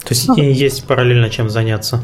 То 0.00 0.10
есть 0.10 0.28
и 0.36 0.52
есть 0.52 0.84
параллельно 0.84 1.30
чем 1.30 1.48
заняться. 1.48 2.02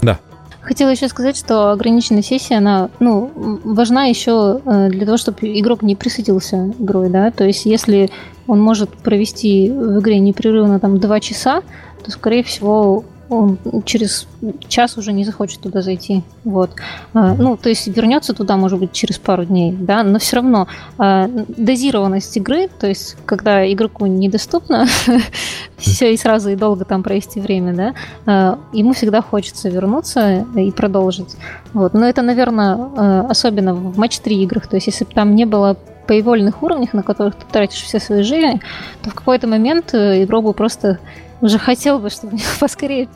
Да. 0.00 0.18
Хотела 0.62 0.88
еще 0.88 1.08
сказать, 1.08 1.36
что 1.36 1.70
ограниченная 1.70 2.22
сессия, 2.22 2.56
она 2.56 2.88
ну, 2.98 3.60
важна 3.62 4.06
еще 4.06 4.62
э, 4.64 4.88
для 4.88 5.04
того, 5.04 5.18
чтобы 5.18 5.36
игрок 5.42 5.82
не 5.82 5.96
присытился 5.96 6.72
игрой, 6.78 7.10
да, 7.10 7.30
то 7.30 7.44
есть 7.44 7.66
если 7.66 8.10
он 8.46 8.58
может 8.60 8.88
провести 8.88 9.70
в 9.70 10.00
игре 10.00 10.18
непрерывно 10.18 10.80
там 10.80 10.98
2 10.98 11.20
часа, 11.20 11.60
то, 12.02 12.10
скорее 12.10 12.42
всего, 12.42 13.04
он 13.38 13.82
через 13.84 14.26
час 14.68 14.96
уже 14.98 15.12
не 15.12 15.24
захочет 15.24 15.60
туда 15.60 15.82
зайти. 15.82 16.22
Вот. 16.44 16.70
А, 17.12 17.34
ну, 17.34 17.56
то 17.56 17.68
есть 17.68 17.86
вернется 17.86 18.34
туда, 18.34 18.56
может 18.56 18.78
быть, 18.78 18.92
через 18.92 19.18
пару 19.18 19.44
дней, 19.44 19.72
да, 19.72 20.02
но 20.02 20.18
все 20.18 20.36
равно 20.36 20.68
а, 20.98 21.28
дозированность 21.28 22.36
игры, 22.36 22.68
то 22.68 22.86
есть 22.86 23.16
когда 23.26 23.70
игроку 23.70 24.06
недоступно 24.06 24.86
все 25.76 26.12
и 26.12 26.16
сразу 26.16 26.50
и 26.50 26.56
долго 26.56 26.84
там 26.84 27.02
провести 27.02 27.40
время, 27.40 27.74
да, 27.74 27.94
а, 28.26 28.58
ему 28.72 28.92
всегда 28.92 29.22
хочется 29.22 29.68
вернуться 29.68 30.46
и 30.56 30.70
продолжить. 30.70 31.36
Вот. 31.72 31.94
Но 31.94 32.06
это, 32.06 32.22
наверное, 32.22 33.26
особенно 33.28 33.74
в 33.74 33.98
матч-3 33.98 34.32
играх, 34.34 34.66
то 34.66 34.76
есть 34.76 34.86
если 34.86 35.04
бы 35.04 35.12
там 35.12 35.34
не 35.34 35.44
было 35.44 35.76
поивольных 36.06 36.62
уровнях, 36.62 36.92
на 36.92 37.02
которых 37.02 37.34
ты 37.34 37.44
тратишь 37.50 37.82
все 37.82 37.98
свои 37.98 38.22
жизни, 38.22 38.60
то 39.02 39.10
в 39.10 39.14
какой-то 39.14 39.46
момент 39.46 39.94
э, 39.94 40.24
игрок 40.24 40.44
бы 40.44 40.52
просто 40.52 40.98
уже 41.44 41.58
хотел 41.58 41.98
бы, 41.98 42.10
чтобы 42.10 42.36
у 42.36 42.38
поскорее 42.60 43.08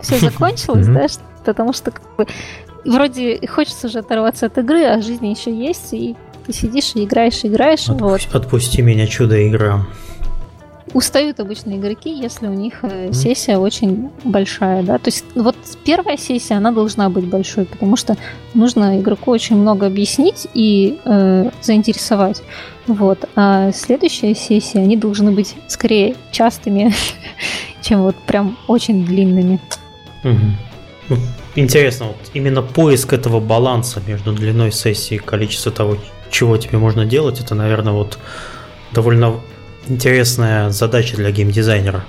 все 0.00 0.18
закончилось, 0.18 0.86
да, 0.86 1.06
потому 1.44 1.72
что 1.72 1.90
как 1.90 2.02
бы, 2.16 2.26
вроде 2.84 3.46
хочется 3.46 3.86
уже 3.86 4.00
оторваться 4.00 4.46
от 4.46 4.58
игры, 4.58 4.84
а 4.84 5.00
жизни 5.00 5.28
еще 5.28 5.54
есть, 5.54 5.92
и 5.92 6.16
ты 6.46 6.52
сидишь 6.52 6.92
и 6.94 7.04
играешь, 7.04 7.44
играешь. 7.44 7.88
Отпусти, 7.88 8.28
вот. 8.32 8.34
отпусти 8.34 8.82
меня, 8.82 9.06
чудо-игра 9.06 9.86
устают 10.92 11.40
обычно 11.40 11.76
игроки, 11.76 12.10
если 12.10 12.46
у 12.46 12.52
них 12.52 12.82
mm-hmm. 12.82 13.12
сессия 13.12 13.58
очень 13.58 14.10
большая, 14.24 14.82
да. 14.82 14.98
То 14.98 15.08
есть 15.08 15.24
вот 15.34 15.56
первая 15.84 16.16
сессия, 16.16 16.54
она 16.54 16.72
должна 16.72 17.08
быть 17.08 17.24
большой, 17.24 17.64
потому 17.64 17.96
что 17.96 18.16
нужно 18.54 19.00
игроку 19.00 19.30
очень 19.30 19.56
много 19.56 19.86
объяснить 19.86 20.46
и 20.54 20.98
э, 21.04 21.50
заинтересовать. 21.62 22.42
Вот. 22.86 23.28
А 23.36 23.72
следующая 23.72 24.34
сессия, 24.34 24.80
они 24.80 24.96
должны 24.96 25.30
быть 25.30 25.54
скорее 25.68 26.16
частыми, 26.32 26.92
чем 27.82 28.02
вот 28.02 28.16
прям 28.26 28.56
очень 28.66 29.04
длинными. 29.04 29.60
Угу. 30.24 31.16
Интересно, 31.56 32.06
вот 32.06 32.30
именно 32.34 32.62
поиск 32.62 33.12
этого 33.12 33.40
баланса 33.40 34.00
между 34.06 34.32
длиной 34.32 34.72
сессии 34.72 35.16
и 35.16 35.18
количеством 35.18 35.72
того, 35.72 35.96
чего 36.30 36.56
тебе 36.56 36.78
можно 36.78 37.04
делать, 37.04 37.40
это, 37.40 37.54
наверное, 37.54 37.92
вот 37.92 38.18
довольно 38.92 39.40
интересная 39.90 40.70
задача 40.70 41.16
для 41.16 41.30
геймдизайнера. 41.30 42.04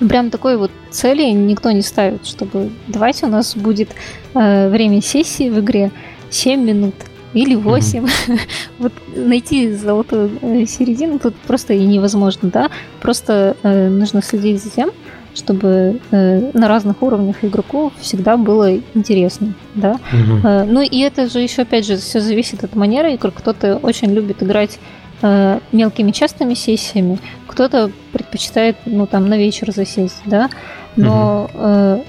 Ну, 0.00 0.08
прям 0.08 0.30
такой 0.30 0.56
вот 0.56 0.70
цели 0.90 1.24
никто 1.30 1.70
не 1.70 1.82
ставит, 1.82 2.26
чтобы 2.26 2.70
давайте 2.86 3.26
у 3.26 3.28
нас 3.28 3.56
будет 3.56 3.90
э, 4.34 4.68
время 4.68 5.02
сессии 5.02 5.50
в 5.50 5.60
игре 5.60 5.90
7 6.30 6.62
минут 6.62 6.94
или 7.34 7.54
8. 7.54 8.04
Mm-hmm. 8.04 8.40
вот 8.78 8.92
найти 9.14 9.72
золотую 9.72 10.30
э, 10.40 10.66
середину 10.66 11.18
тут 11.18 11.34
просто 11.46 11.74
и 11.74 11.84
невозможно, 11.84 12.50
да? 12.50 12.70
Просто 13.00 13.56
э, 13.62 13.88
нужно 13.88 14.22
следить 14.22 14.62
за 14.62 14.70
тем, 14.70 14.90
чтобы 15.34 16.00
э, 16.10 16.50
на 16.54 16.68
разных 16.68 17.02
уровнях 17.02 17.36
игроку 17.42 17.92
всегда 18.00 18.36
было 18.36 18.76
интересно, 18.94 19.52
да. 19.74 20.00
Mm-hmm. 20.12 20.40
Э, 20.44 20.64
ну 20.64 20.80
и 20.80 20.98
это 21.00 21.28
же 21.28 21.40
еще 21.40 21.62
опять 21.62 21.86
же 21.86 21.96
все 21.98 22.20
зависит 22.20 22.64
от 22.64 22.74
манеры 22.74 23.12
игр. 23.14 23.30
Кто-то 23.30 23.76
очень 23.76 24.12
любит 24.12 24.42
играть 24.42 24.78
э, 25.22 25.60
мелкими 25.72 26.10
частыми 26.10 26.54
сессиями, 26.54 27.18
кто-то 27.46 27.90
предпочитает, 28.12 28.76
ну, 28.84 29.06
там, 29.06 29.28
на 29.28 29.36
вечер 29.36 29.72
засесть, 29.72 30.20
да, 30.24 30.50
но 30.96 31.50
э, 31.54 32.02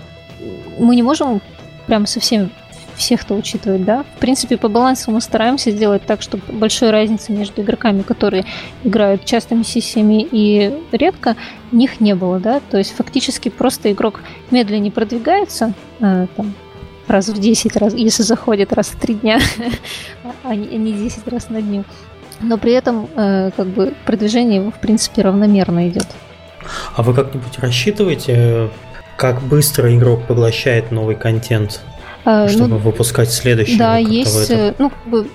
мы 0.79 0.95
не 0.95 1.03
можем 1.03 1.41
прям 1.87 2.05
совсем 2.05 2.51
всех-то 2.97 3.35
учитывать, 3.35 3.85
да. 3.85 4.03
В 4.15 4.19
принципе, 4.19 4.57
по 4.57 4.67
балансу 4.67 5.11
мы 5.11 5.21
стараемся 5.21 5.71
сделать 5.71 6.03
так, 6.05 6.21
чтобы 6.21 6.43
большой 6.51 6.89
разницы 6.89 7.31
между 7.31 7.61
игроками, 7.61 8.01
которые 8.01 8.45
играют 8.83 9.23
частыми 9.23 9.63
сессиями 9.63 10.27
и 10.29 10.73
редко, 10.91 11.35
них 11.71 11.99
не 11.99 12.15
было, 12.15 12.39
да. 12.39 12.59
То 12.71 12.77
есть 12.77 12.95
фактически 12.95 13.49
просто 13.49 13.91
игрок 13.91 14.21
медленнее 14.51 14.91
продвигается, 14.91 15.73
э, 15.99 16.27
там, 16.35 16.53
раз 17.07 17.29
в 17.29 17.39
10 17.39 17.77
раз, 17.77 17.93
если 17.93 18.23
заходит 18.23 18.73
раз 18.73 18.87
в 18.87 18.99
3 18.99 19.13
дня, 19.13 19.39
а 20.43 20.55
не 20.55 20.91
10 20.91 21.19
а 21.25 21.29
раз 21.29 21.49
на 21.49 21.61
дню 21.61 21.85
но 22.41 22.57
при 22.57 22.73
этом 22.73 23.07
э, 23.15 23.51
как 23.55 23.67
бы 23.67 23.93
продвижение 24.05 24.57
его 24.57 24.71
в 24.71 24.79
принципе 24.79 25.21
равномерно 25.21 25.89
идет. 25.89 26.07
А 26.95 27.03
вы 27.03 27.13
как-нибудь 27.13 27.57
рассчитываете, 27.59 28.69
как 29.15 29.41
быстро 29.41 29.95
игрок 29.95 30.25
поглощает 30.27 30.91
новый 30.91 31.15
контент, 31.15 31.81
а, 32.25 32.47
чтобы 32.47 32.69
ну, 32.69 32.77
выпускать 32.77 33.31
следующий? 33.31 33.77
Да, 33.77 33.97
есть, 33.97 34.51
э, 34.51 34.73
ну 34.77 34.89
как 34.89 35.07
бы 35.07 35.27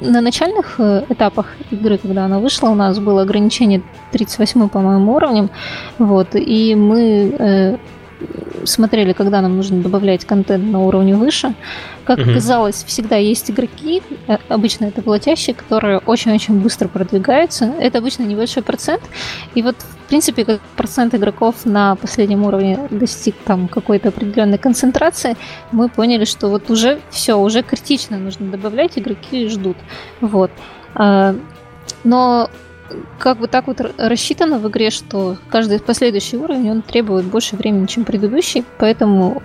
на 0.00 0.20
начальных 0.20 0.74
э, 0.78 1.04
этапах 1.08 1.46
игры, 1.70 1.98
когда 1.98 2.24
она 2.24 2.38
вышла, 2.38 2.68
у 2.68 2.74
нас 2.74 2.98
было 2.98 3.22
ограничение 3.22 3.82
38 4.10 4.68
по-моему, 4.68 5.14
уровнем, 5.14 5.50
вот, 5.98 6.34
и 6.34 6.74
мы 6.74 7.34
э, 7.38 7.76
смотрели, 8.64 9.12
когда 9.12 9.40
нам 9.40 9.56
нужно 9.56 9.82
добавлять 9.82 10.24
контент 10.24 10.64
на 10.64 10.80
уровне 10.80 11.14
выше. 11.14 11.54
Как 12.04 12.18
угу. 12.18 12.30
оказалось, 12.30 12.84
всегда 12.84 13.16
есть 13.16 13.50
игроки, 13.50 14.02
э, 14.26 14.36
обычно 14.48 14.86
это 14.86 15.02
платящие, 15.02 15.54
которые 15.54 15.98
очень-очень 15.98 16.60
быстро 16.60 16.88
продвигаются. 16.88 17.72
Это 17.78 17.98
обычно 17.98 18.24
небольшой 18.24 18.62
процент. 18.62 19.02
И 19.54 19.62
вот, 19.62 19.76
в 19.76 20.08
принципе, 20.08 20.44
как 20.44 20.60
процент 20.76 21.14
игроков 21.14 21.64
на 21.64 21.96
последнем 21.96 22.44
уровне 22.44 22.78
достиг 22.90 23.36
там 23.44 23.68
какой-то 23.68 24.08
определенной 24.08 24.58
концентрации, 24.58 25.36
мы 25.70 25.88
поняли, 25.88 26.24
что 26.24 26.48
вот 26.48 26.70
уже 26.70 27.00
все, 27.10 27.34
уже 27.34 27.62
критично 27.62 28.18
нужно 28.18 28.50
добавлять, 28.50 28.98
игроки 28.98 29.48
ждут. 29.48 29.76
Вот. 30.20 30.50
А, 30.94 31.34
но 32.04 32.50
как 33.18 33.38
бы 33.38 33.48
так 33.48 33.66
вот 33.66 33.80
рассчитано 33.98 34.58
в 34.58 34.68
игре, 34.68 34.90
что 34.90 35.36
каждый 35.48 35.80
последующий 35.80 36.38
уровень, 36.38 36.70
он 36.70 36.82
требует 36.82 37.24
больше 37.24 37.56
времени, 37.56 37.86
чем 37.86 38.04
предыдущий, 38.04 38.64
поэтому 38.78 39.42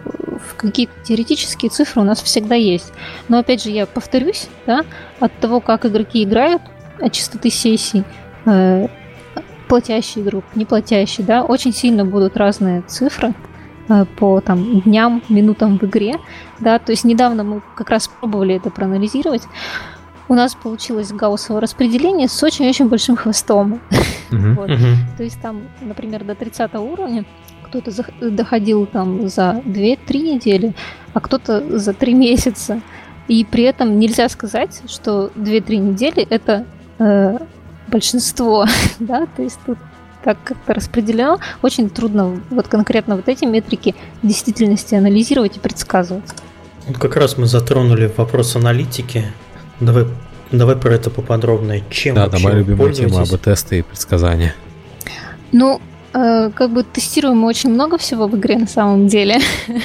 какие-то 0.55 0.93
теоретические 1.03 1.69
цифры 1.69 2.01
у 2.01 2.05
нас 2.05 2.21
всегда 2.21 2.55
есть. 2.55 2.91
Но 3.27 3.39
опять 3.39 3.63
же, 3.63 3.69
я 3.69 3.85
повторюсь, 3.85 4.47
да, 4.65 4.83
от 5.19 5.33
того, 5.39 5.59
как 5.59 5.85
игроки 5.85 6.23
играют, 6.23 6.61
от 6.99 7.13
частоты 7.13 7.49
сессий, 7.49 8.03
э, 8.45 8.87
платящий 9.67 10.21
игрок, 10.21 10.45
не 10.55 10.65
платящий, 10.65 11.23
да, 11.23 11.43
очень 11.43 11.73
сильно 11.73 12.05
будут 12.05 12.37
разные 12.37 12.81
цифры 12.81 13.33
э, 13.89 14.05
по 14.17 14.41
там 14.41 14.81
дням, 14.81 15.21
минутам 15.29 15.77
в 15.77 15.83
игре, 15.83 16.15
да, 16.59 16.79
то 16.79 16.91
есть 16.91 17.03
недавно 17.03 17.43
мы 17.43 17.61
как 17.75 17.89
раз 17.89 18.07
пробовали 18.07 18.55
это 18.55 18.69
проанализировать, 18.69 19.43
у 20.29 20.33
нас 20.33 20.55
получилось 20.55 21.11
гауссово 21.11 21.61
распределение 21.61 22.27
с 22.27 22.43
очень-очень 22.43 22.87
большим 22.87 23.15
хвостом. 23.15 23.79
Uh-huh. 24.29 24.55
вот. 24.55 24.69
uh-huh. 24.69 24.95
То 25.17 25.23
есть 25.23 25.41
там, 25.41 25.61
например, 25.81 26.23
до 26.23 26.35
30 26.35 26.73
уровня 26.75 27.25
кто-то 27.63 27.91
доходил 28.21 28.85
там 28.85 29.27
за 29.27 29.61
2-3 29.65 30.35
недели, 30.35 30.73
а 31.13 31.19
кто-то 31.19 31.79
за 31.79 31.93
3 31.93 32.13
месяца. 32.13 32.81
И 33.27 33.43
при 33.43 33.63
этом 33.63 33.99
нельзя 33.99 34.29
сказать, 34.29 34.81
что 34.87 35.31
2-3 35.35 35.77
недели 35.77 36.25
это 36.29 36.65
э, 36.99 37.37
большинство, 37.87 38.65
да, 38.99 39.27
то 39.35 39.43
есть 39.43 39.59
тут 39.65 39.77
так 40.23 40.37
как-то 40.43 40.73
распределено, 40.73 41.39
очень 41.61 41.89
трудно 41.89 42.41
вот 42.49 42.67
конкретно 42.67 43.15
вот 43.15 43.27
эти 43.27 43.45
метрики 43.45 43.95
в 44.21 44.27
действительности 44.27 44.95
анализировать 44.95 45.57
и 45.57 45.59
предсказывать. 45.59 46.25
Вот 46.87 46.97
как 46.97 47.15
раз 47.17 47.37
мы 47.37 47.47
затронули 47.47 48.11
вопрос 48.15 48.55
аналитики. 48.55 49.25
Давай, 49.79 50.05
давай 50.51 50.75
про 50.75 50.93
это 50.93 51.09
поподробнее. 51.09 51.83
Чем 51.89 52.15
да, 52.15 52.27
вообще 52.27 52.43
моя 52.43 52.57
любимая 52.57 52.93
тема 52.93 53.21
об 53.21 53.37
тесты 53.39 53.79
и 53.79 53.81
предсказания. 53.81 54.55
Ну, 55.51 55.79
э, 56.13 56.49
как 56.51 56.71
бы 56.71 56.83
тестируем 56.83 57.37
мы 57.37 57.47
очень 57.47 57.69
много 57.69 57.97
всего 57.97 58.27
в 58.27 58.35
игре 58.35 58.57
на 58.57 58.67
самом 58.67 59.07
деле. 59.07 59.37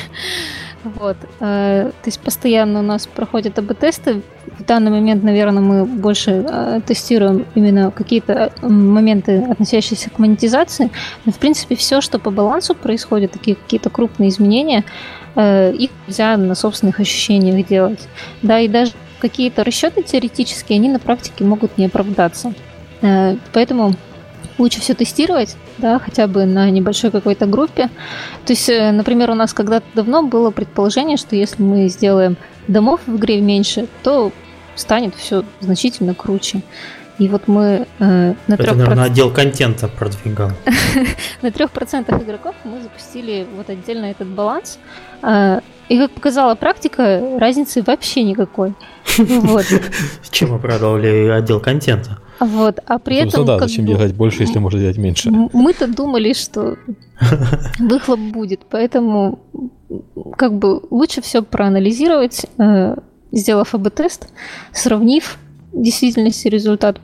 Вот. 0.85 1.17
Э, 1.41 1.91
то 2.03 2.09
есть 2.09 2.19
постоянно 2.21 2.81
у 2.81 2.83
нас 2.83 3.07
проходят 3.07 3.59
АБ-тесты. 3.59 4.23
В 4.59 4.65
данный 4.65 4.91
момент, 4.91 5.23
наверное, 5.23 5.63
мы 5.63 5.85
больше 5.85 6.45
э, 6.47 6.81
тестируем 6.85 7.47
именно 7.55 7.91
какие-то 7.93 8.53
моменты, 8.63 9.47
относящиеся 9.49 10.11
к 10.11 10.19
монетизации. 10.19 10.91
Но, 11.25 11.33
в 11.33 11.39
принципе, 11.39 11.77
все, 11.77 12.01
что 12.01 12.19
по 12.19 12.31
балансу 12.31 12.75
происходит, 12.75 13.31
такие 13.31 13.57
какие-то 13.57 13.91
крупные 13.91 14.31
изменения, 14.31 14.85
э, 15.37 15.73
их 15.73 15.91
нельзя 16.07 16.37
на 16.37 16.55
собственных 16.57 16.99
ощущениях 16.99 17.67
делать. 17.67 18.01
Да, 18.43 18.59
и 18.59 18.67
даже 18.67 18.93
какие-то 19.23 19.63
расчеты 19.63 20.03
теоретические, 20.03 20.77
они 20.77 20.89
на 20.89 20.99
практике 20.99 21.45
могут 21.45 21.79
не 21.79 21.87
оправдаться. 21.87 22.53
Э, 23.03 23.37
поэтому 23.53 23.95
лучше 24.59 24.81
все 24.81 24.95
тестировать, 24.95 25.57
да, 25.79 26.01
хотя 26.01 26.27
бы 26.27 26.45
на 26.45 26.69
небольшой 26.71 27.13
какой-то 27.13 27.47
группе. 27.47 27.89
То 28.45 28.53
есть, 28.53 28.69
э, 28.69 28.91
например, 28.91 29.31
у 29.31 29.35
нас 29.35 29.55
когда-то 29.55 29.87
давно 29.95 30.25
было 30.25 30.51
предположение, 30.51 31.17
что 31.17 31.37
если 31.37 31.63
мы 31.63 31.89
сделаем 31.89 32.37
домов 32.67 33.01
в 33.07 33.17
игре 33.17 33.41
меньше, 33.41 33.87
то 34.03 34.33
станет 34.75 35.15
все 35.15 35.45
значительно 35.61 36.15
круче. 36.15 36.63
И 37.19 37.29
вот 37.29 37.47
мы 37.47 37.87
э, 38.01 38.35
на 38.49 38.57
трех... 38.57 38.69
Это, 38.69 38.75
наверное, 38.75 39.05
отдел 39.05 39.31
контента 39.31 39.87
продвигал. 39.87 40.51
на 41.43 41.53
трех 41.53 41.71
процентах 41.71 42.21
игроков 42.23 42.57
мы 42.65 42.83
запустили 42.83 43.47
вот 43.57 43.71
отдельно 43.71 44.07
этот 44.07 44.27
баланс. 44.27 44.81
Э, 45.23 45.61
и 45.93 45.99
как 45.99 46.11
показала 46.13 46.55
практика, 46.55 47.39
разницы 47.39 47.83
вообще 47.83 48.23
никакой. 48.23 48.75
Вот. 49.19 49.67
Чем 50.31 50.55
оправдывали 50.55 51.29
отдел 51.29 51.61
контента? 51.61 52.19
Вот, 52.41 52.79
а 52.87 52.99
при 52.99 53.17
этом... 53.17 53.45
да, 53.45 53.59
зачем 53.59 53.85
бы, 53.85 53.93
делать 53.93 54.15
больше, 54.15 54.43
если 54.43 54.59
можно 54.59 54.81
делать 54.81 54.97
меньше? 54.97 55.31
Мы-то 55.53 55.87
думали, 55.87 56.33
что 56.33 56.79
выхлоп 57.79 58.19
будет, 58.19 58.61
поэтому 58.71 59.41
как 60.39 60.55
бы 60.55 60.81
лучше 60.91 61.21
все 61.21 61.43
проанализировать, 61.43 62.47
э, 62.57 62.97
сделав 63.31 63.75
АБ-тест, 63.75 64.29
сравнив 64.73 65.37
действительность 65.75 66.47
и 66.47 66.49
результат. 66.49 67.01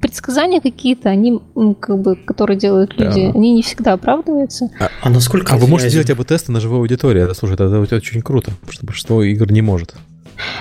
Предсказания 0.00 0.60
какие-то, 0.60 1.08
они, 1.08 1.40
как 1.80 2.00
бы, 2.00 2.16
которые 2.16 2.58
делают 2.58 2.98
люди, 2.98 3.26
да. 3.26 3.38
они 3.38 3.52
не 3.54 3.62
всегда 3.62 3.94
оправдываются. 3.94 4.70
А, 4.78 4.88
а 5.02 5.10
насколько? 5.10 5.54
А 5.54 5.56
вы 5.56 5.66
можете 5.66 5.90
делать 5.90 6.10
АБ-тесты 6.10 6.52
на 6.52 6.60
живой 6.60 6.78
аудитории? 6.78 7.22
Это, 7.22 7.34
слушай, 7.34 7.54
это, 7.54 7.64
это 7.64 7.96
очень 7.96 8.22
круто, 8.22 8.50
потому 8.60 8.72
что 8.72 8.86
большинство 8.86 9.22
игр 9.22 9.50
не 9.50 9.62
может. 9.62 9.94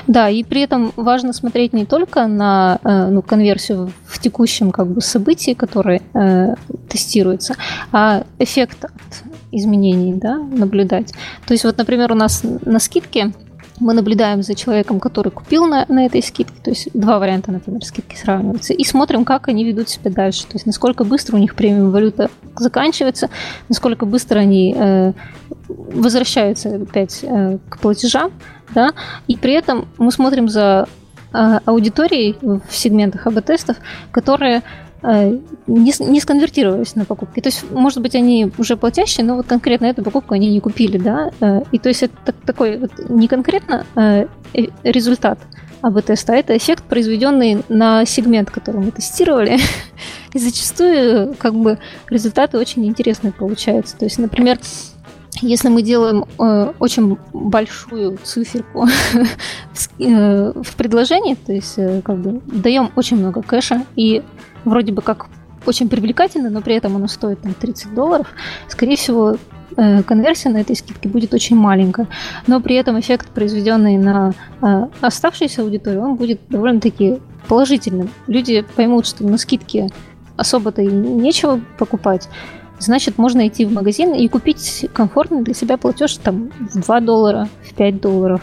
Да, 0.07 0.29
и 0.29 0.43
при 0.43 0.61
этом 0.61 0.93
важно 0.95 1.33
смотреть 1.33 1.73
не 1.73 1.85
только 1.85 2.27
на 2.27 2.79
э, 2.83 3.07
ну, 3.09 3.21
конверсию 3.21 3.91
в 4.05 4.19
текущем 4.19 4.71
как 4.71 4.87
бы, 4.87 5.01
событии, 5.01 5.53
которое 5.53 6.01
э, 6.13 6.55
тестируется, 6.89 7.55
а 7.91 8.23
эффект 8.39 8.85
от 8.85 8.91
изменений 9.51 10.13
да, 10.13 10.37
наблюдать. 10.37 11.13
То 11.45 11.53
есть 11.53 11.63
вот, 11.63 11.77
например, 11.77 12.11
у 12.11 12.15
нас 12.15 12.43
на 12.43 12.79
скидке 12.79 13.33
мы 13.81 13.93
наблюдаем 13.93 14.43
за 14.43 14.55
человеком, 14.55 14.99
который 14.99 15.31
купил 15.31 15.65
на, 15.65 15.85
на 15.89 16.05
этой 16.05 16.21
скидке, 16.21 16.53
то 16.63 16.69
есть 16.69 16.89
два 16.93 17.19
варианта, 17.19 17.51
например, 17.51 17.83
скидки 17.83 18.15
сравниваются, 18.15 18.73
и 18.73 18.83
смотрим, 18.83 19.25
как 19.25 19.47
они 19.47 19.65
ведут 19.65 19.89
себя 19.89 20.11
дальше, 20.11 20.43
то 20.43 20.53
есть 20.53 20.65
насколько 20.65 21.03
быстро 21.03 21.35
у 21.35 21.39
них 21.39 21.55
премиум 21.55 21.91
валюта 21.91 22.29
заканчивается, 22.55 23.29
насколько 23.69 24.05
быстро 24.05 24.39
они 24.39 24.75
э, 24.77 25.13
возвращаются 25.67 26.75
опять 26.75 27.19
э, 27.23 27.57
к 27.69 27.79
платежам, 27.79 28.31
да, 28.73 28.93
и 29.27 29.35
при 29.35 29.53
этом 29.53 29.87
мы 29.97 30.11
смотрим 30.11 30.47
за 30.47 30.87
э, 31.33 31.59
аудиторией 31.65 32.37
в 32.41 32.61
сегментах 32.69 33.25
АБ-тестов, 33.25 33.77
которые 34.11 34.61
не, 35.03 35.93
не 35.99 36.19
сконвертировались 36.19 36.95
на 36.95 37.05
покупки. 37.05 37.39
То 37.39 37.49
есть, 37.49 37.69
может 37.71 38.01
быть, 38.01 38.15
они 38.15 38.51
уже 38.57 38.77
платящие, 38.77 39.25
но 39.25 39.35
вот 39.35 39.47
конкретно 39.47 39.85
эту 39.85 40.03
покупку 40.03 40.33
они 40.33 40.49
не 40.49 40.59
купили, 40.59 40.97
да. 40.97 41.31
Э, 41.39 41.61
и 41.71 41.79
то 41.79 41.89
есть 41.89 42.03
это 42.03 42.33
такой 42.45 42.77
вот 42.77 42.91
не 43.09 43.27
конкретно 43.27 43.85
результат 44.83 45.39
АБ-теста, 45.81 46.33
а 46.33 46.35
это 46.35 46.55
эффект, 46.55 46.83
произведенный 46.83 47.63
на 47.69 48.05
сегмент, 48.05 48.51
который 48.51 48.81
мы 48.81 48.91
тестировали. 48.91 49.59
И 50.33 50.39
зачастую 50.39 51.35
как 51.37 51.55
бы 51.55 51.79
результаты 52.09 52.57
очень 52.57 52.85
интересные 52.85 53.33
получаются. 53.33 53.97
То 53.97 54.05
есть, 54.05 54.19
например, 54.19 54.59
если 55.39 55.69
мы 55.69 55.81
делаем 55.81 56.25
э, 56.39 56.73
очень 56.79 57.17
большую 57.33 58.17
циферку 58.23 58.87
э, 59.99 60.51
в 60.55 60.75
предложении, 60.75 61.35
то 61.35 61.53
есть 61.53 61.77
э, 61.77 62.01
как 62.01 62.17
бы 62.17 62.41
даем 62.45 62.91
очень 62.95 63.17
много 63.17 63.41
кэша 63.41 63.85
и 63.95 64.23
вроде 64.65 64.91
бы 64.91 65.01
как 65.01 65.27
очень 65.65 65.89
привлекательно, 65.89 66.49
но 66.49 66.61
при 66.61 66.75
этом 66.75 66.95
оно 66.95 67.07
стоит 67.07 67.41
там 67.41 67.53
30 67.53 67.93
долларов, 67.93 68.27
скорее 68.67 68.95
всего, 68.95 69.37
э, 69.77 70.03
конверсия 70.03 70.49
на 70.49 70.57
этой 70.57 70.75
скидке 70.75 71.07
будет 71.07 71.33
очень 71.33 71.55
маленькая, 71.55 72.07
но 72.47 72.59
при 72.59 72.75
этом 72.75 72.99
эффект, 72.99 73.29
произведенный 73.29 73.97
на 73.97 74.33
э, 74.61 74.87
оставшуюся 75.01 75.61
аудиторию, 75.61 76.03
он 76.03 76.15
будет 76.15 76.41
довольно-таки 76.49 77.19
положительным. 77.47 78.09
Люди 78.27 78.65
поймут, 78.75 79.07
что 79.07 79.25
на 79.25 79.37
скидке 79.37 79.89
особо-то 80.35 80.81
и 80.81 80.87
нечего 80.87 81.61
покупать, 81.77 82.27
значит, 82.81 83.17
можно 83.17 83.47
идти 83.47 83.65
в 83.65 83.71
магазин 83.71 84.13
и 84.13 84.27
купить 84.27 84.87
комфортный 84.93 85.43
для 85.43 85.53
себя 85.53 85.77
платеж 85.77 86.17
там 86.17 86.51
в 86.73 86.79
2 86.79 86.99
доллара, 87.01 87.47
в 87.69 87.73
5 87.73 88.01
долларов. 88.01 88.41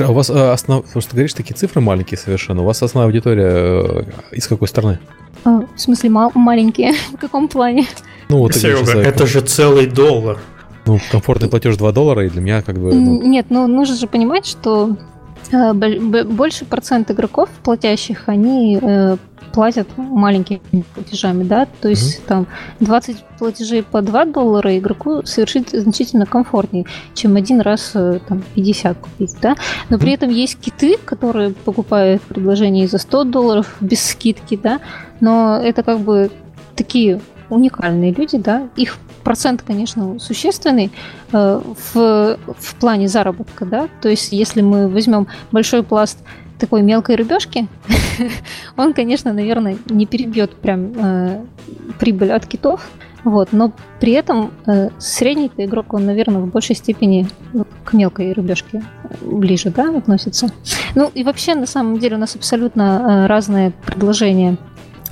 А 0.00 0.10
у 0.10 0.14
вас 0.14 0.30
э, 0.30 0.50
основ... 0.52 0.84
Потому 0.84 1.00
что 1.00 1.10
ты 1.10 1.16
говоришь, 1.16 1.34
такие 1.34 1.54
цифры 1.54 1.80
маленькие 1.80 2.18
совершенно. 2.18 2.62
У 2.62 2.64
вас 2.64 2.82
основная 2.82 3.08
аудитория 3.08 3.50
э, 3.50 4.04
из 4.32 4.46
какой 4.46 4.68
страны? 4.68 5.00
А, 5.44 5.62
в 5.74 5.80
смысле, 5.80 6.10
мал- 6.10 6.32
маленькие? 6.34 6.92
в 7.12 7.16
каком 7.16 7.48
плане? 7.48 7.86
Ну, 8.28 8.38
вот 8.38 8.54
Серега, 8.54 9.00
это 9.00 9.26
же 9.26 9.40
целый 9.40 9.86
доллар. 9.86 10.38
Ну, 10.86 10.98
комфортный 11.10 11.48
платеж 11.48 11.76
2 11.76 11.92
доллара, 11.92 12.24
и 12.24 12.28
для 12.28 12.40
меня 12.40 12.62
как 12.62 12.78
бы... 12.78 12.94
Ну... 12.94 13.22
Нет, 13.22 13.46
ну 13.50 13.66
нужно 13.66 13.96
же 13.96 14.06
понимать, 14.06 14.46
что 14.46 14.96
больше 15.52 16.64
процент 16.64 17.10
игроков 17.10 17.48
платящих, 17.62 18.28
они 18.28 18.78
э, 18.80 19.16
платят 19.52 19.88
маленькими 19.96 20.84
платежами, 20.94 21.42
да, 21.44 21.66
то 21.80 21.88
есть 21.88 22.20
mm-hmm. 22.20 22.26
там 22.26 22.46
20 22.80 23.24
платежей 23.38 23.82
по 23.82 24.02
2 24.02 24.26
доллара 24.26 24.76
игроку 24.78 25.24
совершить 25.24 25.70
значительно 25.70 26.26
комфортнее, 26.26 26.84
чем 27.14 27.36
один 27.36 27.60
раз 27.60 27.92
э, 27.94 28.20
там 28.28 28.42
50 28.54 28.98
купить, 28.98 29.36
да, 29.40 29.56
но 29.88 29.96
mm-hmm. 29.96 30.00
при 30.00 30.12
этом 30.12 30.30
есть 30.30 30.60
киты, 30.60 30.96
которые 30.98 31.50
покупают 31.50 32.22
предложения 32.22 32.86
за 32.86 32.98
100 32.98 33.24
долларов 33.24 33.76
без 33.80 34.04
скидки, 34.04 34.56
да, 34.62 34.80
но 35.20 35.58
это 35.62 35.82
как 35.82 36.00
бы 36.00 36.30
такие 36.76 37.20
уникальные 37.50 38.12
люди, 38.12 38.38
да, 38.38 38.68
их 38.76 38.98
процент, 39.24 39.62
конечно, 39.62 40.18
существенный 40.18 40.90
э, 41.32 41.60
в, 41.92 42.38
в 42.58 42.74
плане 42.76 43.08
заработка, 43.08 43.64
да, 43.64 43.88
то 44.00 44.08
есть 44.08 44.32
если 44.32 44.60
мы 44.60 44.88
возьмем 44.88 45.28
большой 45.52 45.82
пласт 45.82 46.18
такой 46.58 46.82
мелкой 46.82 47.16
рыбешки, 47.16 47.68
он, 48.76 48.92
конечно, 48.92 49.32
наверное, 49.32 49.78
не 49.88 50.06
перебьет 50.06 50.56
прям 50.56 50.92
э, 50.96 51.44
прибыль 51.98 52.32
от 52.32 52.46
китов, 52.46 52.90
вот, 53.24 53.48
но 53.52 53.72
при 54.00 54.12
этом 54.12 54.52
э, 54.66 54.90
средний 54.98 55.50
игрок, 55.56 55.92
он, 55.92 56.06
наверное, 56.06 56.40
в 56.40 56.46
большей 56.48 56.76
степени 56.76 57.28
к 57.84 57.92
мелкой 57.92 58.32
рыбешке 58.32 58.82
ближе, 59.20 59.70
да, 59.70 59.96
относится. 59.96 60.48
Ну 60.94 61.10
и 61.14 61.24
вообще, 61.24 61.54
на 61.54 61.66
самом 61.66 61.98
деле, 61.98 62.16
у 62.16 62.18
нас 62.18 62.36
абсолютно 62.36 63.24
э, 63.24 63.26
разные 63.26 63.72
предложения 63.84 64.56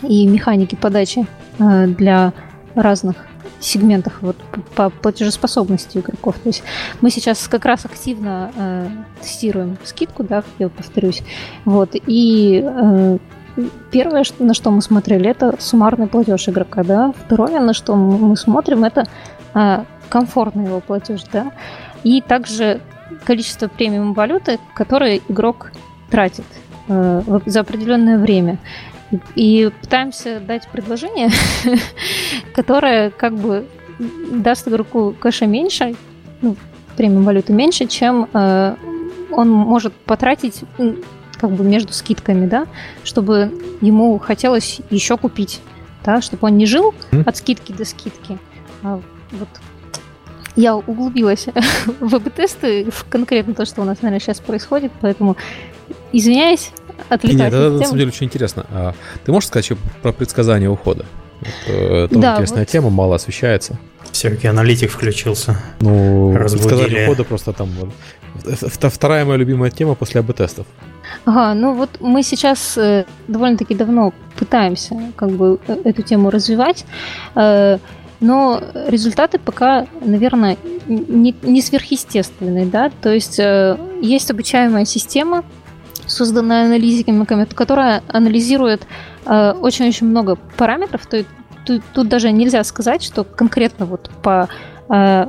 и 0.03 0.27
механики 0.27 0.75
подачи 0.75 1.27
э, 1.59 1.87
для 1.87 2.33
разных 2.75 3.17
сегментах 3.61 4.19
вот, 4.21 4.37
по 4.75 4.91
платежеспособности 4.91 5.99
игроков. 5.99 6.37
То 6.43 6.49
есть 6.49 6.63
мы 7.01 7.11
сейчас 7.11 7.49
как 7.49 7.65
раз 7.65 7.85
активно 7.85 8.53
э, 8.55 8.89
тестируем 9.21 9.79
скидку, 9.85 10.23
да, 10.23 10.45
я 10.59 10.69
повторюсь. 10.69 11.23
Вот, 11.65 11.91
и 11.95 12.63
э, 12.65 13.19
первое, 13.91 14.25
на 14.39 14.55
что 14.55 14.71
мы 14.71 14.83
смотрели, 14.83 15.29
это 15.29 15.55
суммарный 15.59 16.07
платеж 16.07 16.49
игрока, 16.49 16.85
да. 16.85 17.13
Второе, 17.25 17.61
на 17.61 17.73
что 17.73 17.95
мы 17.97 18.37
смотрим, 18.37 18.85
это 18.85 19.07
э, 19.55 19.85
комфортный 20.09 20.67
его 20.67 20.81
платеж, 20.81 21.23
да. 21.33 21.53
И 22.05 22.21
также 22.21 22.81
количество 23.25 23.69
премиум 23.69 24.13
валюты, 24.13 24.59
которое 24.75 25.21
игрок 25.29 25.73
тратит 26.11 26.45
э, 26.89 27.23
за 27.47 27.61
определенное 27.61 28.19
время 28.19 28.59
и 29.35 29.71
пытаемся 29.81 30.41
дать 30.41 30.69
предложение, 30.69 31.31
которое 32.55 33.11
как 33.11 33.35
бы 33.35 33.67
даст 33.99 34.67
игроку 34.69 35.15
кэша 35.19 35.47
меньше, 35.47 35.95
ну, 36.43 36.57
премиум 36.97 37.25
валюты 37.25 37.53
меньше, 37.53 37.87
чем 37.87 38.29
э, 38.33 38.77
он 39.31 39.51
может 39.51 39.93
потратить 39.93 40.65
как 41.39 41.51
бы 41.51 41.65
между 41.65 41.93
скидками, 41.93 42.47
да, 42.47 42.67
чтобы 43.05 43.53
ему 43.81 44.19
хотелось 44.19 44.81
еще 44.91 45.17
купить, 45.17 45.61
да, 46.05 46.21
чтобы 46.21 46.49
он 46.49 46.57
не 46.57 46.67
жил 46.67 46.95
от 47.25 47.37
скидки 47.37 47.73
до 47.73 47.85
скидки, 47.85 48.39
а 48.83 49.01
вот 49.33 49.49
я 50.57 50.75
углубилась 50.75 51.47
в 52.01 52.15
АБ-тесты, 52.15 52.91
в 52.91 53.05
конкретно 53.09 53.55
то, 53.55 53.67
что 53.67 53.83
у 53.83 53.85
нас, 53.85 54.01
наверное, 54.03 54.21
сейчас 54.21 54.41
происходит, 54.41 54.91
поэтому 55.01 55.37
извиняюсь, 56.13 56.71
отвлекать. 57.09 57.39
Нет, 57.39 57.53
это 57.53 57.71
на 57.71 57.85
самом 57.85 57.99
деле 57.99 58.11
очень 58.11 58.27
интересно. 58.27 58.67
А 58.71 58.95
ты 59.25 59.33
можешь 59.33 59.49
сказать 59.49 59.65
еще 59.65 59.77
про 60.03 60.13
предсказание 60.13 60.71
ухода? 60.71 61.05
Это 61.67 62.19
да, 62.19 62.33
интересная 62.35 62.61
вот. 62.61 62.69
тема, 62.69 62.91
мало 62.91 63.17
освещается. 63.17 63.79
Все-таки 64.13 64.47
аналитик 64.47 64.91
включился. 64.91 65.59
Ну, 65.81 66.35
предсказание 66.35 67.05
ухода 67.05 67.25
просто 67.25 67.53
там... 67.53 67.71
Вторая 68.45 69.25
моя 69.25 69.39
любимая 69.39 69.71
тема 69.71 69.95
после 69.95 70.21
АБ-тестов. 70.21 70.67
Ага, 71.25 71.55
ну 71.55 71.75
вот 71.75 72.01
мы 72.01 72.23
сейчас 72.23 72.77
э, 72.77 73.05
довольно-таки 73.29 73.75
давно 73.75 74.13
пытаемся 74.39 74.95
как 75.17 75.31
бы 75.31 75.59
э, 75.67 75.77
эту 75.85 76.03
тему 76.03 76.31
развивать, 76.31 76.85
э, 77.35 77.79
но 78.21 78.63
результаты 78.89 79.39
пока, 79.39 79.87
наверное, 80.01 80.57
не, 80.87 81.35
не 81.43 81.63
сверхъестественные, 81.63 82.67
да, 82.67 82.91
то 83.01 83.13
есть 83.13 83.39
э, 83.39 83.79
есть 84.03 84.31
обучаемая 84.31 84.85
система, 84.85 85.45
созданная 86.17 86.65
аналитиками, 86.65 87.25
которая 87.45 88.03
анализирует 88.09 88.87
э, 89.27 89.53
очень-очень 89.53 90.07
много 90.07 90.37
параметров. 90.57 91.07
То 91.07 91.19
есть 91.19 91.29
тут, 91.65 91.83
тут 91.93 92.09
даже 92.09 92.33
нельзя 92.33 92.65
сказать, 92.65 93.03
что 93.03 93.25
конкретно 93.25 93.87
вот 93.87 94.11
по 94.23 94.49
э, 94.89 95.27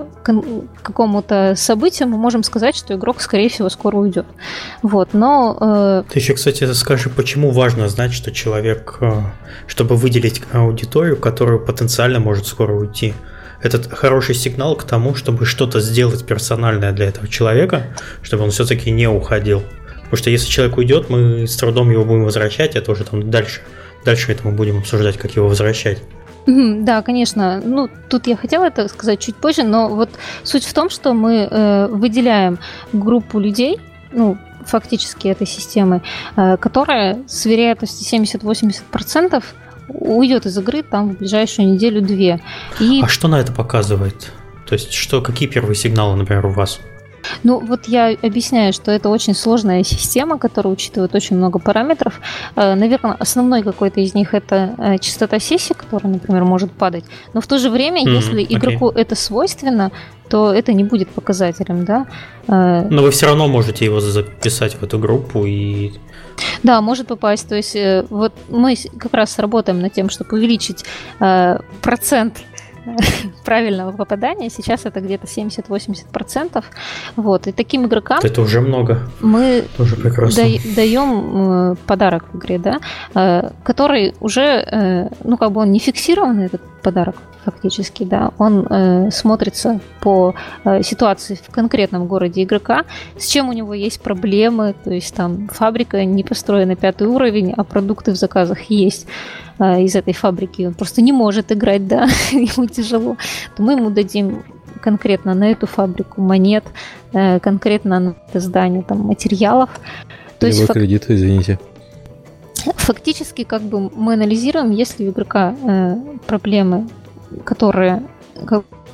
какому-то 0.82 1.54
событию 1.56 2.08
мы 2.08 2.18
можем 2.18 2.44
сказать, 2.44 2.76
что 2.76 2.94
игрок, 2.94 3.22
скорее 3.22 3.50
всего, 3.50 3.70
скоро 3.70 3.98
уйдет. 3.98 4.26
Вот, 4.82 5.14
но... 5.14 5.58
Э... 5.60 6.04
Ты 6.10 6.20
еще, 6.20 6.34
кстати, 6.34 6.72
скажи, 6.74 7.10
почему 7.10 7.52
важно 7.52 7.90
знать, 7.90 8.14
что 8.14 8.32
человек, 8.32 9.00
чтобы 9.68 9.96
выделить 9.96 10.42
аудиторию, 10.54 11.18
которая 11.18 11.58
потенциально 11.58 12.20
может 12.20 12.48
скоро 12.48 12.74
уйти, 12.74 13.14
этот 13.62 13.92
хороший 13.92 14.36
сигнал 14.36 14.76
к 14.76 14.84
тому, 14.84 15.16
чтобы 15.16 15.46
что-то 15.46 15.80
сделать 15.80 16.26
персональное 16.26 16.92
для 16.92 17.06
этого 17.08 17.28
человека, 17.28 17.88
чтобы 18.22 18.44
он 18.44 18.52
все-таки 18.52 18.92
не 18.92 19.08
уходил. 19.08 19.64
Потому 20.10 20.18
что 20.18 20.30
если 20.30 20.50
человек 20.50 20.78
уйдет, 20.78 21.10
мы 21.10 21.48
с 21.48 21.56
трудом 21.56 21.92
его 21.92 22.06
будем 22.06 22.24
возвращать, 22.24 22.76
это 22.76 22.92
уже 22.92 23.04
там 23.04 23.30
дальше 23.30 23.62
дальше 24.08 24.32
это 24.32 24.48
мы 24.48 24.54
будем 24.54 24.78
обсуждать, 24.78 25.18
как 25.18 25.36
его 25.36 25.50
возвращать. 25.50 26.02
Да, 26.46 27.02
конечно. 27.02 27.62
Ну, 27.64 27.90
тут 28.10 28.26
я 28.28 28.38
хотела 28.38 28.66
это 28.66 28.88
сказать 28.88 29.20
чуть 29.20 29.36
позже, 29.36 29.64
но 29.64 29.90
вот 29.90 30.10
суть 30.44 30.64
в 30.64 30.74
том, 30.74 30.90
что 30.90 31.14
мы 31.14 31.46
э, 31.52 31.88
выделяем 31.88 32.58
группу 32.94 33.38
людей, 33.38 33.82
ну, 34.14 34.38
фактически 34.66 35.28
этой 35.28 35.46
системы, 35.46 36.04
э, 36.38 36.56
которая 36.56 37.20
с 37.28 37.46
вероятностью 37.46 38.20
70-80% 38.24 39.44
уйдет 39.90 40.46
из 40.46 40.58
игры 40.58 40.84
там 40.84 41.10
в 41.10 41.18
ближайшую 41.18 41.74
неделю-две. 41.74 42.40
И... 42.80 43.02
А 43.04 43.10
что 43.10 43.28
на 43.28 43.42
это 43.42 43.52
показывает? 43.52 44.32
То 44.66 44.74
есть, 44.74 44.94
что, 44.94 45.22
какие 45.22 45.50
первые 45.50 45.76
сигналы, 45.76 46.16
например, 46.16 46.46
у 46.46 46.52
вас? 46.52 46.80
Ну, 47.44 47.60
вот 47.60 47.88
я 47.88 48.16
объясняю, 48.22 48.74
что 48.74 48.92
это 48.92 49.10
очень 49.10 49.34
сложная 49.34 49.84
система, 49.84 50.38
которая 50.38 50.74
учитывает 50.74 51.16
очень 51.16 51.38
много 51.38 51.60
параметров. 51.60 52.22
Э, 52.56 52.76
Наверное, 52.76 53.14
основной 53.14 53.64
какой-то 53.64 54.00
из 54.00 54.14
них 54.14 54.34
это 54.34 54.76
э, 54.78 54.98
частота 55.00 55.40
сессии, 55.40 55.74
которая, 55.74 56.14
например, 56.14 56.44
может 56.44 56.72
падать. 56.72 57.06
Но 57.34 57.42
в 57.42 57.48
то 57.48 57.58
же 57.58 57.70
время, 57.70 58.04
mm-hmm, 58.04 58.16
если 58.16 58.44
игроку 58.44 58.90
okay. 58.90 59.02
это 59.02 59.16
свойственно, 59.16 59.92
то 60.30 60.52
это 60.52 60.74
не 60.74 60.84
будет 60.84 61.10
показателем, 61.10 61.86
да. 61.86 62.06
Э, 62.48 62.88
Но 62.90 63.02
вы 63.02 63.12
все 63.12 63.28
равно 63.28 63.48
можете 63.48 63.86
его 63.86 64.00
записать 64.00 64.76
в 64.76 64.84
эту 64.84 65.00
группу 65.00 65.46
и 65.46 65.94
да, 66.64 66.82
может 66.82 67.08
попасть. 67.08 67.50
То 67.50 67.56
есть 67.56 67.76
вот 68.10 68.32
мы 68.50 68.76
как 69.00 69.14
раз 69.14 69.40
работаем 69.40 69.80
над 69.80 69.94
тем, 69.94 70.10
чтобы 70.10 70.38
увеличить 70.38 70.86
э, 71.20 71.58
процент 71.82 72.44
правильного 73.46 73.92
попадания. 73.92 74.50
Сейчас 74.50 74.86
это 74.86 75.02
где-то 75.02 75.28
70-80%. 75.28 76.64
Вот. 77.16 77.48
И 77.48 77.52
таким 77.52 77.86
игрокам... 77.86 78.20
Это 78.24 78.42
уже 78.42 78.62
много. 78.62 79.10
Мы 79.22 79.66
уже 79.80 79.96
прекрасно. 79.96 80.44
даем 80.76 81.72
э, 81.72 81.76
подарок 81.86 82.26
в 82.34 82.38
игре, 82.38 82.60
да, 82.60 82.80
э, 83.16 83.50
который 83.64 84.14
уже, 84.20 84.42
э, 84.42 85.10
ну, 85.24 85.38
как 85.38 85.52
бы 85.52 85.62
он 85.62 85.72
не 85.72 85.80
фиксированный, 85.80 86.46
этот 86.46 86.62
подарок 86.88 87.16
фактически, 87.44 88.06
да, 88.06 88.32
он 88.38 88.66
э, 88.70 89.12
смотрится 89.12 89.80
по 90.00 90.34
э, 90.64 90.84
ситуации 90.84 91.36
в 91.36 91.52
конкретном 91.52 92.08
городе 92.08 92.44
игрока, 92.44 92.84
с 93.18 93.28
чем 93.28 93.50
у 93.50 93.54
него 93.54 93.74
есть 93.74 94.00
проблемы, 94.00 94.74
то 94.84 94.94
есть 94.94 95.14
там 95.14 95.50
фабрика 95.50 96.06
не 96.06 96.24
построена 96.24 96.76
пятый 96.76 97.08
уровень, 97.08 97.54
а 97.58 97.64
продукты 97.64 98.12
в 98.12 98.16
заказах 98.16 98.72
есть 98.72 99.06
э, 99.60 99.82
из 99.82 99.96
этой 99.96 100.14
фабрики, 100.14 100.68
он 100.68 100.74
просто 100.76 101.02
не 101.02 101.12
может 101.12 101.52
играть, 101.52 101.88
да, 101.88 102.08
ему 102.32 102.68
тяжело, 102.68 103.18
то 103.58 103.64
мы 103.64 103.74
ему 103.74 103.90
дадим 103.90 104.44
конкретно 104.82 105.34
на 105.34 105.52
эту 105.52 105.68
фабрику 105.68 106.22
монет, 106.22 106.64
э, 107.14 107.40
конкретно 107.40 108.00
на 108.00 108.16
это 108.30 108.40
здание 108.40 108.84
там 108.84 109.00
материалов. 109.00 109.70
То 110.40 110.48
есть, 110.48 110.66
фак... 110.66 110.78
кредит, 110.78 111.06
извините. 111.10 111.60
Фактически, 112.76 113.44
как 113.44 113.62
бы 113.62 113.90
мы 113.90 114.14
анализируем, 114.14 114.72
если 114.72 115.08
у 115.08 115.12
игрока 115.12 115.56
э, 115.64 115.96
проблемы 116.26 116.88
которые 117.44 118.04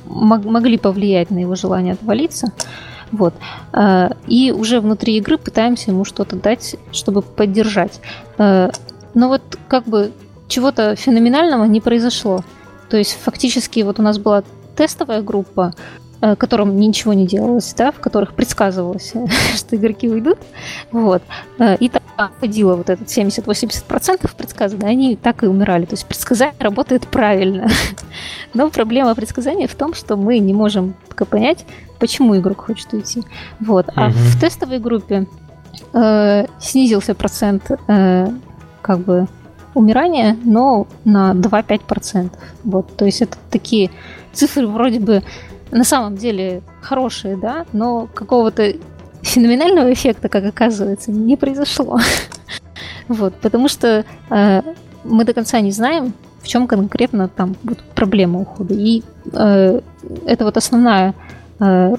могли 0.06 0.78
повлиять 0.78 1.30
на 1.30 1.38
его 1.38 1.54
желание 1.54 1.94
отвалиться. 1.94 2.52
Вот. 3.12 3.34
Э, 3.72 4.10
и 4.26 4.52
уже 4.52 4.80
внутри 4.80 5.16
игры 5.16 5.38
пытаемся 5.38 5.90
ему 5.90 6.04
что-то 6.04 6.36
дать, 6.36 6.76
чтобы 6.92 7.22
поддержать. 7.22 8.00
Э, 8.38 8.70
но 9.14 9.28
вот 9.28 9.42
как 9.68 9.84
бы 9.84 10.12
чего-то 10.48 10.96
феноменального 10.96 11.64
не 11.64 11.80
произошло. 11.80 12.44
То 12.90 12.96
есть 12.96 13.18
фактически 13.22 13.80
вот 13.80 13.98
у 13.98 14.02
нас 14.02 14.18
была 14.18 14.42
тестовая 14.76 15.22
группа, 15.22 15.74
которым 16.38 16.78
ничего 16.78 17.12
не 17.12 17.26
делалось, 17.26 17.74
да, 17.76 17.92
в 17.92 18.00
которых 18.00 18.34
предсказывалось, 18.34 19.12
что 19.54 19.76
игроки 19.76 20.08
уйдут. 20.08 20.38
Вот. 20.90 21.22
Э, 21.58 21.76
и 21.76 21.88
там 21.88 22.02
ходило 22.40 22.76
вот 22.76 22.90
этот 22.90 23.08
70-80% 23.08 24.30
предсказано, 24.36 24.86
они 24.86 25.16
так 25.16 25.42
и 25.42 25.46
умирали. 25.46 25.84
То 25.84 25.94
есть 25.94 26.06
предсказание 26.06 26.56
работает 26.60 27.06
правильно. 27.08 27.68
Но 28.54 28.70
проблема 28.70 29.14
предсказания 29.14 29.66
в 29.66 29.74
том, 29.74 29.94
что 29.94 30.16
мы 30.16 30.38
не 30.38 30.54
можем 30.54 30.94
пока 31.08 31.24
понять, 31.24 31.66
почему 31.98 32.36
игрок 32.36 32.66
хочет 32.66 32.92
уйти. 32.92 33.22
Вот. 33.60 33.86
А 33.94 34.06
угу. 34.06 34.14
в 34.14 34.40
тестовой 34.40 34.78
группе 34.78 35.26
э, 35.92 36.46
снизился 36.60 37.14
процент 37.14 37.70
э, 37.88 38.28
как 38.82 39.00
бы 39.00 39.26
умирания, 39.74 40.36
но 40.44 40.86
на 41.04 41.32
2-5%. 41.32 42.30
Вот. 42.64 42.96
То 42.96 43.04
есть 43.04 43.22
это 43.22 43.36
такие 43.50 43.90
цифры 44.32 44.66
вроде 44.66 45.00
бы 45.00 45.22
на 45.70 45.84
самом 45.84 46.16
деле 46.16 46.62
хорошие, 46.80 47.36
да, 47.36 47.66
но 47.72 48.06
какого-то 48.12 48.74
феноменального 49.22 49.92
эффекта, 49.92 50.28
как 50.28 50.44
оказывается, 50.44 51.10
не 51.10 51.36
произошло. 51.36 51.98
Вот, 53.06 53.34
потому 53.34 53.68
что 53.68 54.06
э, 54.30 54.62
мы 55.04 55.24
до 55.26 55.34
конца 55.34 55.60
не 55.60 55.72
знаем, 55.72 56.14
в 56.42 56.48
чем 56.48 56.66
конкретно 56.66 57.28
там 57.28 57.54
вот 57.62 57.78
проблема 57.94 58.40
ухода. 58.40 58.72
И 58.72 59.02
э, 59.30 59.80
это 60.26 60.44
вот 60.44 60.56
основная 60.56 61.14
э, 61.60 61.96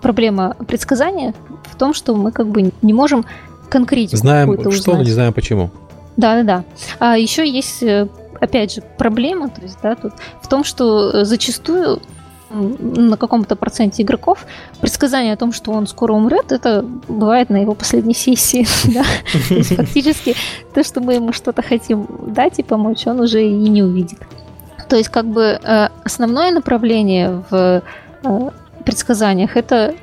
проблема 0.00 0.56
предсказания 0.68 1.34
в 1.64 1.76
том, 1.76 1.94
что 1.94 2.14
мы 2.14 2.30
как 2.30 2.48
бы 2.48 2.72
не 2.80 2.92
можем 2.92 3.24
конкретно 3.68 4.18
Знаем 4.18 4.52
что, 4.54 4.68
узнать. 4.68 4.98
но 4.98 5.02
не 5.02 5.10
знаем 5.10 5.32
почему. 5.32 5.70
Да, 6.16 6.36
да, 6.36 6.42
да. 6.42 6.64
А 6.98 7.16
еще 7.16 7.48
есть, 7.48 7.82
э, 7.82 8.08
опять 8.40 8.74
же, 8.74 8.82
проблема, 8.98 9.48
то 9.48 9.62
есть, 9.62 9.78
да, 9.82 9.94
тут 9.94 10.12
в 10.42 10.48
том, 10.48 10.62
что 10.62 11.10
э, 11.10 11.24
зачастую 11.24 12.02
на 12.52 13.16
каком-то 13.16 13.56
проценте 13.56 14.02
игроков 14.02 14.46
предсказание 14.80 15.32
о 15.32 15.36
том, 15.36 15.52
что 15.52 15.72
он 15.72 15.86
скоро 15.86 16.12
умрет, 16.12 16.52
это 16.52 16.82
бывает 17.08 17.50
на 17.50 17.56
его 17.56 17.74
последней 17.74 18.14
сессии. 18.14 18.66
То 19.48 19.54
есть 19.54 19.74
фактически 19.74 20.34
то, 20.74 20.84
что 20.84 21.00
мы 21.00 21.14
ему 21.14 21.32
что-то 21.32 21.62
хотим 21.62 22.06
дать 22.26 22.58
и 22.58 22.62
помочь, 22.62 23.06
он 23.06 23.20
уже 23.20 23.44
и 23.44 23.68
не 23.68 23.82
увидит. 23.82 24.18
То 24.88 24.96
есть 24.96 25.08
как 25.08 25.26
бы 25.26 25.58
э, 25.62 25.88
основное 26.04 26.50
направление 26.50 27.42
в 27.50 27.82
э, 28.22 28.50
предсказаниях 28.84 29.56
это 29.56 29.94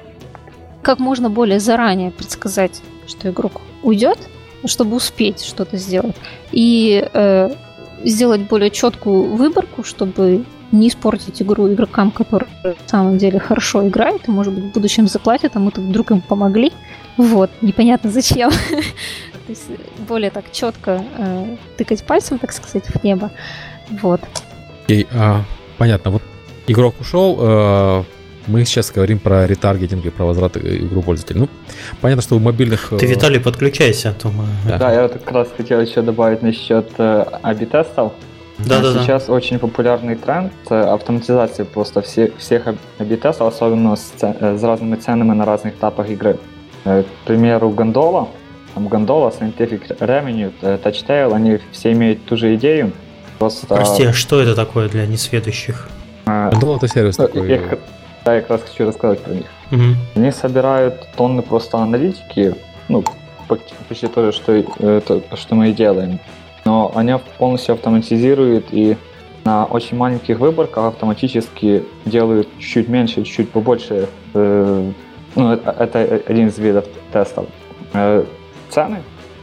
как 0.81 0.99
можно 0.99 1.29
более 1.29 1.59
заранее 1.59 2.11
предсказать, 2.11 2.81
что 3.07 3.29
игрок 3.29 3.61
уйдет, 3.83 4.17
чтобы 4.65 4.95
успеть 4.95 5.43
что-то 5.43 5.77
сделать. 5.77 6.15
И 6.51 7.07
э, 7.13 7.49
сделать 8.03 8.41
более 8.41 8.71
четкую 8.71 9.35
выборку, 9.35 9.83
чтобы 9.83 10.45
не 10.71 10.87
испортить 10.87 11.41
игру 11.41 11.71
игрокам, 11.71 12.11
которые 12.11 12.49
на 12.63 12.75
самом 12.87 13.17
деле 13.17 13.39
хорошо 13.39 13.87
играют, 13.87 14.27
и, 14.27 14.31
может 14.31 14.53
быть, 14.53 14.65
в 14.65 14.71
будущем 14.73 15.07
заплатят, 15.07 15.55
а 15.55 15.59
мы 15.59 15.71
тут 15.71 15.85
вдруг 15.85 16.11
им 16.11 16.21
помогли. 16.21 16.71
Вот, 17.17 17.49
непонятно 17.61 18.09
зачем. 18.09 18.49
То 19.47 19.49
есть 19.49 19.65
более 20.07 20.29
так 20.29 20.51
четко 20.51 21.03
э, 21.17 21.55
тыкать 21.77 22.03
пальцем, 22.03 22.37
так 22.37 22.51
сказать, 22.51 22.85
в 22.85 23.03
небо. 23.03 23.31
Вот. 24.01 24.21
Окей, 24.85 25.07
а, 25.11 25.43
понятно. 25.77 26.11
Вот 26.11 26.21
игрок 26.67 26.95
ушел, 26.99 27.37
э, 27.39 28.03
мы 28.47 28.65
сейчас 28.65 28.91
говорим 28.91 29.19
про 29.19 29.45
ретаргетинг 29.47 30.05
и 30.05 30.09
про 30.09 30.25
возврат 30.25 30.57
игру 30.57 31.01
пользователя. 31.01 31.41
Ну, 31.41 31.49
понятно, 32.01 32.21
что 32.21 32.35
у 32.35 32.39
мобильных... 32.39 32.89
Ты, 32.99 33.05
э, 33.05 33.09
Виталий, 33.09 33.39
подключайся, 33.39 34.09
а 34.09 34.13
то 34.13 34.29
мы... 34.29 34.45
Да, 34.67 34.77
да 34.77 34.93
я 34.93 35.07
как 35.07 35.31
раз 35.31 35.49
хотел 35.55 35.79
еще 35.81 36.01
добавить 36.01 36.41
насчет 36.41 36.89
э, 36.97 37.25
AB-тестов. 37.43 38.13
Да, 38.65 38.81
да, 38.81 39.01
Сейчас 39.01 39.25
да. 39.25 39.33
очень 39.33 39.57
популярный 39.57 40.15
тренд 40.15 40.51
э, 40.69 40.75
автоматизации 40.75 41.63
просто 41.63 42.01
все, 42.01 42.31
всех 42.37 42.63
абитесов, 42.97 43.53
особенно 43.53 43.95
с, 43.95 44.11
э, 44.21 44.57
с 44.57 44.63
разными 44.63 44.95
ценами 44.95 45.33
на 45.33 45.45
разных 45.45 45.75
этапах 45.75 46.09
игры. 46.09 46.37
Э, 46.83 47.03
к 47.03 47.27
примеру, 47.27 47.69
Гондола, 47.69 48.27
там 48.75 48.87
Гондола, 48.87 49.29
Scientific 49.29 49.97
Revenue, 49.99 50.51
Touchtail, 50.61 51.33
они 51.33 51.59
все 51.71 51.93
имеют 51.93 52.25
ту 52.25 52.35
же 52.35 52.55
идею. 52.55 52.91
Просто... 53.37 53.67
Прости, 53.67 54.03
а 54.03 54.13
что 54.13 54.41
это 54.41 54.55
такое 54.55 54.89
для 54.89 55.05
несведущих? 55.07 55.89
Гондола 56.25 56.77
это 56.77 56.87
сервис 56.89 57.15
такой. 57.15 57.49
Я, 57.49 57.61
да, 58.25 58.35
я 58.35 58.41
как 58.41 58.49
раз 58.49 58.61
хочу 58.63 58.85
рассказать 58.85 59.21
про 59.21 59.33
них. 59.33 59.45
Угу. 59.71 59.83
Они 60.15 60.31
собирают 60.31 61.07
тонны 61.15 61.41
просто 61.41 61.77
аналитики, 61.77 62.55
ну, 62.89 63.03
почти 63.87 64.07
то 64.07 64.25
же, 64.25 64.31
что, 64.33 64.61
то, 65.01 65.21
что 65.35 65.55
мы 65.55 65.69
и 65.69 65.73
делаем 65.73 66.19
но 66.69 66.91
они 66.93 67.15
полностью 67.39 67.73
автоматизируют 67.73 68.67
и 68.69 68.95
на 69.43 69.65
очень 69.65 69.97
маленьких 69.97 70.37
выборках 70.37 70.85
автоматически 70.85 71.83
делают 72.05 72.47
чуть-чуть 72.59 72.87
меньше, 72.87 73.23
чуть-чуть 73.23 73.49
побольше. 73.49 74.07
Э, 74.35 74.91
ну, 75.35 75.53
э, 75.53 75.57
это 75.79 76.21
один 76.27 76.49
из 76.49 76.59
видов 76.59 76.85
тестов. 77.11 77.45
Э, 77.93 78.23
цены 78.69 78.97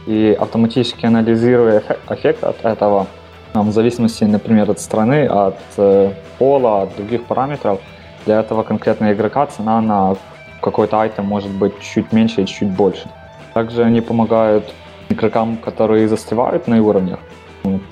и 0.05 0.37
автоматически 0.39 1.05
анализируя 1.05 1.83
эффект 2.09 2.45
от 2.45 2.63
этого, 2.63 3.07
в 3.53 3.71
зависимости, 3.71 4.23
например, 4.23 4.71
от 4.71 4.79
страны, 4.79 5.27
от 5.27 5.59
э, 5.75 6.13
пола, 6.37 6.83
от 6.83 6.95
других 6.95 7.25
параметров, 7.25 7.81
для 8.25 8.39
этого 8.39 8.63
конкретного 8.63 9.11
игрока 9.11 9.47
цена 9.47 9.81
на 9.81 10.15
какой-то 10.61 11.01
айтем 11.01 11.25
может 11.25 11.51
быть 11.51 11.73
чуть 11.81 12.13
меньше 12.13 12.43
и 12.43 12.45
чуть 12.45 12.69
больше. 12.69 13.09
Также 13.53 13.83
они 13.83 13.99
помогают 13.99 14.73
игрокам, 15.09 15.57
которые 15.57 16.07
застревают 16.07 16.67
на 16.67 16.81
уровнях. 16.81 17.19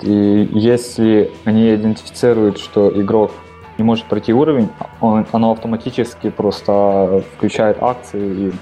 И 0.02 0.48
если 0.52 1.30
они 1.44 1.74
идентифицируют, 1.74 2.58
что 2.58 2.90
игрок 3.00 3.32
не 3.78 3.84
может 3.84 4.06
пройти 4.06 4.32
уровень, 4.32 4.68
он, 5.00 5.26
оно 5.32 5.52
автоматически 5.52 6.30
просто 6.30 7.22
включает 7.36 7.82
акции 7.82 8.48
и 8.48 8.52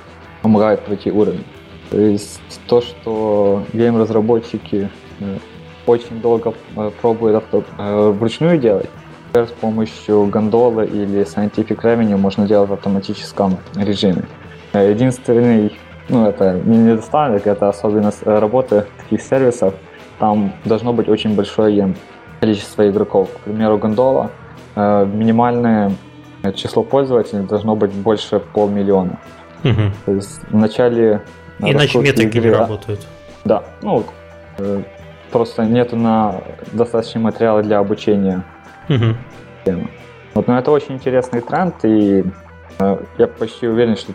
помогает 0.42 0.80
пройти 0.80 1.10
уровень. 1.10 1.44
То 1.90 2.00
есть 2.00 2.40
то, 2.66 2.80
что 2.80 3.62
гейм-разработчики 3.72 4.90
э, 5.20 5.38
очень 5.86 6.20
долго 6.20 6.54
э, 6.76 6.90
пробует 7.00 7.36
авто, 7.36 7.62
э, 7.78 8.08
вручную 8.10 8.58
делать. 8.58 8.90
С 9.32 9.50
помощью 9.60 10.26
гондолы 10.26 10.86
или 10.86 11.22
Scientific 11.22 11.80
Revenue 11.82 12.16
можно 12.16 12.46
делать 12.46 12.70
в 12.70 12.72
автоматическом 12.72 13.58
режиме. 13.76 14.24
Единственный, 14.72 15.72
ну 16.08 16.26
это 16.26 16.60
не 16.64 16.78
недостаток, 16.78 17.46
это 17.46 17.68
особенность 17.68 18.20
э, 18.24 18.38
работы 18.38 18.86
таких 19.02 19.22
сервисов. 19.22 19.74
Там 20.18 20.52
должно 20.64 20.92
быть 20.92 21.08
очень 21.08 21.34
большое 21.34 21.94
количество 22.40 22.88
игроков. 22.88 23.30
К 23.32 23.38
примеру, 23.40 23.78
гондола, 23.78 24.30
э, 24.76 25.06
минимальное 25.06 25.92
число 26.54 26.82
пользователей 26.82 27.42
должно 27.46 27.74
быть 27.74 27.92
больше 27.92 28.40
полмиллиона. 28.40 29.18
Угу. 29.64 29.82
То 30.04 30.12
есть 30.12 30.40
в 30.50 30.56
начале 30.56 31.22
Иначе 31.58 31.98
метрики 31.98 32.36
игры, 32.36 32.50
не 32.50 32.56
работают. 32.56 33.06
Да, 33.44 33.64
ну 33.82 34.04
просто 35.30 35.64
нету 35.64 35.96
на 35.96 36.42
достаточно 36.72 37.20
материала 37.20 37.62
для 37.62 37.78
обучения. 37.78 38.44
Угу. 38.88 39.78
Вот, 40.34 40.48
но 40.48 40.58
это 40.58 40.70
очень 40.70 40.94
интересный 40.94 41.40
тренд, 41.40 41.74
и 41.84 42.24
э, 42.78 42.98
я 43.18 43.26
почти 43.26 43.68
уверен, 43.68 43.96
что 43.96 44.12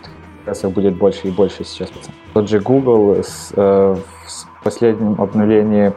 таких 0.54 0.70
будет 0.70 0.96
больше 0.96 1.28
и 1.28 1.30
больше 1.30 1.64
сейчас. 1.64 1.90
Тот 2.34 2.48
же 2.48 2.60
Google 2.60 3.22
с, 3.22 3.52
э, 3.56 3.96
с 4.26 4.46
последним 4.62 5.20
обновлением 5.20 5.94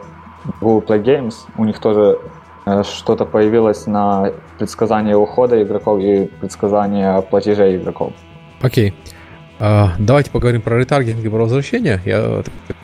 Google 0.60 0.82
Play 0.86 1.02
Games, 1.02 1.34
у 1.56 1.64
них 1.64 1.78
тоже 1.78 2.18
э, 2.66 2.82
что-то 2.82 3.24
появилось 3.24 3.86
на 3.86 4.32
предсказание 4.58 5.16
ухода 5.16 5.62
игроков 5.62 6.00
и 6.00 6.26
предсказание 6.40 7.22
платежей 7.22 7.76
игроков. 7.76 8.12
Окей. 8.60 8.90
Okay. 8.90 8.94
Uh, 9.60 9.90
давайте 10.00 10.32
поговорим 10.32 10.62
про 10.62 10.76
ретаргетинг 10.78 11.24
и 11.24 11.28
про 11.28 11.42
возвращение. 11.42 12.00
Я, 12.04 12.42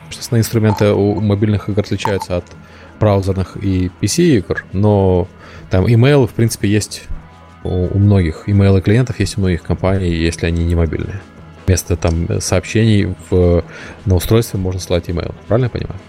основные 0.09 0.39
инструменты 0.39 0.93
у 0.93 1.19
мобильных 1.19 1.67
игр 1.67 1.81
отличаются 1.81 2.37
от 2.37 2.45
браузерных 2.97 3.57
и 3.61 3.91
PC 4.01 4.37
игр, 4.37 4.63
но 4.71 5.27
там 5.69 5.85
email, 5.85 6.27
в 6.27 6.31
принципе, 6.31 6.69
есть 6.69 7.03
у, 7.63 7.87
у 7.93 7.97
многих. 7.97 8.47
Email 8.47 8.79
клиентов 8.81 9.19
есть 9.19 9.37
у 9.37 9.41
многих 9.41 9.63
компаний, 9.63 10.09
если 10.09 10.45
они 10.45 10.63
не 10.63 10.75
мобильные. 10.75 11.21
Вместо 11.65 11.95
там 11.95 12.41
сообщений 12.41 13.13
в, 13.29 13.63
на 14.05 14.15
устройстве 14.15 14.59
можно 14.59 14.79
слать 14.79 15.09
email. 15.09 15.33
Правильно 15.47 15.65
я 15.65 15.69
понимаю? 15.69 15.99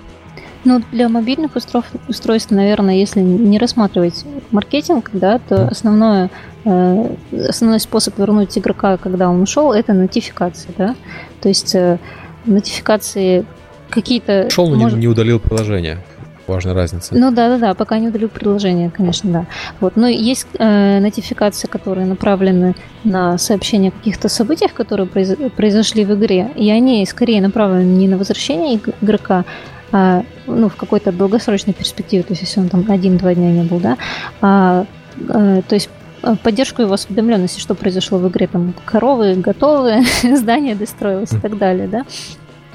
Ну, 0.64 0.80
для 0.92 1.08
мобильных 1.08 1.56
устройств, 1.56 1.92
устройств, 2.08 2.52
наверное, 2.52 2.94
если 2.94 3.20
не 3.20 3.58
рассматривать 3.58 4.24
маркетинг, 4.52 5.10
да, 5.12 5.40
то 5.40 5.66
основное, 5.66 6.30
э, 6.64 7.14
основной 7.48 7.80
способ 7.80 8.16
вернуть 8.16 8.56
игрока, 8.56 8.96
когда 8.96 9.28
он 9.28 9.42
ушел, 9.42 9.72
это 9.72 9.92
нотификация, 9.92 10.72
да. 10.78 10.94
То 11.40 11.48
есть 11.48 11.74
э, 11.74 11.98
нотификации 12.46 13.44
какие-то... 13.90 14.46
Ушел, 14.46 14.68
но 14.68 14.76
может... 14.76 14.98
не 14.98 15.08
удалил 15.08 15.40
приложение 15.40 15.98
важная 16.46 16.74
разница. 16.74 17.14
Ну 17.14 17.30
да, 17.30 17.48
да, 17.48 17.58
да, 17.58 17.74
пока 17.74 17.98
не 17.98 18.08
удалил 18.08 18.28
приложение, 18.28 18.90
конечно, 18.90 19.30
да. 19.30 19.46
Вот, 19.80 19.96
но 19.96 20.08
есть 20.08 20.46
э, 20.58 21.00
нотификации, 21.00 21.66
которые 21.66 22.06
направлены 22.06 22.74
на 23.04 23.38
сообщение 23.38 23.90
о 23.90 23.92
каких-то 23.92 24.28
событиях, 24.28 24.72
которые 24.72 25.06
произ... 25.06 25.36
произошли 25.56 26.04
в 26.04 26.14
игре, 26.14 26.50
и 26.56 26.70
они 26.70 27.04
скорее 27.06 27.40
направлены 27.40 27.84
не 27.84 28.08
на 28.08 28.16
возвращение 28.16 28.80
игрока, 29.00 29.44
а, 29.92 30.24
ну, 30.46 30.68
в 30.68 30.76
какой-то 30.76 31.12
долгосрочной 31.12 31.74
перспективе, 31.74 32.22
то 32.22 32.32
есть 32.32 32.42
если 32.42 32.60
он 32.60 32.68
там 32.68 32.84
один-два 32.88 33.34
дня 33.34 33.50
не 33.50 33.62
был, 33.62 33.78
да, 33.78 33.98
а, 34.40 34.86
а, 35.28 35.62
то 35.62 35.74
есть 35.74 35.90
а, 36.22 36.36
поддержку 36.36 36.82
его 36.82 36.94
осведомленности, 36.94 37.60
что 37.60 37.74
произошло 37.74 38.18
в 38.18 38.28
игре, 38.28 38.46
там 38.46 38.74
коровы 38.84 39.34
готовы, 39.34 40.02
здание 40.22 40.74
достроилось 40.74 41.32
и 41.32 41.38
так 41.38 41.58
далее, 41.58 41.88
да. 41.88 42.04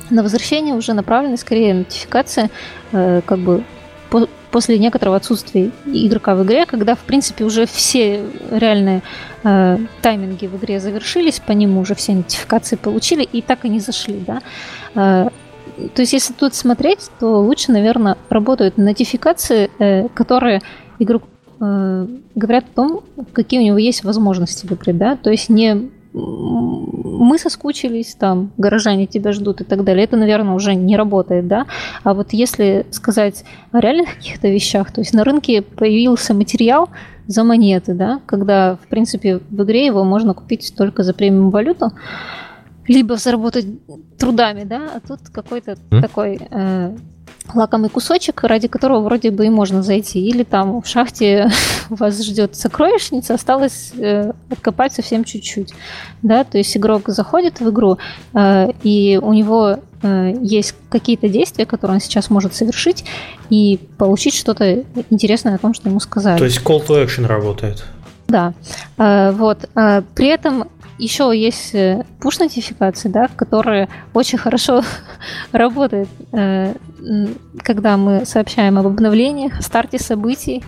На 0.10 0.24
возвращение 0.24 0.74
уже 0.74 0.94
направлены 0.94 1.38
скорее 1.38 1.74
нотификация, 1.74 2.50
э, 2.92 3.22
как 3.26 3.40
бы 3.40 3.64
по, 4.10 4.28
после 4.52 4.80
некоторого 4.80 5.18
отсутствия 5.18 5.72
игрока 5.86 6.36
в 6.36 6.44
игре, 6.44 6.66
когда, 6.66 6.96
в 6.96 7.00
принципе, 7.00 7.44
уже 7.44 7.66
все 7.66 8.24
реальные 8.52 9.02
э, 9.44 9.78
тайминги 10.02 10.48
в 10.48 10.56
игре 10.58 10.80
завершились, 10.80 11.40
по 11.40 11.52
нему 11.52 11.82
уже 11.82 11.96
все 11.96 12.14
нотификации 12.14 12.76
получили 12.76 13.24
и 13.24 13.42
так 13.42 13.66
и 13.66 13.70
не 13.70 13.80
зашли, 13.80 14.24
да. 14.26 14.42
Э, 14.96 15.30
то 15.94 16.02
есть, 16.02 16.14
если 16.14 16.34
тут 16.34 16.56
смотреть, 16.56 17.10
то 17.20 17.42
лучше, 17.42 17.72
наверное, 17.72 18.18
работают 18.30 18.78
нотификации, 18.78 19.70
э, 19.80 20.08
которые 20.10 20.62
игроку 21.00 21.28
э, 21.60 22.08
говорят 22.36 22.66
о 22.66 22.76
том, 22.76 23.04
какие 23.34 23.60
у 23.60 23.64
него 23.64 23.78
есть 23.78 24.04
возможности 24.04 24.66
в 24.66 24.72
игре, 24.72 24.94
да, 24.94 25.16
то 25.16 25.30
есть 25.30 25.50
не 25.50 25.92
мы 26.18 27.38
соскучились, 27.38 28.16
там, 28.16 28.52
горожане 28.58 29.06
тебя 29.06 29.32
ждут 29.32 29.62
и 29.62 29.64
так 29.64 29.84
далее, 29.84 30.04
это, 30.04 30.18
наверное, 30.18 30.56
уже 30.56 30.76
не 30.76 30.98
работает, 30.98 31.48
да. 31.48 31.66
А 32.04 32.14
вот 32.14 32.34
если 32.34 32.86
сказать 32.92 33.44
о 33.72 33.80
реальных 33.80 34.16
каких-то 34.16 34.48
вещах, 34.48 34.92
то 34.92 35.02
есть 35.02 35.14
на 35.14 35.24
рынке 35.24 35.62
появился 35.62 36.34
материал 36.34 36.90
за 37.28 37.44
монеты, 37.44 37.94
да, 37.94 38.22
когда, 38.26 38.78
в 38.78 38.88
принципе, 38.88 39.40
в 39.50 39.64
игре 39.64 39.86
его 39.86 40.04
можно 40.04 40.34
купить 40.34 40.74
только 40.76 41.04
за 41.04 41.14
премиум 41.14 41.50
валюту, 41.50 41.92
либо 42.88 43.18
заработать 43.18 43.66
трудами, 44.18 44.64
да, 44.64 44.92
а 44.96 45.00
тут 45.00 45.30
какой-то 45.32 45.78
mm. 45.90 46.02
такой 46.02 46.40
э, 46.50 46.98
лакомый 47.54 47.90
кусочек, 47.90 48.44
ради 48.44 48.68
которого 48.68 49.02
вроде 49.02 49.32
бы 49.32 49.46
и 49.46 49.50
можно 49.50 49.84
зайти. 49.84 50.26
Или 50.26 50.44
там 50.44 50.82
в 50.82 50.88
шахте 50.88 51.50
вас 51.90 52.24
ждет 52.24 52.56
сокровищница, 52.56 53.34
осталось 53.34 53.92
э, 53.98 54.32
откопать 54.50 54.94
совсем 54.94 55.24
чуть-чуть. 55.24 55.74
Да? 56.22 56.44
То 56.44 56.58
есть 56.58 56.76
игрок 56.76 57.04
заходит 57.08 57.60
в 57.60 57.70
игру, 57.70 57.98
э, 58.34 58.72
и 58.84 59.20
у 59.22 59.34
него 59.34 59.80
э, 60.02 60.34
есть 60.42 60.76
какие-то 60.90 61.30
действия, 61.30 61.66
которые 61.66 61.96
он 61.96 62.02
сейчас 62.02 62.30
может 62.30 62.56
совершить, 62.56 63.06
и 63.50 63.80
получить 63.98 64.36
что-то 64.36 64.84
интересное 65.10 65.56
о 65.56 65.58
том, 65.58 65.74
что 65.74 65.90
ему 65.90 66.00
сказали. 66.00 66.38
То 66.38 66.46
есть 66.46 66.62
call 66.64 66.86
to 66.86 67.06
action 67.06 67.26
работает. 67.26 67.86
Да, 68.28 68.54
э, 68.98 69.32
вот. 69.32 69.70
Э, 69.76 70.02
при 70.16 70.28
этом 70.28 70.68
еще 70.98 71.32
есть 71.34 71.74
push-нотификации, 71.74 73.10
да, 73.10 73.28
которые 73.28 73.88
очень 74.14 74.38
хорошо 74.38 74.82
работают, 75.52 76.10
э, 76.32 76.74
когда 77.64 77.98
мы 77.98 78.26
сообщаем 78.26 78.78
об 78.78 78.88
обновлениях, 78.88 79.62
старте 79.62 80.00
событий. 80.00 80.64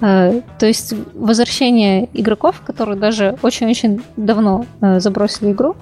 Э, 0.00 0.40
то 0.58 0.66
есть 0.66 0.94
возвращение 1.14 2.08
игроков, 2.12 2.60
которые 2.64 2.98
даже 2.98 3.36
очень-очень 3.42 4.02
давно 4.16 4.66
э, 4.80 5.00
забросили 5.00 5.52
игру, 5.52 5.76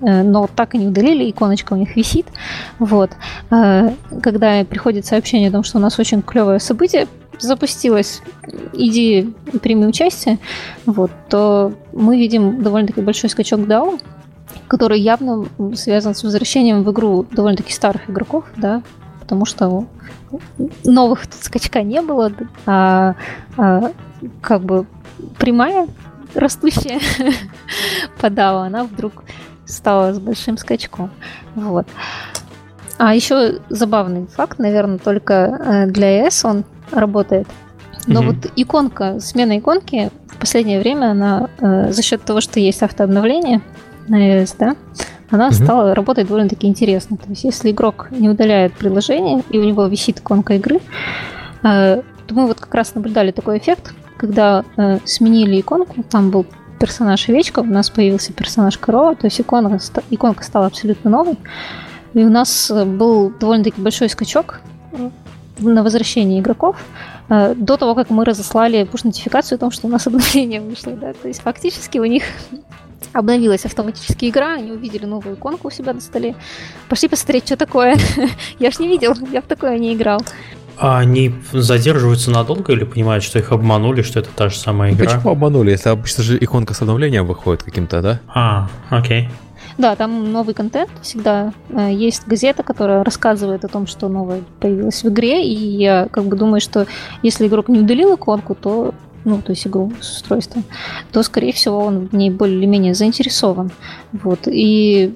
но 0.00 0.46
так 0.46 0.76
и 0.76 0.78
не 0.78 0.86
удалили, 0.86 1.28
иконочка 1.28 1.72
у 1.72 1.76
них 1.76 1.96
висит. 1.96 2.26
Вот. 2.78 3.10
Когда 3.48 4.64
приходит 4.64 5.06
сообщение 5.06 5.48
о 5.48 5.52
том, 5.52 5.64
что 5.64 5.78
у 5.78 5.80
нас 5.80 5.98
очень 5.98 6.22
клевое 6.22 6.60
событие, 6.60 7.08
запустилась 7.38 8.22
идея 8.72 9.26
и 9.52 9.58
прими 9.58 9.86
участие, 9.86 10.38
вот, 10.86 11.10
то 11.28 11.72
мы 11.92 12.18
видим 12.18 12.62
довольно-таки 12.62 13.00
большой 13.00 13.30
скачок 13.30 13.60
DAO, 13.60 14.00
который 14.66 15.00
явно 15.00 15.46
связан 15.74 16.14
с 16.14 16.22
возвращением 16.22 16.82
в 16.82 16.92
игру 16.92 17.26
довольно-таки 17.30 17.72
старых 17.72 18.08
игроков, 18.08 18.44
да, 18.56 18.82
потому 19.20 19.44
что 19.44 19.86
новых 20.84 21.26
тут 21.26 21.42
скачка 21.42 21.82
не 21.82 22.00
было, 22.02 22.32
а, 22.66 23.14
а 23.56 23.92
как 24.40 24.62
бы 24.62 24.86
прямая 25.38 25.88
растущая 26.34 27.00
по 28.20 28.26
DAO, 28.26 28.66
она 28.66 28.84
вдруг 28.84 29.24
стала 29.64 30.12
с 30.12 30.18
большим 30.18 30.56
скачком. 30.56 31.10
Вот. 31.54 31.86
А 32.98 33.14
еще 33.14 33.60
забавный 33.68 34.26
факт, 34.26 34.58
наверное, 34.58 34.98
только 34.98 35.34
э, 35.34 35.86
для 35.86 36.26
ES 36.26 36.48
он 36.48 36.64
работает. 36.92 37.46
Но 38.06 38.22
mm-hmm. 38.22 38.26
вот 38.26 38.52
иконка, 38.56 39.20
смена 39.20 39.58
иконки 39.58 40.10
в 40.28 40.36
последнее 40.36 40.80
время, 40.80 41.10
она 41.10 41.48
э, 41.60 41.92
за 41.92 42.02
счет 42.02 42.22
того, 42.22 42.40
что 42.40 42.58
есть 42.60 42.82
автообновление 42.82 43.60
на 44.06 44.16
iOS, 44.16 44.54
да, 44.58 44.76
она 45.30 45.48
mm-hmm. 45.48 45.64
стала 45.64 45.94
работать 45.94 46.28
довольно-таки 46.28 46.66
интересно. 46.66 47.16
То 47.16 47.28
есть, 47.28 47.44
если 47.44 47.70
игрок 47.70 48.08
не 48.10 48.30
удаляет 48.30 48.72
приложение, 48.72 49.42
и 49.50 49.58
у 49.58 49.64
него 49.64 49.84
висит 49.86 50.20
иконка 50.20 50.54
игры, 50.54 50.80
э, 51.62 52.02
то 52.26 52.34
мы 52.34 52.46
вот 52.46 52.60
как 52.60 52.74
раз 52.74 52.94
наблюдали 52.94 53.30
такой 53.30 53.58
эффект, 53.58 53.94
когда 54.16 54.64
э, 54.76 54.98
сменили 55.04 55.60
иконку, 55.60 56.02
там 56.02 56.30
был 56.30 56.46
персонаж 56.78 57.28
овечка, 57.28 57.60
у 57.60 57.64
нас 57.64 57.90
появился 57.90 58.32
персонаж 58.32 58.78
корова, 58.78 59.14
то 59.16 59.26
есть 59.26 59.40
иконка, 59.40 59.78
иконка 60.10 60.44
стала 60.44 60.66
абсолютно 60.66 61.10
новой. 61.10 61.38
И 62.14 62.24
у 62.24 62.30
нас 62.30 62.70
э, 62.70 62.84
был 62.84 63.30
довольно-таки 63.30 63.80
большой 63.80 64.08
скачок 64.08 64.60
на 65.58 65.82
возвращение 65.82 66.40
игроков 66.40 66.76
э, 67.28 67.54
до 67.56 67.76
того, 67.76 67.94
как 67.94 68.10
мы 68.10 68.24
разослали 68.24 68.82
push-нотификацию 68.82 69.56
о 69.56 69.58
том, 69.58 69.70
что 69.70 69.86
у 69.86 69.90
нас 69.90 70.06
обновление 70.06 70.60
вышло. 70.60 70.92
Да? 70.92 71.12
То 71.12 71.28
есть 71.28 71.40
фактически 71.42 71.98
у 71.98 72.04
них 72.04 72.24
обновилась 73.12 73.64
автоматически 73.64 74.28
игра, 74.28 74.54
они 74.54 74.72
увидели 74.72 75.06
новую 75.06 75.36
иконку 75.36 75.68
у 75.68 75.70
себя 75.70 75.92
на 75.92 76.00
столе. 76.00 76.34
Пошли 76.88 77.08
посмотреть, 77.08 77.46
что 77.46 77.56
такое. 77.56 77.96
я 78.58 78.70
ж 78.70 78.78
не 78.78 78.88
видел, 78.88 79.14
я 79.32 79.40
в 79.40 79.46
такое 79.46 79.78
не 79.78 79.94
играл. 79.94 80.20
А 80.80 80.98
они 80.98 81.34
задерживаются 81.52 82.30
надолго 82.30 82.72
или 82.72 82.84
понимают, 82.84 83.24
что 83.24 83.40
их 83.40 83.50
обманули, 83.50 84.02
что 84.02 84.20
это 84.20 84.30
та 84.30 84.48
же 84.48 84.56
самая 84.56 84.92
игра? 84.92 85.06
Почему 85.06 85.32
обманули? 85.32 85.72
Если 85.72 85.88
обычно 85.88 86.22
же 86.22 86.38
иконка 86.40 86.72
с 86.72 86.82
обновлением 86.82 87.26
выходит 87.26 87.64
каким-то, 87.64 88.00
да? 88.00 88.20
А, 88.28 88.68
окей. 88.88 89.28
Да, 89.78 89.94
там 89.94 90.32
новый 90.32 90.54
контент 90.54 90.90
всегда. 91.02 91.52
Э, 91.70 91.92
есть 91.92 92.26
газета, 92.26 92.64
которая 92.64 93.04
рассказывает 93.04 93.64
о 93.64 93.68
том, 93.68 93.86
что 93.86 94.08
новое 94.08 94.42
появилось 94.60 95.04
в 95.04 95.08
игре, 95.08 95.46
и 95.46 95.54
я 95.54 96.08
как 96.10 96.24
бы 96.24 96.36
думаю, 96.36 96.60
что 96.60 96.86
если 97.22 97.46
игрок 97.46 97.68
не 97.68 97.78
удалил 97.78 98.16
иконку, 98.16 98.56
то 98.56 98.92
ну, 99.24 99.42
то 99.42 99.52
есть 99.52 99.66
игру 99.66 99.92
с 100.00 100.16
устройством, 100.16 100.64
то, 101.12 101.22
скорее 101.22 101.52
всего, 101.52 101.78
он 101.78 102.08
в 102.08 102.14
ней 102.14 102.30
более 102.30 102.58
или 102.58 102.66
менее 102.66 102.94
заинтересован. 102.94 103.70
Вот. 104.12 104.40
И 104.46 105.14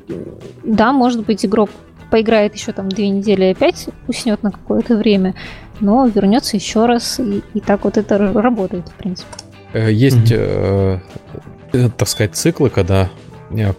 да, 0.65 0.93
может 0.93 1.25
быть, 1.25 1.45
игрок 1.47 1.71
поиграет 2.11 2.55
еще 2.55 2.73
там 2.73 2.89
две 2.89 3.09
недели 3.09 3.47
и 3.47 3.53
опять 3.53 3.89
уснет 4.07 4.43
на 4.43 4.53
какое-то 4.53 4.97
время, 4.97 5.35
но 5.81 6.07
вернется 6.07 6.57
еще 6.57 6.87
раз, 6.87 7.19
и, 7.19 7.43
и 7.55 7.61
так 7.61 7.85
вот 7.85 7.97
это 7.97 8.19
работает, 8.19 8.89
в 8.89 8.95
принципе. 8.95 9.31
Э, 9.73 9.91
есть, 9.91 10.31
mm-hmm. 10.31 11.01
э, 11.73 11.91
так 11.97 12.07
сказать, 12.07 12.37
циклы, 12.37 12.69
когда 12.69 13.09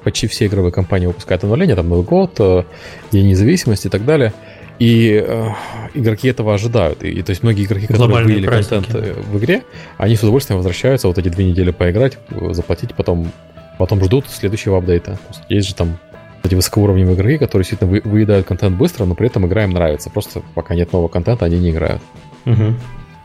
почти 0.03 0.27
все 0.27 0.47
игровые 0.47 0.71
компании 0.71 1.07
выпускают 1.07 1.43
обновления, 1.43 1.75
там 1.75 1.89
Новый 1.89 2.05
год, 2.05 2.35
э, 2.39 2.63
День 3.11 3.27
независимости 3.27 3.87
и 3.87 3.89
так 3.89 4.05
далее. 4.05 4.33
И 4.79 5.23
э, 5.25 5.47
игроки 5.93 6.27
этого 6.27 6.53
ожидают. 6.53 7.03
И, 7.03 7.09
и 7.09 7.21
то 7.21 7.29
есть 7.29 7.43
многие 7.43 7.65
игроки, 7.65 7.87
которые 7.87 8.23
выявили 8.25 8.47
контент 8.47 8.87
в 8.89 9.37
игре, 9.37 9.63
они 9.97 10.15
с 10.15 10.23
удовольствием 10.23 10.57
возвращаются 10.57 11.07
вот 11.07 11.17
эти 11.17 11.29
две 11.29 11.45
недели 11.45 11.71
поиграть, 11.71 12.17
заплатить, 12.51 12.93
потом, 12.95 13.31
потом 13.77 14.03
ждут 14.03 14.25
следующего 14.29 14.77
апдейта. 14.79 15.19
Есть, 15.29 15.43
есть 15.49 15.67
же 15.69 15.75
там 15.75 15.97
эти 16.43 16.55
высокоуровневые 16.55 17.15
игроки, 17.15 17.37
которые 17.37 17.63
действительно 17.63 17.89
вы, 17.89 18.01
выедают 18.03 18.45
контент 18.45 18.77
быстро, 18.77 19.05
но 19.05 19.15
при 19.15 19.27
этом 19.27 19.45
игра 19.45 19.63
им 19.63 19.71
нравится. 19.71 20.09
Просто 20.09 20.41
пока 20.53 20.75
нет 20.75 20.91
нового 20.91 21.07
контента, 21.07 21.45
они 21.45 21.57
не 21.59 21.71
играют. 21.71 22.01
Угу. 22.45 22.73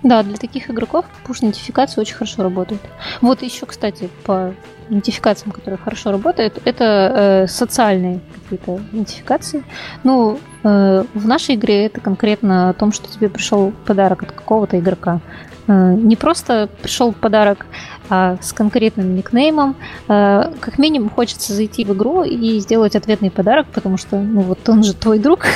Да, 0.02 0.22
для 0.22 0.36
таких 0.36 0.70
игроков 0.70 1.04
push-нотификации 1.26 2.00
очень 2.00 2.14
хорошо 2.14 2.42
работают. 2.42 2.82
Вот 3.20 3.42
еще, 3.42 3.66
кстати, 3.66 4.08
по 4.24 4.54
нотификациям, 4.88 5.52
которые 5.52 5.78
хорошо 5.78 6.12
работают, 6.12 6.60
это 6.64 7.44
э, 7.44 7.46
социальные 7.48 8.20
какие-то 8.34 8.80
нотификации. 8.92 9.64
Ну, 10.04 10.38
э, 10.62 11.04
в 11.14 11.26
нашей 11.26 11.56
игре 11.56 11.86
это 11.86 12.00
конкретно 12.00 12.70
о 12.70 12.72
том, 12.72 12.92
что 12.92 13.10
тебе 13.12 13.28
пришел 13.28 13.72
подарок 13.86 14.22
от 14.22 14.32
какого-то 14.32 14.78
игрока. 14.78 15.20
Э, 15.66 15.94
не 15.94 16.16
просто 16.16 16.68
пришел 16.80 17.12
подарок, 17.12 17.66
а 18.08 18.38
с 18.40 18.52
конкретным 18.52 19.14
никнеймом. 19.14 19.76
Э, 20.08 20.52
как 20.60 20.78
минимум 20.78 21.10
хочется 21.10 21.52
зайти 21.52 21.84
в 21.84 21.92
игру 21.92 22.22
и 22.22 22.58
сделать 22.60 22.96
ответный 22.96 23.30
подарок, 23.30 23.66
потому 23.74 23.98
что, 23.98 24.18
ну 24.18 24.40
вот 24.40 24.66
он 24.68 24.82
же 24.82 24.94
твой 24.94 25.18
друг, 25.18 25.46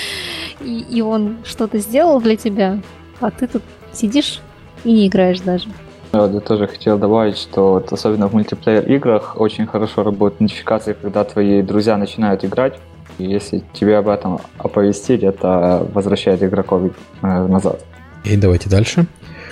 и 0.60 1.00
он 1.00 1.38
что-то 1.44 1.78
сделал 1.78 2.20
для 2.20 2.36
тебя, 2.36 2.80
а 3.20 3.30
ты 3.30 3.46
тут 3.46 3.62
сидишь 3.96 4.40
и 4.84 4.92
не 4.92 5.08
играешь 5.08 5.40
даже. 5.40 5.68
Я 6.12 6.28
тоже 6.40 6.68
хотел 6.68 6.96
добавить, 6.96 7.36
что 7.36 7.72
вот 7.72 7.92
особенно 7.92 8.28
в 8.28 8.34
мультиплеер 8.34 8.88
играх 8.88 9.40
очень 9.40 9.66
хорошо 9.66 10.04
работают 10.04 10.40
нотификации, 10.40 10.92
когда 11.00 11.24
твои 11.24 11.60
друзья 11.60 11.96
начинают 11.96 12.44
играть. 12.44 12.74
И 13.18 13.24
если 13.24 13.62
тебе 13.72 13.98
об 13.98 14.08
этом 14.08 14.40
оповестить, 14.58 15.22
это 15.22 15.86
возвращает 15.92 16.42
игроков 16.42 16.92
э, 17.22 17.46
назад. 17.46 17.84
И 18.24 18.36
давайте 18.36 18.70
дальше. 18.70 19.06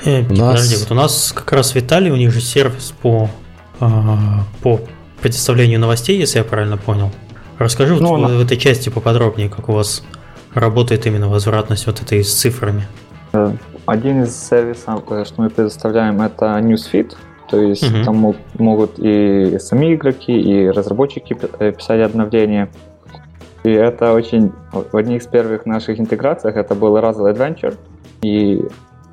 Э, 0.05 0.21
у 0.21 0.35
нас... 0.35 0.39
Подожди, 0.39 0.77
вот 0.77 0.91
у 0.91 0.95
нас 0.95 1.33
как 1.33 1.53
раз 1.53 1.75
Виталий, 1.75 2.11
у 2.11 2.17
них 2.17 2.31
же 2.31 2.41
сервис 2.41 2.93
по, 3.03 3.29
э, 3.81 3.87
по 4.63 4.81
предоставлению 5.21 5.81
новостей, 5.81 6.19
если 6.19 6.39
я 6.39 6.45
правильно 6.45 6.77
понял. 6.77 7.11
Расскажи 7.59 7.95
ну, 7.95 8.09
вот 8.09 8.19
на... 8.19 8.29
в 8.29 8.41
этой 8.41 8.57
части 8.57 8.89
поподробнее, 8.89 9.49
как 9.49 9.69
у 9.69 9.73
вас 9.73 10.03
работает 10.55 11.07
именно 11.07 11.29
возвратность 11.29 11.87
вот 11.87 12.01
этой 12.03 12.25
с 12.25 12.33
цифрами. 12.35 12.87
Э, 13.87 13.93
один 13.93 14.23
из 14.23 14.49
сервисов, 14.49 15.03
э, 15.11 15.25
что 15.25 15.43
мы 15.43 15.51
предоставляем, 15.51 16.21
это 16.21 16.59
Newsfeed. 16.59 17.15
То 17.49 17.61
есть 17.61 17.85
uh-huh. 17.85 18.05
там 18.05 18.35
могут 18.59 18.99
и 18.99 19.59
сами 19.59 19.95
игроки, 19.95 20.33
и 20.33 20.69
разработчики 20.71 21.37
э, 21.59 21.73
писать 21.73 22.01
обновления. 22.01 22.69
И 23.65 23.71
это 23.71 24.13
очень... 24.13 24.53
В 24.73 24.97
одних 24.97 25.23
из 25.23 25.27
первых 25.27 25.67
наших 25.67 26.01
интеграциях 26.01 26.57
это 26.57 26.75
был 26.75 26.97
Razzle 26.97 27.33
Adventure. 27.33 27.77
И 28.23 28.65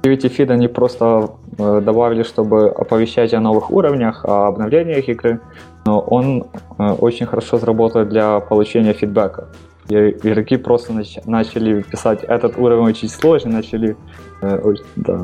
Activity 0.02 0.30
Feed 0.30 0.52
они 0.52 0.68
просто 0.68 1.32
добавили, 1.58 2.24
чтобы 2.24 2.70
оповещать 2.70 3.34
о 3.34 3.42
новых 3.42 3.70
уровнях, 3.70 4.26
о 4.26 4.48
обновлениях 4.48 5.10
игры. 5.10 5.40
Но 5.86 6.00
он 6.00 6.46
очень 6.78 7.26
хорошо 7.26 7.60
сработает 7.60 8.10
для 8.10 8.40
получения 8.40 8.94
фидбэка. 8.94 9.50
И 9.90 9.96
игроки 9.96 10.58
просто 10.58 10.94
нач- 10.94 11.22
начали 11.26 11.82
писать, 11.82 12.24
этот 12.24 12.58
уровень 12.58 12.84
очень 12.84 13.10
сложный, 13.10 13.52
начали 13.52 13.98
э, 14.42 14.74
да, 14.96 15.20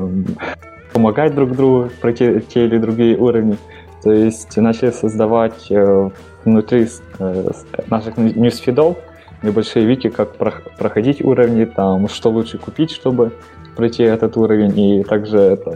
помогать 0.92 1.34
друг 1.34 1.52
другу 1.52 1.90
пройти 2.00 2.40
те 2.40 2.66
или 2.66 2.78
другие 2.78 3.16
уровни. 3.16 3.56
То 4.02 4.10
есть 4.12 4.56
начали 4.56 4.90
создавать 4.90 5.70
э, 5.70 6.10
внутри 6.44 6.88
э, 7.18 7.50
наших 7.88 8.16
ньюсфидов 8.16 8.96
небольшие 9.42 9.86
вики, 9.86 10.08
как 10.08 10.36
про- 10.36 10.62
проходить 10.78 11.24
уровни, 11.24 11.64
там, 11.64 12.08
что 12.08 12.30
лучше 12.30 12.58
купить, 12.58 12.90
чтобы 12.90 13.32
пройти 13.76 14.02
этот 14.02 14.36
уровень, 14.36 14.78
и 14.78 15.04
также 15.04 15.56
там, 15.64 15.74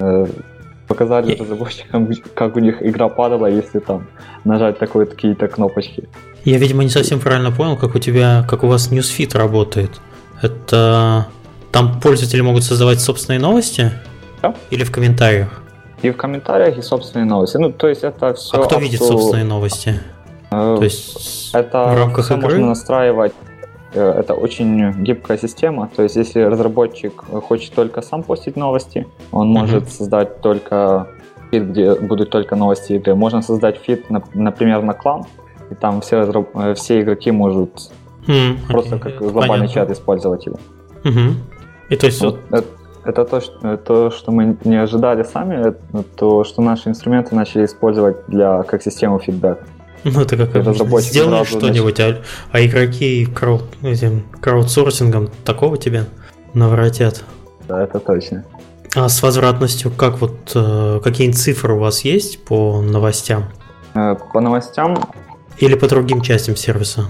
э, 0.00 0.26
показали 0.88 1.34
разработчикам, 1.34 2.08
как 2.34 2.56
у 2.56 2.60
них 2.60 2.82
игра 2.82 3.08
падала, 3.08 3.46
если 3.46 3.80
там 3.80 4.06
нажать 4.44 4.78
такое 4.78 5.06
какие-то 5.06 5.48
кнопочки. 5.48 6.08
Я, 6.44 6.58
видимо, 6.58 6.82
не 6.82 6.90
совсем 6.90 7.20
правильно 7.20 7.50
понял, 7.50 7.76
как 7.76 7.94
у 7.94 7.98
тебя, 7.98 8.44
как 8.48 8.64
у 8.64 8.66
вас 8.66 8.90
Newsfeed 8.90 9.36
работает. 9.36 9.90
Это 10.42 11.26
там 11.72 12.00
пользователи 12.00 12.40
могут 12.40 12.64
создавать 12.64 13.00
собственные 13.00 13.40
новости? 13.40 13.90
Да. 14.42 14.54
Или 14.70 14.84
в 14.84 14.92
комментариях? 14.92 15.62
И 16.02 16.10
в 16.10 16.16
комментариях, 16.16 16.76
и 16.76 16.82
собственные 16.82 17.24
новости. 17.24 17.56
Ну, 17.56 17.72
то 17.72 17.88
есть 17.88 18.04
это 18.04 18.34
все... 18.34 18.60
А 18.60 18.64
кто 18.66 18.78
видит 18.78 19.00
собственные 19.02 19.44
новости? 19.44 20.00
Э, 20.50 20.76
то 20.78 20.84
есть 20.84 21.50
это 21.54 21.84
в 21.84 21.98
рамках 21.98 22.30
игры? 22.30 22.42
можно 22.42 22.66
настраивать 22.66 23.32
Э, 23.94 24.10
это 24.18 24.34
очень 24.34 24.92
гибкая 25.02 25.38
система. 25.38 25.88
То 25.94 26.02
есть, 26.02 26.16
если 26.16 26.40
разработчик 26.40 27.24
хочет 27.48 27.72
только 27.74 28.02
сам 28.02 28.22
постить 28.22 28.56
новости, 28.56 29.06
он 29.30 29.48
mm-hmm. 29.48 29.60
может 29.60 29.92
создать 29.92 30.40
только 30.40 31.06
фид, 31.50 31.64
где 31.64 31.94
будут 31.94 32.30
только 32.30 32.56
новости 32.56 32.94
игры. 32.94 33.14
Можно 33.14 33.42
создать 33.42 33.78
фид, 33.78 34.10
например, 34.34 34.82
на 34.82 34.94
клан, 34.94 35.24
и 35.70 35.74
там 35.74 36.00
все, 36.00 36.22
э, 36.54 36.74
все 36.74 37.00
игроки 37.00 37.30
могут 37.30 37.90
mm, 38.26 38.66
просто 38.68 38.98
как 38.98 39.18
глобальный 39.18 39.68
чат 39.68 39.90
использовать 39.90 40.46
его. 40.46 40.58
Mm-hmm. 41.04 41.34
И 41.90 41.96
то 41.96 42.06
есть 42.06 42.20
вот, 42.20 42.40
это, 42.50 42.66
это 43.04 43.24
то, 43.24 43.40
что, 43.40 43.76
то, 43.76 44.10
что 44.10 44.32
мы 44.32 44.56
не 44.64 44.76
ожидали 44.76 45.22
сами, 45.22 45.74
то, 46.16 46.44
что 46.44 46.62
наши 46.62 46.88
инструменты 46.88 47.34
начали 47.34 47.64
использовать 47.64 48.16
для 48.28 48.62
как 48.62 48.82
систему 48.82 49.18
фидбэка. 49.18 49.64
Ну, 50.04 50.20
это 50.20 50.36
как 50.36 51.00
сделаешь 51.00 51.48
что-нибудь, 51.48 51.98
а, 52.00 52.20
а 52.52 52.60
игроки 52.60 53.24
крауд, 53.26 53.64
этим 53.82 54.24
краудсорсингом 54.40 55.30
такого 55.44 55.78
тебе 55.78 56.04
наворотят. 56.52 57.24
Да, 57.66 57.82
это 57.82 57.98
точно. 58.00 58.44
А 58.94 59.08
с 59.08 59.22
возвратностью 59.22 59.90
как 59.90 60.20
вот, 60.20 60.52
э, 60.54 61.00
какие 61.02 61.30
цифры 61.32 61.74
у 61.74 61.78
вас 61.78 62.02
есть 62.04 62.44
по 62.44 62.80
новостям? 62.80 63.44
Э, 63.94 64.14
по 64.32 64.40
новостям? 64.40 64.98
Или 65.58 65.74
по 65.74 65.88
другим 65.88 66.20
частям 66.20 66.56
сервиса? 66.56 67.06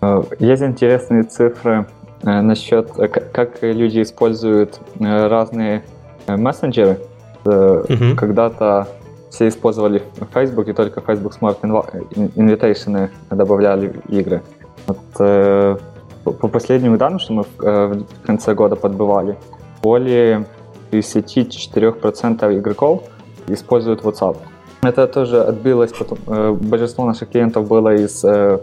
Э, 0.00 0.22
есть 0.38 0.62
интересные 0.62 1.24
цифры 1.24 1.86
насчет, 2.22 2.90
как 3.32 3.62
люди 3.62 4.02
используют 4.02 4.80
разные 4.98 5.84
мессенджеры. 6.26 6.98
Угу. 7.44 8.16
Когда-то 8.16 8.88
все 9.30 9.48
использовали 9.48 10.02
Facebook, 10.32 10.68
и 10.68 10.72
только 10.72 11.00
Facebook 11.00 11.36
Smart 11.38 11.60
Invitation 11.60 13.10
добавляли 13.30 14.00
игры. 14.08 14.42
Вот, 14.86 14.98
э, 15.20 15.76
по 16.24 16.48
последним 16.48 16.96
данным, 16.96 17.18
что 17.18 17.32
мы 17.32 17.42
в, 17.42 17.62
э, 17.62 18.02
в 18.22 18.26
конце 18.26 18.54
года 18.54 18.76
подбывали, 18.76 19.36
более 19.82 20.46
54% 20.90 22.58
игроков 22.58 23.02
используют 23.46 24.02
WhatsApp. 24.02 24.36
Это 24.82 25.06
тоже 25.06 25.42
отбилось, 25.42 25.92
потом, 25.92 26.18
э, 26.26 26.52
большинство 26.52 27.04
наших 27.04 27.30
клиентов 27.30 27.66
было 27.66 27.94
из 27.94 28.24
э, 28.24 28.58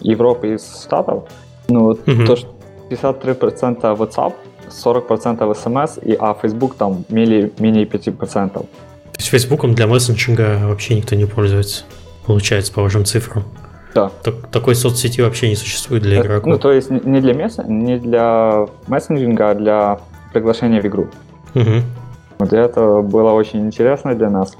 Европы, 0.00 0.54
из 0.54 0.82
Штатов. 0.84 1.24
Ну, 1.68 1.92
mm-hmm. 1.92 2.26
то, 2.26 2.36
что 2.36 2.48
53% 2.90 3.96
WhatsApp, 3.96 4.32
40% 4.68 5.38
SMS, 5.52 5.98
и, 6.02 6.16
а 6.18 6.34
Facebook 6.34 6.74
там 6.76 7.04
менее, 7.08 7.50
менее 7.58 7.84
5%. 7.84 8.50
То 8.52 8.66
есть 9.18 9.28
Фейсбуком 9.28 9.74
для 9.74 9.86
мессенджинга 9.86 10.60
вообще 10.64 10.96
никто 10.96 11.14
не 11.14 11.26
пользуется, 11.26 11.84
получается, 12.26 12.72
по 12.72 12.82
вашим 12.82 13.04
цифрам. 13.04 13.44
Да. 13.94 14.10
Так, 14.22 14.48
такой 14.50 14.74
соцсети 14.74 15.20
вообще 15.20 15.48
не 15.48 15.56
существует 15.56 16.02
для 16.02 16.20
игроков. 16.20 16.46
Ну, 16.46 16.58
то 16.58 16.72
есть 16.72 16.90
не 16.90 17.20
для, 17.20 17.32
месс... 17.32 17.58
не 17.58 17.98
для 17.98 18.66
мессенджинга, 18.88 19.50
а 19.50 19.54
для 19.54 20.00
приглашения 20.32 20.80
в 20.80 20.86
игру. 20.86 21.08
Угу. 21.54 21.82
Вот 22.40 22.52
это 22.52 23.02
было 23.02 23.30
очень 23.30 23.66
интересно 23.66 24.14
для 24.14 24.30
нас. 24.30 24.56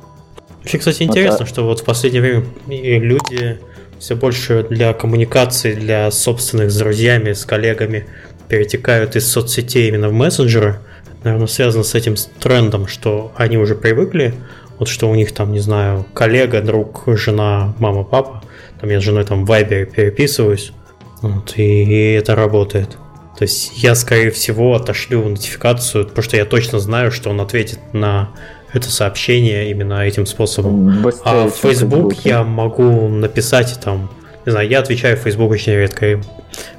Вообще, 0.65 0.79
кстати, 0.79 1.03
интересно, 1.03 1.41
вот, 1.41 1.49
что 1.49 1.65
вот 1.65 1.81
в 1.81 1.85
последнее 1.85 2.23
время 2.23 2.47
люди 2.67 3.61
все 3.99 4.17
больше 4.17 4.67
для 4.69 4.95
коммуникации, 4.95 5.75
для 5.75 6.11
собственных 6.11 6.71
с 6.71 6.79
друзьями, 6.79 7.35
с 7.35 7.45
коллегами 7.45 8.07
перетекают 8.49 9.15
из 9.15 9.31
соцсетей 9.31 9.89
именно 9.89 10.09
в 10.09 10.15
мессенджеры. 10.15 10.79
Наверное, 11.23 11.49
связано 11.49 11.85
с 11.85 11.95
этим 11.95 12.15
трендом, 12.41 12.87
что 12.87 13.33
они 13.37 13.59
уже 13.59 13.75
привыкли, 13.75 14.35
вот 14.79 14.89
что 14.89 15.11
у 15.11 15.15
них 15.15 15.33
там, 15.33 15.53
не 15.53 15.61
знаю, 15.61 16.07
коллега, 16.15 16.63
друг, 16.63 17.03
жена, 17.09 17.75
мама, 17.79 18.03
папа, 18.03 18.43
Там 18.81 18.89
я 18.89 19.01
с 19.01 19.03
женой 19.03 19.25
там 19.25 19.45
в 19.45 19.51
Viber 19.51 19.85
переписываюсь, 19.85 20.73
вот, 21.21 21.53
и, 21.57 21.85
и 21.85 22.13
это 22.13 22.35
работает. 22.35 22.97
То 23.39 23.43
есть 23.43 23.83
я, 23.83 23.95
скорее 23.95 24.31
всего, 24.31 24.75
отошлю 24.75 25.29
нотификацию, 25.29 26.07
потому 26.07 26.23
что 26.23 26.39
я 26.39 26.47
точно 26.47 26.79
знаю, 26.79 27.13
что 27.13 27.29
он 27.29 27.41
ответит 27.43 27.81
на 27.93 28.31
это 28.75 28.91
сообщение 28.91 29.71
именно 29.71 30.05
этим 30.05 30.27
способом. 30.27 31.03
Быстрее, 31.03 31.23
а 31.25 31.49
в 31.49 31.55
Facebook 31.55 32.15
я 32.25 32.43
могу 32.43 33.09
написать 33.09 33.79
там, 33.83 34.11
не 34.45 34.53
знаю, 34.53 34.69
я 34.69 34.81
отвечаю 34.81 35.17
в 35.17 35.21
Facebook 35.21 35.51
очень 35.51 35.73
редко, 35.75 36.21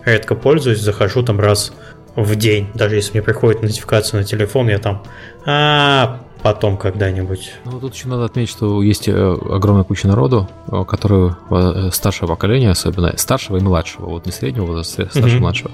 редко 0.03 0.35
пользуюсь, 0.35 0.80
захожу 0.80 1.23
там 1.23 1.39
раз 1.39 1.73
в 2.15 2.35
день, 2.35 2.69
даже 2.73 2.95
если 2.95 3.13
мне 3.13 3.22
приходит 3.22 3.61
нотификация 3.61 4.19
на 4.19 4.23
телефон, 4.26 4.69
я 4.69 4.77
там, 4.77 5.03
а, 5.45 6.24
потом 6.45 6.77
когда-нибудь. 6.77 7.53
Ну, 7.65 7.80
тут 7.80 7.95
еще 7.95 8.07
надо 8.07 8.26
отметить, 8.26 8.51
что 8.51 8.84
есть 8.84 9.07
э, 9.07 9.38
огромная 9.49 9.84
куча 9.84 10.07
народу, 10.07 10.47
э, 10.67 10.85
которые 10.88 11.35
э, 11.49 11.89
старшего 11.91 12.27
поколения, 12.27 12.69
особенно 12.69 13.17
старшего 13.17 13.57
и 13.57 13.61
младшего, 13.61 14.05
вот 14.05 14.27
не 14.27 14.31
среднего 14.31 14.67
возраста, 14.67 15.07
старшего 15.09 15.38
и 15.38 15.39
младшего, 15.39 15.72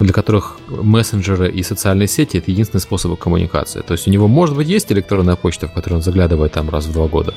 для 0.00 0.12
которых 0.12 0.58
мессенджеры 0.68 1.50
и 1.50 1.62
социальные 1.62 2.08
сети 2.08 2.36
это 2.36 2.50
единственный 2.50 2.82
способ 2.82 3.18
коммуникации. 3.18 3.80
То 3.80 3.92
есть 3.92 4.06
у 4.06 4.10
него, 4.10 4.28
может 4.28 4.54
быть, 4.54 4.68
есть 4.68 4.92
электронная 4.92 5.36
почта, 5.36 5.66
в 5.66 5.72
которую 5.72 6.00
он 6.00 6.02
заглядывает 6.02 6.52
там 6.52 6.68
раз 6.68 6.84
в 6.84 6.92
два 6.92 7.06
года, 7.06 7.32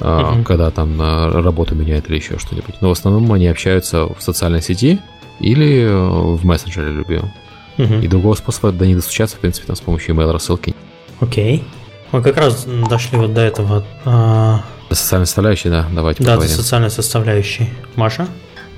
mm-hmm. 0.00 0.44
когда 0.44 0.70
там 0.70 1.00
работу 1.00 1.74
меняет 1.74 2.10
или 2.10 2.16
еще 2.16 2.38
что-нибудь. 2.38 2.82
Но 2.82 2.90
в 2.90 2.92
основном 2.92 3.32
они 3.32 3.46
общаются 3.46 4.04
в 4.04 4.20
социальной 4.20 4.60
сети 4.60 5.00
или 5.38 5.88
в 5.88 6.44
мессенджере 6.44 6.92
любимом. 6.92 7.32
Mm-hmm. 7.78 8.04
И 8.04 8.08
другого 8.08 8.34
способа 8.34 8.72
до 8.72 8.86
них 8.86 8.96
достучаться, 8.96 9.38
в 9.38 9.40
принципе, 9.40 9.68
там 9.68 9.76
с 9.76 9.80
помощью 9.80 10.14
email 10.14 10.32
рассылки. 10.32 10.74
Окей. 11.20 11.60
Okay. 11.60 11.79
Мы 12.12 12.22
как 12.22 12.36
раз 12.36 12.66
дошли 12.88 13.18
вот 13.18 13.34
до 13.34 13.40
этого. 13.40 13.84
А... 14.04 14.64
До 14.88 14.94
социальной 14.96 15.26
составляющей, 15.26 15.68
да, 15.68 15.86
давайте 15.94 16.24
Да, 16.24 16.32
поговорим. 16.32 16.56
до 16.56 16.62
социальной 16.62 16.90
составляющей. 16.90 17.70
Маша? 17.94 18.26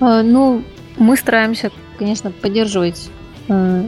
А, 0.01 0.23
ну, 0.23 0.63
мы 0.99 1.17
стараемся, 1.17 1.71
конечно, 1.99 2.31
поддерживать 2.31 3.09
а, 3.49 3.87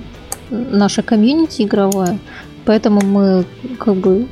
наше 0.51 1.03
комьюнити 1.03 1.63
игровое, 1.63 2.19
поэтому 2.65 3.03
мы 3.05 3.45
как 3.79 3.97
бы 3.97 4.27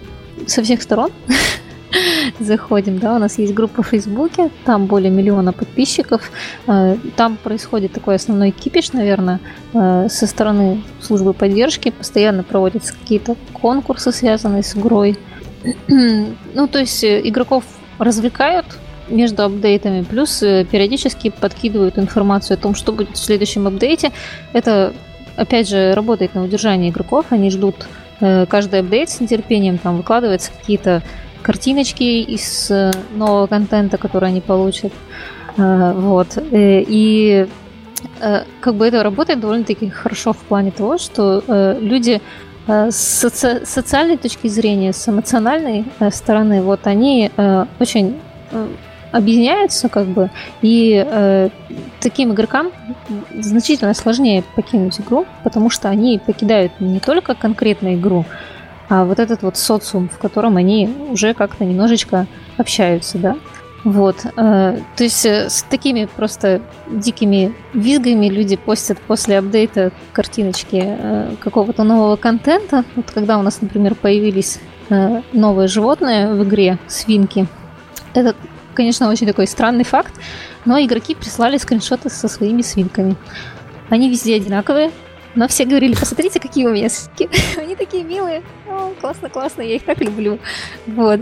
со 0.46 0.62
всех 0.62 0.80
сторон 0.82 1.10
заходим, 2.40 2.98
да, 2.98 3.16
у 3.16 3.18
нас 3.18 3.38
есть 3.38 3.54
группа 3.54 3.82
в 3.82 3.88
Фейсбуке, 3.88 4.50
там 4.64 4.86
более 4.86 5.10
миллиона 5.10 5.52
подписчиков, 5.52 6.30
э, 6.66 6.96
там 7.16 7.36
происходит 7.36 7.92
такой 7.92 8.16
основной 8.16 8.50
кипиш, 8.50 8.92
наверное, 8.92 9.40
э, 9.74 10.08
со 10.08 10.26
стороны 10.26 10.82
службы 11.00 11.32
поддержки, 11.34 11.90
постоянно 11.90 12.42
проводятся 12.42 12.94
какие-то 12.94 13.36
конкурсы, 13.52 14.12
связанные 14.12 14.62
с 14.62 14.76
игрой. 14.76 15.18
ну, 15.88 16.66
то 16.66 16.78
есть 16.78 17.04
э, 17.04 17.20
игроков 17.24 17.64
развлекают 17.98 18.66
между 19.08 19.44
апдейтами, 19.44 20.02
плюс 20.02 20.38
периодически 20.38 21.30
подкидывают 21.30 21.98
информацию 21.98 22.54
о 22.54 22.60
том, 22.60 22.74
что 22.74 22.92
будет 22.92 23.16
в 23.16 23.18
следующем 23.18 23.66
апдейте. 23.66 24.12
Это, 24.52 24.94
опять 25.36 25.68
же, 25.68 25.92
работает 25.94 26.34
на 26.34 26.44
удержание 26.44 26.90
игроков, 26.90 27.26
они 27.30 27.50
ждут 27.50 27.86
каждый 28.20 28.80
апдейт 28.80 29.10
с 29.10 29.18
нетерпением, 29.18 29.78
там 29.78 29.96
выкладываются 29.96 30.52
какие-то 30.56 31.02
картиночки 31.42 32.02
из 32.02 32.70
э, 32.70 32.90
нового 33.14 33.46
контента, 33.46 33.98
который 33.98 34.28
они 34.28 34.40
получат. 34.40 34.92
Э, 35.56 35.92
вот. 35.92 36.36
Э, 36.36 36.82
и 36.86 37.46
как 38.60 38.74
бы 38.74 38.86
это 38.86 39.04
работает 39.04 39.38
довольно-таки 39.38 39.88
хорошо 39.88 40.32
в 40.32 40.38
плане 40.38 40.72
того, 40.72 40.98
что 40.98 41.40
люди 41.80 42.20
с 42.66 43.24
соци- 43.24 43.64
социальной 43.64 44.16
точки 44.16 44.48
зрения, 44.48 44.92
с 44.92 45.08
эмоциональной 45.08 45.84
стороны, 46.10 46.62
вот 46.62 46.86
они 46.88 47.30
очень 47.78 48.16
объединяются, 49.12 49.88
как 49.88 50.06
бы, 50.06 50.30
и 50.62 51.04
э, 51.06 51.50
таким 52.00 52.32
игрокам 52.32 52.72
значительно 53.38 53.94
сложнее 53.94 54.42
покинуть 54.56 54.98
игру, 55.00 55.26
потому 55.44 55.70
что 55.70 55.88
они 55.88 56.18
покидают 56.18 56.72
не 56.80 56.98
только 56.98 57.34
конкретно 57.34 57.94
игру, 57.94 58.24
а 58.92 59.06
вот 59.06 59.18
этот 59.18 59.40
вот 59.42 59.56
социум, 59.56 60.10
в 60.10 60.18
котором 60.18 60.58
они 60.58 60.86
уже 61.08 61.32
как-то 61.32 61.64
немножечко 61.64 62.26
общаются, 62.58 63.16
да. 63.16 63.36
Вот. 63.84 64.26
Э, 64.36 64.80
то 64.96 65.02
есть 65.02 65.24
э, 65.24 65.48
с 65.48 65.62
такими 65.62 66.06
просто 66.14 66.60
дикими 66.90 67.54
визгами 67.72 68.26
люди 68.26 68.56
постят 68.56 68.98
после 68.98 69.38
апдейта 69.38 69.92
картиночки 70.12 70.82
э, 70.84 71.36
какого-то 71.40 71.84
нового 71.84 72.16
контента. 72.16 72.84
Вот 72.94 73.10
когда 73.10 73.38
у 73.38 73.42
нас, 73.42 73.62
например, 73.62 73.94
появились 73.94 74.60
новые 75.32 75.68
животные 75.68 76.34
в 76.34 76.44
игре, 76.44 76.76
свинки. 76.86 77.46
Это, 78.12 78.36
конечно, 78.74 79.08
очень 79.08 79.26
такой 79.26 79.46
странный 79.46 79.84
факт, 79.84 80.12
но 80.66 80.78
игроки 80.78 81.14
прислали 81.14 81.56
скриншоты 81.56 82.10
со 82.10 82.28
своими 82.28 82.60
свинками. 82.60 83.16
Они 83.88 84.10
везде 84.10 84.36
одинаковые, 84.36 84.90
но 85.34 85.48
все 85.48 85.64
говорили, 85.64 85.94
посмотрите, 85.94 86.40
какие 86.40 86.66
у 86.66 86.72
меня 86.72 86.88
свинки. 86.88 87.28
Они 87.58 87.74
такие 87.74 88.04
милые. 88.04 88.42
О, 88.68 88.92
классно, 89.00 89.30
классно, 89.30 89.62
я 89.62 89.76
их 89.76 89.84
так 89.84 90.00
люблю. 90.00 90.38
Вот. 90.86 91.20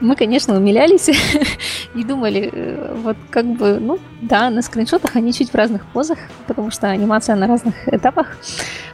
Мы, 0.00 0.16
конечно, 0.16 0.56
умилялись 0.56 1.08
и 1.94 2.04
думали, 2.04 2.50
э, 2.52 2.94
вот 3.02 3.16
как 3.30 3.44
бы, 3.46 3.78
ну, 3.78 3.98
да, 4.22 4.50
на 4.50 4.62
скриншотах 4.62 5.16
они 5.16 5.32
чуть 5.32 5.50
в 5.50 5.54
разных 5.54 5.84
позах, 5.86 6.18
потому 6.46 6.70
что 6.70 6.88
анимация 6.88 7.36
на 7.36 7.46
разных 7.46 7.74
этапах. 7.88 8.38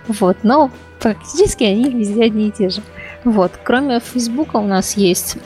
Вот. 0.08 0.38
Но 0.42 0.70
практически 0.98 1.64
они 1.64 1.90
везде 1.90 2.24
одни 2.24 2.48
и 2.48 2.50
те 2.50 2.68
же. 2.68 2.82
Вот. 3.24 3.52
Кроме 3.62 4.00
Фейсбука 4.00 4.56
у 4.56 4.66
нас 4.66 4.96
есть 4.96 5.36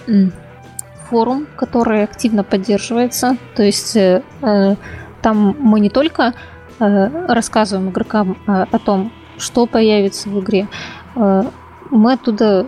форум, 1.11 1.47
который 1.57 2.05
активно 2.05 2.45
поддерживается. 2.45 3.37
То 3.55 3.63
есть 3.63 3.97
э, 3.97 4.23
э 4.43 4.77
там 5.23 5.55
мы 5.59 5.81
не 5.81 5.91
только 5.91 6.33
рассказываем 6.81 7.91
игрокам 7.91 8.37
э, 8.47 8.67
о 8.71 8.79
том, 8.79 9.13
что 9.39 9.67
появится 9.67 10.29
в 10.29 10.41
игре, 10.41 10.69
э, 11.17 11.43
мы 11.91 12.13
оттуда 12.13 12.67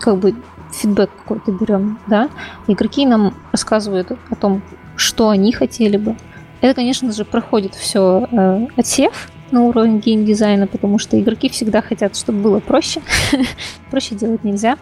как 0.00 0.18
бы 0.18 0.34
фидбэк 0.72 1.10
какой-то 1.16 1.52
берем, 1.52 1.98
да, 2.06 2.28
игроки 2.66 3.06
нам 3.06 3.34
рассказывают 3.52 4.10
о 4.10 4.34
том, 4.34 4.62
что 4.96 5.28
они 5.28 5.52
хотели 5.52 5.96
бы. 5.96 6.16
Это, 6.60 6.74
конечно 6.74 7.12
же, 7.12 7.24
проходит 7.24 7.74
все 7.74 8.28
э, 8.30 8.66
отсев 8.76 9.30
на 9.50 9.62
уровень 9.62 9.98
геймдизайна, 9.98 10.66
потому 10.66 10.98
что 10.98 11.20
игроки 11.20 11.48
всегда 11.48 11.82
хотят, 11.82 12.16
чтобы 12.16 12.40
было 12.40 12.60
проще. 12.60 13.02
проще 13.90 14.14
делать 14.14 14.44
нельзя 14.44 14.78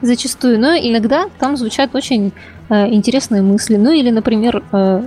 зачастую, 0.00 0.60
но 0.60 0.74
иногда 0.76 1.28
там 1.38 1.56
звучат 1.56 1.94
очень 1.94 2.32
э, 2.68 2.88
интересные 2.88 3.42
мысли. 3.42 3.76
Ну 3.76 3.90
или, 3.90 4.10
например, 4.10 4.62
э, 4.72 5.02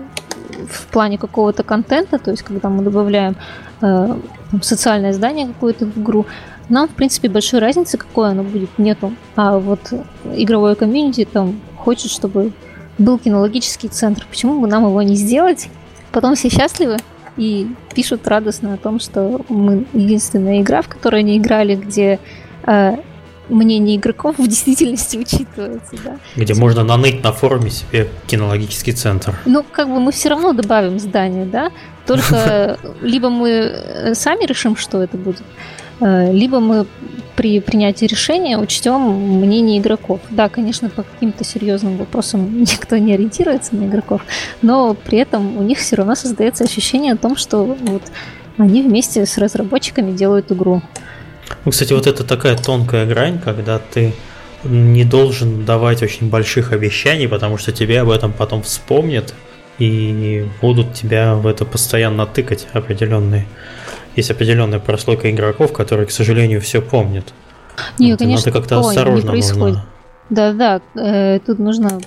в 0.69 0.87
плане 0.87 1.17
какого-то 1.17 1.63
контента, 1.63 2.17
то 2.17 2.31
есть 2.31 2.43
когда 2.43 2.69
мы 2.69 2.83
добавляем 2.83 3.35
э, 3.81 4.17
социальное 4.61 5.13
здание 5.13 5.47
какое-то 5.47 5.85
в 5.85 5.97
игру, 5.97 6.25
нам, 6.69 6.87
в 6.87 6.91
принципе, 6.91 7.29
большой 7.29 7.59
разницы, 7.59 7.97
какое 7.97 8.31
оно 8.31 8.43
будет, 8.43 8.77
нету. 8.77 9.13
А 9.35 9.57
вот 9.57 9.79
игровое 10.35 10.75
комьюнити 10.75 11.25
там 11.25 11.61
хочет, 11.77 12.11
чтобы 12.11 12.51
был 12.97 13.17
кинологический 13.19 13.89
центр. 13.89 14.25
Почему 14.29 14.59
бы 14.59 14.67
нам 14.67 14.85
его 14.85 15.01
не 15.01 15.15
сделать? 15.15 15.69
Потом 16.11 16.35
все 16.35 16.49
счастливы 16.49 16.97
и 17.37 17.67
пишут 17.93 18.27
радостно 18.27 18.73
о 18.73 18.77
том, 18.77 18.99
что 18.99 19.41
мы 19.47 19.85
единственная 19.93 20.61
игра, 20.61 20.81
в 20.81 20.87
которой 20.87 21.21
они 21.21 21.37
играли, 21.37 21.75
где 21.75 22.19
э, 22.65 22.97
мнение 23.49 23.97
игроков 23.97 24.37
в 24.37 24.47
действительности 24.47 25.17
учитывается, 25.17 25.95
да. 26.03 26.17
Где 26.35 26.53
можно 26.53 26.83
наныть 26.83 27.23
на 27.23 27.31
форуме 27.31 27.69
себе 27.69 28.09
кинологический 28.27 28.93
центр. 28.93 29.37
Ну, 29.45 29.63
как 29.63 29.87
бы 29.87 29.99
мы 29.99 30.11
все 30.11 30.29
равно 30.29 30.53
добавим 30.53 30.99
здание, 30.99 31.45
да, 31.45 31.71
только 32.05 32.77
либо 33.01 33.29
мы 33.29 33.49
э, 33.49 34.13
сами 34.15 34.45
решим, 34.45 34.75
что 34.75 35.01
это 35.01 35.17
будет, 35.17 35.43
э, 35.99 36.31
либо 36.31 36.59
мы 36.59 36.85
при 37.35 37.59
принятии 37.59 38.05
решения 38.05 38.57
учтем 38.57 38.99
мнение 39.39 39.79
игроков. 39.79 40.19
Да, 40.31 40.49
конечно, 40.49 40.89
по 40.89 41.03
каким-то 41.03 41.43
серьезным 41.43 41.97
вопросам 41.97 42.59
никто 42.61 42.97
не 42.97 43.13
ориентируется 43.13 43.75
на 43.75 43.85
игроков, 43.85 44.21
но 44.61 44.95
при 44.95 45.19
этом 45.19 45.57
у 45.57 45.61
них 45.61 45.77
все 45.77 45.95
равно 45.95 46.15
создается 46.15 46.63
ощущение 46.63 47.13
о 47.13 47.17
том, 47.17 47.35
что 47.35 47.63
вот 47.63 48.01
они 48.57 48.81
вместе 48.81 49.25
с 49.25 49.37
разработчиками 49.37 50.11
делают 50.11 50.51
игру. 50.51 50.81
Ну, 51.65 51.71
кстати, 51.71 51.93
вот 51.93 52.07
это 52.07 52.23
такая 52.23 52.57
тонкая 52.57 53.05
грань, 53.05 53.39
когда 53.39 53.79
ты 53.79 54.13
не 54.63 55.03
должен 55.03 55.65
давать 55.65 56.01
очень 56.03 56.29
больших 56.29 56.71
обещаний, 56.71 57.27
потому 57.27 57.57
что 57.57 57.71
тебе 57.71 58.01
об 58.01 58.09
этом 58.09 58.33
потом 58.33 58.63
вспомнят 58.63 59.33
и 59.79 60.45
будут 60.61 60.93
тебя 60.93 61.35
в 61.35 61.45
это 61.45 61.65
постоянно 61.65 62.25
тыкать 62.25 62.67
определенные. 62.73 63.47
Есть 64.15 64.31
определенная 64.31 64.79
прослойка 64.79 65.29
игроков, 65.29 65.73
которые, 65.73 66.07
к 66.07 66.11
сожалению, 66.11 66.59
все 66.61 66.81
помнят. 66.81 67.33
Не, 67.99 68.11
вот, 68.11 68.19
конечно, 68.19 68.47
надо 68.47 68.59
как-то 68.59 68.79
осторожно 68.79 69.25
не 69.25 69.29
происходит. 69.29 69.75
Нужно. 69.75 69.85
Да-да, 70.29 70.81
э, 70.95 71.39
тут 71.39 71.59
нужно 71.59 72.01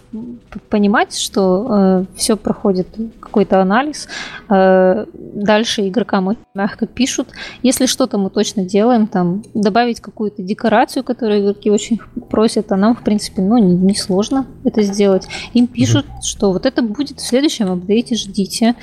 понимать, 0.69 1.19
что 1.19 1.67
э, 1.71 2.05
все 2.17 2.37
проходит 2.37 2.89
какой-то 3.19 3.63
анализ. 3.63 4.09
Э, 4.51 5.07
дальше 5.15 5.89
игрокам 5.89 6.27
очень 6.27 6.41
мягко 6.55 6.87
пишут. 6.87 7.29
Если 7.63 7.87
что-то 7.87 8.19
мы 8.19 8.29
точно 8.29 8.65
делаем, 8.65 9.07
там 9.07 9.43
добавить 9.55 10.01
какую-то 10.01 10.43
декорацию, 10.43 11.03
которую 11.03 11.41
игроки 11.41 11.71
очень 11.71 11.99
просят, 12.29 12.71
а 12.73 12.77
нам, 12.77 12.95
в 12.95 13.03
принципе, 13.03 13.41
ну, 13.41 13.57
не, 13.57 13.95
сложно 13.95 14.47
это 14.65 14.83
сделать. 14.83 15.27
Им 15.55 15.67
пишут, 15.67 16.05
mm-hmm. 16.05 16.23
что 16.23 16.53
вот 16.53 16.67
это 16.67 16.83
будет 16.83 17.21
в 17.21 17.27
следующем 17.27 17.71
апдейте, 17.71 18.17
ждите. 18.17 18.75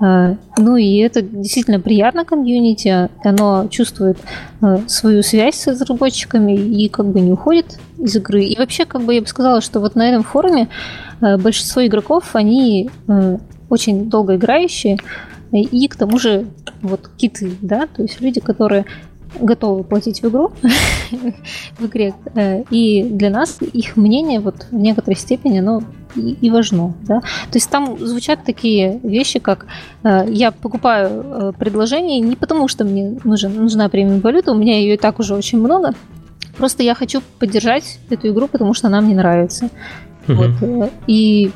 Ну 0.00 0.76
и 0.76 0.96
это 0.96 1.20
действительно 1.20 1.78
приятно 1.78 2.24
комьюнити, 2.24 3.10
оно 3.22 3.68
чувствует 3.68 4.16
а, 4.62 4.80
свою 4.86 5.22
связь 5.22 5.56
с 5.56 5.66
разработчиками 5.66 6.52
и 6.52 6.88
как 6.88 7.06
бы 7.06 7.20
не 7.20 7.32
уходит 7.32 7.78
из 7.98 8.16
игры. 8.16 8.44
И 8.44 8.56
вообще, 8.56 8.86
как 8.86 9.02
бы 9.02 9.14
я 9.14 9.20
бы 9.20 9.26
сказала, 9.26 9.60
что 9.60 9.78
вот 9.78 9.96
на 9.96 10.08
этом 10.08 10.22
форуме 10.22 10.68
а, 11.20 11.36
большинство 11.36 11.84
игроков, 11.84 12.30
они 12.32 12.88
очень 13.68 14.08
долго 14.08 14.36
играющие, 14.36 14.98
и 15.52 15.88
к 15.88 15.96
тому 15.96 16.18
же 16.18 16.46
вот 16.80 17.10
киты, 17.16 17.52
да, 17.60 17.86
то 17.86 18.02
есть 18.02 18.20
люди, 18.20 18.40
которые 18.40 18.86
готовы 19.38 19.84
платить 19.84 20.22
в 20.22 20.28
игру, 20.28 20.52
в 21.78 21.86
игре. 21.86 22.14
Э, 22.34 22.62
и 22.70 23.02
для 23.02 23.30
нас 23.30 23.58
их 23.60 23.96
мнение 23.96 24.40
вот 24.40 24.66
в 24.70 24.76
некоторой 24.76 25.16
степени 25.16 25.58
оно 25.58 25.82
и, 26.16 26.36
и 26.40 26.50
важно. 26.50 26.94
Да? 27.02 27.20
То 27.20 27.54
есть 27.54 27.70
там 27.70 27.98
звучат 27.98 28.44
такие 28.44 29.00
вещи, 29.02 29.38
как 29.38 29.66
э, 30.02 30.26
я 30.28 30.50
покупаю 30.50 31.10
э, 31.10 31.52
предложение 31.58 32.20
не 32.20 32.36
потому, 32.36 32.68
что 32.68 32.84
мне 32.84 33.18
нужен, 33.24 33.54
нужна 33.54 33.88
премиум 33.88 34.20
валюта, 34.20 34.52
у 34.52 34.56
меня 34.56 34.78
ее 34.78 34.94
и 34.94 34.98
так 34.98 35.18
уже 35.18 35.34
очень 35.34 35.58
много, 35.58 35.94
просто 36.56 36.82
я 36.82 36.94
хочу 36.94 37.22
поддержать 37.38 37.98
эту 38.10 38.28
игру, 38.28 38.48
потому 38.48 38.74
что 38.74 38.88
она 38.88 39.00
мне 39.00 39.14
нравится. 39.14 39.70
Вот. 40.26 40.50
И 41.06 41.50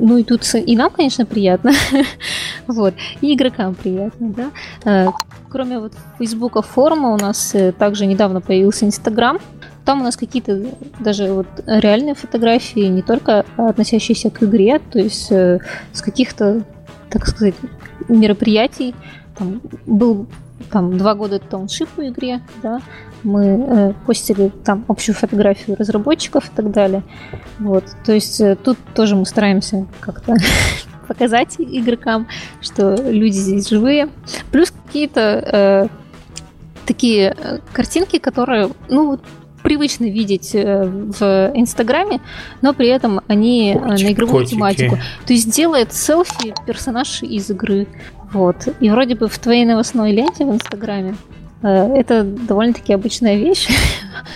ну 0.00 0.16
и 0.16 0.24
тут 0.24 0.42
и 0.54 0.76
нам, 0.76 0.90
конечно, 0.90 1.26
приятно, 1.26 1.72
вот, 2.66 2.94
и 3.20 3.34
игрокам 3.34 3.74
приятно, 3.74 4.30
да. 4.30 4.50
Э, 4.84 5.10
кроме 5.48 5.78
вот 5.78 5.92
Фейсбука 6.18 6.62
форума 6.62 7.10
у 7.10 7.16
нас 7.16 7.54
э, 7.54 7.72
также 7.72 8.06
недавно 8.06 8.40
появился 8.40 8.86
Инстаграм. 8.86 9.38
Там 9.84 10.00
у 10.00 10.04
нас 10.04 10.16
какие-то 10.16 10.62
даже 10.98 11.32
вот 11.32 11.46
реальные 11.66 12.14
фотографии, 12.14 12.80
не 12.80 13.02
только 13.02 13.44
относящиеся 13.56 14.30
к 14.30 14.42
игре, 14.42 14.78
то 14.78 14.98
есть 14.98 15.30
э, 15.30 15.58
с 15.92 16.02
каких-то, 16.02 16.64
так 17.10 17.26
сказать, 17.26 17.54
мероприятий. 18.08 18.94
Там 19.36 19.60
был 19.86 20.26
там 20.70 20.96
два 20.98 21.14
года 21.14 21.38
тауншип 21.38 21.88
в 21.96 22.00
игре, 22.00 22.40
да, 22.62 22.80
мы 23.22 23.44
э, 23.46 23.92
постили 24.06 24.50
там 24.64 24.84
общую 24.88 25.14
фотографию 25.14 25.76
разработчиков 25.76 26.46
и 26.46 26.50
так 26.54 26.70
далее. 26.70 27.02
Вот, 27.58 27.84
то 28.04 28.12
есть 28.12 28.40
э, 28.40 28.56
тут 28.56 28.78
тоже 28.94 29.16
мы 29.16 29.26
стараемся 29.26 29.86
как-то 30.00 30.36
показать 31.08 31.56
игрокам, 31.58 32.28
что 32.60 32.94
люди 32.94 33.36
здесь 33.36 33.68
живые. 33.68 34.08
Плюс 34.50 34.70
какие-то 34.70 35.20
э, 35.20 35.88
такие 36.86 37.36
э, 37.36 37.58
картинки, 37.72 38.18
которые, 38.18 38.70
ну, 38.88 39.18
привычно 39.62 40.04
видеть 40.04 40.54
в 40.54 41.52
Инстаграме, 41.54 42.22
но 42.62 42.72
при 42.72 42.88
этом 42.88 43.20
они 43.28 43.74
Котик, 43.74 44.06
на 44.06 44.12
игровую 44.12 44.38
котики. 44.44 44.54
тематику. 44.54 44.98
То 45.26 45.34
есть 45.34 45.54
делает 45.54 45.92
селфи 45.92 46.54
персонаж 46.66 47.22
из 47.22 47.50
игры. 47.50 47.86
Вот. 48.32 48.56
И 48.80 48.88
вроде 48.88 49.16
бы 49.16 49.28
в 49.28 49.38
твоей 49.38 49.66
новостной 49.66 50.12
ленте 50.12 50.46
в 50.46 50.54
Инстаграме 50.54 51.14
это 51.62 52.24
довольно-таки 52.24 52.92
обычная 52.92 53.36
вещь. 53.36 53.68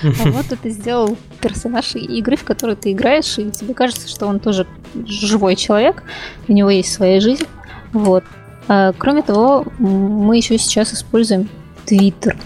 А 0.02 0.30
вот 0.30 0.51
это 0.51 0.70
сделал 0.70 1.16
персонаж 1.40 1.94
игры, 1.94 2.36
в 2.36 2.44
которой 2.44 2.76
ты 2.76 2.92
играешь, 2.92 3.38
и 3.38 3.51
тебе 3.51 3.74
кажется, 3.74 4.09
что 4.09 4.26
он 4.26 4.40
тоже 4.40 4.66
живой 5.06 5.56
человек, 5.56 6.02
у 6.48 6.52
него 6.52 6.70
есть 6.70 6.92
своя 6.92 7.20
жизнь. 7.20 7.46
Вот. 7.92 8.24
А, 8.68 8.92
кроме 8.96 9.22
того, 9.22 9.66
мы 9.78 10.36
еще 10.36 10.59
сейчас 10.59 10.94
используем 10.94 11.48
Twitter. 11.86 12.36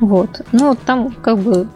Вот. 0.00 0.42
Ну, 0.52 0.76
там 0.86 1.10
как 1.10 1.38
бы 1.38 1.68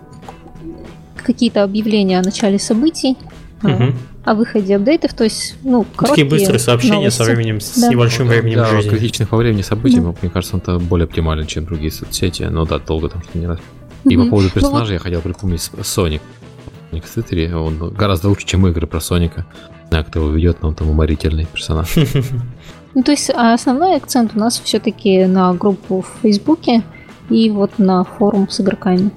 какие-то 1.16 1.62
объявления 1.62 2.18
о 2.18 2.22
начале 2.22 2.58
событий, 2.58 3.16
угу. 3.62 3.94
О 4.24 4.34
выходе 4.34 4.76
апдейтов, 4.76 5.14
то 5.14 5.24
есть, 5.24 5.56
ну, 5.62 5.84
Такие 5.98 6.26
быстрые 6.26 6.58
сообщения 6.58 6.96
новости. 6.96 7.18
со 7.18 7.24
временем, 7.24 7.60
с 7.60 7.78
да. 7.80 7.88
небольшим 7.88 8.28
временем 8.28 8.58
да, 8.58 8.66
жизни. 8.66 8.90
критичных 8.90 9.28
по 9.30 9.36
времени 9.36 9.62
событий, 9.62 10.00
да. 10.00 10.14
мне 10.22 10.30
кажется, 10.30 10.58
это 10.58 10.78
более 10.78 11.04
оптимально, 11.04 11.44
чем 11.46 11.64
другие 11.64 11.90
соцсети, 11.90 12.44
но 12.44 12.64
да, 12.64 12.78
долго 12.78 13.08
там 13.08 13.22
что 13.22 13.38
не 13.38 13.46
раз. 13.46 13.58
И 14.04 14.16
угу. 14.16 14.24
по 14.24 14.30
поводу 14.30 14.50
персонажа 14.50 14.78
ну, 14.78 14.84
вот... 14.84 14.92
я 14.92 14.98
хотел 14.98 15.20
припомнить 15.20 15.60
Sonic. 15.60 16.20
Соник 16.92 17.04
в 17.04 17.12
Твиттере, 17.12 17.56
он 17.56 17.78
гораздо 17.90 18.28
лучше, 18.28 18.46
чем 18.46 18.66
игры 18.66 18.86
про 18.86 19.00
Соника. 19.00 19.46
А 19.90 20.04
кто 20.04 20.20
его 20.20 20.30
ведет, 20.30 20.62
но 20.62 20.68
он 20.68 20.74
там 20.74 20.90
уморительный 20.90 21.46
персонаж. 21.46 21.94
Ну, 22.94 23.02
то 23.02 23.12
есть 23.12 23.30
а 23.30 23.54
основной 23.54 23.96
акцент 23.96 24.32
у 24.34 24.38
нас 24.38 24.60
все-таки 24.62 25.24
на 25.24 25.54
группу 25.54 26.02
в 26.02 26.20
Фейсбуке 26.20 26.82
и 27.30 27.48
вот 27.48 27.78
на 27.78 28.04
форум 28.04 28.50
с 28.50 28.60
игроками. 28.60 29.10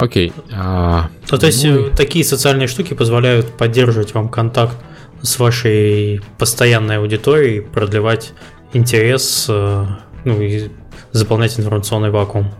Окей. 0.00 0.32
А, 0.52 1.08
ну, 1.30 1.38
то 1.38 1.46
есть 1.46 1.64
ну... 1.64 1.90
такие 1.90 2.24
социальные 2.24 2.68
штуки 2.68 2.94
позволяют 2.94 3.46
поддерживать 3.56 4.14
вам 4.14 4.28
контакт 4.28 4.76
с 5.22 5.38
вашей 5.38 6.22
постоянной 6.38 6.98
аудиторией, 6.98 7.60
продлевать 7.60 8.32
интерес, 8.72 9.46
э, 9.48 9.84
ну 10.24 10.40
и 10.40 10.70
заполнять 11.12 11.58
информационный 11.58 12.10
вакуум. 12.10 12.50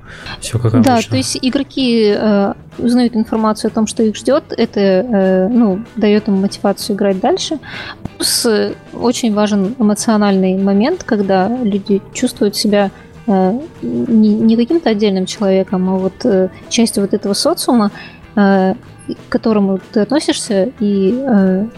Все 0.41 0.59
как 0.59 0.75
обычно. 0.75 0.97
Да, 0.97 1.01
то 1.01 1.17
есть 1.17 1.39
игроки 1.41 2.12
э, 2.15 2.53
узнают 2.77 3.17
информацию 3.17 3.71
о 3.71 3.75
том, 3.75 3.87
что 3.87 4.03
их 4.03 4.17
ждет, 4.17 4.45
это 4.55 4.81
э, 4.81 5.49
ну, 5.49 5.83
дает 5.97 6.29
им 6.29 6.35
мотивацию 6.35 6.97
играть 6.97 7.21
дальше. 7.21 7.59
Плюс 8.17 8.45
э, 8.45 8.75
очень 8.93 9.33
важен 9.33 9.75
эмоциональный 9.79 10.59
момент, 10.59 11.05
когда 11.05 11.49
люди 11.49 12.03
чувствуют 12.12 12.55
себя 12.55 12.91
Э, 12.91 13.10
не, 13.31 14.35
не 14.35 14.57
каким-то 14.57 14.90
отдельным 14.90 15.27
человеком, 15.27 15.89
а 15.89 15.97
вот 15.97 16.24
э, 16.24 16.48
частью 16.69 17.02
вот 17.02 17.15
этого 17.15 17.35
социума, 17.35 17.90
э, 18.35 18.74
к 18.74 19.28
которому 19.28 19.78
ты 19.93 20.01
относишься, 20.01 20.70
и 20.81 21.69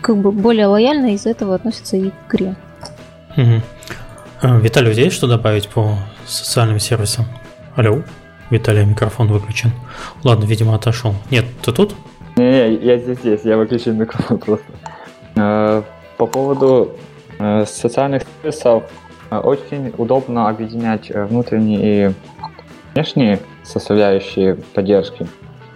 как 0.00 0.16
бы 0.16 0.32
более 0.32 0.66
лояльно 0.66 1.14
из 1.14 1.26
этого 1.26 1.54
относятся 1.54 1.96
и 1.96 2.10
к 2.28 2.34
игре. 2.34 2.56
Угу. 3.36 4.60
Виталий, 4.60 4.90
у 4.90 4.94
тебя 4.94 5.04
есть 5.04 5.16
что 5.16 5.26
добавить 5.26 5.68
по 5.68 5.96
социальным 6.26 6.78
сервисам? 6.78 7.26
Алло? 7.76 8.02
Виталий, 8.50 8.84
микрофон 8.84 9.28
выключен. 9.28 9.70
Ладно, 10.24 10.44
видимо, 10.44 10.74
отошел. 10.74 11.14
Нет, 11.30 11.44
ты 11.62 11.72
тут? 11.72 11.94
Не, 12.36 12.44
не, 12.44 12.74
я 12.76 12.98
здесь, 12.98 13.18
здесь, 13.18 13.40
я 13.44 13.56
выключил 13.56 13.92
микрофон 13.92 14.38
просто. 14.38 15.84
По 16.16 16.26
поводу 16.26 16.96
социальных 17.38 18.22
сервисов, 18.42 18.84
Э, 18.84 18.99
очень 19.38 19.92
удобно 19.96 20.48
объединять 20.48 21.10
э, 21.10 21.24
внутренние 21.24 22.08
и 22.08 22.12
внешние 22.94 23.38
составляющие 23.62 24.56
поддержки. 24.74 25.26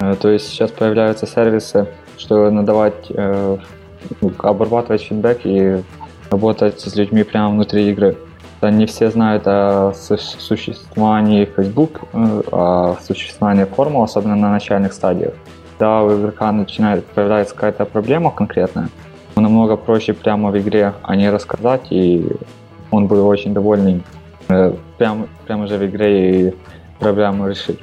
Э, 0.00 0.16
то 0.20 0.28
есть 0.28 0.48
сейчас 0.48 0.70
появляются 0.70 1.26
сервисы, 1.26 1.86
что 2.18 2.50
надавать, 2.50 3.10
обрабатывать 4.38 5.02
фидбэк 5.02 5.40
и 5.44 5.82
работать 6.30 6.80
с 6.80 6.94
людьми 6.96 7.22
прямо 7.24 7.50
внутри 7.50 7.90
игры. 7.90 8.16
Не 8.62 8.86
все 8.86 9.10
знают 9.10 9.42
о 9.46 9.92
существовании 9.94 11.44
Facebook, 11.44 12.02
о 12.14 12.96
существовании 13.02 13.64
формул, 13.64 14.02
особенно 14.04 14.36
на 14.36 14.50
начальных 14.50 14.94
стадиях. 14.94 15.34
Да, 15.78 16.02
у 16.02 16.18
игрока 16.18 16.50
начинает 16.52 17.04
появляется 17.04 17.54
какая-то 17.54 17.84
проблема 17.84 18.30
конкретная, 18.30 18.88
намного 19.36 19.76
проще 19.76 20.12
прямо 20.12 20.50
в 20.50 20.58
игре 20.58 20.94
о 21.02 21.16
ней 21.16 21.30
рассказать 21.30 21.88
и 21.90 22.26
он 22.94 23.06
был 23.06 23.26
очень 23.26 23.52
довольный 23.52 24.02
э, 24.48 24.74
прямо, 24.98 25.26
прямо 25.46 25.66
же 25.66 25.76
в 25.76 25.84
игре 25.84 26.48
и 26.48 26.54
проблему 26.98 27.48
решить. 27.48 27.78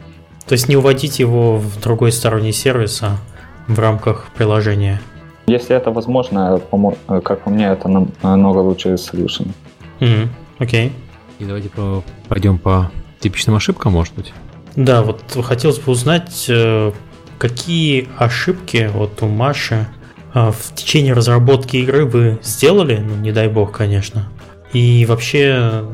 То 0.47 0.53
есть 0.53 0.69
не 0.69 0.75
уводить 0.75 1.19
его 1.19 1.57
в 1.57 1.79
другой 1.79 2.11
сторонний 2.11 2.51
сервис, 2.51 3.01
а 3.03 3.17
в 3.67 3.79
рамках 3.79 4.27
приложения? 4.35 5.01
Если 5.47 5.75
это 5.75 5.91
возможно, 5.91 6.61
э, 7.07 7.21
как 7.21 7.41
по 7.41 7.49
мне, 7.49 7.67
это 7.67 7.88
намного 8.21 8.59
лучший 8.59 8.93
solution. 8.93 9.49
Mm-hmm. 9.99 10.27
Окей. 10.59 10.88
Okay. 10.88 10.91
И 11.39 11.45
давайте 11.45 11.69
пойдем 12.27 12.57
по 12.57 12.91
типичным 13.19 13.55
ошибкам, 13.55 13.93
может 13.93 14.13
быть? 14.13 14.33
Да, 14.75 15.01
вот 15.01 15.21
хотелось 15.43 15.79
бы 15.79 15.91
узнать, 15.91 16.45
э, 16.49 16.91
какие 17.38 18.07
ошибки 18.17 18.89
вот 18.93 19.21
у 19.21 19.27
Маши 19.27 19.88
в 20.33 20.75
течение 20.75 21.13
разработки 21.13 21.75
игры 21.75 22.05
вы 22.05 22.39
сделали, 22.41 22.97
ну 22.97 23.17
не 23.17 23.33
дай 23.33 23.49
бог, 23.49 23.73
конечно, 23.73 24.29
и 24.73 25.06
вообще 25.06 25.85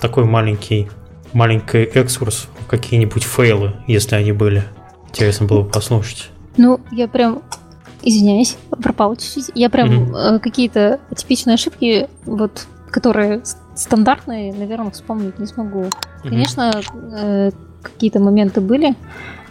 такой 0.00 0.24
маленький, 0.24 0.88
маленький 1.32 1.84
экскурс 1.84 2.48
в 2.60 2.66
какие-нибудь 2.66 3.24
фейлы, 3.24 3.74
если 3.86 4.16
они 4.16 4.32
были. 4.32 4.64
Интересно 5.08 5.46
было 5.46 5.62
бы 5.62 5.70
послушать. 5.70 6.30
Ну, 6.56 6.80
я 6.90 7.08
прям 7.08 7.42
извиняюсь, 8.02 8.56
пропал 8.70 9.16
чуть-чуть. 9.16 9.50
Я 9.54 9.70
прям 9.70 9.88
mm-hmm. 9.88 10.40
какие-то 10.40 11.00
типичные 11.14 11.54
ошибки, 11.54 12.08
вот, 12.24 12.66
которые 12.90 13.42
стандартные, 13.74 14.52
наверное, 14.52 14.90
вспомнить 14.90 15.38
не 15.38 15.46
смогу. 15.46 15.82
Mm-hmm. 15.82 16.28
Конечно, 16.28 16.82
э, 17.12 17.50
какие-то 17.82 18.20
моменты 18.20 18.60
были, 18.60 18.94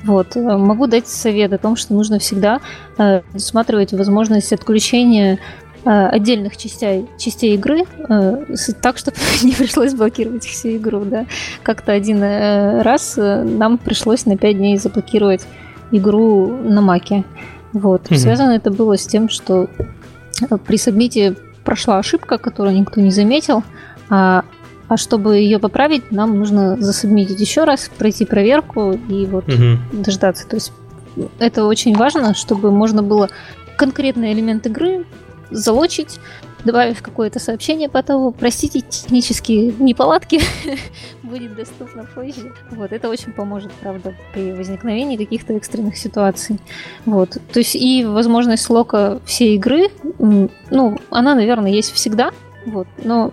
Вот. 0.03 0.35
Могу 0.35 0.87
дать 0.87 1.07
совет 1.07 1.51
о 1.53 1.57
том, 1.57 1.75
что 1.75 1.93
нужно 1.93 2.19
всегда 2.19 2.61
рассматривать 2.97 3.91
возможность 3.91 4.53
отключения 4.53 5.39
отдельных 5.85 6.57
частей, 6.57 7.07
частей 7.17 7.55
игры, 7.55 7.83
так, 8.81 8.97
чтобы 8.97 9.17
не 9.43 9.51
пришлось 9.53 9.93
блокировать 9.93 10.43
всю 10.43 10.77
игру. 10.77 11.05
Да. 11.05 11.25
Как-то 11.63 11.91
один 11.91 12.21
раз 12.81 13.15
нам 13.17 13.77
пришлось 13.77 14.25
на 14.25 14.35
5 14.37 14.57
дней 14.57 14.77
заблокировать 14.77 15.45
игру 15.91 16.47
на 16.47 16.81
маке. 16.81 17.23
Вот. 17.73 18.07
Mm-hmm. 18.07 18.17
Связано 18.17 18.51
это 18.51 18.71
было 18.71 18.97
с 18.97 19.05
тем, 19.05 19.29
что 19.29 19.69
при 20.65 20.77
сабмите 20.77 21.35
прошла 21.63 21.97
ошибка, 21.99 22.37
которую 22.37 22.77
никто 22.77 23.01
не 23.01 23.11
заметил, 23.11 23.63
а, 24.09 24.43
а 24.87 24.97
чтобы 24.97 25.37
ее 25.37 25.59
поправить, 25.59 26.11
нам 26.11 26.37
нужно 26.37 26.77
засубмитить 26.77 27.39
еще 27.39 27.63
раз, 27.63 27.89
пройти 27.97 28.25
проверку 28.25 28.91
и 28.91 29.25
вот 29.25 29.45
угу. 29.47 29.79
дождаться. 29.91 30.47
То 30.47 30.55
есть 30.55 30.71
это 31.39 31.65
очень 31.65 31.95
важно, 31.95 32.33
чтобы 32.35 32.71
можно 32.71 33.01
было 33.01 33.29
конкретный 33.77 34.31
элемент 34.31 34.65
игры 34.67 35.05
залочить, 35.51 36.19
добавив 36.63 37.01
какое-то 37.01 37.39
сообщение 37.39 37.89
по 37.89 38.01
тому, 38.03 38.31
простите, 38.31 38.81
технические 38.81 39.73
неполадки 39.79 40.41
будет 41.23 41.55
доступно 41.55 42.05
позже. 42.05 42.53
Вот, 42.71 42.91
это 42.91 43.09
очень 43.09 43.31
поможет, 43.31 43.71
правда, 43.73 44.15
при 44.33 44.51
возникновении 44.51 45.17
каких-то 45.17 45.53
экстренных 45.53 45.97
ситуаций. 45.97 46.59
Вот, 47.05 47.37
то 47.51 47.59
есть 47.59 47.75
и 47.75 48.03
возможность 48.05 48.69
лока 48.69 49.19
всей 49.25 49.55
игры, 49.55 49.89
ну, 50.19 50.99
она, 51.09 51.35
наверное, 51.35 51.71
есть 51.71 51.93
всегда, 51.93 52.31
вот, 52.65 52.87
но 53.03 53.31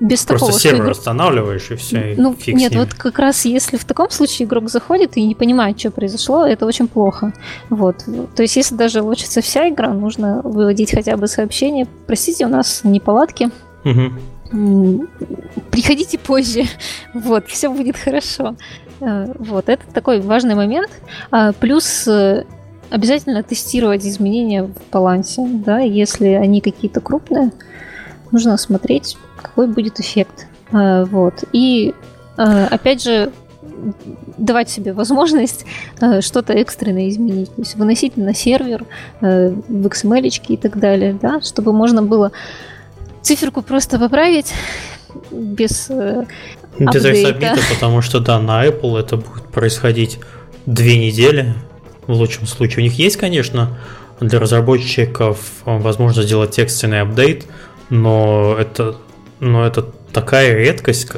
без 0.00 0.24
Просто 0.24 0.46
такого, 0.46 0.52
сервер 0.52 0.80
игрок... 0.82 0.90
останавливаешь 0.92 1.70
и 1.70 1.76
все. 1.76 2.14
Ну, 2.16 2.36
и 2.44 2.52
нет, 2.52 2.74
вот 2.74 2.94
как 2.94 3.18
раз 3.18 3.44
если 3.44 3.76
в 3.76 3.84
таком 3.84 4.10
случае 4.10 4.46
игрок 4.46 4.68
заходит 4.68 5.16
и 5.16 5.24
не 5.24 5.34
понимает, 5.34 5.78
что 5.78 5.90
произошло, 5.90 6.44
это 6.44 6.66
очень 6.66 6.88
плохо. 6.88 7.32
Вот. 7.70 8.04
То 8.34 8.42
есть, 8.42 8.56
если 8.56 8.74
даже 8.74 9.02
лучится 9.02 9.40
вся 9.40 9.68
игра, 9.68 9.92
нужно 9.92 10.42
выводить 10.42 10.90
хотя 10.92 11.16
бы 11.16 11.28
сообщение. 11.28 11.86
Простите, 12.06 12.46
у 12.46 12.48
нас 12.48 12.80
неполадки. 12.82 13.50
Угу. 13.84 15.06
Приходите 15.70 16.18
позже. 16.18 16.64
Вот, 17.14 17.46
все 17.46 17.68
будет 17.68 17.96
хорошо. 17.96 18.56
Э, 19.00 19.32
вот, 19.38 19.68
это 19.68 19.82
такой 19.92 20.20
важный 20.20 20.54
момент. 20.54 20.90
А, 21.30 21.52
плюс 21.52 22.06
э, 22.08 22.44
обязательно 22.90 23.42
тестировать 23.42 24.04
изменения 24.06 24.64
в 24.64 24.72
балансе, 24.92 25.46
да, 25.46 25.78
если 25.78 26.28
они 26.28 26.60
какие-то 26.60 27.00
крупные, 27.00 27.52
нужно 28.32 28.56
смотреть, 28.56 29.16
какой 29.40 29.68
будет 29.68 30.00
эффект. 30.00 30.46
А, 30.72 31.04
вот. 31.04 31.44
И 31.52 31.94
а, 32.36 32.66
опять 32.66 33.02
же, 33.02 33.32
давать 34.38 34.70
себе 34.70 34.92
возможность 34.92 35.64
а, 36.00 36.20
что-то 36.20 36.52
экстренно 36.54 37.08
изменить. 37.08 37.54
То 37.54 37.62
есть 37.62 37.76
выносить 37.76 38.16
на 38.16 38.34
сервер, 38.34 38.84
в 39.20 39.86
XML 39.86 40.28
и 40.48 40.56
так 40.56 40.78
далее, 40.78 41.16
да, 41.20 41.40
чтобы 41.40 41.72
можно 41.72 42.02
было 42.02 42.32
циферку 43.22 43.62
просто 43.62 43.98
поправить 43.98 44.52
без 45.30 45.90
без 46.78 47.04
ресабмита, 47.04 47.58
потому 47.70 48.00
что 48.00 48.18
да, 48.20 48.40
на 48.40 48.66
Apple 48.66 48.98
это 48.98 49.18
будет 49.18 49.44
происходить 49.44 50.18
две 50.64 50.98
недели 50.98 51.54
в 52.06 52.12
лучшем 52.12 52.46
случае. 52.46 52.78
У 52.78 52.82
них 52.82 52.94
есть, 52.94 53.16
конечно, 53.16 53.78
для 54.20 54.38
разработчиков 54.38 55.38
возможность 55.64 56.28
сделать 56.28 56.58
экстренный 56.58 57.02
апдейт, 57.02 57.46
но 57.92 58.56
это, 58.58 58.96
но 59.38 59.66
это 59.66 59.82
такая 60.12 60.56
редкость, 60.56 61.08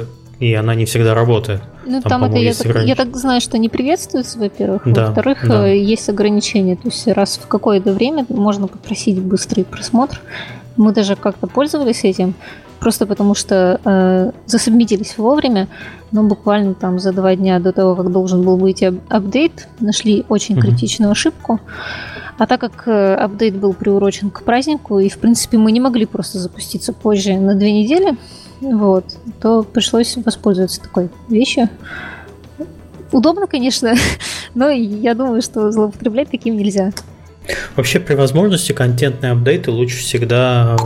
и 0.41 0.53
она 0.55 0.75
не 0.75 0.87
всегда 0.87 1.15
работает. 1.15 1.63
Ну, 1.87 2.03
там, 2.03 2.11
там 2.11 2.25
это 2.25 2.39
я 2.39 2.53
так, 2.53 2.85
я 2.85 2.95
так 2.97 3.17
знаю, 3.17 3.41
что 3.41 3.59
не 3.59 3.69
приветствуется, 3.69 4.41
во-первых. 4.41 4.83
Да, 4.85 5.07
Во-вторых, 5.07 5.47
да. 5.47 5.69
Э, 5.69 5.79
есть 5.79 6.09
ограничения. 6.09 6.75
То 6.75 6.89
есть 6.89 7.07
раз 7.07 7.39
в 7.41 7.47
какое-то 7.47 7.93
время 7.93 8.27
можно 8.29 8.67
попросить 8.67 9.21
быстрый 9.21 9.65
просмотр. 9.65 10.21
Мы 10.77 10.93
даже 10.93 11.15
как-то 11.15 11.47
пользовались 11.47 12.03
этим, 12.03 12.35
просто 12.81 13.07
потому 13.07 13.35
что 13.35 13.81
э, 13.85 14.33
засубмитились 14.47 15.17
вовремя, 15.19 15.69
но 16.13 16.23
буквально 16.23 16.75
там 16.75 16.99
за 16.99 17.13
два 17.13 17.35
дня 17.35 17.59
до 17.59 17.73
того, 17.73 17.97
как 17.97 18.13
должен 18.13 18.43
был 18.43 18.57
выйти 18.57 19.01
апдейт, 19.09 19.69
нашли 19.81 20.25
очень 20.29 20.57
mm-hmm. 20.57 20.61
критичную 20.61 21.13
ошибку. 21.13 21.61
А 22.39 22.47
так 22.47 22.61
как 22.61 22.87
э, 22.87 23.15
апдейт 23.15 23.57
был 23.57 23.75
приурочен 23.75 24.31
к 24.31 24.43
празднику, 24.43 24.99
и 24.99 25.09
в 25.09 25.19
принципе 25.19 25.57
мы 25.57 25.73
не 25.73 25.81
могли 25.81 26.07
просто 26.07 26.39
запуститься 26.39 26.93
позже 26.93 27.37
на 27.39 27.55
две 27.55 27.73
недели, 27.73 28.17
вот, 28.61 29.05
то 29.41 29.63
пришлось 29.63 30.17
воспользоваться 30.17 30.81
такой 30.81 31.11
вещью. 31.29 31.69
Удобно, 33.13 33.47
конечно, 33.47 33.95
но 34.55 34.69
я 34.71 35.15
думаю, 35.15 35.43
что 35.43 35.71
злоупотреблять 35.71 36.31
таким 36.31 36.57
нельзя. 36.57 36.93
Вообще, 37.77 38.01
при 38.01 38.15
возможности 38.15 38.73
контентные 38.73 39.33
апдейты 39.33 39.71
лучше 39.71 39.99
всегда 39.99 40.77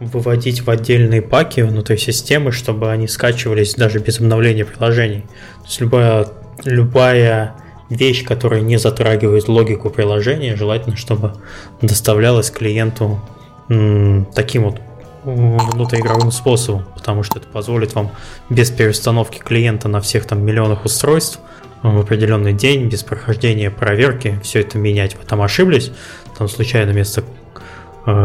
выводить 0.00 0.62
в 0.62 0.70
отдельные 0.70 1.22
паки 1.22 1.60
внутри 1.60 1.98
системы, 1.98 2.52
чтобы 2.52 2.90
они 2.90 3.06
скачивались 3.06 3.74
даже 3.74 3.98
без 3.98 4.18
обновления 4.18 4.64
приложений. 4.64 5.26
То 5.60 5.66
есть 5.66 5.80
любая, 5.80 6.26
любая 6.64 7.54
вещь, 7.90 8.24
которая 8.24 8.62
не 8.62 8.78
затрагивает 8.78 9.48
логику 9.48 9.90
приложения, 9.90 10.56
желательно, 10.56 10.96
чтобы 10.96 11.34
доставлялась 11.82 12.50
клиенту 12.50 13.20
таким 14.34 14.64
вот 14.64 14.80
внутриигровым 15.22 16.32
способом, 16.32 16.86
потому 16.94 17.22
что 17.22 17.38
это 17.38 17.48
позволит 17.48 17.94
вам 17.94 18.10
без 18.48 18.70
переустановки 18.70 19.38
клиента 19.38 19.86
на 19.86 20.00
всех 20.00 20.24
там 20.24 20.42
миллионах 20.42 20.86
устройств 20.86 21.40
в 21.82 22.00
определенный 22.00 22.54
день, 22.54 22.88
без 22.88 23.02
прохождения 23.02 23.70
проверки, 23.70 24.38
все 24.42 24.60
это 24.60 24.78
менять. 24.78 25.16
Вы 25.16 25.24
там 25.26 25.42
ошиблись, 25.42 25.92
там 26.38 26.48
случайно 26.48 26.92
вместо 26.92 27.22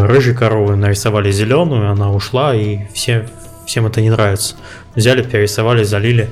рыжей 0.07 0.33
коровы 0.33 0.75
нарисовали 0.75 1.31
зеленую, 1.31 1.89
она 1.89 2.11
ушла, 2.11 2.55
и 2.55 2.87
все, 2.93 3.27
всем 3.65 3.87
это 3.87 4.01
не 4.01 4.09
нравится. 4.09 4.55
Взяли, 4.95 5.21
перерисовали, 5.21 5.83
залили, 5.83 6.29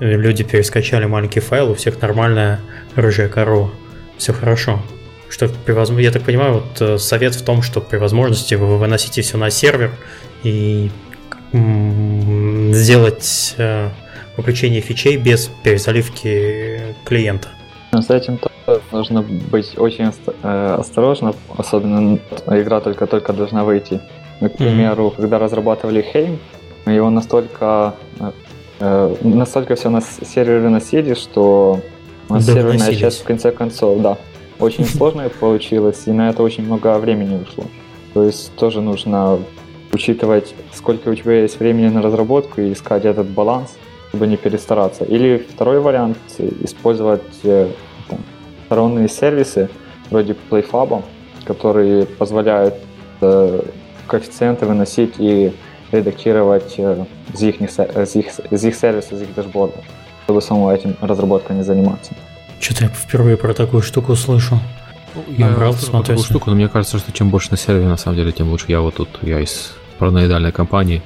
люди 0.00 0.44
перескачали 0.44 1.06
маленький 1.06 1.40
файл, 1.40 1.70
у 1.70 1.74
всех 1.74 2.00
нормальная 2.00 2.60
рыжая 2.94 3.28
корова. 3.28 3.70
Все 4.16 4.32
хорошо. 4.32 4.80
Что. 5.28 5.50
Я 5.98 6.10
так 6.10 6.22
понимаю, 6.22 6.54
вот 6.54 6.80
э, 6.80 6.98
совет 6.98 7.34
в 7.34 7.44
том, 7.44 7.62
что 7.62 7.80
при 7.80 7.98
возможности 7.98 8.54
вы 8.54 8.78
выносите 8.78 9.20
все 9.20 9.36
на 9.36 9.50
сервер 9.50 9.90
и 10.42 10.90
сделать 11.52 13.54
э, 13.58 13.90
выключение 14.36 14.80
фичей 14.80 15.16
без 15.16 15.50
перезаливки 15.62 16.96
клиента. 17.04 17.48
С 18.02 18.10
этим 18.10 18.38
тоже 18.38 18.80
нужно 18.92 19.22
быть 19.22 19.78
очень 19.78 20.12
э, 20.42 20.76
осторожно, 20.78 21.34
особенно 21.56 22.18
игра 22.46 22.80
только-только 22.80 23.32
должна 23.32 23.64
выйти. 23.64 24.00
Мы, 24.40 24.48
к 24.48 24.56
примеру, 24.56 25.08
mm-hmm. 25.08 25.16
когда 25.16 25.38
разрабатывали 25.38 26.02
Хейм, 26.02 26.38
его 26.86 27.10
настолько 27.10 27.94
Э, 28.80 29.14
настолько 29.22 29.74
все 29.74 29.90
на 29.90 30.00
сервере 30.00 30.68
носили, 30.68 31.14
что 31.14 31.80
нас 32.28 32.46
серверная 32.46 32.94
часть 32.94 33.22
в 33.22 33.24
конце 33.24 33.50
концов, 33.50 34.00
да, 34.00 34.18
очень 34.60 34.84
сложная 34.96 35.28
получилась, 35.28 36.02
и 36.06 36.12
на 36.12 36.30
это 36.30 36.42
очень 36.42 36.64
много 36.64 36.96
времени 36.98 37.42
ушло. 37.42 37.64
То 38.14 38.22
есть 38.22 38.54
тоже 38.56 38.80
нужно 38.80 39.38
учитывать, 39.92 40.54
сколько 40.72 41.08
у 41.08 41.14
тебя 41.14 41.42
есть 41.42 41.58
времени 41.58 41.88
на 41.88 42.02
разработку 42.02 42.60
и 42.60 42.72
искать 42.72 43.04
этот 43.04 43.26
баланс, 43.26 43.76
чтобы 44.10 44.26
не 44.26 44.36
перестараться. 44.36 45.04
Или 45.04 45.38
второй 45.38 45.80
вариант– 45.80 46.18
использовать 46.62 47.22
э, 47.42 47.68
сторонние 48.68 49.08
сервисы 49.08 49.70
вроде 50.10 50.36
PlayFab, 50.50 51.02
которые 51.46 52.04
позволяют 52.04 52.74
э, 53.22 53.62
коэффициенты 54.06 54.66
выносить 54.66 55.14
и 55.16 55.54
редактировать 55.90 56.74
э, 56.76 57.06
из 57.32 57.42
их, 57.42 57.62
из 57.62 58.16
их, 58.16 58.26
из 58.50 58.64
их 58.64 58.74
сервиса, 58.74 59.14
из 59.14 59.22
их 59.22 59.34
дашборда, 59.34 59.78
чтобы 60.24 60.42
самому 60.42 60.70
этим 60.70 60.96
разработкой 61.00 61.56
не 61.56 61.62
заниматься. 61.62 62.12
Что-то 62.60 62.84
я 62.84 62.90
впервые 62.90 63.38
про 63.38 63.54
такую 63.54 63.82
штуку 63.82 64.14
слышу. 64.16 64.60
Я 65.28 65.48
брал 65.48 65.74
такую 65.74 66.18
штуку, 66.18 66.50
но 66.50 66.56
мне 66.56 66.68
кажется, 66.68 66.98
что 66.98 67.10
чем 67.10 67.30
больше 67.30 67.50
на 67.50 67.56
сервере, 67.56 67.88
на 67.88 67.96
самом 67.96 68.18
деле, 68.18 68.32
тем 68.32 68.50
лучше. 68.50 68.66
Я 68.68 68.80
вот 68.80 68.96
тут, 68.96 69.08
я 69.22 69.40
из 69.40 69.72
параноидальной 69.98 70.52
компании, 70.52 71.02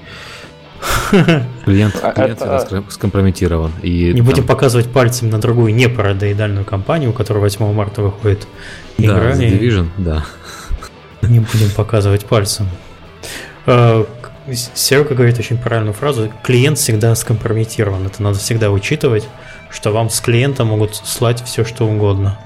Клиент, 1.64 1.98
а 2.02 2.12
клиент 2.12 2.42
это... 2.42 2.84
скомпрометирован. 2.88 3.72
И 3.82 4.12
не 4.12 4.18
там... 4.18 4.26
будем 4.26 4.46
показывать 4.46 4.90
пальцем 4.90 5.30
на 5.30 5.38
другую 5.38 5.74
не 5.74 5.88
парадоидальную 5.88 6.64
компанию, 6.64 7.10
у 7.10 7.12
которой 7.12 7.38
8 7.38 7.72
марта 7.72 8.02
выходит 8.02 8.46
игра. 8.98 9.32
Да, 9.32 9.32
Division, 9.32 9.88
да. 9.98 10.24
Не 11.22 11.40
будем 11.40 11.70
показывать 11.70 12.24
пальцем. 12.26 12.68
Э, 13.66 14.04
Серега 14.74 15.14
говорит 15.14 15.38
очень 15.38 15.56
правильную 15.56 15.94
фразу. 15.94 16.32
Клиент 16.42 16.78
всегда 16.78 17.14
скомпрометирован. 17.14 18.06
Это 18.06 18.22
надо 18.22 18.38
всегда 18.38 18.70
учитывать, 18.70 19.28
что 19.70 19.92
вам 19.92 20.10
с 20.10 20.20
клиента 20.20 20.64
могут 20.64 20.96
слать 20.96 21.42
все, 21.44 21.64
что 21.64 21.86
угодно. 21.86 22.38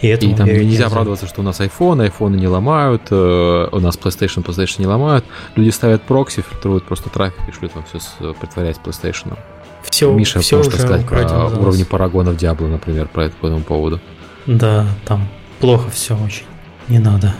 И, 0.00 0.08
этому 0.08 0.32
и 0.32 0.36
там 0.36 0.46
нельзя 0.46 0.86
оправдываться, 0.86 1.26
что 1.26 1.40
у 1.40 1.44
нас 1.44 1.60
iPhone, 1.60 2.08
iPhone 2.08 2.36
не 2.36 2.46
ломают, 2.46 3.02
э, 3.10 3.68
у 3.72 3.80
нас 3.80 3.98
PlayStation, 3.98 4.44
PlayStation 4.44 4.76
не 4.78 4.86
ломают. 4.86 5.24
Люди 5.56 5.70
ставят 5.70 6.02
прокси, 6.02 6.42
фильтруют 6.48 6.84
просто 6.84 7.10
трафик 7.10 7.40
и 7.48 7.52
шлют 7.52 7.74
вам 7.74 7.84
все 7.84 7.98
с, 7.98 8.16
притворяясь 8.40 8.76
PlayStation. 8.76 9.36
Все, 9.82 10.12
Миша 10.12 10.40
все 10.40 10.58
может 10.58 10.74
уже 10.74 10.82
сказать 10.82 11.06
про 11.06 11.46
уровни 11.46 11.84
парагонов 11.84 12.36
Диабло, 12.36 12.66
например, 12.66 13.08
по 13.08 13.20
этому 13.20 13.60
поводу. 13.60 14.00
Да, 14.46 14.86
там 15.04 15.26
плохо 15.60 15.90
все 15.90 16.16
очень. 16.16 16.44
Не 16.88 16.98
надо. 16.98 17.34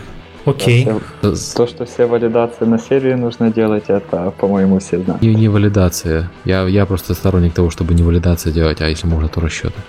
Окей. 0.45 0.87
То, 1.21 1.67
что 1.67 1.85
все 1.85 2.05
валидации 2.05 2.65
на 2.65 2.79
сервере 2.79 3.15
нужно 3.15 3.51
делать, 3.51 3.85
это, 3.87 4.33
по-моему, 4.37 4.79
все 4.79 4.99
знают. 4.99 5.21
Не, 5.21 5.35
не 5.35 5.47
валидация. 5.47 6.31
Я, 6.45 6.63
я 6.63 6.85
просто 6.85 7.13
сторонник 7.13 7.53
того, 7.53 7.69
чтобы 7.69 7.93
не 7.93 8.03
валидация 8.03 8.51
делать, 8.51 8.81
а 8.81 8.87
если 8.87 9.07
можно, 9.07 9.27
то 9.29 9.41
расчеты. 9.41 9.79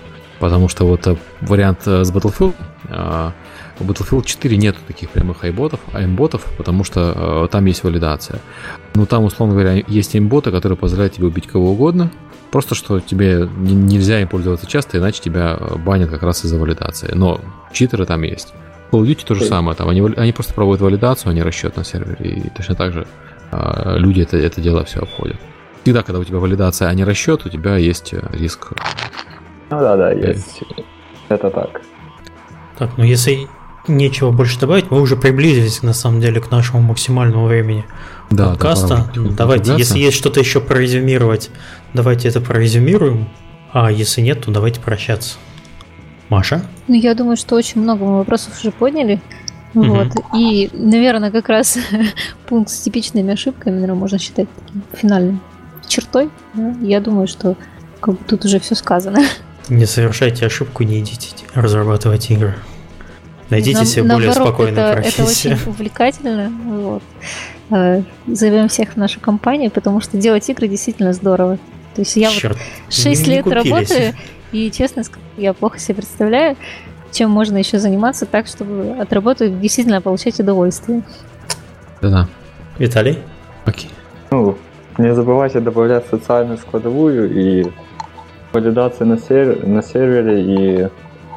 Потому 0.41 0.69
что 0.69 0.87
вот 0.87 1.07
э, 1.07 1.17
вариант 1.43 1.83
э, 1.87 2.03
с 2.03 2.11
Battlefield, 2.11 2.55
э, 2.89 3.31
у 3.79 3.85
Battlefield 3.85 4.25
4 4.25 4.57
нет 4.57 4.77
таких 4.89 5.11
прямых 5.11 5.45
айботов, 5.45 5.81
аймботов, 5.93 6.45
потому 6.57 6.83
что 6.83 7.47
там 7.53 7.67
есть 7.67 7.85
валидация. 7.85 8.41
Ну 8.95 9.07
там, 9.07 9.25
условно 9.25 9.55
говоря, 9.55 9.83
есть 9.87 10.17
имботы, 10.17 10.51
которые 10.51 10.77
позволяют 10.77 11.15
тебе 11.15 11.27
убить 11.27 11.47
кого 11.47 11.73
угодно, 11.73 12.11
просто 12.51 12.75
что 12.75 13.01
тебе 13.01 13.49
не- 13.59 13.75
нельзя 13.75 14.21
им 14.21 14.29
пользоваться 14.29 14.67
часто, 14.67 14.99
иначе 14.99 15.23
тебя 15.23 15.59
банят 15.85 16.11
как 16.11 16.23
раз 16.23 16.45
из-за 16.45 16.59
валидации. 16.59 17.13
Но 17.15 17.41
читеры 17.73 18.07
там 18.07 18.23
есть. 18.23 18.53
В 18.91 18.95
Call 18.95 19.03
of 19.03 19.07
Duty 19.07 19.25
то 19.27 19.35
же 19.35 19.45
самое, 19.45 19.77
там 19.77 19.89
они, 19.89 20.01
они 20.17 20.33
просто 20.33 20.53
проводят 20.55 20.83
валидацию, 20.83 21.33
не 21.35 21.43
расчет 21.43 21.77
на 21.77 21.85
сервере, 21.85 22.31
и 22.31 22.51
точно 22.51 22.75
так 22.75 22.93
же 22.93 23.07
э, 23.53 23.95
люди 23.99 24.23
это, 24.23 24.37
это 24.39 24.61
дело 24.61 24.85
все 24.85 25.01
обходят. 25.01 25.37
Всегда, 25.83 26.03
когда 26.03 26.19
у 26.19 26.25
тебя 26.25 26.39
валидация, 26.39 26.89
а 26.89 26.95
не 26.95 27.05
расчет, 27.05 27.47
у 27.47 27.49
тебя 27.49 27.77
есть 27.77 28.13
риск. 28.33 28.73
Ну 29.71 29.81
да, 29.81 29.97
да, 29.97 30.13
есть. 30.13 30.63
Это 31.29 31.51
так. 31.51 31.81
Так, 32.79 32.97
ну 32.97 33.05
если 33.05 33.47
нечего 33.87 34.31
больше 34.31 34.59
добавить, 34.59 34.91
мы 34.91 35.01
уже 35.01 35.17
приблизились 35.17 35.83
на 35.83 35.93
самом 35.93 36.21
деле 36.21 36.41
к 36.41 36.51
нашему 36.51 36.83
максимальному 36.83 37.47
времени 37.47 37.85
Да, 38.31 38.51
подкаста. 38.51 39.05
потихоньку 39.07 39.35
давайте, 39.35 39.75
если 39.77 39.99
есть 39.99 40.17
что-то 40.17 40.41
еще 40.41 40.61
прорезюмировать, 40.61 41.51
давайте 41.95 42.29
это 42.29 42.41
прорезюмируем. 42.41 43.29
А 43.73 43.91
если 43.91 44.21
нет, 44.21 44.45
то 44.45 44.51
давайте 44.51 44.81
прощаться. 44.81 45.37
Маша? 46.29 46.63
Ну, 46.89 46.95
я 46.95 47.15
думаю, 47.15 47.37
что 47.37 47.55
очень 47.57 47.81
много 47.81 48.05
мы 48.05 48.19
вопросов 48.19 48.59
уже 48.61 48.73
подняли. 48.73 49.21
Вот. 49.75 50.09
И, 50.35 50.69
наверное, 50.73 51.31
как 51.31 51.49
раз 51.49 51.79
пункт 52.49 52.71
с 52.71 52.81
типичными 52.81 53.33
ошибками, 53.33 53.75
наверное, 53.75 53.95
можно 53.97 54.19
считать 54.19 54.49
таким 54.67 54.83
финальным 54.93 55.41
чертой. 55.87 56.31
да. 56.55 56.75
Я 56.81 57.01
думаю, 57.01 57.29
что 57.29 57.57
как 58.01 58.15
бы 58.15 58.21
тут 58.27 58.45
уже 58.45 58.59
все 58.59 58.75
сказано. 58.75 59.21
Не 59.71 59.87
совершайте 59.87 60.47
ошибку, 60.47 60.83
не 60.83 61.01
идите 61.01 61.29
разрабатывать 61.55 62.31
игры. 62.31 62.55
Найдите 63.51 63.79
Нам- 63.79 63.87
себе 63.87 64.03
более 64.03 64.29
наоборот, 64.29 64.49
спокойную 64.49 64.87
это, 64.87 65.01
это 65.01 65.17
профессию. 65.17 65.55
очень 65.55 65.67
увлекательно. 65.71 66.53
Вот. 66.67 67.03
Э, 67.71 68.03
Зовем 68.27 68.69
всех 68.69 68.91
в 68.91 68.97
нашу 68.97 69.21
компанию, 69.21 69.71
потому 69.71 70.01
что 70.01 70.17
делать 70.19 70.49
игры 70.49 70.69
действительно 70.69 71.13
здорово. 71.13 71.57
То 71.95 72.03
есть 72.03 72.17
я 72.17 72.29
вот 72.31 72.37
Черт, 72.39 72.59
6 72.91 73.27
не 73.27 73.33
лет 73.35 73.45
купились. 73.45 73.65
работаю, 73.71 74.15
и 74.53 74.71
честно 74.71 75.03
сказать, 75.03 75.25
я 75.37 75.53
плохо 75.53 75.79
себе 75.81 75.97
представляю, 75.97 76.57
чем 77.13 77.31
можно 77.31 77.57
еще 77.57 77.79
заниматься 77.81 78.27
так, 78.27 78.47
чтобы 78.47 78.97
от 79.01 79.13
работы 79.13 79.49
действительно 79.49 80.01
получать 80.01 80.39
удовольствие. 80.39 81.03
Да-да. 82.01 82.29
Виталий? 82.79 83.19
Окей. 83.65 83.91
Ну, 84.31 84.57
не 84.99 85.13
забывайте 85.15 85.59
добавлять 85.61 86.07
социальную 86.09 86.59
складовую 86.59 87.31
и 87.37 87.67
валидации 88.53 89.05
на, 89.05 89.19
сер- 89.19 89.67
на 89.67 89.83
сервере. 89.83 90.41
И, 90.43 90.89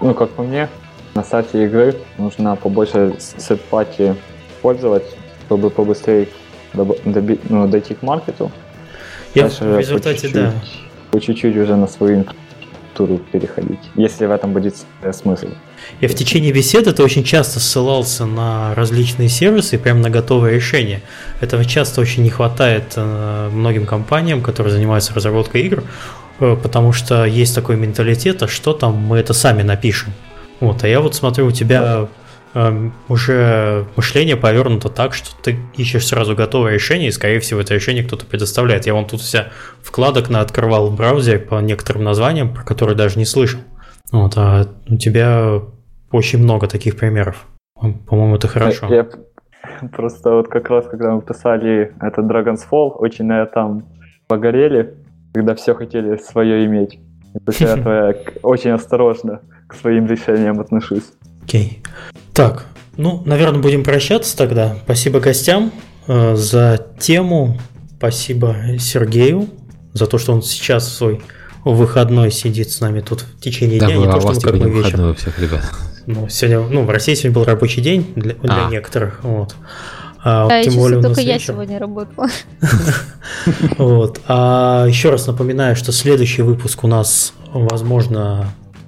ну, 0.01 0.13
как 0.13 0.29
по 0.31 0.43
мне, 0.43 0.69
на 1.15 1.23
сайте 1.23 1.65
игры 1.65 1.95
нужно 2.17 2.55
побольше 2.55 3.15
сет-пати 3.19 4.15
пользовать, 4.61 5.03
чтобы 5.45 5.69
побыстрее 5.69 6.27
доб- 6.73 7.01
доби- 7.05 7.39
ну, 7.49 7.67
дойти 7.67 7.93
к 7.93 8.01
маркету. 8.01 8.51
Я 9.35 9.43
Дальше 9.43 9.63
в 9.63 9.75
по 9.75 9.79
результате, 9.79 10.15
чуть-чуть, 10.15 10.33
да. 10.33 10.53
По 11.11 11.19
чуть-чуть 11.19 11.57
уже 11.57 11.75
на 11.75 11.87
свою 11.87 12.17
инфраструктуру 12.17 13.17
переходить, 13.31 13.79
если 13.95 14.25
в 14.25 14.31
этом 14.31 14.53
будет 14.53 14.75
э, 15.01 15.11
смысл. 15.13 15.47
Я 15.99 16.07
в 16.07 16.13
течение 16.13 16.51
беседы 16.51 16.91
это 16.91 17.03
очень 17.03 17.23
часто 17.23 17.59
ссылался 17.59 18.25
на 18.25 18.73
различные 18.75 19.29
сервисы, 19.29 19.77
прям 19.77 20.01
на 20.01 20.09
готовые 20.09 20.55
решения. 20.55 21.01
Этого 21.41 21.65
часто 21.65 22.01
очень 22.01 22.23
не 22.23 22.29
хватает 22.29 22.93
э, 22.95 23.49
многим 23.51 23.85
компаниям, 23.85 24.41
которые 24.41 24.73
занимаются 24.73 25.13
разработкой 25.13 25.61
игр, 25.63 25.83
потому 26.39 26.91
что 26.91 27.25
есть 27.25 27.55
такой 27.55 27.77
менталитет, 27.77 28.43
а 28.43 28.47
что 28.47 28.73
там, 28.73 28.95
мы 28.95 29.17
это 29.17 29.33
сами 29.33 29.61
напишем. 29.61 30.13
Вот, 30.59 30.83
а 30.83 30.87
я 30.87 30.99
вот 31.01 31.15
смотрю, 31.15 31.47
у 31.47 31.51
тебя 31.51 32.07
э, 32.53 32.89
уже 33.09 33.85
мышление 33.95 34.37
повернуто 34.37 34.89
так, 34.89 35.13
что 35.13 35.29
ты 35.41 35.57
ищешь 35.75 36.07
сразу 36.07 36.35
готовое 36.35 36.73
решение, 36.73 37.09
и, 37.09 37.11
скорее 37.11 37.39
всего, 37.39 37.59
это 37.59 37.73
решение 37.73 38.03
кто-то 38.03 38.25
предоставляет. 38.25 38.85
Я 38.85 38.93
вон 38.93 39.05
тут 39.05 39.21
вся 39.21 39.49
вкладок 39.81 40.29
на 40.29 40.41
открывал 40.41 40.89
в 40.89 40.95
браузере 40.95 41.39
по 41.39 41.59
некоторым 41.59 42.03
названиям, 42.03 42.53
про 42.53 42.63
которые 42.63 42.95
даже 42.95 43.19
не 43.19 43.25
слышал. 43.25 43.59
Вот, 44.11 44.33
а 44.37 44.67
у 44.87 44.97
тебя 44.97 45.61
очень 46.11 46.39
много 46.39 46.67
таких 46.67 46.95
примеров. 46.95 47.45
По-моему, 47.75 48.35
это 48.35 48.47
хорошо. 48.47 48.87
Я 48.87 49.07
просто 49.91 50.31
вот 50.31 50.47
как 50.47 50.69
раз, 50.69 50.87
когда 50.87 51.11
мы 51.11 51.21
писали 51.21 51.93
этот 51.99 52.25
Dragon's 52.25 52.61
Fall, 52.69 52.91
очень 52.91 53.25
на 53.25 53.41
этом 53.41 53.85
погорели, 54.27 54.95
когда 55.33 55.55
все 55.55 55.73
хотели 55.75 56.17
свое 56.17 56.65
иметь. 56.65 56.99
Этого 57.59 58.07
я 58.07 58.13
к- 58.13 58.33
очень 58.43 58.71
осторожно 58.71 59.41
к 59.67 59.75
своим 59.75 60.05
решениям 60.07 60.59
отношусь. 60.59 61.03
Окей. 61.43 61.81
Так, 62.33 62.65
ну, 62.97 63.21
наверное, 63.25 63.59
будем 63.61 63.83
прощаться 63.83 64.37
тогда. 64.37 64.75
Спасибо 64.83 65.19
гостям 65.19 65.71
э, 66.07 66.35
за 66.35 66.85
тему. 66.99 67.57
Спасибо 67.97 68.55
Сергею 68.79 69.47
за 69.93 70.05
то, 70.07 70.17
что 70.17 70.33
он 70.33 70.41
сейчас 70.41 70.87
в 70.87 70.91
свой 70.93 71.21
выходной 71.65 72.29
сидит 72.31 72.69
с 72.71 72.81
нами 72.81 72.99
тут 72.99 73.21
в 73.21 73.39
течение 73.41 73.79
Да, 73.79 73.87
дня, 73.87 73.95
вы- 73.97 74.03
не 74.05 74.09
а 74.09 74.13
то, 74.13 74.19
что 74.21 74.29
мы 74.33 74.41
как 74.41 74.53
мы 74.53 74.57
вечером. 74.59 74.75
выходной 74.83 75.11
у 75.11 75.15
всех, 75.15 75.39
ребят. 75.39 75.61
Ну, 76.05 76.27
сегодня, 76.27 76.59
ну, 76.69 76.83
в 76.83 76.89
России 76.89 77.13
сегодня 77.13 77.31
был 77.35 77.45
рабочий 77.45 77.81
день 77.81 78.11
для, 78.15 78.33
для 78.33 78.67
А. 78.67 78.69
некоторых, 78.69 79.23
вот. 79.23 79.55
А, 80.25 80.47
А 80.49 80.63
тем 80.63 80.75
более 80.75 81.01
только 81.01 81.21
я 81.21 81.33
вечер. 81.33 81.53
сегодня 81.53 81.79
работала. 81.79 82.27
Вот. 83.77 84.21
А 84.27 84.85
еще 84.87 85.09
раз 85.09 85.27
напоминаю, 85.27 85.75
что 85.75 85.91
следующий 85.91 86.41
выпуск 86.41 86.83
у 86.83 86.87
нас, 86.87 87.33
возможно, 87.51 88.47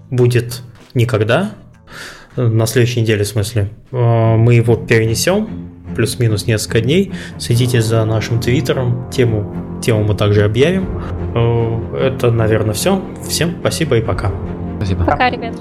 будет 0.10 0.62
никогда. 0.94 1.52
На 2.36 2.66
следующей 2.66 3.02
неделе, 3.02 3.24
в 3.24 3.28
смысле. 3.28 3.70
Э, 3.92 4.36
Мы 4.36 4.56
его 4.56 4.76
перенесем 4.76 5.72
плюс-минус 5.96 6.48
несколько 6.48 6.82
дней. 6.82 7.14
Следите 7.38 7.82
за 7.82 8.04
нашим 8.06 8.40
твиттером. 8.42 9.10
Тему, 9.10 9.80
тему 9.82 10.04
мы 10.04 10.16
также 10.16 10.44
объявим. 10.44 11.02
Э, 11.34 12.08
Это, 12.14 12.32
наверное, 12.32 12.74
все. 12.74 13.02
Всем 13.28 13.56
спасибо 13.62 13.98
и 13.98 14.02
пока. 14.02 14.32
Спасибо. 14.78 15.06
Пока, 15.06 15.30
ребят. 15.30 15.56